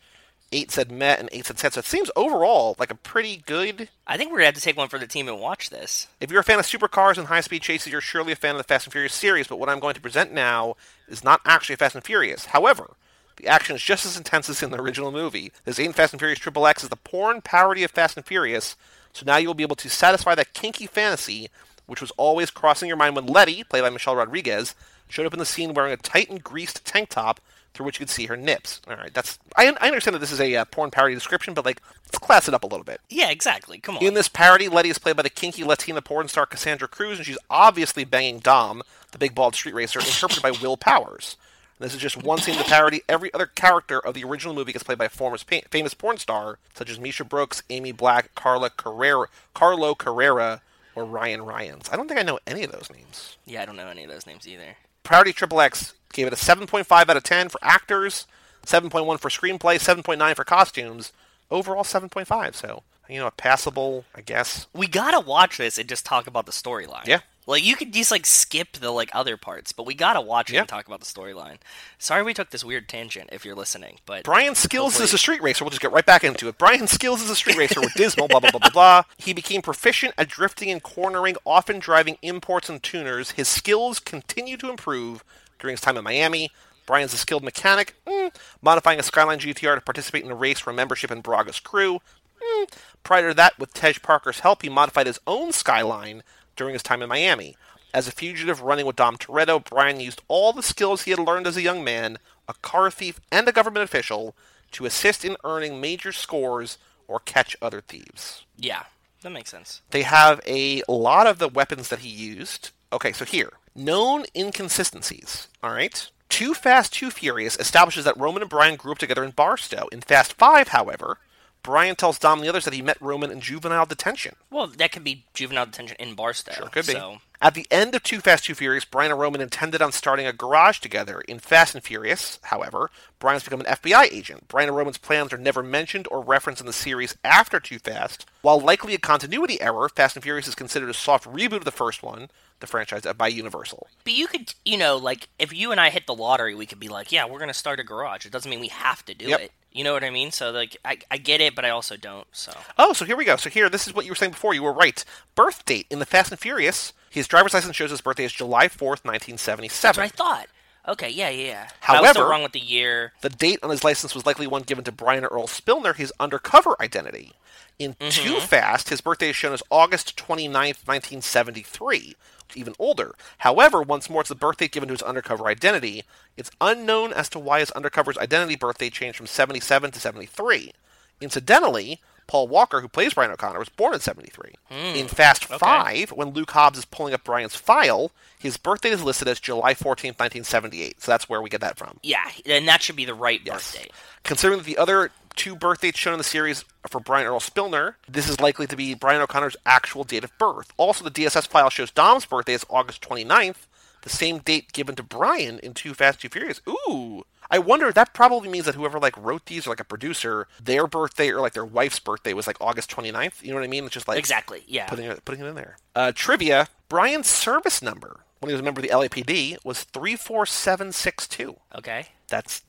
eight 0.51 0.71
said 0.71 0.91
met, 0.91 1.19
and 1.19 1.29
eight 1.31 1.45
said 1.45 1.57
sad. 1.57 1.73
So 1.73 1.79
it 1.79 1.85
seems 1.85 2.11
overall 2.15 2.75
like 2.77 2.91
a 2.91 2.95
pretty 2.95 3.37
good. 3.45 3.89
I 4.05 4.17
think 4.17 4.31
we're 4.31 4.37
gonna 4.37 4.45
have 4.45 4.55
to 4.55 4.61
take 4.61 4.77
one 4.77 4.89
for 4.89 4.99
the 4.99 5.07
team 5.07 5.27
and 5.27 5.39
watch 5.39 5.69
this. 5.69 6.07
If 6.21 6.29
you're 6.31 6.41
a 6.41 6.43
fan 6.43 6.59
of 6.59 6.65
supercars 6.65 7.17
and 7.17 7.27
high-speed 7.27 7.61
chases, 7.61 7.91
you're 7.91 8.01
surely 8.01 8.33
a 8.33 8.35
fan 8.35 8.51
of 8.51 8.57
the 8.57 8.63
Fast 8.63 8.85
and 8.85 8.93
Furious 8.93 9.13
series. 9.13 9.47
But 9.47 9.57
what 9.59 9.69
I'm 9.69 9.79
going 9.79 9.95
to 9.95 10.01
present 10.01 10.31
now 10.31 10.75
is 11.07 11.23
not 11.23 11.41
actually 11.45 11.77
Fast 11.77 11.95
and 11.95 12.03
Furious. 12.03 12.45
However, 12.45 12.91
the 13.38 13.47
action 13.47 13.75
is 13.75 13.81
just 13.81 14.05
as 14.05 14.17
intense 14.17 14.49
as 14.49 14.63
in 14.63 14.71
the 14.71 14.81
original 14.81 15.11
movie. 15.11 15.51
This 15.65 15.79
ain't 15.79 15.95
Fast 15.95 16.13
and 16.13 16.19
Furious 16.19 16.39
Triple 16.39 16.67
X 16.67 16.83
is 16.83 16.89
the 16.89 16.95
porn 16.95 17.41
parody 17.41 17.83
of 17.83 17.91
Fast 17.91 18.17
and 18.17 18.25
Furious. 18.25 18.75
So 19.13 19.23
now 19.25 19.38
you 19.38 19.47
will 19.47 19.53
be 19.53 19.63
able 19.63 19.75
to 19.77 19.89
satisfy 19.89 20.36
that 20.36 20.53
kinky 20.53 20.88
fantasy, 20.88 21.49
which 21.86 22.01
was 22.01 22.11
always 22.11 22.51
crossing 22.51 22.88
your 22.88 22.97
mind 22.97 23.15
when 23.15 23.25
Letty, 23.25 23.63
played 23.63 23.81
by 23.81 23.89
Michelle 23.89 24.15
Rodriguez, 24.15 24.75
showed 25.07 25.25
up 25.25 25.33
in 25.33 25.39
the 25.39 25.45
scene 25.45 25.73
wearing 25.73 25.93
a 25.93 25.97
tight 25.97 26.29
and 26.29 26.43
greased 26.43 26.86
tank 26.86 27.09
top 27.09 27.39
through 27.73 27.86
which 27.86 27.99
you 27.99 28.05
could 28.05 28.11
see 28.11 28.25
her 28.25 28.38
nips. 28.38 28.81
All 28.88 28.95
right, 28.95 29.13
that's 29.13 29.38
I, 29.55 29.67
I 29.79 29.88
understand 29.88 30.15
that 30.15 30.19
this 30.19 30.31
is 30.31 30.41
a 30.41 30.55
uh, 30.55 30.65
porn 30.65 30.91
parody 30.91 31.13
description, 31.13 31.53
but 31.53 31.65
like 31.65 31.81
let's 32.05 32.17
class 32.17 32.47
it 32.47 32.53
up 32.53 32.63
a 32.63 32.67
little 32.67 32.86
bit. 32.86 33.01
Yeah, 33.09 33.29
exactly. 33.29 33.79
Come 33.79 33.97
on. 33.97 34.03
In 34.03 34.13
this 34.13 34.29
parody, 34.29 34.69
Letty 34.69 34.89
is 34.89 34.97
played 34.97 35.17
by 35.17 35.23
the 35.23 35.29
kinky 35.29 35.63
Latina 35.63 36.01
porn 36.01 36.27
star 36.27 36.45
Cassandra 36.45 36.88
Cruz, 36.88 37.17
and 37.17 37.25
she's 37.25 37.38
obviously 37.49 38.05
banging 38.05 38.39
Dom, 38.39 38.81
the 39.11 39.17
big 39.17 39.36
bald 39.36 39.55
street 39.55 39.75
racer, 39.75 39.99
interpreted 39.99 40.41
by 40.41 40.51
Will 40.51 40.77
Powers. 40.77 41.36
And 41.80 41.86
this 41.86 41.93
is 41.93 42.01
just 42.01 42.17
one 42.23 42.38
scene 42.39 42.57
the 42.57 42.63
parody. 42.63 43.01
Every 43.09 43.34
other 43.34 43.47
character 43.47 43.99
of 43.99 44.13
the 44.13 44.23
original 44.23 44.53
movie 44.53 44.71
gets 44.71 44.84
played 44.84 44.97
by 44.97 45.05
a 45.05 45.09
former 45.09 45.38
spa- 45.38 45.59
famous 45.69 45.93
porn 45.93 46.17
star, 46.17 46.57
such 46.73 46.89
as 46.89 46.99
Misha 46.99 47.23
Brooks, 47.26 47.63
Amy 47.69 47.91
Black, 47.91 48.34
Carla 48.36 48.69
Carrera, 48.69 49.28
Carlo 49.53 49.93
Carrera, 49.95 50.61
or 50.95 51.03
Ryan 51.03 51.41
Ryans. 51.43 51.89
I 51.91 51.97
don't 51.97 52.07
think 52.07 52.19
I 52.19 52.23
know 52.23 52.39
any 52.47 52.63
of 52.63 52.71
those 52.71 52.89
names. 52.89 53.38
yeah, 53.45 53.61
I 53.61 53.65
don't 53.65 53.76
know 53.76 53.88
any 53.88 54.03
of 54.05 54.09
those 54.09 54.26
names 54.26 54.47
either. 54.47 54.78
Parody 55.03 55.34
Triple 55.34 55.59
X 55.61 55.93
gave 56.13 56.28
it 56.28 56.34
a 56.34 56.38
7.5 56.38 56.89
out 56.91 57.17
of 57.17 57.23
10 57.23 57.49
for 57.49 57.59
actors, 57.61 58.26
7.1 58.65 59.19
for 59.19 59.30
screenplay, 59.30 59.76
7.9 59.76 60.36
for 60.36 60.43
costumes. 60.45 61.11
Overall, 61.51 61.84
7.5. 61.84 62.55
So, 62.55 62.84
you 63.09 63.19
know, 63.19 63.28
a 63.28 63.32
passable, 63.32 64.05
I 64.15 64.21
guess. 64.21 64.65
We 64.73 64.88
gotta 64.88 65.19
watch 65.19 65.57
this 65.57 65.78
and 65.78 65.88
just 65.89 66.05
talk 66.05 66.26
about 66.26 66.45
the 66.45 66.51
storyline. 66.51 67.05
Yeah. 67.05 67.19
Like 67.47 67.63
you 67.63 67.75
could 67.75 67.93
just 67.93 68.09
like 68.11 68.25
skip 68.25 68.73
the 68.73 68.91
like 68.91 69.09
other 69.13 69.37
parts, 69.37 69.71
but 69.71 69.85
we 69.85 69.93
gotta 69.93 70.21
watch 70.21 70.51
it 70.51 70.57
and 70.57 70.67
talk 70.67 70.87
about 70.87 70.99
the 70.99 71.05
storyline. 71.05 71.57
Sorry 71.99 72.23
we 72.23 72.33
took 72.33 72.49
this 72.49 72.63
weird 72.63 72.89
tangent 72.89 73.29
if 73.31 73.45
you're 73.45 73.55
listening, 73.55 73.99
but 74.05 74.23
Brian 74.23 74.55
Skills 74.55 74.93
Hopefully- 74.93 75.03
is 75.05 75.13
a 75.13 75.17
street 75.17 75.43
racer. 75.43 75.63
We'll 75.63 75.69
just 75.69 75.81
get 75.81 75.91
right 75.91 76.05
back 76.05 76.23
into 76.23 76.47
it. 76.47 76.57
Brian 76.57 76.87
Skills 76.87 77.21
is 77.21 77.29
a 77.29 77.35
street 77.35 77.57
racer 77.57 77.79
with 77.81 77.93
Dismal, 77.93 78.27
blah, 78.27 78.39
blah, 78.39 78.49
blah, 78.51 78.59
blah, 78.59 78.69
blah. 78.71 79.03
He 79.17 79.31
became 79.33 79.61
proficient 79.61 80.13
at 80.17 80.27
drifting 80.27 80.71
and 80.71 80.81
cornering, 80.81 81.35
often 81.45 81.77
driving 81.79 82.17
imports 82.21 82.69
and 82.69 82.81
tuners. 82.81 83.31
His 83.31 83.47
skills 83.47 83.99
continue 83.99 84.57
to 84.57 84.69
improve 84.69 85.23
during 85.59 85.73
his 85.73 85.81
time 85.81 85.97
in 85.97 86.03
Miami. 86.03 86.49
Brian's 86.87 87.13
a 87.13 87.17
skilled 87.17 87.43
mechanic, 87.43 87.95
mm, 88.05 88.33
modifying 88.61 88.99
a 88.99 89.03
Skyline 89.03 89.39
GTR 89.39 89.75
to 89.75 89.81
participate 89.81 90.23
in 90.23 90.31
a 90.31 90.35
race 90.35 90.59
for 90.59 90.71
membership 90.73 91.11
in 91.11 91.21
Braga's 91.21 91.59
crew. 91.59 91.99
Mm. 92.41 92.69
Prior 93.03 93.29
to 93.29 93.33
that, 93.35 93.57
with 93.57 93.73
Tej 93.73 93.93
Parker's 94.01 94.41
help, 94.41 94.61
he 94.61 94.69
modified 94.69 95.07
his 95.07 95.19
own 95.25 95.51
Skyline 95.51 96.21
during 96.55 96.73
his 96.73 96.83
time 96.83 97.01
in 97.01 97.09
Miami. 97.09 97.55
As 97.93 98.07
a 98.07 98.11
fugitive 98.11 98.61
running 98.61 98.85
with 98.85 98.97
Dom 98.97 99.17
Toretto, 99.17 99.63
Brian 99.63 99.99
used 99.99 100.21
all 100.27 100.51
the 100.51 100.63
skills 100.63 101.03
he 101.03 101.11
had 101.11 101.19
learned 101.19 101.47
as 101.47 101.55
a 101.55 101.61
young 101.61 101.83
man, 101.83 102.17
a 102.47 102.53
car 102.55 102.91
thief, 102.91 103.19
and 103.31 103.47
a 103.47 103.51
government 103.53 103.83
official 103.83 104.35
to 104.71 104.85
assist 104.85 105.23
in 105.23 105.37
earning 105.45 105.79
major 105.79 106.11
scores 106.11 106.77
or 107.07 107.19
catch 107.19 107.55
other 107.61 107.81
thieves. 107.81 108.43
yeah, 108.57 108.83
that 109.21 109.29
makes 109.31 109.49
sense. 109.49 109.81
They 109.91 110.03
have 110.03 110.39
a 110.45 110.81
lot 110.87 111.25
of 111.25 111.39
the 111.39 111.47
weapons 111.47 111.89
that 111.89 111.99
he 111.99 112.09
used. 112.09 112.71
Okay, 112.93 113.11
so 113.11 113.25
here. 113.25 113.53
Known 113.73 114.25
inconsistencies. 114.35 115.47
All 115.63 115.71
right. 115.71 116.09
Too 116.29 116.53
Fast, 116.53 116.93
Too 116.93 117.09
Furious 117.11 117.57
establishes 117.57 118.03
that 118.05 118.17
Roman 118.17 118.41
and 118.43 118.49
Brian 118.49 118.75
grew 118.75 118.91
up 118.91 118.97
together 118.97 119.23
in 119.23 119.31
Barstow. 119.31 119.87
In 119.91 120.01
Fast 120.01 120.33
5, 120.33 120.67
however, 120.69 121.17
Brian 121.66 121.95
tells 121.95 122.20
Dom 122.20 122.38
and 122.39 122.45
the 122.45 122.49
others 122.49 122.63
that 122.66 122.74
he 122.76 122.82
met 122.84 123.01
Roman 123.01 123.32
in 123.32 123.41
juvenile 123.41 123.88
detention. 123.88 124.36
Well, 124.51 124.68
that 124.68 124.91
could 124.91 125.03
be 125.03 125.26
juvenile 125.34 125.66
detention 125.66 125.97
in 125.99 126.13
Barstow. 126.13 126.53
Sure 126.53 126.68
could 126.70 126.86
be. 126.86 126.93
So 126.93 127.18
At 127.45 127.53
the 127.53 127.67
end 127.69 127.93
of 127.93 128.01
Too 128.01 128.21
Fast, 128.21 128.45
Too 128.45 128.55
Furious, 128.55 128.85
Brian 128.85 129.11
and 129.11 129.19
Roman 129.19 129.39
intended 129.39 129.79
on 129.79 129.91
starting 129.91 130.25
a 130.25 130.33
garage 130.33 130.79
together. 130.79 131.21
In 131.21 131.37
Fast 131.37 131.75
and 131.75 131.83
Furious, 131.83 132.39
however, 132.45 132.89
Brian's 133.19 133.43
become 133.43 133.59
an 133.61 133.67
FBI 133.67 134.11
agent. 134.11 134.47
Brian 134.47 134.67
and 134.67 134.75
Roman's 134.75 134.97
plans 134.97 135.31
are 135.31 135.37
never 135.37 135.61
mentioned 135.61 136.07
or 136.09 136.21
referenced 136.21 136.59
in 136.59 136.65
the 136.65 136.73
series 136.73 137.15
after 137.23 137.59
Too 137.59 137.77
Fast. 137.77 138.25
While 138.41 138.59
likely 138.59 138.95
a 138.95 138.97
continuity 138.97 139.61
error, 139.61 139.87
Fast 139.89 140.15
and 140.15 140.23
Furious 140.23 140.47
is 140.47 140.55
considered 140.55 140.89
a 140.89 140.93
soft 140.95 141.25
reboot 141.27 141.57
of 141.57 141.65
the 141.65 141.71
first 141.71 142.01
one, 142.01 142.29
the 142.61 142.65
franchise, 142.67 143.05
uh, 143.05 143.13
by 143.13 143.27
Universal. 143.27 143.89
But 144.03 144.13
you 144.13 144.25
could, 144.25 144.55
you 144.65 144.79
know, 144.79 144.97
like 144.97 145.27
if 145.37 145.53
you 145.53 145.71
and 145.71 145.79
I 145.79 145.91
hit 145.91 146.07
the 146.07 146.15
lottery, 146.15 146.55
we 146.55 146.65
could 146.65 146.79
be 146.79 146.87
like, 146.87 147.11
yeah, 147.11 147.27
we're 147.27 147.37
gonna 147.37 147.53
start 147.53 147.79
a 147.79 147.83
garage. 147.83 148.25
It 148.25 148.31
doesn't 148.31 148.49
mean 148.49 148.59
we 148.59 148.69
have 148.69 149.05
to 149.05 149.13
do 149.13 149.25
Yep. 149.27 149.39
it. 149.39 149.51
You 149.71 149.83
know 149.83 149.93
what 149.93 150.03
I 150.03 150.09
mean? 150.09 150.31
So 150.31 150.49
like, 150.49 150.77
I, 150.83 150.97
I 151.11 151.17
get 151.17 151.41
it, 151.41 151.53
but 151.53 151.63
I 151.63 151.69
also 151.69 151.95
don't. 151.95 152.25
So 152.31 152.57
Oh, 152.79 152.93
so 152.93 153.05
here 153.05 153.15
we 153.15 153.23
go. 153.25 153.35
So 153.35 153.51
here, 153.51 153.69
this 153.69 153.85
is 153.85 153.93
what 153.93 154.05
you 154.05 154.09
were 154.11 154.15
saying 154.15 154.31
before. 154.31 154.55
You 154.55 154.63
were 154.63 154.73
right. 154.73 155.05
Birth 155.35 155.63
date 155.65 155.85
in 155.91 155.99
the 155.99 156.07
Fast 156.07 156.31
and 156.31 156.39
Furious. 156.39 156.91
His 157.09 157.27
driver's 157.27 157.53
license 157.53 157.75
shows 157.75 157.91
his 157.91 158.01
birthday 158.01 158.25
is 158.25 158.33
July 158.33 158.67
fourth, 158.67 159.05
1977. 159.05 159.81
that's 159.81 159.97
what 159.97 160.03
I 160.03 160.39
thought. 160.39 160.47
Okay, 160.87 161.09
yeah, 161.09 161.29
yeah. 161.29 161.45
yeah. 161.45 161.67
I 161.87 161.99
was 161.99 162.09
still 162.11 162.21
However- 162.23 162.29
wrong 162.29 162.43
with 162.43 162.51
the 162.51 162.59
year. 162.59 163.13
The 163.21 163.29
date 163.29 163.59
on 163.63 163.69
his 163.69 163.83
license 163.83 164.13
was 164.13 164.25
likely 164.25 164.47
one 164.47 164.61
given 164.63 164.83
to 164.83 164.91
Brian 164.91 165.25
Earl 165.25 165.47
Spillner, 165.47 165.95
his 165.95 166.13
undercover 166.19 166.75
identity. 166.79 167.33
In 167.79 167.93
mm-hmm. 167.95 168.09
Too 168.09 168.39
Fast, 168.39 168.89
his 168.89 169.01
birthday 169.01 169.29
is 169.29 169.35
shown 169.35 169.51
as 169.53 169.63
August 169.69 170.15
29th, 170.15 170.87
1973, 170.87 172.15
even 172.53 172.73
older. 172.79 173.15
However, 173.39 173.81
once 173.81 174.09
more, 174.09 174.21
it's 174.21 174.29
the 174.29 174.35
birthday 174.35 174.67
given 174.67 174.87
to 174.87 174.93
his 174.93 175.01
undercover 175.01 175.47
identity. 175.47 176.03
It's 176.37 176.51
unknown 176.61 177.11
as 177.11 177.27
to 177.29 177.39
why 177.39 177.59
his 177.59 177.71
undercover's 177.71 178.17
identity 178.17 178.55
birthday 178.55 178.89
changed 178.89 179.17
from 179.17 179.27
77 179.27 179.91
to 179.91 179.99
73. 179.99 180.71
Incidentally, 181.19 181.99
Paul 182.28 182.47
Walker, 182.47 182.82
who 182.82 182.88
plays 182.88 183.13
Brian 183.13 183.32
O'Conner, 183.32 183.59
was 183.59 183.69
born 183.69 183.93
in 183.93 183.99
73. 183.99 184.53
Hmm. 184.69 184.76
In 184.95 185.07
Fast 185.07 185.45
5, 185.45 186.09
when 186.11 186.30
Luke 186.30 186.51
Hobbs 186.51 186.80
is 186.80 186.86
pulling 186.86 187.13
up 187.13 187.23
Brian's 187.23 187.55
file, 187.55 188.11
his 188.39 188.57
birthday 188.57 188.89
is 188.89 189.03
listed 189.03 189.28
as 189.28 189.39
July 189.39 189.73
14th, 189.73 190.17
1978. 190.19 191.01
So 191.01 191.11
that's 191.11 191.30
where 191.30 191.41
we 191.41 191.49
get 191.49 191.61
that 191.61 191.78
from. 191.78 191.99
Yeah, 192.03 192.30
and 192.45 192.67
that 192.67 192.82
should 192.82 192.95
be 192.95 193.05
the 193.05 193.13
right 193.13 193.41
Yes. 193.45 193.73
birthday. 193.73 193.89
Considering 194.23 194.59
that 194.59 194.65
the 194.65 194.78
other 194.78 195.11
two 195.36 195.55
birth 195.55 195.82
dates 195.82 195.99
shown 195.99 196.13
in 196.13 196.17
the 196.17 196.23
series 196.23 196.63
for 196.89 196.99
Brian 196.99 197.28
Earl 197.28 197.39
Spillner, 197.39 197.95
this 198.07 198.30
is 198.30 198.39
likely 198.39 198.65
to 198.67 198.76
be 198.76 198.93
Brian 198.95 199.21
O'Conner's 199.21 199.57
actual 199.65 200.03
date 200.03 200.23
of 200.23 200.36
birth. 200.38 200.71
Also, 200.78 201.03
the 201.03 201.11
DSS 201.11 201.45
file 201.47 201.69
shows 201.69 201.91
Dom's 201.91 202.26
birthday 202.26 202.53
as 202.53 202.65
August 202.69 203.01
29th, 203.01 203.67
the 204.05 204.09
same 204.09 204.37
date 204.37 204.71
given 204.71 204.95
to 204.95 205.03
Brian 205.03 205.59
in 205.59 205.73
Too 205.73 205.93
Fast, 205.93 206.21
Too 206.21 206.29
Furious. 206.29 206.61
Ooh. 206.69 207.25
I 207.51 207.59
wonder, 207.59 207.91
that 207.91 208.13
probably 208.13 208.47
means 208.49 208.65
that 208.65 208.75
whoever 208.75 208.99
like 208.99 209.15
wrote 209.17 209.45
these 209.47 209.67
or 209.67 209.71
like 209.71 209.79
a 209.79 209.83
producer, 209.83 210.47
their 210.63 210.87
birthday 210.87 211.29
or 211.29 211.41
like 211.41 211.53
their 211.53 211.65
wife's 211.65 211.99
birthday 211.99 212.33
was 212.33 212.47
like 212.47 212.57
August 212.61 212.89
29th. 212.95 213.43
You 213.43 213.49
know 213.49 213.55
what 213.55 213.63
I 213.63 213.67
mean? 213.67 213.83
It's 213.85 213.93
just 213.93 214.07
like 214.07 214.17
Exactly. 214.17 214.63
Yeah. 214.67 214.87
putting 214.87 215.05
it, 215.05 215.25
putting 215.25 215.41
it 215.43 215.47
in 215.47 215.55
there. 215.55 215.77
Uh, 215.93 216.11
trivia 216.15 216.67
Brian's 216.87 217.27
service 217.27 217.81
number 217.81 218.21
when 218.39 218.49
he 218.49 218.53
was 218.53 218.61
a 218.61 218.63
member 218.63 218.79
of 218.81 218.83
the 218.87 218.93
LAPD 218.93 219.57
was 219.63 219.83
34762. 219.83 221.57
Okay. 221.75 222.07
That's 222.29 222.61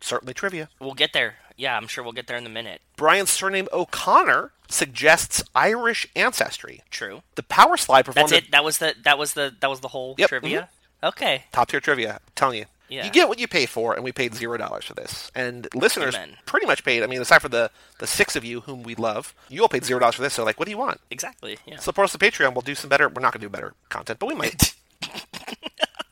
certainly 0.00 0.34
trivia. 0.34 0.68
We'll 0.80 0.94
get 0.94 1.12
there. 1.12 1.36
Yeah, 1.56 1.76
I'm 1.76 1.86
sure 1.86 2.02
we'll 2.02 2.12
get 2.12 2.26
there 2.26 2.36
in 2.36 2.46
a 2.46 2.50
minute. 2.50 2.80
Brian's 2.96 3.30
surname 3.30 3.68
O'Conner 3.72 4.52
suggests 4.68 5.42
Irish 5.54 6.06
ancestry. 6.16 6.82
True. 6.90 7.22
The 7.36 7.42
power 7.44 7.76
slide 7.76 8.04
performed 8.04 8.30
That's 8.30 8.44
it. 8.46 8.50
That 8.50 8.64
was 8.64 8.78
the 8.78 8.94
that 9.04 9.18
was 9.18 9.34
the 9.34 9.54
that 9.60 9.70
was 9.70 9.80
the 9.80 9.88
whole 9.88 10.14
Yep, 10.18 10.28
trivia. 10.28 10.60
Mm-hmm. 10.62 11.06
Okay. 11.06 11.44
top 11.52 11.68
tier 11.68 11.80
trivia. 11.80 12.14
I'm 12.14 12.18
telling 12.34 12.58
you. 12.58 12.64
Yeah. 12.88 13.06
You 13.06 13.10
get 13.10 13.28
what 13.28 13.38
you 13.38 13.48
pay 13.48 13.64
for, 13.66 13.94
and 13.94 14.04
we 14.04 14.12
paid 14.12 14.34
zero 14.34 14.56
dollars 14.58 14.84
for 14.84 14.94
this. 14.94 15.30
And 15.34 15.66
listeners 15.74 16.14
Amen. 16.14 16.36
pretty 16.44 16.66
much 16.66 16.84
paid. 16.84 17.02
I 17.02 17.06
mean, 17.06 17.20
aside 17.20 17.40
for 17.40 17.48
the 17.48 17.70
the 17.98 18.06
six 18.06 18.36
of 18.36 18.44
you 18.44 18.60
whom 18.62 18.82
we 18.82 18.94
love, 18.94 19.34
you 19.48 19.62
all 19.62 19.68
paid 19.68 19.84
zero 19.84 19.98
dollars 20.00 20.16
for 20.16 20.22
this. 20.22 20.34
So, 20.34 20.44
like, 20.44 20.58
what 20.58 20.66
do 20.66 20.70
you 20.70 20.78
want? 20.78 21.00
Exactly. 21.10 21.58
Yeah. 21.66 21.78
Support 21.78 22.06
us 22.06 22.14
on 22.14 22.18
Patreon. 22.20 22.52
We'll 22.54 22.60
do 22.62 22.74
some 22.74 22.90
better. 22.90 23.08
We're 23.08 23.22
not 23.22 23.32
going 23.32 23.40
to 23.40 23.46
do 23.46 23.50
better 23.50 23.74
content, 23.88 24.18
but 24.18 24.26
we 24.28 24.34
might. 24.34 24.74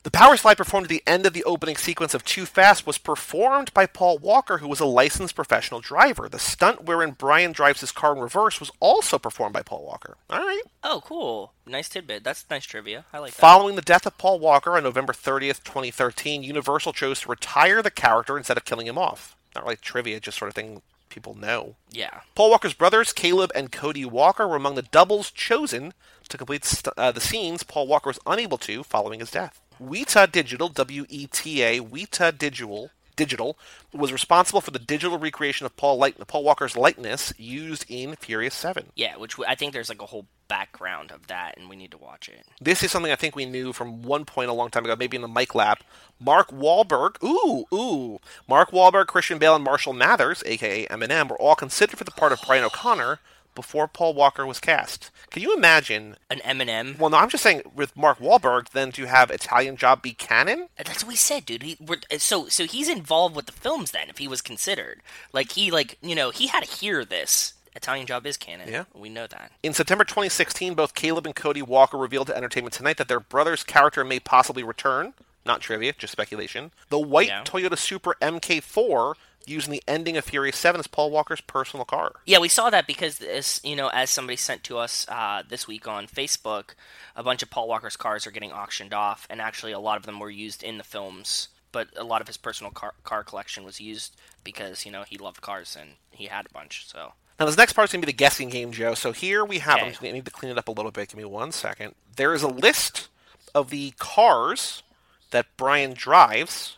the 0.02 0.10
power 0.10 0.36
slide 0.36 0.56
performed 0.56 0.86
at 0.86 0.90
the 0.90 1.02
end 1.06 1.26
of 1.26 1.32
the 1.32 1.44
opening 1.44 1.76
sequence 1.76 2.12
of 2.12 2.24
Too 2.24 2.44
Fast 2.44 2.86
was 2.86 2.98
performed 2.98 3.72
by 3.72 3.86
Paul 3.86 4.18
Walker, 4.18 4.58
who 4.58 4.66
was 4.66 4.80
a 4.80 4.84
licensed 4.84 5.36
professional 5.36 5.80
driver. 5.80 6.28
The 6.28 6.40
stunt 6.40 6.84
wherein 6.84 7.12
Brian 7.12 7.52
drives 7.52 7.80
his 7.80 7.92
car 7.92 8.12
in 8.14 8.20
reverse 8.20 8.58
was 8.58 8.72
also 8.80 9.16
performed 9.18 9.52
by 9.52 9.62
Paul 9.62 9.84
Walker. 9.84 10.16
All 10.28 10.40
right. 10.40 10.62
oh, 10.82 11.02
cool. 11.04 11.52
Nice 11.66 11.88
tidbit. 11.88 12.24
That's 12.24 12.44
nice 12.50 12.64
trivia. 12.64 13.04
I 13.12 13.18
like 13.18 13.32
that. 13.34 13.40
Following 13.40 13.76
the 13.76 13.82
death 13.82 14.04
of 14.04 14.18
Paul 14.18 14.40
Walker 14.40 14.76
on 14.76 14.82
November 14.82 15.12
30th, 15.12 15.62
2013, 15.62 16.42
Universal 16.42 16.94
chose 16.94 17.20
to 17.20 17.28
retire 17.28 17.80
the 17.80 17.90
character 17.90 18.36
instead 18.36 18.56
of 18.56 18.64
killing 18.64 18.88
him 18.88 18.98
off. 18.98 19.36
Not 19.54 19.62
really 19.64 19.76
trivia, 19.76 20.18
just 20.18 20.38
sort 20.38 20.48
of 20.48 20.56
thing 20.56 20.82
people 21.10 21.34
know. 21.34 21.76
Yeah. 21.90 22.20
Paul 22.34 22.50
Walker's 22.50 22.74
brothers, 22.74 23.12
Caleb 23.12 23.52
and 23.54 23.70
Cody 23.70 24.04
Walker, 24.04 24.48
were 24.48 24.56
among 24.56 24.74
the 24.74 24.82
doubles 24.82 25.30
chosen 25.30 25.92
to 26.28 26.38
complete 26.38 26.64
st- 26.64 26.94
uh, 26.96 27.12
the 27.12 27.20
scenes 27.20 27.62
Paul 27.62 27.86
Walker 27.86 28.08
was 28.08 28.18
unable 28.26 28.58
to 28.58 28.82
following 28.82 29.20
his 29.20 29.30
death. 29.30 29.60
Weta 29.82 30.30
Digital, 30.30 30.68
W-E-T-A, 30.68 31.80
Weta 31.80 32.36
Digital, 32.36 32.90
Digital, 33.16 33.58
was 33.92 34.12
responsible 34.12 34.60
for 34.60 34.70
the 34.70 34.78
digital 34.78 35.18
recreation 35.18 35.66
of 35.66 35.76
Paul, 35.76 35.98
Light- 35.98 36.26
Paul 36.26 36.44
Walker's 36.44 36.76
likeness 36.76 37.32
used 37.36 37.84
in 37.88 38.16
Furious 38.16 38.54
7. 38.54 38.86
Yeah, 38.96 39.16
which 39.16 39.34
I 39.46 39.54
think 39.54 39.72
there's 39.72 39.88
like 39.90 40.00
a 40.00 40.06
whole 40.06 40.26
background 40.48 41.10
of 41.10 41.26
that, 41.26 41.56
and 41.58 41.68
we 41.68 41.76
need 41.76 41.90
to 41.90 41.98
watch 41.98 42.28
it. 42.28 42.44
This 42.60 42.82
is 42.82 42.90
something 42.90 43.12
I 43.12 43.16
think 43.16 43.36
we 43.36 43.44
knew 43.46 43.72
from 43.72 44.02
one 44.02 44.24
point 44.24 44.50
a 44.50 44.54
long 44.54 44.70
time 44.70 44.84
ago, 44.84 44.96
maybe 44.96 45.16
in 45.16 45.22
the 45.22 45.28
Mike 45.28 45.54
Lap. 45.54 45.84
Mark 46.20 46.50
Wahlberg, 46.50 47.22
ooh, 47.22 47.66
ooh. 47.74 48.18
Mark 48.48 48.70
Wahlberg, 48.70 49.06
Christian 49.06 49.38
Bale, 49.38 49.56
and 49.56 49.64
Marshall 49.64 49.92
Mathers, 49.92 50.42
aka 50.46 50.86
Eminem, 50.86 51.28
were 51.28 51.40
all 51.40 51.54
considered 51.54 51.98
for 51.98 52.04
the 52.04 52.10
part 52.10 52.32
of 52.32 52.40
Brian 52.46 52.64
O'Conner 52.64 53.18
before 53.54 53.88
Paul 53.88 54.14
Walker 54.14 54.46
was 54.46 54.60
cast. 54.60 55.10
Can 55.30 55.42
you 55.42 55.54
imagine? 55.56 56.16
An 56.30 56.38
Eminem. 56.40 56.98
Well, 56.98 57.10
no, 57.10 57.18
I'm 57.18 57.28
just 57.28 57.42
saying 57.42 57.62
with 57.74 57.96
Mark 57.96 58.18
Wahlberg, 58.18 58.70
then 58.70 58.92
to 58.92 59.06
have 59.06 59.30
Italian 59.30 59.76
Job 59.76 60.02
be 60.02 60.12
canon? 60.12 60.68
That's 60.76 61.04
what 61.04 61.08
we 61.08 61.16
said, 61.16 61.46
dude. 61.46 61.62
He, 61.62 61.76
we're, 61.80 61.98
so 62.18 62.48
so 62.48 62.64
he's 62.66 62.88
involved 62.88 63.36
with 63.36 63.46
the 63.46 63.52
films 63.52 63.90
then, 63.90 64.08
if 64.08 64.18
he 64.18 64.28
was 64.28 64.40
considered. 64.42 65.00
Like 65.32 65.52
he 65.52 65.70
like 65.70 65.98
you 66.02 66.14
know 66.14 66.30
he 66.30 66.46
had 66.48 66.64
to 66.64 66.70
hear 66.70 67.04
this. 67.04 67.54
Italian 67.74 68.06
Job 68.06 68.26
is 68.26 68.36
canon. 68.36 68.68
Yeah. 68.68 68.84
we 68.92 69.08
know 69.08 69.26
that. 69.26 69.50
In 69.62 69.72
September 69.72 70.04
2016, 70.04 70.74
both 70.74 70.94
Caleb 70.94 71.24
and 71.24 71.34
Cody 71.34 71.62
Walker 71.62 71.96
revealed 71.96 72.26
to 72.26 72.36
Entertainment 72.36 72.74
Tonight 72.74 72.98
that 72.98 73.08
their 73.08 73.18
brother's 73.18 73.64
character 73.64 74.04
may 74.04 74.20
possibly 74.20 74.62
return. 74.62 75.14
Not 75.46 75.62
trivia, 75.62 75.94
just 75.96 76.12
speculation. 76.12 76.70
The 76.90 76.98
white 76.98 77.28
Yeah. 77.28 77.42
Toyota 77.44 77.78
Supra 77.78 78.14
MK4 78.20 79.14
using 79.46 79.72
the 79.72 79.82
ending 79.88 80.16
of 80.16 80.24
Furious 80.24 80.56
7 80.56 80.78
as 80.78 80.86
Paul 80.86 81.10
Walker's 81.10 81.40
personal 81.40 81.84
car. 81.84 82.12
Yeah, 82.24 82.38
we 82.38 82.48
saw 82.48 82.70
that 82.70 82.86
because 82.86 83.18
this, 83.18 83.60
you 83.64 83.76
know, 83.76 83.88
as 83.88 84.10
somebody 84.10 84.36
sent 84.36 84.62
to 84.64 84.78
us 84.78 85.06
uh, 85.08 85.42
this 85.48 85.66
week 85.68 85.86
on 85.88 86.06
Facebook, 86.06 86.70
a 87.16 87.22
bunch 87.22 87.42
of 87.42 87.50
Paul 87.50 87.68
Walker's 87.68 87.96
cars 87.96 88.26
are 88.26 88.30
getting 88.30 88.52
auctioned 88.52 88.92
off, 88.94 89.26
and 89.30 89.40
actually 89.40 89.72
a 89.72 89.78
lot 89.78 89.96
of 89.98 90.04
them 90.06 90.18
were 90.20 90.30
used 90.30 90.62
in 90.62 90.78
the 90.78 90.84
films. 90.84 91.48
But 91.72 91.88
a 91.96 92.04
lot 92.04 92.20
of 92.20 92.26
his 92.26 92.36
personal 92.36 92.70
car, 92.70 92.92
car 93.02 93.24
collection 93.24 93.64
was 93.64 93.80
used 93.80 94.14
because 94.44 94.84
you 94.84 94.92
know 94.92 95.04
he 95.04 95.16
loved 95.16 95.40
cars 95.40 95.74
and 95.78 95.92
he 96.10 96.26
had 96.26 96.44
a 96.44 96.52
bunch. 96.52 96.86
So 96.86 97.14
Now, 97.40 97.46
this 97.46 97.56
next 97.56 97.72
part's 97.72 97.92
going 97.92 98.02
to 98.02 98.06
be 98.06 98.12
the 98.12 98.16
guessing 98.16 98.50
game, 98.50 98.72
Joe. 98.72 98.92
So 98.92 99.12
here 99.12 99.42
we 99.42 99.58
have, 99.60 99.78
Okay. 99.78 99.92
Gonna 99.98 100.12
need 100.12 100.26
to 100.26 100.30
clean 100.30 100.52
it 100.52 100.58
up 100.58 100.68
a 100.68 100.72
little 100.72 100.90
bit. 100.90 101.08
Give 101.08 101.16
me 101.16 101.24
one 101.24 101.50
second. 101.50 101.94
There 102.16 102.34
is 102.34 102.42
a 102.42 102.48
list 102.48 103.08
of 103.54 103.70
the 103.70 103.92
cars 103.98 104.82
that 105.30 105.46
Brian 105.56 105.94
drives 105.94 106.76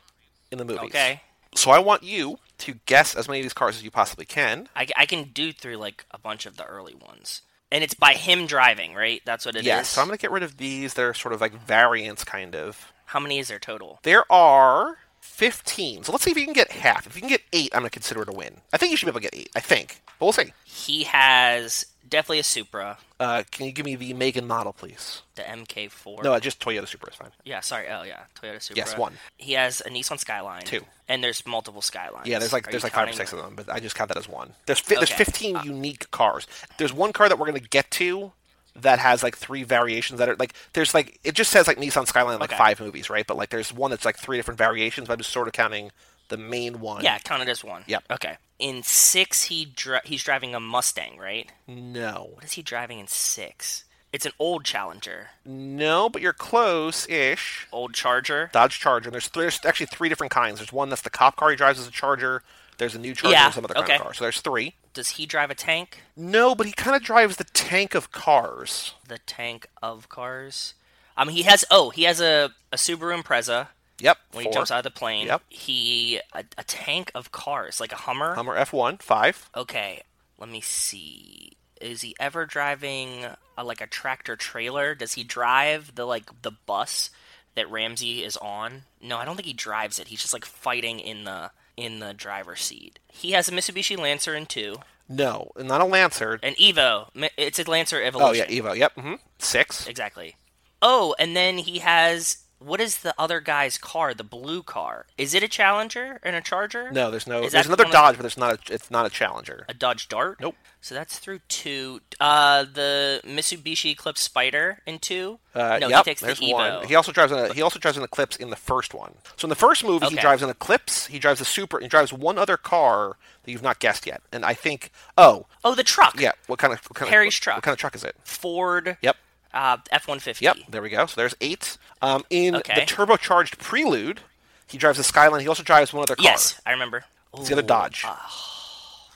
in 0.53 0.59
the 0.59 0.65
movies. 0.65 0.85
okay, 0.91 1.23
So 1.57 1.73
I 1.73 1.81
want 1.81 2.05
you 2.05 2.39
to 2.59 2.75
guess 2.87 3.15
as 3.15 3.29
many 3.29 3.41
of 3.41 3.45
these 3.45 3.53
cars 3.53 3.77
as 3.77 3.83
you 3.85 3.91
possibly 3.91 4.25
can. 4.25 4.69
I, 4.77 4.87
I 4.97 5.07
can 5.07 5.25
do 5.33 5.53
through 5.53 5.77
like 5.77 6.05
a 6.11 6.19
bunch 6.19 6.47
of 6.47 6.57
the 6.57 6.65
early 6.65 6.95
ones, 6.95 7.43
and 7.73 7.83
it's 7.85 7.95
by 7.95 8.15
him 8.15 8.47
driving, 8.47 8.95
right? 8.95 9.21
That's 9.25 9.45
what 9.47 9.57
it 9.57 9.61
is. 9.61 9.67
yes. 9.67 9.89
So 9.89 10.01
I'm 10.01 10.07
going 10.09 10.17
to 10.19 10.23
get 10.23 10.31
rid 10.31 10.43
of 10.43 10.57
these. 10.59 10.95
They're 10.95 11.15
sort 11.15 11.35
of 11.35 11.41
like 11.41 11.53
variants, 11.67 12.25
kind 12.25 12.55
of. 12.55 12.93
How 13.07 13.21
many 13.21 13.39
is 13.39 13.49
there 13.49 13.59
total? 13.59 13.99
There 14.03 14.31
are 14.33 14.99
15. 15.21 16.05
So 16.05 16.13
let's 16.13 16.25
see 16.25 16.31
if 16.31 16.37
you 16.39 16.45
can 16.45 16.55
get 16.55 16.71
half. 16.73 17.07
If 17.07 17.17
you 17.17 17.21
can 17.21 17.29
get 17.29 17.43
eight, 17.53 17.71
I'm 17.75 17.81
going 17.81 17.91
to 17.91 17.93
consider 17.93 18.23
it 18.23 18.29
a 18.29 18.33
win. 18.33 18.61
I 18.73 18.77
think 18.77 18.91
you 18.91 18.97
should 18.97 19.07
be 19.07 19.11
able 19.11 19.21
to 19.21 19.25
get 19.31 19.35
eight. 19.35 19.51
I 19.55 19.61
think. 19.61 20.01
But 20.19 20.27
we'll 20.27 20.33
see. 20.33 20.53
He 20.65 21.05
has 21.05 21.87
definitely 22.09 22.39
a 22.39 22.45
Supra, 22.45 22.99
Uh, 23.21 23.43
can 23.51 23.67
you 23.67 23.73
give 23.73 23.85
me 23.87 23.97
the 23.97 24.13
make 24.13 24.37
and 24.37 24.47
model, 24.47 24.73
please? 24.73 25.23
the 25.35 25.43
MK4. 25.43 26.23
No, 26.23 26.39
just 26.39 26.61
Toyota 26.61 26.87
Supra 26.87 27.11
is 27.11 27.17
fine. 27.17 27.31
Yeah, 27.45 27.61
sorry. 27.61 27.89
Oh, 27.89 28.03
yeah, 28.03 28.25
Toyota 28.41 28.63
Supra. 28.63 28.77
Yes, 28.77 28.97
one. 28.97 29.15
He 29.37 29.53
has 29.55 29.81
a 29.81 29.91
Nissan 29.91 30.19
Skyline. 30.19 30.63
Two. 30.63 30.83
And 31.09 31.23
there's 31.25 31.45
multiple 31.47 31.83
Skylines. 31.83 32.27
Yeah, 32.27 32.39
there's 32.39 32.53
like 32.53 32.69
Are 32.69 32.71
there's 32.71 32.83
like 32.85 32.93
five 32.93 33.09
or 33.09 33.13
six 33.13 33.33
of 33.33 33.39
them, 33.43 33.55
but 33.57 33.69
I 33.71 33.81
just 33.81 33.95
count 33.97 34.09
that 34.09 34.17
as 34.19 34.29
one. 34.29 34.55
There's 34.67 34.79
fi- 34.79 34.95
there's 34.97 35.11
Okay. 35.13 35.25
15 35.25 35.61
unique 35.65 36.11
cars. 36.11 36.47
There's 36.79 36.93
one 36.93 37.13
car 37.13 37.29
that 37.29 37.39
we're 37.39 37.47
gonna 37.47 37.61
get 37.61 37.91
to 37.93 38.33
that 38.77 38.99
has 38.99 39.23
like 39.23 39.37
three 39.37 39.63
variations 39.63 40.19
that 40.19 40.29
are 40.29 40.35
like 40.37 40.53
there's 40.73 40.95
like 40.95 41.21
it 41.23 41.35
just 41.35 41.51
says 41.53 41.67
like 41.69 41.77
Nissan 41.79 42.07
Skyline 42.09 42.39
like 42.41 42.51
Okay. 42.51 42.59
five 42.59 42.81
movies, 42.81 43.09
right? 43.11 43.27
But 43.27 43.37
like 43.37 43.51
there's 43.51 43.73
one 43.73 43.91
that's 43.91 44.05
like 44.05 44.17
three 44.19 44.37
different 44.37 44.59
variations. 44.59 45.07
But 45.09 45.13
I'm 45.15 45.19
just 45.19 45.31
sort 45.31 45.47
of 45.47 45.53
counting 45.53 45.93
the 46.29 46.37
main 46.37 46.81
one. 46.81 47.03
Yeah, 47.05 47.19
count 47.19 47.43
it 47.43 47.49
as 47.49 47.63
one. 47.65 47.85
Yep. 47.87 48.05
Okay. 48.13 48.37
In 48.59 48.83
six, 48.83 49.45
he 49.45 49.65
dri- 49.65 50.01
he's 50.05 50.23
driving 50.23 50.55
a 50.55 50.61
Mustang, 50.61 51.19
right? 51.19 51.51
No, 51.67 52.31
What 52.35 52.45
is 52.45 52.53
he 52.53 52.63
driving 52.63 52.99
in 53.01 53.07
six? 53.09 53.85
It's 54.13 54.25
an 54.25 54.33
old 54.39 54.65
Challenger, 54.65 55.31
no, 55.45 56.09
but 56.09 56.23
you're 56.23 56.33
close-ish. 56.33 57.67
old 57.73 57.95
Charger. 57.95 58.49
Dodge 58.53 58.79
Charger. 58.79 59.11
There's 59.11 59.29
there's 59.31 59.59
actually 59.65 59.87
three 59.87 60.09
different 60.09 60.33
kinds. 60.33 60.59
There's 60.61 60.73
one 60.73 60.89
that's 60.89 61.03
the 61.03 61.11
cop 61.11 61.35
car 61.37 61.51
he 61.51 61.57
drives 61.57 61.81
as 61.81 61.89
a 61.89 61.91
Charger. 61.91 62.43
There's 62.79 62.95
a 62.95 62.99
new 62.99 63.15
Charger 63.15 63.33
Yeah, 63.33 63.47
and 63.47 63.55
some 63.55 63.65
other 63.65 63.75
kind 63.75 63.85
okay. 63.85 63.97
of 63.97 64.03
car. 64.03 64.15
So 64.15 64.25
there's 64.25 64.41
three. 64.41 64.75
Does 64.93 65.11
he 65.11 65.27
drive 65.27 65.51
a 65.51 65.55
tank? 65.57 66.03
No, 66.17 66.55
but 66.55 66.67
he 66.67 66.73
kind 66.73 66.95
of 66.97 67.03
drives 67.03 67.37
the 67.37 67.45
tank 67.45 67.95
of 67.97 68.13
cars. 68.13 68.95
The 69.09 69.19
tank 69.19 69.67
of 69.83 70.09
cars. 70.09 70.75
Um, 71.17 71.29
he 71.29 71.43
has 71.43 71.65
oh, 71.71 71.91
he 71.91 72.05
has 72.05 72.21
a 72.21 72.51
a 72.73 72.77
Subaru 72.77 73.21
Impreza 73.21 73.69
Yep. 74.01 74.19
when 74.33 74.45
four. 74.45 74.51
he 74.51 74.55
jumps 74.55 74.71
out 74.71 74.79
of 74.79 74.85
the 74.85 74.91
plane. 74.91 75.27
Yep. 75.27 75.43
He 75.49 76.21
a, 76.33 76.45
a 76.59 76.65
tank 76.65 77.11
of 77.15 77.33
cars 77.33 77.81
like 77.81 77.93
a 77.93 77.97
Hummer. 77.97 78.35
Hummer 78.35 78.57
F1 78.57 79.01
five. 79.03 79.49
Okay, 79.57 80.03
let 80.39 80.49
me 80.49 80.61
see. 80.61 81.53
Is 81.81 82.01
he 82.03 82.15
ever 82.19 82.47
driving 82.47 83.27
a, 83.59 83.65
like 83.65 83.81
a 83.81 83.87
tractor 83.87 84.37
trailer? 84.37 84.95
Does 84.95 85.13
he 85.15 85.23
drive 85.25 85.95
the 85.95 86.05
like 86.07 86.31
the 86.43 86.53
bus 86.53 87.11
that 87.55 87.71
Ramsey 87.71 88.25
is 88.25 88.37
on? 88.39 88.83
No, 89.03 89.19
I 89.19 89.25
don't 89.25 89.37
think 89.37 89.47
he 89.47 89.53
drives 89.53 89.99
it. 89.99 90.09
He's 90.09 90.21
just 90.23 90.33
like 90.33 90.45
fighting 90.45 90.99
in 91.01 91.25
the 91.25 91.51
in 91.77 91.99
the 91.99 92.15
driver's 92.15 92.61
seat. 92.63 92.99
He 93.13 93.33
has 93.33 93.49
a 93.49 93.53
Mitsubishi 93.53 93.99
Lancer 93.99 94.35
in 94.35 94.47
two, 94.47 94.77
No, 95.09 95.51
not 95.57 95.81
a 95.81 95.85
Lancer. 95.85 96.39
an 96.43 96.55
Evo. 96.55 97.09
It's 97.37 97.59
a 97.59 97.69
Lancer 97.69 98.03
Evolution. 98.03 98.45
Oh 98.49 98.53
yeah, 98.53 98.61
Evo. 98.61 98.77
Yep. 98.77 98.93
hmm 98.95 99.15
Six. 99.39 99.87
exactly. 99.87 100.37
Oh, 100.81 101.15
and 101.19 101.35
then 101.37 101.59
he 101.59 101.79
has 101.81 102.44
what 102.59 102.81
is 102.81 102.99
the 102.99 103.15
other 103.19 103.41
guy's 103.41 103.79
car? 103.79 104.15
The 104.15 104.25
blue 104.25 104.63
car. 104.63 105.07
Is 105.19 105.35
it 105.35 105.43
a 105.43 105.49
Challenger 105.49 106.21
and 106.23 106.35
a 106.35 106.41
Charger? 106.41 106.91
No, 106.91 107.11
there's 107.11 107.27
no. 107.27 107.43
Is 107.43 107.53
There's 107.53 107.67
another 107.67 107.85
Dodge, 107.85 108.17
but 108.17 108.23
there's 108.23 108.39
not. 108.39 108.71
A, 108.71 108.75
it's 108.75 108.91
not 108.91 109.07
a 109.07 109.11
Challenger. 109.11 109.65
A 109.69 109.75
Dodge 109.75 110.09
Dart? 110.09 110.41
Nope. 110.41 110.57
So 110.81 110.95
that's 110.95 111.19
through 111.19 111.41
two. 111.49 112.01
Uh, 112.21 112.65
the 112.65 113.21
Mitsubishi 113.25 113.93
Eclipse 113.93 114.27
Spyder 114.29 114.79
in 114.87 114.99
two. 114.99 115.39
Uh, 115.55 115.79
no, 115.81 115.89
yep, 115.89 116.05
he 116.05 116.11
takes 116.11 116.21
the 116.21 116.27
there's 116.27 116.41
Evo. 116.41 116.53
one. 116.53 116.87
He 116.89 116.95
also 116.95 117.13
drives 117.13 117.33
an. 117.33 117.53
He 117.53 117.63
also 117.63 117.79
drives 117.79 117.97
an 117.97 118.05
Eclipse 118.05 118.37
in 118.37 118.51
the 118.51 118.57
first 118.57 118.95
one. 118.95 119.15
So 119.37 119.47
in 119.47 119.51
the 119.51 119.55
first 119.57 119.85
movie, 119.85 120.07
he 120.07 120.17
drives 120.17 120.43
an 120.43 120.51
Eclipse. 120.51 121.07
He 121.07 121.19
drives 121.19 121.41
a 121.41 121.45
Supra. 121.45 121.83
He 121.83 121.89
drives 121.89 122.13
one 122.13 122.39
other 122.39 122.57
car 122.57 123.17
that 123.45 123.51
you've 123.51 123.63
not 123.63 123.79
guessed 123.79 124.07
yet. 124.07 124.23
And 124.33 124.45
I 124.45 124.55
think. 124.55 124.91
Oh, 125.17 125.47
oh, 125.65 125.75
the 125.75 125.85
truck. 125.85 126.21
yeah. 126.21 126.33
What 126.47 126.59
kind 126.59 126.73
of? 126.73 126.81
What 126.87 126.97
kind 126.97 127.11
Harry's 127.11 127.37
of, 127.37 127.41
truck. 127.41 127.57
What 127.57 127.65
kind 127.65 127.73
of 127.73 127.79
truck 127.79 127.95
is 127.95 128.05
it? 128.05 128.17
Ford. 128.25 128.97
Yep. 129.03 129.17
Uh, 129.55 129.79
F 129.91 130.07
one 130.09 130.19
fifty. 130.19 130.45
Yep. 130.45 130.57
There 130.69 130.83
we 130.83 130.91
go. 130.91 131.07
So 131.07 131.15
there's 131.21 131.35
eight. 131.41 131.79
Um, 132.03 132.25
in 132.29 132.57
Okay. 132.57 132.75
the 132.75 132.81
turbocharged 132.83 133.57
Prelude, 133.59 134.21
he 134.67 134.77
drives 134.77 134.99
a 134.99 135.05
Skyline. 135.05 135.41
He 135.41 135.49
also 135.49 135.63
drives 135.63 135.93
one 135.93 136.03
other 136.03 136.17
car. 136.17 136.25
Yes, 136.25 136.61
I 136.67 136.73
remember. 136.73 137.05
It's 137.37 137.49
the 137.49 137.55
other 137.55 137.63
Ooh, 137.63 137.67
Dodge. 137.67 138.05
uh, 138.07 138.17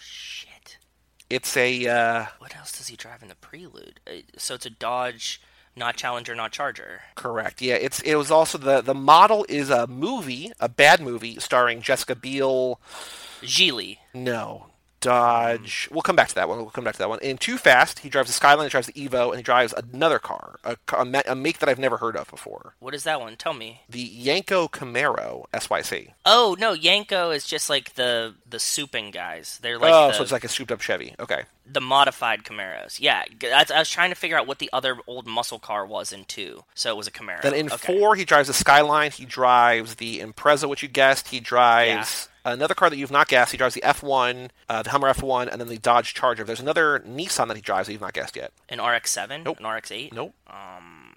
shit. 0.01 0.79
It's 1.29 1.57
a. 1.57 1.87
Uh, 1.87 2.27
What 2.39 2.57
else 2.57 2.73
does 2.73 2.87
he 2.89 2.97
drive 2.97 3.23
in 3.23 3.29
the 3.29 3.35
Prelude? 3.35 4.01
Uh, 4.07 4.13
so 4.37 4.55
it's 4.55 4.65
a 4.67 4.71
Dodge. 4.71 5.41
not 5.77 5.97
Challenger, 5.97 6.35
not 6.35 6.51
Charger. 6.53 7.03
Correct. 7.15 7.61
Yeah, 7.63 7.75
it's 7.75 8.01
it 8.01 8.15
was 8.17 8.31
also 8.31 8.59
the 8.59 8.81
the 8.81 8.95
model 8.95 9.45
is 9.49 9.71
a 9.71 9.87
movie, 9.87 10.51
a 10.61 10.69
bad 10.69 11.01
movie 11.01 11.39
starring 11.41 11.83
Jessica 11.83 12.15
Biel. 12.17 12.81
Geely. 13.43 13.99
No. 14.15 14.68
Dodge. 15.01 15.89
Mm. 15.89 15.93
We'll 15.93 16.03
come 16.03 16.17
back 16.17 16.29
to 16.29 16.35
that 16.37 16.49
one. 16.49 16.59
We'll 16.59 16.71
come 16.71 16.85
back 16.85 16.95
to 16.95 16.99
that 16.99 17.09
one. 17.09 17.19
In 17.21 17.39
Too 17.39 17.59
Fast, 17.59 18.01
he 18.01 18.09
drives 18.09 18.29
the 18.29 18.33
Skyline, 18.35 18.67
he 18.67 18.71
drives 18.71 18.87
the 18.87 18.93
Evo, 18.95 19.29
and 19.29 19.37
he 19.37 19.43
drives 19.43 19.73
another 19.75 20.19
car, 20.19 20.59
a, 20.65 20.77
a, 20.93 21.23
a 21.29 21.35
make 21.35 21.59
that 21.59 21.69
I've 21.69 21.79
never 21.79 21.97
heard 21.99 22.17
of 22.17 22.31
before. 22.31 22.75
What 22.81 22.95
is 22.95 23.05
that 23.05 23.21
one? 23.21 23.37
Tell 23.37 23.55
me. 23.55 23.83
The 23.89 24.09
Yenko 24.09 24.71
Camaro 24.71 25.45
SYC. 25.59 26.13
Oh 26.27 26.57
no, 26.59 26.75
Yenko 26.75 27.35
is 27.35 27.47
just 27.47 27.71
like 27.71 27.95
the 27.95 28.35
the 28.49 28.59
souping 28.59 29.13
guys. 29.13 29.59
They're 29.63 29.79
like 29.79 29.93
oh, 29.93 30.09
the, 30.09 30.15
so 30.15 30.23
it's 30.23 30.33
like 30.33 30.45
a 30.45 30.49
souped 30.49 30.73
up 30.73 30.81
Chevy. 30.81 31.15
Okay. 31.19 31.43
the 31.71 31.81
modified 31.81 32.45
Camaros. 32.45 32.99
Yeah, 33.01 33.25
I 33.45 33.79
was 33.79 33.91
trying 33.91 34.11
to 34.11 34.17
figure 34.17 34.39
out 34.39 34.47
what 34.47 34.59
the 34.59 34.71
other 34.73 34.97
old 35.07 35.27
muscle 35.27 35.59
car 35.59 35.87
was 35.87 36.13
in 36.13 36.25
two. 36.25 36.65
So 36.75 36.91
it 36.91 36.97
was 36.97 37.07
a 37.07 37.11
Camaro. 37.11 37.43
Then 37.43 37.55
in 37.55 37.71
Okay. 37.71 37.99
four, 37.99 38.15
he 38.17 38.25
drives 38.25 38.49
the 38.49 38.55
Skyline. 38.55 39.11
He 39.11 39.25
drives 39.27 39.97
the 39.97 40.21
Impreza, 40.21 40.69
which 40.69 40.83
you 40.83 40.89
guessed. 40.89 41.29
He 41.29 41.41
drives 41.41 42.29
another 42.53 42.75
car 42.75 42.91
that 42.91 42.97
you've 42.97 43.11
not 43.11 43.29
guessed. 43.29 43.53
He 43.53 43.59
drives 43.59 43.75
the 43.75 43.83
F1, 43.83 44.51
uh, 44.69 44.83
the 44.83 44.91
Hummer 44.91 45.13
F1, 45.13 45.49
and 45.51 45.61
then 45.61 45.69
the 45.69 45.79
Dodge 45.79 46.15
Charger. 46.15 46.45
There's 46.45 46.61
another 46.61 47.01
Nissan 47.01 47.49
that 47.49 47.57
he 47.57 47.63
drives 47.63 47.87
that 47.87 47.93
you've 47.93 48.01
not 48.03 48.13
guessed 48.13 48.37
yet. 48.37 48.53
an 48.69 48.81
RX-7, 48.81 49.45
Nope. 49.45 49.61
an 49.61 49.67
RX-8. 49.67 50.13
Nope. 50.13 50.35
Um, 50.49 51.17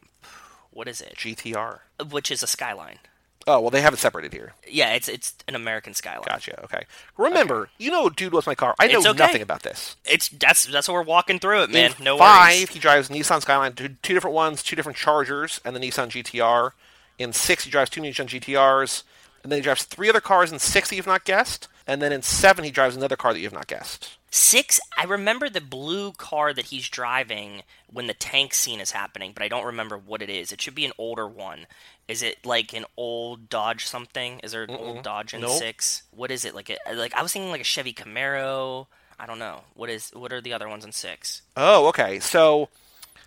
What 0.71 0.87
is 0.87 1.01
it? 1.01 1.15
GTR. 1.17 1.79
Which 2.09 2.31
is 2.31 2.41
a 2.43 2.47
Skyline. 2.47 2.99
Oh 3.47 3.59
well, 3.59 3.71
they 3.71 3.81
have 3.81 3.91
it 3.93 3.97
separated 3.97 4.33
here. 4.33 4.53
Yeah, 4.69 4.93
it's 4.93 5.09
it's 5.09 5.33
an 5.47 5.55
American 5.55 5.95
Skyline. 5.95 6.21
Gotcha. 6.27 6.63
Okay. 6.63 6.83
Remember, 7.17 7.69
you 7.79 7.89
know, 7.89 8.07
dude, 8.07 8.33
what's 8.33 8.45
my 8.45 8.53
car? 8.53 8.75
I 8.77 8.85
know 8.85 8.99
okay. 8.99 9.13
nothing 9.13 9.41
about 9.41 9.63
this. 9.63 9.95
It's 10.05 10.29
that's 10.29 10.65
that's 10.67 10.87
what 10.87 10.93
we're 10.93 11.01
walking 11.01 11.39
through 11.39 11.63
it, 11.63 11.71
man. 11.71 11.95
In 11.97 12.03
no 12.03 12.19
five, 12.19 12.53
worries. 12.55 12.69
he 12.69 12.79
drives 12.79 13.09
Nissan 13.09 13.41
Skyline, 13.41 13.73
two, 13.73 13.89
two 14.03 14.13
different 14.13 14.35
ones, 14.35 14.61
two 14.61 14.75
different 14.75 14.95
Chargers, 14.97 15.59
and 15.65 15.75
the 15.75 15.79
Nissan 15.79 16.09
GTR. 16.09 16.73
In 17.17 17.33
six, 17.33 17.63
he 17.63 17.71
drives 17.71 17.89
two 17.89 17.99
Nissan 18.01 18.27
GTRs, 18.27 19.01
and 19.43 19.51
then 19.51 19.57
he 19.57 19.63
drives 19.63 19.83
three 19.83 20.09
other 20.09 20.21
cars 20.21 20.51
in 20.51 20.59
six 20.59 20.89
that 20.89 20.95
you've 20.95 21.07
not 21.07 21.25
guessed, 21.25 21.67
and 21.87 22.01
then 22.01 22.11
in 22.13 22.21
seven, 22.21 22.63
he 22.63 22.71
drives 22.71 22.95
another 22.95 23.15
car 23.15 23.33
that 23.33 23.39
you've 23.39 23.53
not 23.53 23.67
guessed. 23.67 24.17
Six. 24.29 24.79
I 24.97 25.03
remember 25.03 25.49
the 25.49 25.59
blue 25.59 26.13
car 26.13 26.53
that 26.53 26.65
he's 26.65 26.87
driving 26.87 27.63
when 27.91 28.07
the 28.07 28.13
tank 28.13 28.53
scene 28.53 28.79
is 28.79 28.91
happening, 28.91 29.31
but 29.33 29.43
I 29.43 29.49
don't 29.49 29.65
remember 29.65 29.97
what 29.97 30.21
it 30.21 30.29
is. 30.29 30.51
It 30.53 30.61
should 30.61 30.75
be 30.75 30.85
an 30.85 30.93
older 30.97 31.27
one. 31.27 31.67
Is 32.07 32.21
it 32.21 32.45
like 32.45 32.73
an 32.73 32.85
old 32.95 33.49
Dodge 33.49 33.85
something? 33.85 34.39
Is 34.39 34.53
there 34.53 34.63
an 34.63 34.71
old 34.71 35.03
Dodge 35.03 35.33
in 35.33 35.41
Nope. 35.41 35.51
six? 35.57 36.03
What 36.11 36.31
is 36.31 36.45
it 36.45 36.55
like? 36.55 36.69
A, 36.69 36.77
like 36.95 37.13
I 37.13 37.21
was 37.21 37.33
thinking 37.33 37.51
like 37.51 37.61
a 37.61 37.65
Chevy 37.65 37.93
Camaro. 37.93 38.87
I 39.19 39.25
don't 39.25 39.39
know. 39.39 39.61
What 39.75 39.89
is? 39.89 40.11
What 40.11 40.31
are 40.31 40.41
the 40.41 40.53
other 40.53 40.69
ones 40.69 40.85
in 40.85 40.91
six? 40.93 41.41
Oh, 41.57 41.87
okay. 41.87 42.19
So 42.19 42.69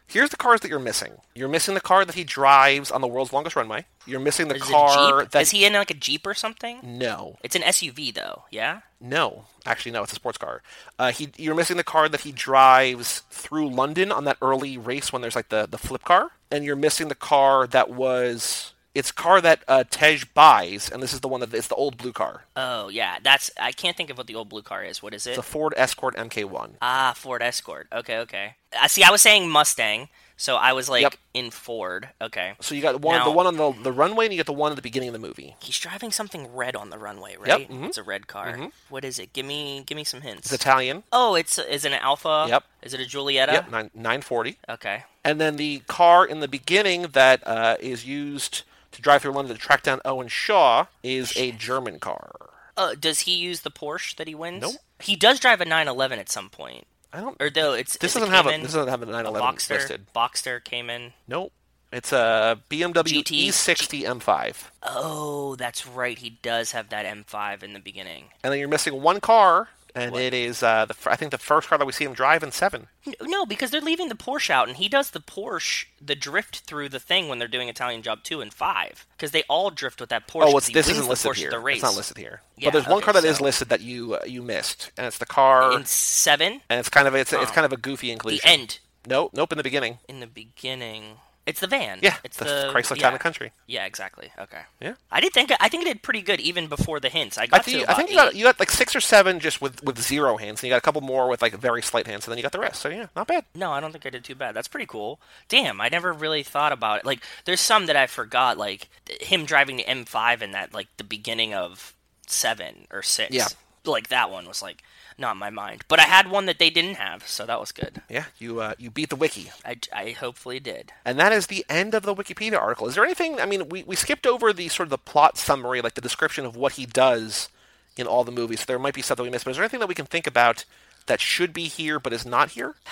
here's 0.07 0.31
the 0.31 0.37
cars 0.37 0.61
that 0.61 0.69
you're 0.69 0.79
missing. 0.79 1.15
You're 1.35 1.49
missing 1.49 1.75
the 1.75 1.81
car 1.81 2.05
that 2.05 2.15
he 2.15 2.25
drives 2.25 2.91
on 2.91 3.01
the 3.01 3.09
world's 3.09 3.33
longest 3.33 3.57
runway. 3.57 3.87
You're 4.07 4.21
missing 4.21 4.49
the 4.49 4.57
Is 4.57 4.63
car 4.63 4.91
it 4.91 4.93
a 4.93 5.23
Jeep? 5.25 5.31
that 5.33 5.43
Is 5.43 5.51
he 5.51 5.65
in 5.65 5.73
like 5.73 5.91
a 5.91 5.95
Jeep 5.95 6.27
or 6.27 6.35
something? 6.35 6.81
no, 6.83 7.37
It's 7.43 7.57
an 7.57 7.63
SUV 7.63 8.13
though. 8.15 8.45
Yeah. 8.51 8.81
no, 9.01 9.47
actually 9.65 9.93
no, 9.93 10.03
it's 10.03 10.13
a 10.13 10.17
sports 10.17 10.37
car. 10.39 10.63
Uh, 10.99 11.11
he, 11.11 11.31
you're 11.39 11.55
missing 11.55 11.79
the 11.79 11.85
car 11.85 12.09
that 12.11 12.21
he 12.21 12.33
drives 12.33 13.21
through 13.31 13.71
London 13.71 14.13
on 14.13 14.25
that 14.25 14.37
early 14.43 14.77
race 14.77 15.13
when 15.13 15.23
there's 15.23 15.37
like 15.37 15.49
the 15.49 15.67
the 15.67 15.79
flip 15.79 16.05
car, 16.05 16.33
and 16.51 16.65
you're 16.65 16.77
missing 16.77 17.09
the 17.09 17.15
car 17.15 17.67
that 17.69 17.89
was 17.91 18.74
it's 18.95 19.11
car 19.11 19.41
that 19.41 19.65
uh, 19.67 19.85
Tej 19.91 20.21
buys, 20.35 20.89
and 20.89 21.03
this 21.03 21.13
is 21.13 21.21
the 21.21 21.29
one 21.29 21.41
that 21.41 21.53
it's 21.53 21.69
the 21.69 21.75
old 21.75 21.97
blue 21.97 22.13
car. 22.13 22.45
Oh 22.57 22.89
yeah. 22.89 23.19
That's. 23.23 23.51
I 23.61 23.73
can't 23.73 23.97
think 23.97 24.11
of 24.11 24.19
what 24.19 24.27
the 24.27 24.35
old 24.37 24.49
blue 24.49 24.63
car 24.63 24.85
is. 24.85 25.03
What 25.03 25.15
is 25.15 25.27
it? 25.27 25.31
It's 25.31 25.39
a 25.39 25.43
Ford 25.43 25.75
Escort 25.77 26.15
MK1. 26.17 26.75
Ah, 26.81 27.13
Ford 27.17 27.43
Escort. 27.43 27.89
Okay, 27.93 28.19
okay. 28.19 28.55
I 28.81 28.87
see. 28.87 29.03
I 29.03 29.11
was 29.11 29.23
saying 29.23 29.49
Mustang, 29.51 30.09
so 30.37 30.57
I 30.57 30.73
was 30.73 30.89
like 30.89 31.03
Yep. 31.03 31.15
in 31.33 31.51
Ford. 31.51 32.09
Okay. 32.21 32.55
So 32.61 32.75
you 32.75 32.83
got 32.83 33.01
one 33.01 33.19
Now- 33.19 33.25
the 33.25 33.31
one 33.31 33.47
on 33.47 33.57
the 33.57 33.73
the 33.83 33.93
runway, 33.93 34.27
and 34.27 34.35
you 34.35 34.39
got 34.39 34.47
the 34.47 34.53
one 34.53 34.71
at 34.73 34.77
the 34.77 34.83
beginning 34.83 35.09
of 35.09 35.13
the 35.13 35.19
movie. 35.19 35.57
He's 35.61 35.79
driving 35.79 36.11
something 36.13 36.55
red 36.55 36.75
on 36.77 36.91
the 36.91 36.99
runway, 36.99 37.33
Yep, 37.33 37.41
right? 37.49 37.71
mhm. 37.71 37.87
It's 37.89 37.99
a 37.99 38.03
red 38.03 38.27
car. 38.27 38.71
What 38.89 39.05
is 39.05 39.19
it? 39.19 39.33
Give 39.33 39.47
me, 39.47 39.83
give 39.87 39.97
me 39.97 40.05
some 40.05 40.21
hints. 40.23 40.53
It's 40.53 40.61
Italian. 40.63 41.03
oh, 41.13 41.35
it's 41.35 41.59
is 41.59 41.85
it 41.85 41.93
an 41.93 41.99
Alfa? 42.01 42.47
Yep. 42.49 42.65
Is 42.83 42.95
it 42.95 43.01
a 43.01 43.07
Giulietta? 43.07 43.53
Yep, 43.53 43.71
nine 43.71 43.91
nine 43.95 44.23
forty. 44.23 44.59
Okay. 44.69 45.05
And 45.25 45.41
then 45.41 45.57
the 45.57 45.81
car 45.87 46.25
in 46.25 46.41
the 46.41 46.49
beginning 46.49 47.03
that 47.13 47.47
uh, 47.47 47.77
is 47.81 48.05
used 48.05 48.63
to 48.95 49.03
drive 49.03 49.23
through 49.23 49.33
London 49.33 49.55
to 49.57 49.61
track 49.61 49.83
down 49.83 50.01
Owen 50.05 50.29
Shaw 50.29 50.87
is 51.03 51.37
a 51.37 51.53
German 51.53 51.99
car. 51.99 52.33
Uh, 52.77 52.95
does 52.99 53.21
he 53.21 53.37
use 53.37 53.61
the 53.61 53.71
Porsche 53.71 54.17
that 54.17 54.27
he 54.27 54.35
wins? 54.35 54.63
Nope. 54.63 54.75
He 55.01 55.15
does 55.17 55.39
drive 55.39 55.61
a 55.61 55.65
911 55.65 56.19
at 56.19 56.29
some 56.31 56.49
point, 56.51 56.87
I 57.13 57.21
don't. 57.21 57.37
or 57.41 57.51
though 57.51 57.73
it's 57.75 57.97
This 57.99 58.13
is 58.13 58.17
it 58.17 58.21
doesn't 58.21 58.35
have 58.35 58.47
a 58.47 58.51
this 58.63 58.73
doesn't 58.73 58.89
have 58.89 59.03
a 59.03 59.05
a 59.05 59.13
911 59.13 59.57
Boxster. 59.57 59.71
listed. 59.71 60.07
Boxster 60.15 60.63
Cayman. 60.65 61.13
Nope. 61.29 61.53
It's 61.93 62.13
a 62.13 62.59
BMW 62.69 63.23
GT. 63.23 63.47
E60 63.49 64.03
M5. 64.03 64.57
Oh, 64.83 65.55
that's 65.55 65.87
right. 65.87 66.19
He 66.19 66.31
does 66.43 66.73
have 66.73 66.89
that 66.89 67.07
M5 67.07 67.63
in 67.63 67.73
the 67.73 67.79
beginning. 67.79 68.25
And 68.43 68.53
then 68.53 68.59
you're 68.59 68.69
missing 68.69 69.01
one 69.01 69.21
car, 69.21 69.69
and 69.95 70.17
it 70.17 70.35
is 70.35 70.63
uh, 70.63 70.85
the 70.87 70.95
I 71.07 71.17
think 71.17 71.31
the 71.31 71.39
first 71.39 71.69
car 71.69 71.79
that 71.79 71.85
we 71.87 71.93
see 71.93 72.05
him 72.05 72.13
drive 72.15 72.43
in 72.43 72.51
seven. 72.53 72.89
No, 73.23 73.47
because 73.47 73.71
they're 73.71 73.81
leaving 73.81 74.09
the 74.09 74.15
Porsche 74.15 74.51
out, 74.51 74.69
and 74.69 74.77
he 74.77 74.89
does 74.89 75.11
the 75.11 75.21
Porsche, 75.21 75.87
the 76.01 76.15
drift 76.15 76.61
through 76.61 76.89
the 76.89 76.99
thing 76.99 77.29
when 77.29 77.39
they're 77.39 77.49
doing 77.49 77.69
Italian 77.69 78.03
Job 78.03 78.23
two 78.23 78.41
and 78.41 78.53
five, 78.53 79.07
because 79.17 79.31
they 79.31 79.43
all 79.49 79.71
drift 79.71 80.01
with 80.01 80.11
that 80.11 80.27
Porsche. 80.27 80.45
Oh, 80.47 80.57
it's, 80.57 80.69
this 80.71 80.89
isn't 80.89 81.09
listed 81.09 81.31
Porsche 81.33 81.37
here. 81.37 81.51
The 81.51 81.59
race. 81.59 81.77
It's 81.77 81.83
not 81.85 81.97
listed 81.97 82.19
here. 82.19 82.41
Yeah, 82.57 82.67
but 82.69 82.73
there's 82.73 82.87
one 82.87 82.97
okay, 82.99 83.05
car 83.05 83.15
that 83.15 83.25
is 83.25 83.39
so- 83.39 83.45
listed 83.45 83.69
that 83.69 83.81
you 83.83 84.15
uh, 84.15 84.21
you 84.27 84.43
missed, 84.43 84.91
and 84.97 85.07
it's 85.07 85.19
the 85.19 85.27
car, 85.27 85.73
in 85.73 85.85
seven. 85.85 86.61
and 86.69 86.81
it's 86.81 86.89
kind 86.89 87.07
of 87.09 87.15
it's, 87.15 87.33
it's 87.33 87.51
Oh. 87.51 87.55
kind 87.55 87.65
of 87.65 87.73
a 87.73 87.77
goofy 87.77 88.11
inclusion. 88.11 88.41
The 88.45 88.49
end 88.51 88.79
Nope, 89.07 89.33
nope. 89.35 89.53
In 89.53 89.59
the 89.59 89.65
beginning. 89.65 89.99
in 90.09 90.21
the 90.21 90.27
beginning. 90.27 91.19
It's 91.47 91.61
the 91.61 91.67
van. 91.67 91.99
Yeah, 92.03 92.17
it's 92.25 92.39
the, 92.39 92.45
the, 92.45 92.73
Chrysler 92.73 92.97
yeah. 92.97 93.03
Town 93.03 93.13
and 93.13 93.21
Country. 93.21 93.53
Yeah, 93.67 93.85
exactly. 93.85 94.31
Okay. 94.39 94.63
Yeah. 94.81 94.95
I 95.11 95.21
did 95.21 95.33
think 95.35 95.53
I 95.61 95.69
think 95.69 95.83
it 95.83 95.87
did 95.87 96.03
pretty 96.03 96.23
good 96.23 96.41
even 96.41 96.69
before 96.69 97.01
the 97.01 97.11
hints. 97.11 97.37
I 97.37 97.43
I 97.43 97.47
got 97.47 97.65
think 97.65 97.85
to 97.85 97.91
I 97.91 97.95
think 97.95 98.11
you 98.11 98.17
got 98.17 98.35
you 98.35 98.45
got 98.45 98.59
like 98.59 98.71
six 98.71 98.97
or 98.97 99.01
seven 99.01 99.41
just 99.41 99.61
with 99.61 99.83
with 99.85 100.01
zero 100.01 100.39
hands, 100.39 100.61
and 100.61 100.65
you 100.65 100.71
got 100.71 100.79
a 100.79 100.81
couple 100.81 101.03
more 101.03 101.29
with 101.29 101.43
like 101.43 101.55
very 101.55 101.83
slight 101.83 102.07
hands, 102.07 102.27
and 102.27 102.33
then 102.33 102.39
you 102.39 102.43
got 102.43 102.53
the 102.53 102.59
rest. 102.59 102.81
So 102.81 102.89
yeah, 102.89 103.07
not 103.15 103.27
bad. 103.27 103.45
No, 103.55 103.73
I 103.73 103.81
don't 103.81 103.93
think 103.93 104.07
I 104.07 104.11
did 104.11 104.25
too 104.25 104.35
bad. 104.35 104.55
That's 104.55 104.69
pretty 104.69 104.87
cool. 104.87 105.21
Damn, 105.49 105.81
I 105.81 105.89
never 105.91 106.13
really 106.13 106.43
thought 106.43 106.73
about 106.73 107.01
it. 107.01 107.05
Like, 107.05 107.21
there's 107.45 107.61
some 107.61 107.87
that 107.87 107.97
I 107.97 108.07
forgot, 108.07 108.57
like 108.57 108.89
him 109.21 109.45
driving 109.45 109.77
the 109.77 109.85
M5 109.85 110.41
in 110.41 110.53
that, 110.53 110.73
like 110.73 110.89
the 110.97 111.05
beginning 111.05 111.53
of 111.53 111.95
seven 112.27 112.87
or 112.91 113.03
six. 113.03 113.35
Yeah. 113.35 113.49
Like 113.85 114.09
that 114.09 114.31
one 114.31 114.47
was 114.47 114.63
like 114.63 114.83
not 115.19 115.37
my 115.37 115.51
mind, 115.51 115.83
but 115.89 116.01
I 116.01 116.05
had 116.05 116.31
one 116.31 116.47
that 116.47 116.59
they 116.59 116.71
didn't 116.71 116.97
have, 116.97 117.27
so 117.29 117.47
that 117.47 117.61
was 117.61 117.73
good. 117.73 118.03
Yeah, 118.09 118.25
you 118.39 118.61
uh, 118.61 118.75
you 118.79 118.91
beat 118.91 119.11
the 119.11 119.17
wiki, 119.17 119.51
I, 119.65 119.77
I 119.93 120.11
hopefully 120.11 120.61
did. 120.61 120.93
and 121.05 121.19
that 121.19 121.33
is 121.33 121.47
the 121.47 121.65
end 121.69 121.95
of 121.95 122.03
the 122.03 122.15
Wikipedia 122.15 122.61
article. 122.61 122.89
Is 122.89 122.95
there 122.95 123.05
anything? 123.05 123.41
I 123.41 123.47
mean, 123.47 123.69
we 123.69 123.83
we 123.85 123.97
skipped 123.97 124.27
over 124.27 124.53
the 124.53 124.69
sort 124.69 124.87
of 124.87 124.91
the 124.91 124.99
plot 124.99 125.37
summary, 125.39 125.81
like 125.81 125.95
the 125.95 126.01
description 126.01 126.45
of 126.45 126.57
what 126.57 126.73
he 126.73 126.87
does 126.87 127.49
in 127.97 128.07
all 128.07 128.25
the 128.25 128.33
movies. 128.33 128.61
So 128.61 128.65
there 128.67 128.79
might 128.79 128.95
be 128.95 129.03
stuff 129.03 129.17
that 129.19 129.23
we 129.23 129.31
missed, 129.31 129.45
but 129.45 129.53
is 129.53 129.57
there 129.57 129.65
anything 129.65 129.81
that 129.81 129.89
we 129.89 129.95
can 129.95 130.07
think 130.07 130.27
about 130.27 130.65
that 131.07 131.21
should 131.21 131.53
be 131.53 131.65
here 131.69 131.99
but 132.01 132.13
is 132.13 132.27
not 132.27 132.51
here? 132.51 132.75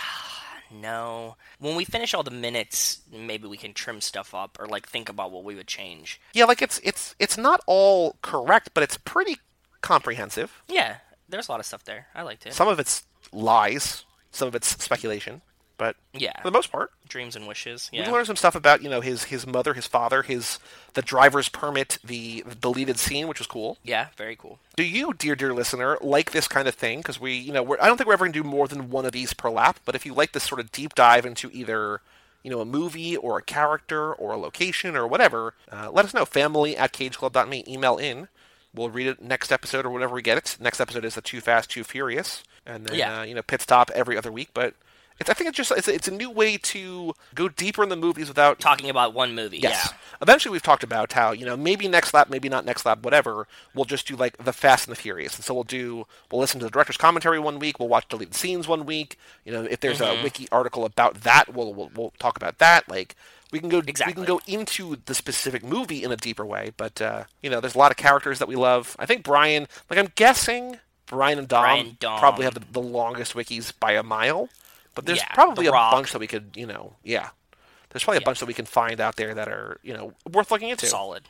No, 0.75 1.37
when 1.59 1.77
we 1.77 1.85
finish 1.85 2.15
all 2.15 2.23
the 2.23 2.31
minutes, 2.31 3.01
maybe 3.13 3.47
we 3.47 3.59
can 3.59 3.75
trim 3.75 4.01
stuff 4.01 4.35
up 4.35 4.57
or 4.59 4.67
like 4.67 4.89
think 4.89 5.11
about 5.11 5.31
what 5.31 5.45
we 5.45 5.55
would 5.55 5.67
change. 5.67 6.19
Yeah, 6.33 6.47
like 6.47 6.63
it's 6.63 6.81
it's 6.83 7.15
it's 7.19 7.37
not 7.37 7.61
all 7.67 8.17
correct, 8.23 8.71
but 8.73 8.83
it's 8.83 8.97
pretty 8.97 9.37
comprehensive. 9.83 10.63
Yeah, 10.69 10.97
there's 11.33 11.49
a 11.49 11.51
lot 11.51 11.61
of 11.61 11.67
stuff 11.67 11.85
there. 11.85 12.07
I 12.15 12.23
liked 12.23 12.47
it. 12.47 12.53
Some 12.53 12.69
of 12.69 12.79
it's 12.79 13.03
lies, 13.33 14.05
some 14.31 14.47
of 14.47 14.55
it's 14.55 14.69
speculation, 14.83 15.43
but 15.79 15.97
yeah, 16.13 16.41
for 16.43 16.51
the 16.51 16.57
most 16.57 16.71
part, 16.71 16.93
dreams 17.09 17.35
and 17.35 17.49
wishes. 17.49 17.91
Yeah. 17.93 18.07
we 18.07 18.13
learned 18.13 18.27
some 18.29 18.37
stuff 18.37 18.55
about 18.55 18.83
you 18.83 18.89
know 18.91 19.01
his 19.01 19.25
his 19.25 19.47
mother, 19.47 19.75
his 19.75 19.87
father, 19.87 20.23
his 20.23 20.59
the 20.95 21.03
driver's 21.03 21.49
permit, 21.49 21.99
the, 22.05 22.45
the 22.47 22.55
deleted 22.55 22.99
scene, 22.99 23.27
which 23.27 23.39
was 23.41 23.47
cool. 23.47 23.79
Yeah, 23.83 24.09
very 24.17 24.37
cool. 24.37 24.59
Do 24.77 24.85
you, 24.85 25.13
dear 25.15 25.35
dear 25.35 25.53
listener, 25.55 25.99
like 26.01 26.31
this 26.33 26.47
kind 26.47 26.69
of 26.69 26.75
thing? 26.75 26.99
Because 26.99 27.21
we, 27.21 27.33
you 27.35 27.53
know, 27.53 27.63
we're, 27.63 27.79
I 27.81 27.87
don't 27.87 27.97
think 27.97 28.07
we're 28.07 28.13
ever 28.15 28.25
going 28.27 28.33
to 28.35 28.43
do 28.43 28.49
more 28.49 28.69
than 28.69 28.91
one 28.91 29.07
of 29.07 29.13
these 29.13 29.33
per 29.33 29.51
lap. 29.51 29.81
But 29.85 29.95
if 29.95 30.07
you 30.07 30.15
like 30.15 30.33
this 30.33 30.45
sort 30.45 30.61
of 30.61 30.71
deep 30.71 30.95
dive 30.95 31.25
into 31.27 31.51
either, 31.53 32.01
you 32.43 32.51
know, 32.51 32.61
a 32.61 32.67
movie 32.67 33.17
or 33.17 33.39
a 33.39 33.43
character 33.43 34.13
or 34.13 34.33
a 34.33 34.37
location 34.37 34.95
or 34.97 35.07
whatever, 35.07 35.55
uh, 35.71 35.91
let 35.91 36.05
us 36.05 36.13
know. 36.15 36.25
Family 36.27 36.77
at 36.77 36.93
cageclub.me. 36.93 37.65
Email 37.67 37.97
in. 37.97 38.29
We'll 38.75 38.91
read 38.91 39.07
it 39.07 39.21
next 39.23 39.53
episode 39.53 39.85
or 39.87 39.91
whenever 39.91 40.15
we 40.15 40.23
get 40.23 40.39
it. 40.39 40.57
Next 40.61 40.81
episode 40.81 41.05
is 41.05 41.15
the 41.15 41.21
Too 41.21 41.41
Fast, 41.41 41.71
Too 41.71 41.85
Furious, 41.85 42.43
and 42.65 42.87
then 42.87 42.99
Yeah. 42.99 43.21
uh, 43.21 43.23
you 43.25 43.35
know 43.35 43.43
pit 43.43 43.61
stop 43.63 43.91
every 43.95 44.17
other 44.17 44.33
week. 44.33 44.49
But 44.55 44.75
it's, 45.21 45.29
I 45.29 45.35
think 45.35 45.49
it's 45.49 45.57
just 45.59 45.71
it's, 45.73 45.89
a- 45.89 45.95
it's 45.95 46.09
a 46.09 46.13
new 46.13 46.31
way 46.31 46.57
to 46.57 47.13
go 47.35 47.49
deeper 47.49 47.83
in 47.83 47.91
the 47.91 47.97
movies 47.97 48.29
without 48.29 48.59
Talking 48.61 48.89
about 48.89 49.13
one 49.13 49.35
movie. 49.35 49.59
Yes. 49.59 49.89
Yeah. 49.91 49.97
Eventually, 50.23 50.53
we've 50.53 50.63
talked 50.63 50.83
about 50.85 51.13
how 51.13 51.33
you 51.33 51.45
know 51.45 51.57
maybe 51.57 51.87
next 51.89 52.15
lap, 52.15 52.31
maybe 52.31 52.49
not 52.49 52.65
next 52.65 52.87
lap, 52.87 53.03
whatever. 53.03 53.47
We'll 53.75 53.85
just 53.85 54.07
do 54.07 54.17
like 54.17 54.37
the 54.43 54.53
Fast 54.53 54.87
and 54.89 54.97
the 54.97 55.01
Furious, 55.01 55.37
and 55.37 55.45
so 55.45 55.53
we'll 55.53 55.65
do 55.65 56.07
we'll 56.31 56.41
listen 56.41 56.59
to 56.61 56.65
the 56.67 56.71
director's 56.71 56.97
commentary 56.97 57.39
one 57.41 57.59
week. 57.59 57.79
We'll 57.79 57.89
watch 57.89 58.09
deleted 58.09 58.35
scenes 58.35 58.67
one 58.69 58.87
week. 58.87 59.19
You 59.45 59.53
know, 59.53 59.65
if 59.65 59.81
there's 59.81 59.99
Mm-hmm. 59.99 60.21
a 60.21 60.23
wiki 60.23 60.49
article 60.51 60.85
about 60.87 61.23
that, 61.23 61.53
we'll, 61.55 61.75
we'll 61.75 61.91
we'll 61.95 62.13
talk 62.19 62.37
about 62.37 62.59
that. 62.59 62.89
Like 62.89 63.17
we 63.53 63.61
can 63.61 63.69
go 63.69 63.79
we 63.79 64.13
can 64.13 64.25
go 64.25 64.41
into 64.49 64.97
the 65.07 65.15
specific 65.15 65.63
movie 65.63 66.03
in 66.03 66.11
a 66.11 66.17
deeper 66.17 66.45
way. 66.45 66.73
But 66.77 67.01
uh, 67.01 67.25
you 67.43 67.51
know, 67.51 67.61
there's 67.61 67.75
a 67.77 67.79
lot 67.79 67.91
of 67.93 67.97
characters 67.97 68.39
that 68.41 68.49
we 68.49 68.57
love. 68.57 68.97
I 68.99 69.07
think 69.07 69.23
Brian, 69.23 69.69
like 69.89 69.99
I'm 69.99 70.11
guessing 70.17 70.79
Brian 71.07 71.39
and 71.39 71.47
Dom, 71.47 71.63
Brian, 71.63 71.97
Dom. 72.01 72.19
probably 72.19 72.45
have 72.45 72.55
the, 72.55 72.63
the 72.73 72.81
longest 72.81 73.35
wikis 73.35 73.73
by 73.79 73.93
a 73.93 74.03
mile. 74.03 74.49
But 74.95 75.07
there's 75.07 75.19
Yeah, 75.21 75.33
probably 75.35 75.67
The 75.67 75.71
a 75.71 75.75
Rock. 75.75 75.93
bunch 75.93 76.13
that 76.13 76.19
we 76.19 76.27
could, 76.27 76.51
you 76.55 76.67
know, 76.67 76.95
yeah. 77.03 77.31
there's 77.91 78.05
probably 78.05 78.19
a 78.19 78.21
Yeah. 78.21 78.25
bunch 78.25 78.41
that 78.41 78.47
we 78.47 78.55
can 78.55 78.67
find 78.67 79.01
out 79.01 79.17
there 79.17 79.35
that 79.35 79.49
are 79.49 79.79
you 79.83 79.95
know 79.95 80.15
worth 80.31 80.51
looking 80.51 80.69
into. 80.71 80.87
Solid. 80.87 81.29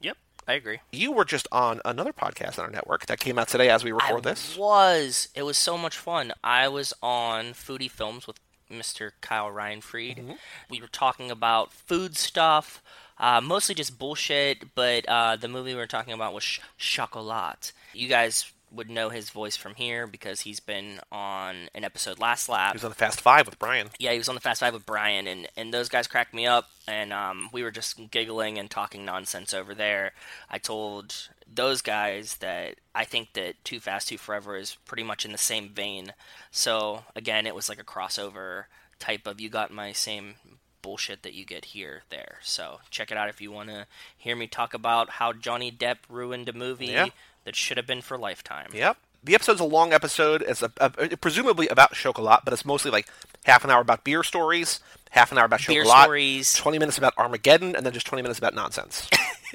Yep, 0.00 0.16
I 0.48 0.52
agree. 0.54 0.80
You 0.92 1.12
were 1.12 1.24
just 1.24 1.46
on 1.52 1.80
another 1.84 2.12
podcast 2.12 2.58
on 2.58 2.64
our 2.66 2.70
network 2.70 3.06
that 3.06 3.18
came 3.20 3.38
out 3.38 3.48
today 3.48 3.68
as 3.70 3.82
we 3.84 3.92
record 3.92 4.26
I 4.26 4.30
this. 4.30 4.56
was. 4.56 5.28
It 5.34 5.42
was 5.42 5.56
so 5.56 5.76
much 5.78 5.96
fun. 5.96 6.32
I 6.42 6.68
was 6.68 6.92
on 7.02 7.46
Foodie 7.54 7.90
Films 7.90 8.26
with 8.26 8.38
Mr. 8.70 9.12
Kyle 9.20 9.50
Ryan 9.50 9.80
Freed. 9.80 10.18
Mm-hmm. 10.18 10.32
We 10.70 10.80
were 10.80 10.86
talking 10.86 11.30
about 11.30 11.72
food 11.72 12.16
stuff, 12.16 12.82
uh, 13.18 13.40
mostly 13.40 13.74
just 13.74 13.98
bullshit. 13.98 14.74
But 14.74 15.06
uh, 15.08 15.36
the 15.36 15.48
movie 15.48 15.72
we 15.72 15.78
were 15.78 15.86
talking 15.86 16.12
about 16.12 16.34
was 16.34 16.44
Sh- 16.44 16.60
Chocolat. 16.78 17.72
You 17.92 18.08
guys 18.08 18.52
would 18.74 18.90
know 18.90 19.08
his 19.08 19.30
voice 19.30 19.56
from 19.56 19.74
here 19.74 20.06
because 20.06 20.40
he's 20.40 20.60
been 20.60 21.00
on 21.12 21.68
an 21.74 21.84
episode 21.84 22.18
last 22.18 22.48
lap. 22.48 22.72
He 22.72 22.76
was 22.76 22.84
on 22.84 22.90
the 22.90 22.96
Fast 22.96 23.20
Five 23.20 23.46
with 23.46 23.58
Brian. 23.58 23.88
Yeah, 23.98 24.12
he 24.12 24.18
was 24.18 24.28
on 24.28 24.34
the 24.34 24.40
Fast 24.40 24.60
Five 24.60 24.74
with 24.74 24.86
Brian, 24.86 25.26
and, 25.26 25.48
and 25.56 25.72
those 25.72 25.88
guys 25.88 26.06
cracked 26.06 26.34
me 26.34 26.46
up, 26.46 26.68
and 26.88 27.12
um, 27.12 27.48
we 27.52 27.62
were 27.62 27.70
just 27.70 28.10
giggling 28.10 28.58
and 28.58 28.70
talking 28.70 29.04
nonsense 29.04 29.54
over 29.54 29.74
there. 29.74 30.12
I 30.50 30.58
told 30.58 31.28
those 31.52 31.82
guys 31.82 32.36
that 32.38 32.76
I 32.94 33.04
think 33.04 33.32
that 33.34 33.62
Too 33.64 33.80
Fast, 33.80 34.08
Too 34.08 34.18
Forever 34.18 34.56
is 34.56 34.76
pretty 34.86 35.02
much 35.02 35.24
in 35.24 35.32
the 35.32 35.38
same 35.38 35.68
vein. 35.68 36.12
So, 36.50 37.04
again, 37.14 37.46
it 37.46 37.54
was 37.54 37.68
like 37.68 37.80
a 37.80 37.84
crossover 37.84 38.64
type 38.98 39.26
of 39.26 39.40
you 39.40 39.48
got 39.48 39.70
my 39.70 39.92
same 39.92 40.34
bullshit 40.82 41.22
that 41.22 41.34
you 41.34 41.44
get 41.44 41.66
here 41.66 42.02
there. 42.10 42.36
So, 42.42 42.80
check 42.90 43.10
it 43.10 43.16
out 43.16 43.28
if 43.28 43.40
you 43.40 43.50
want 43.50 43.68
to 43.70 43.86
hear 44.16 44.36
me 44.36 44.46
talk 44.46 44.74
about 44.74 45.10
how 45.10 45.32
Johnny 45.32 45.70
Depp 45.72 45.98
ruined 46.08 46.48
a 46.48 46.52
movie 46.52 46.86
Yeah. 46.86 47.08
that 47.44 47.56
should 47.56 47.76
have 47.76 47.86
been 47.86 48.02
for 48.02 48.18
Lifetime. 48.18 48.68
Yep. 48.72 48.96
The 49.22 49.34
episode's 49.34 49.60
a 49.60 49.64
long 49.64 49.94
episode. 49.94 50.42
It's 50.46 50.60
a, 50.62 50.70
a, 50.78 50.84
uh, 50.98 51.16
presumably 51.18 51.66
about 51.68 51.94
chocolat, 51.94 52.40
but 52.44 52.52
it's 52.52 52.64
mostly 52.66 52.90
like 52.90 53.08
half 53.44 53.64
an 53.64 53.70
hour 53.70 53.80
about 53.80 54.04
beer 54.04 54.22
stories, 54.22 54.80
half 55.10 55.32
an 55.32 55.38
hour 55.38 55.46
about 55.46 55.66
Beer 55.66 55.84
stories. 55.86 56.52
20 56.54 56.78
minutes 56.78 56.98
about 56.98 57.14
Armageddon, 57.16 57.74
and 57.74 57.86
then 57.86 57.92
just 57.94 58.04
20 58.06 58.20
minutes 58.20 58.38
about 58.38 58.54
nonsense. 58.54 59.08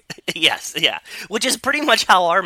yes, 0.35 0.75
yeah. 0.77 0.99
Which 1.27 1.45
is 1.45 1.57
pretty 1.57 1.81
much 1.81 2.05
how 2.05 2.25
our 2.25 2.43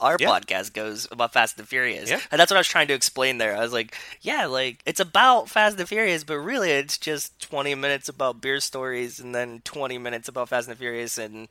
our 0.00 0.16
Yeah. 0.18 0.28
podcast 0.28 0.72
goes 0.72 1.06
about 1.10 1.32
Fast 1.34 1.58
and 1.58 1.68
Furious. 1.68 2.08
Yeah. 2.08 2.18
And 2.30 2.40
that's 2.40 2.50
what 2.50 2.56
I 2.56 2.60
was 2.60 2.68
trying 2.68 2.88
to 2.88 2.94
explain 2.94 3.36
there. 3.38 3.54
I 3.56 3.60
was 3.60 3.72
like, 3.72 3.94
yeah, 4.22 4.46
like 4.46 4.82
it's 4.86 5.00
about 5.00 5.50
Fast 5.50 5.78
and 5.78 5.86
Furious, 5.88 6.24
but 6.24 6.38
really 6.38 6.70
it's 6.70 6.96
just 6.96 7.38
20 7.42 7.74
minutes 7.74 8.08
about 8.08 8.40
beer 8.40 8.60
stories 8.60 9.20
and 9.20 9.34
then 9.34 9.60
20 9.64 9.98
minutes 9.98 10.26
about 10.28 10.48
Fast 10.48 10.68
and 10.68 10.78
Furious 10.78 11.18
and 11.18 11.48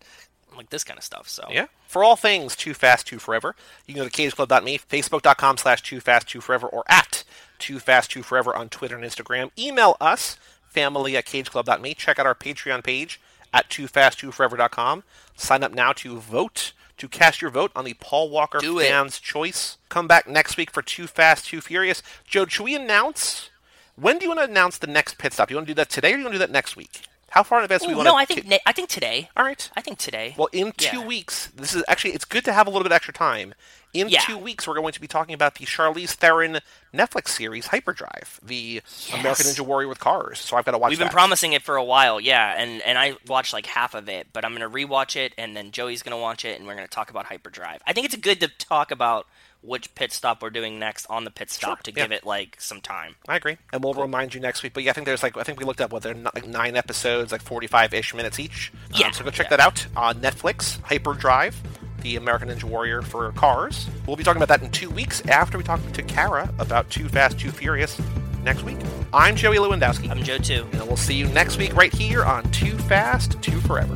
like 0.57 0.69
this 0.71 0.83
kind 0.83 0.97
of 0.97 1.03
stuff. 1.03 1.29
So 1.29 1.47
Yeah. 1.51 1.67
For 1.87 2.03
all 2.03 2.15
things 2.15 2.55
Too 2.55 2.73
Fast, 2.73 3.05
Too 3.05 3.19
Forever, 3.19 3.55
you 3.85 3.93
can 3.93 4.03
go 4.03 4.09
to 4.09 4.15
cageclub.me, 4.21 4.79
facebook.com 4.79 5.57
slash 5.57 5.83
Too 5.83 5.99
Fast, 5.99 6.27
Too 6.27 6.41
Forever, 6.41 6.67
or 6.67 6.83
at 6.87 7.23
Too 7.59 7.77
Fast, 7.79 8.09
Too 8.11 8.23
Forever 8.23 8.55
on 8.55 8.69
Twitter 8.69 8.95
and 8.95 9.03
Instagram. 9.05 9.51
Email 9.59 9.95
us, 10.01 10.37
family 10.67 11.15
at 11.15 11.25
cageclub.me. 11.27 11.93
Check 11.93 12.17
out 12.17 12.25
our 12.25 12.33
Patreon 12.35 12.83
page 12.83 13.19
at 13.53 13.69
toofasttooforever.com. 13.69 15.03
Sign 15.35 15.63
up 15.63 15.73
now 15.73 15.93
to 15.93 16.17
vote, 16.17 16.73
to 16.97 17.07
cast 17.07 17.41
your 17.41 17.51
vote 17.51 17.71
on 17.75 17.85
the 17.85 17.93
Paul 17.95 18.29
Walker 18.29 18.59
Do 18.59 18.79
it. 18.79 18.87
Fans 18.87 19.19
Choice. 19.19 19.77
Come 19.89 20.07
back 20.07 20.27
next 20.27 20.57
week 20.57 20.71
for 20.71 20.81
Too 20.81 21.07
Fast, 21.07 21.45
Too 21.47 21.61
Furious. 21.61 22.01
Joe, 22.25 22.45
should 22.45 22.63
we 22.63 22.75
announce? 22.75 23.49
When 23.95 24.17
do 24.17 24.23
you 24.25 24.29
want 24.29 24.39
to 24.39 24.45
announce 24.49 24.77
the 24.77 24.87
next 24.87 25.17
pit 25.17 25.33
stop? 25.33 25.47
Do 25.49 25.53
you 25.53 25.57
want 25.57 25.67
to 25.67 25.73
do 25.73 25.75
that 25.77 25.89
today 25.89 26.09
or 26.13 26.15
do 26.15 26.19
you 26.19 26.25
want 26.25 26.33
to 26.33 26.39
do 26.39 26.45
that 26.45 26.51
next 26.51 26.75
week? 26.75 27.01
How 27.29 27.41
far 27.41 27.59
in 27.59 27.63
advance 27.63 27.81
do 27.81 27.87
we 27.87 27.93
Ooh, 27.93 27.97
want 27.97 28.05
no, 28.05 28.11
to 28.11 28.17
I 28.17 28.25
think 28.25 28.53
I 28.67 28.71
think 28.71 28.89
today. 28.89 29.29
All 29.35 29.43
right. 29.43 29.67
I 29.75 29.81
think 29.81 29.97
today. 29.97 30.35
Well, 30.37 30.49
in 30.51 30.71
two 30.73 30.99
Yeah. 30.99 31.05
weeks, 31.07 31.47
this 31.55 31.73
is 31.73 31.83
actually 31.87 32.13
it's 32.13 32.25
good 32.25 32.45
to 32.45 32.53
have 32.53 32.67
a 32.67 32.69
little 32.69 32.83
bit 32.83 32.91
extra 32.91 33.13
time. 33.13 33.55
In 33.93 34.09
Yeah. 34.09 34.21
two 34.21 34.37
weeks, 34.39 34.67
we're 34.67 34.73
going 34.73 34.91
to 34.93 34.99
be 35.01 35.07
talking 35.07 35.35
about 35.35 35.55
the 35.55 35.65
Charlize 35.65 36.11
Theron 36.13 36.59
Netflix 36.93 37.27
series 37.29 37.67
Hyperdrive, 37.67 38.39
the 38.41 38.81
American 39.13 39.45
Ninja 39.45 39.61
Warrior 39.61 39.87
with 39.87 39.99
cars. 39.99 40.39
So 40.39 40.57
I've 40.57 40.65
got 40.65 40.71
to 40.71 40.79
watch. 40.79 40.89
We've 40.89 40.97
been 40.97 41.09
that. 41.09 41.13
promising 41.13 41.53
it 41.53 41.61
for 41.61 41.75
a 41.75 41.83
while, 41.83 42.19
yeah, 42.19 42.55
and 42.57 42.81
and 42.81 42.97
I 42.97 43.15
watched 43.27 43.53
like 43.53 43.67
half 43.67 43.93
of 43.93 44.09
it, 44.09 44.27
but 44.33 44.43
I'm 44.43 44.53
gonna 44.53 44.69
rewatch 44.69 45.15
it, 45.15 45.33
and 45.37 45.55
then 45.55 45.71
Joey's 45.71 46.01
gonna 46.01 46.17
watch 46.17 46.43
it, 46.43 46.57
and 46.57 46.67
we're 46.67 46.73
gonna 46.75 46.87
talk 46.87 47.11
about 47.11 47.27
Hyperdrive. 47.27 47.81
I 47.85 47.93
think 47.93 48.05
it's 48.05 48.15
good 48.15 48.39
to 48.41 48.47
talk 48.47 48.89
about 48.89 49.27
which 49.61 49.93
pit 49.95 50.11
stop 50.11 50.41
we're 50.41 50.49
doing 50.49 50.77
next 50.77 51.05
on 51.09 51.23
the 51.23 51.31
pit 51.31 51.49
stop 51.49 51.77
Sure, 51.77 51.83
to 51.83 51.91
yeah. 51.91 52.03
give 52.03 52.11
it 52.11 52.25
like 52.25 52.57
some 52.59 52.81
time. 52.81 53.15
I 53.29 53.35
agree, 53.37 53.57
and 53.71 53.83
we'll 53.83 53.93
remind 53.93 54.33
you 54.33 54.39
next 54.41 54.63
week. 54.63 54.73
But 54.73 54.81
yeah, 54.83 54.89
I 54.89 54.93
think 54.93 55.05
there's 55.05 55.21
like 55.23 55.37
I 55.37 55.43
think 55.43 55.59
we 55.59 55.65
looked 55.65 55.81
up 55.81 55.91
what 55.91 56.01
they're 56.01 56.15
like 56.15 56.47
nine 56.47 56.75
episodes, 56.75 57.31
like 57.31 57.43
45-ish 57.43 58.13
minutes 58.15 58.39
each. 58.39 58.71
Um, 58.93 58.99
Yeah, 58.99 59.11
so 59.11 59.23
go 59.23 59.29
check 59.29 59.45
yeah. 59.51 59.57
that 59.57 59.59
out 59.59 59.85
on 59.95 60.15
Netflix. 60.19 60.81
Hyperdrive, 60.81 61.55
the 62.03 62.17
American 62.17 62.49
Ninja 62.49 62.65
Warrior 62.65 63.01
for 63.01 63.31
cars. 63.31 63.89
We'll 64.05 64.15
be 64.15 64.23
talking 64.23 64.41
about 64.41 64.49
that 64.49 64.63
in 64.63 64.71
two 64.71 64.89
weeks 64.89 65.25
after 65.27 65.57
we 65.57 65.63
talk 65.63 65.79
to 65.93 66.03
Kara 66.03 66.53
about 66.59 66.89
Too 66.89 67.09
Fast, 67.09 67.39
Too 67.39 67.49
Furious 67.49 67.99
next 68.43 68.63
week. 68.63 68.77
I'm 69.13 69.35
Joey 69.35 69.57
Lewandowski. 69.57 70.09
I'm 70.09 70.21
Joe 70.21 70.37
too. 70.37 70.67
And 70.73 70.83
we'll 70.83 70.97
see 70.97 71.15
you 71.15 71.27
next 71.27 71.57
week 71.57 71.75
right 71.75 71.93
here 71.93 72.23
on 72.23 72.43
Too 72.51 72.77
Fast, 72.77 73.41
Too 73.41 73.59
Forever. 73.61 73.95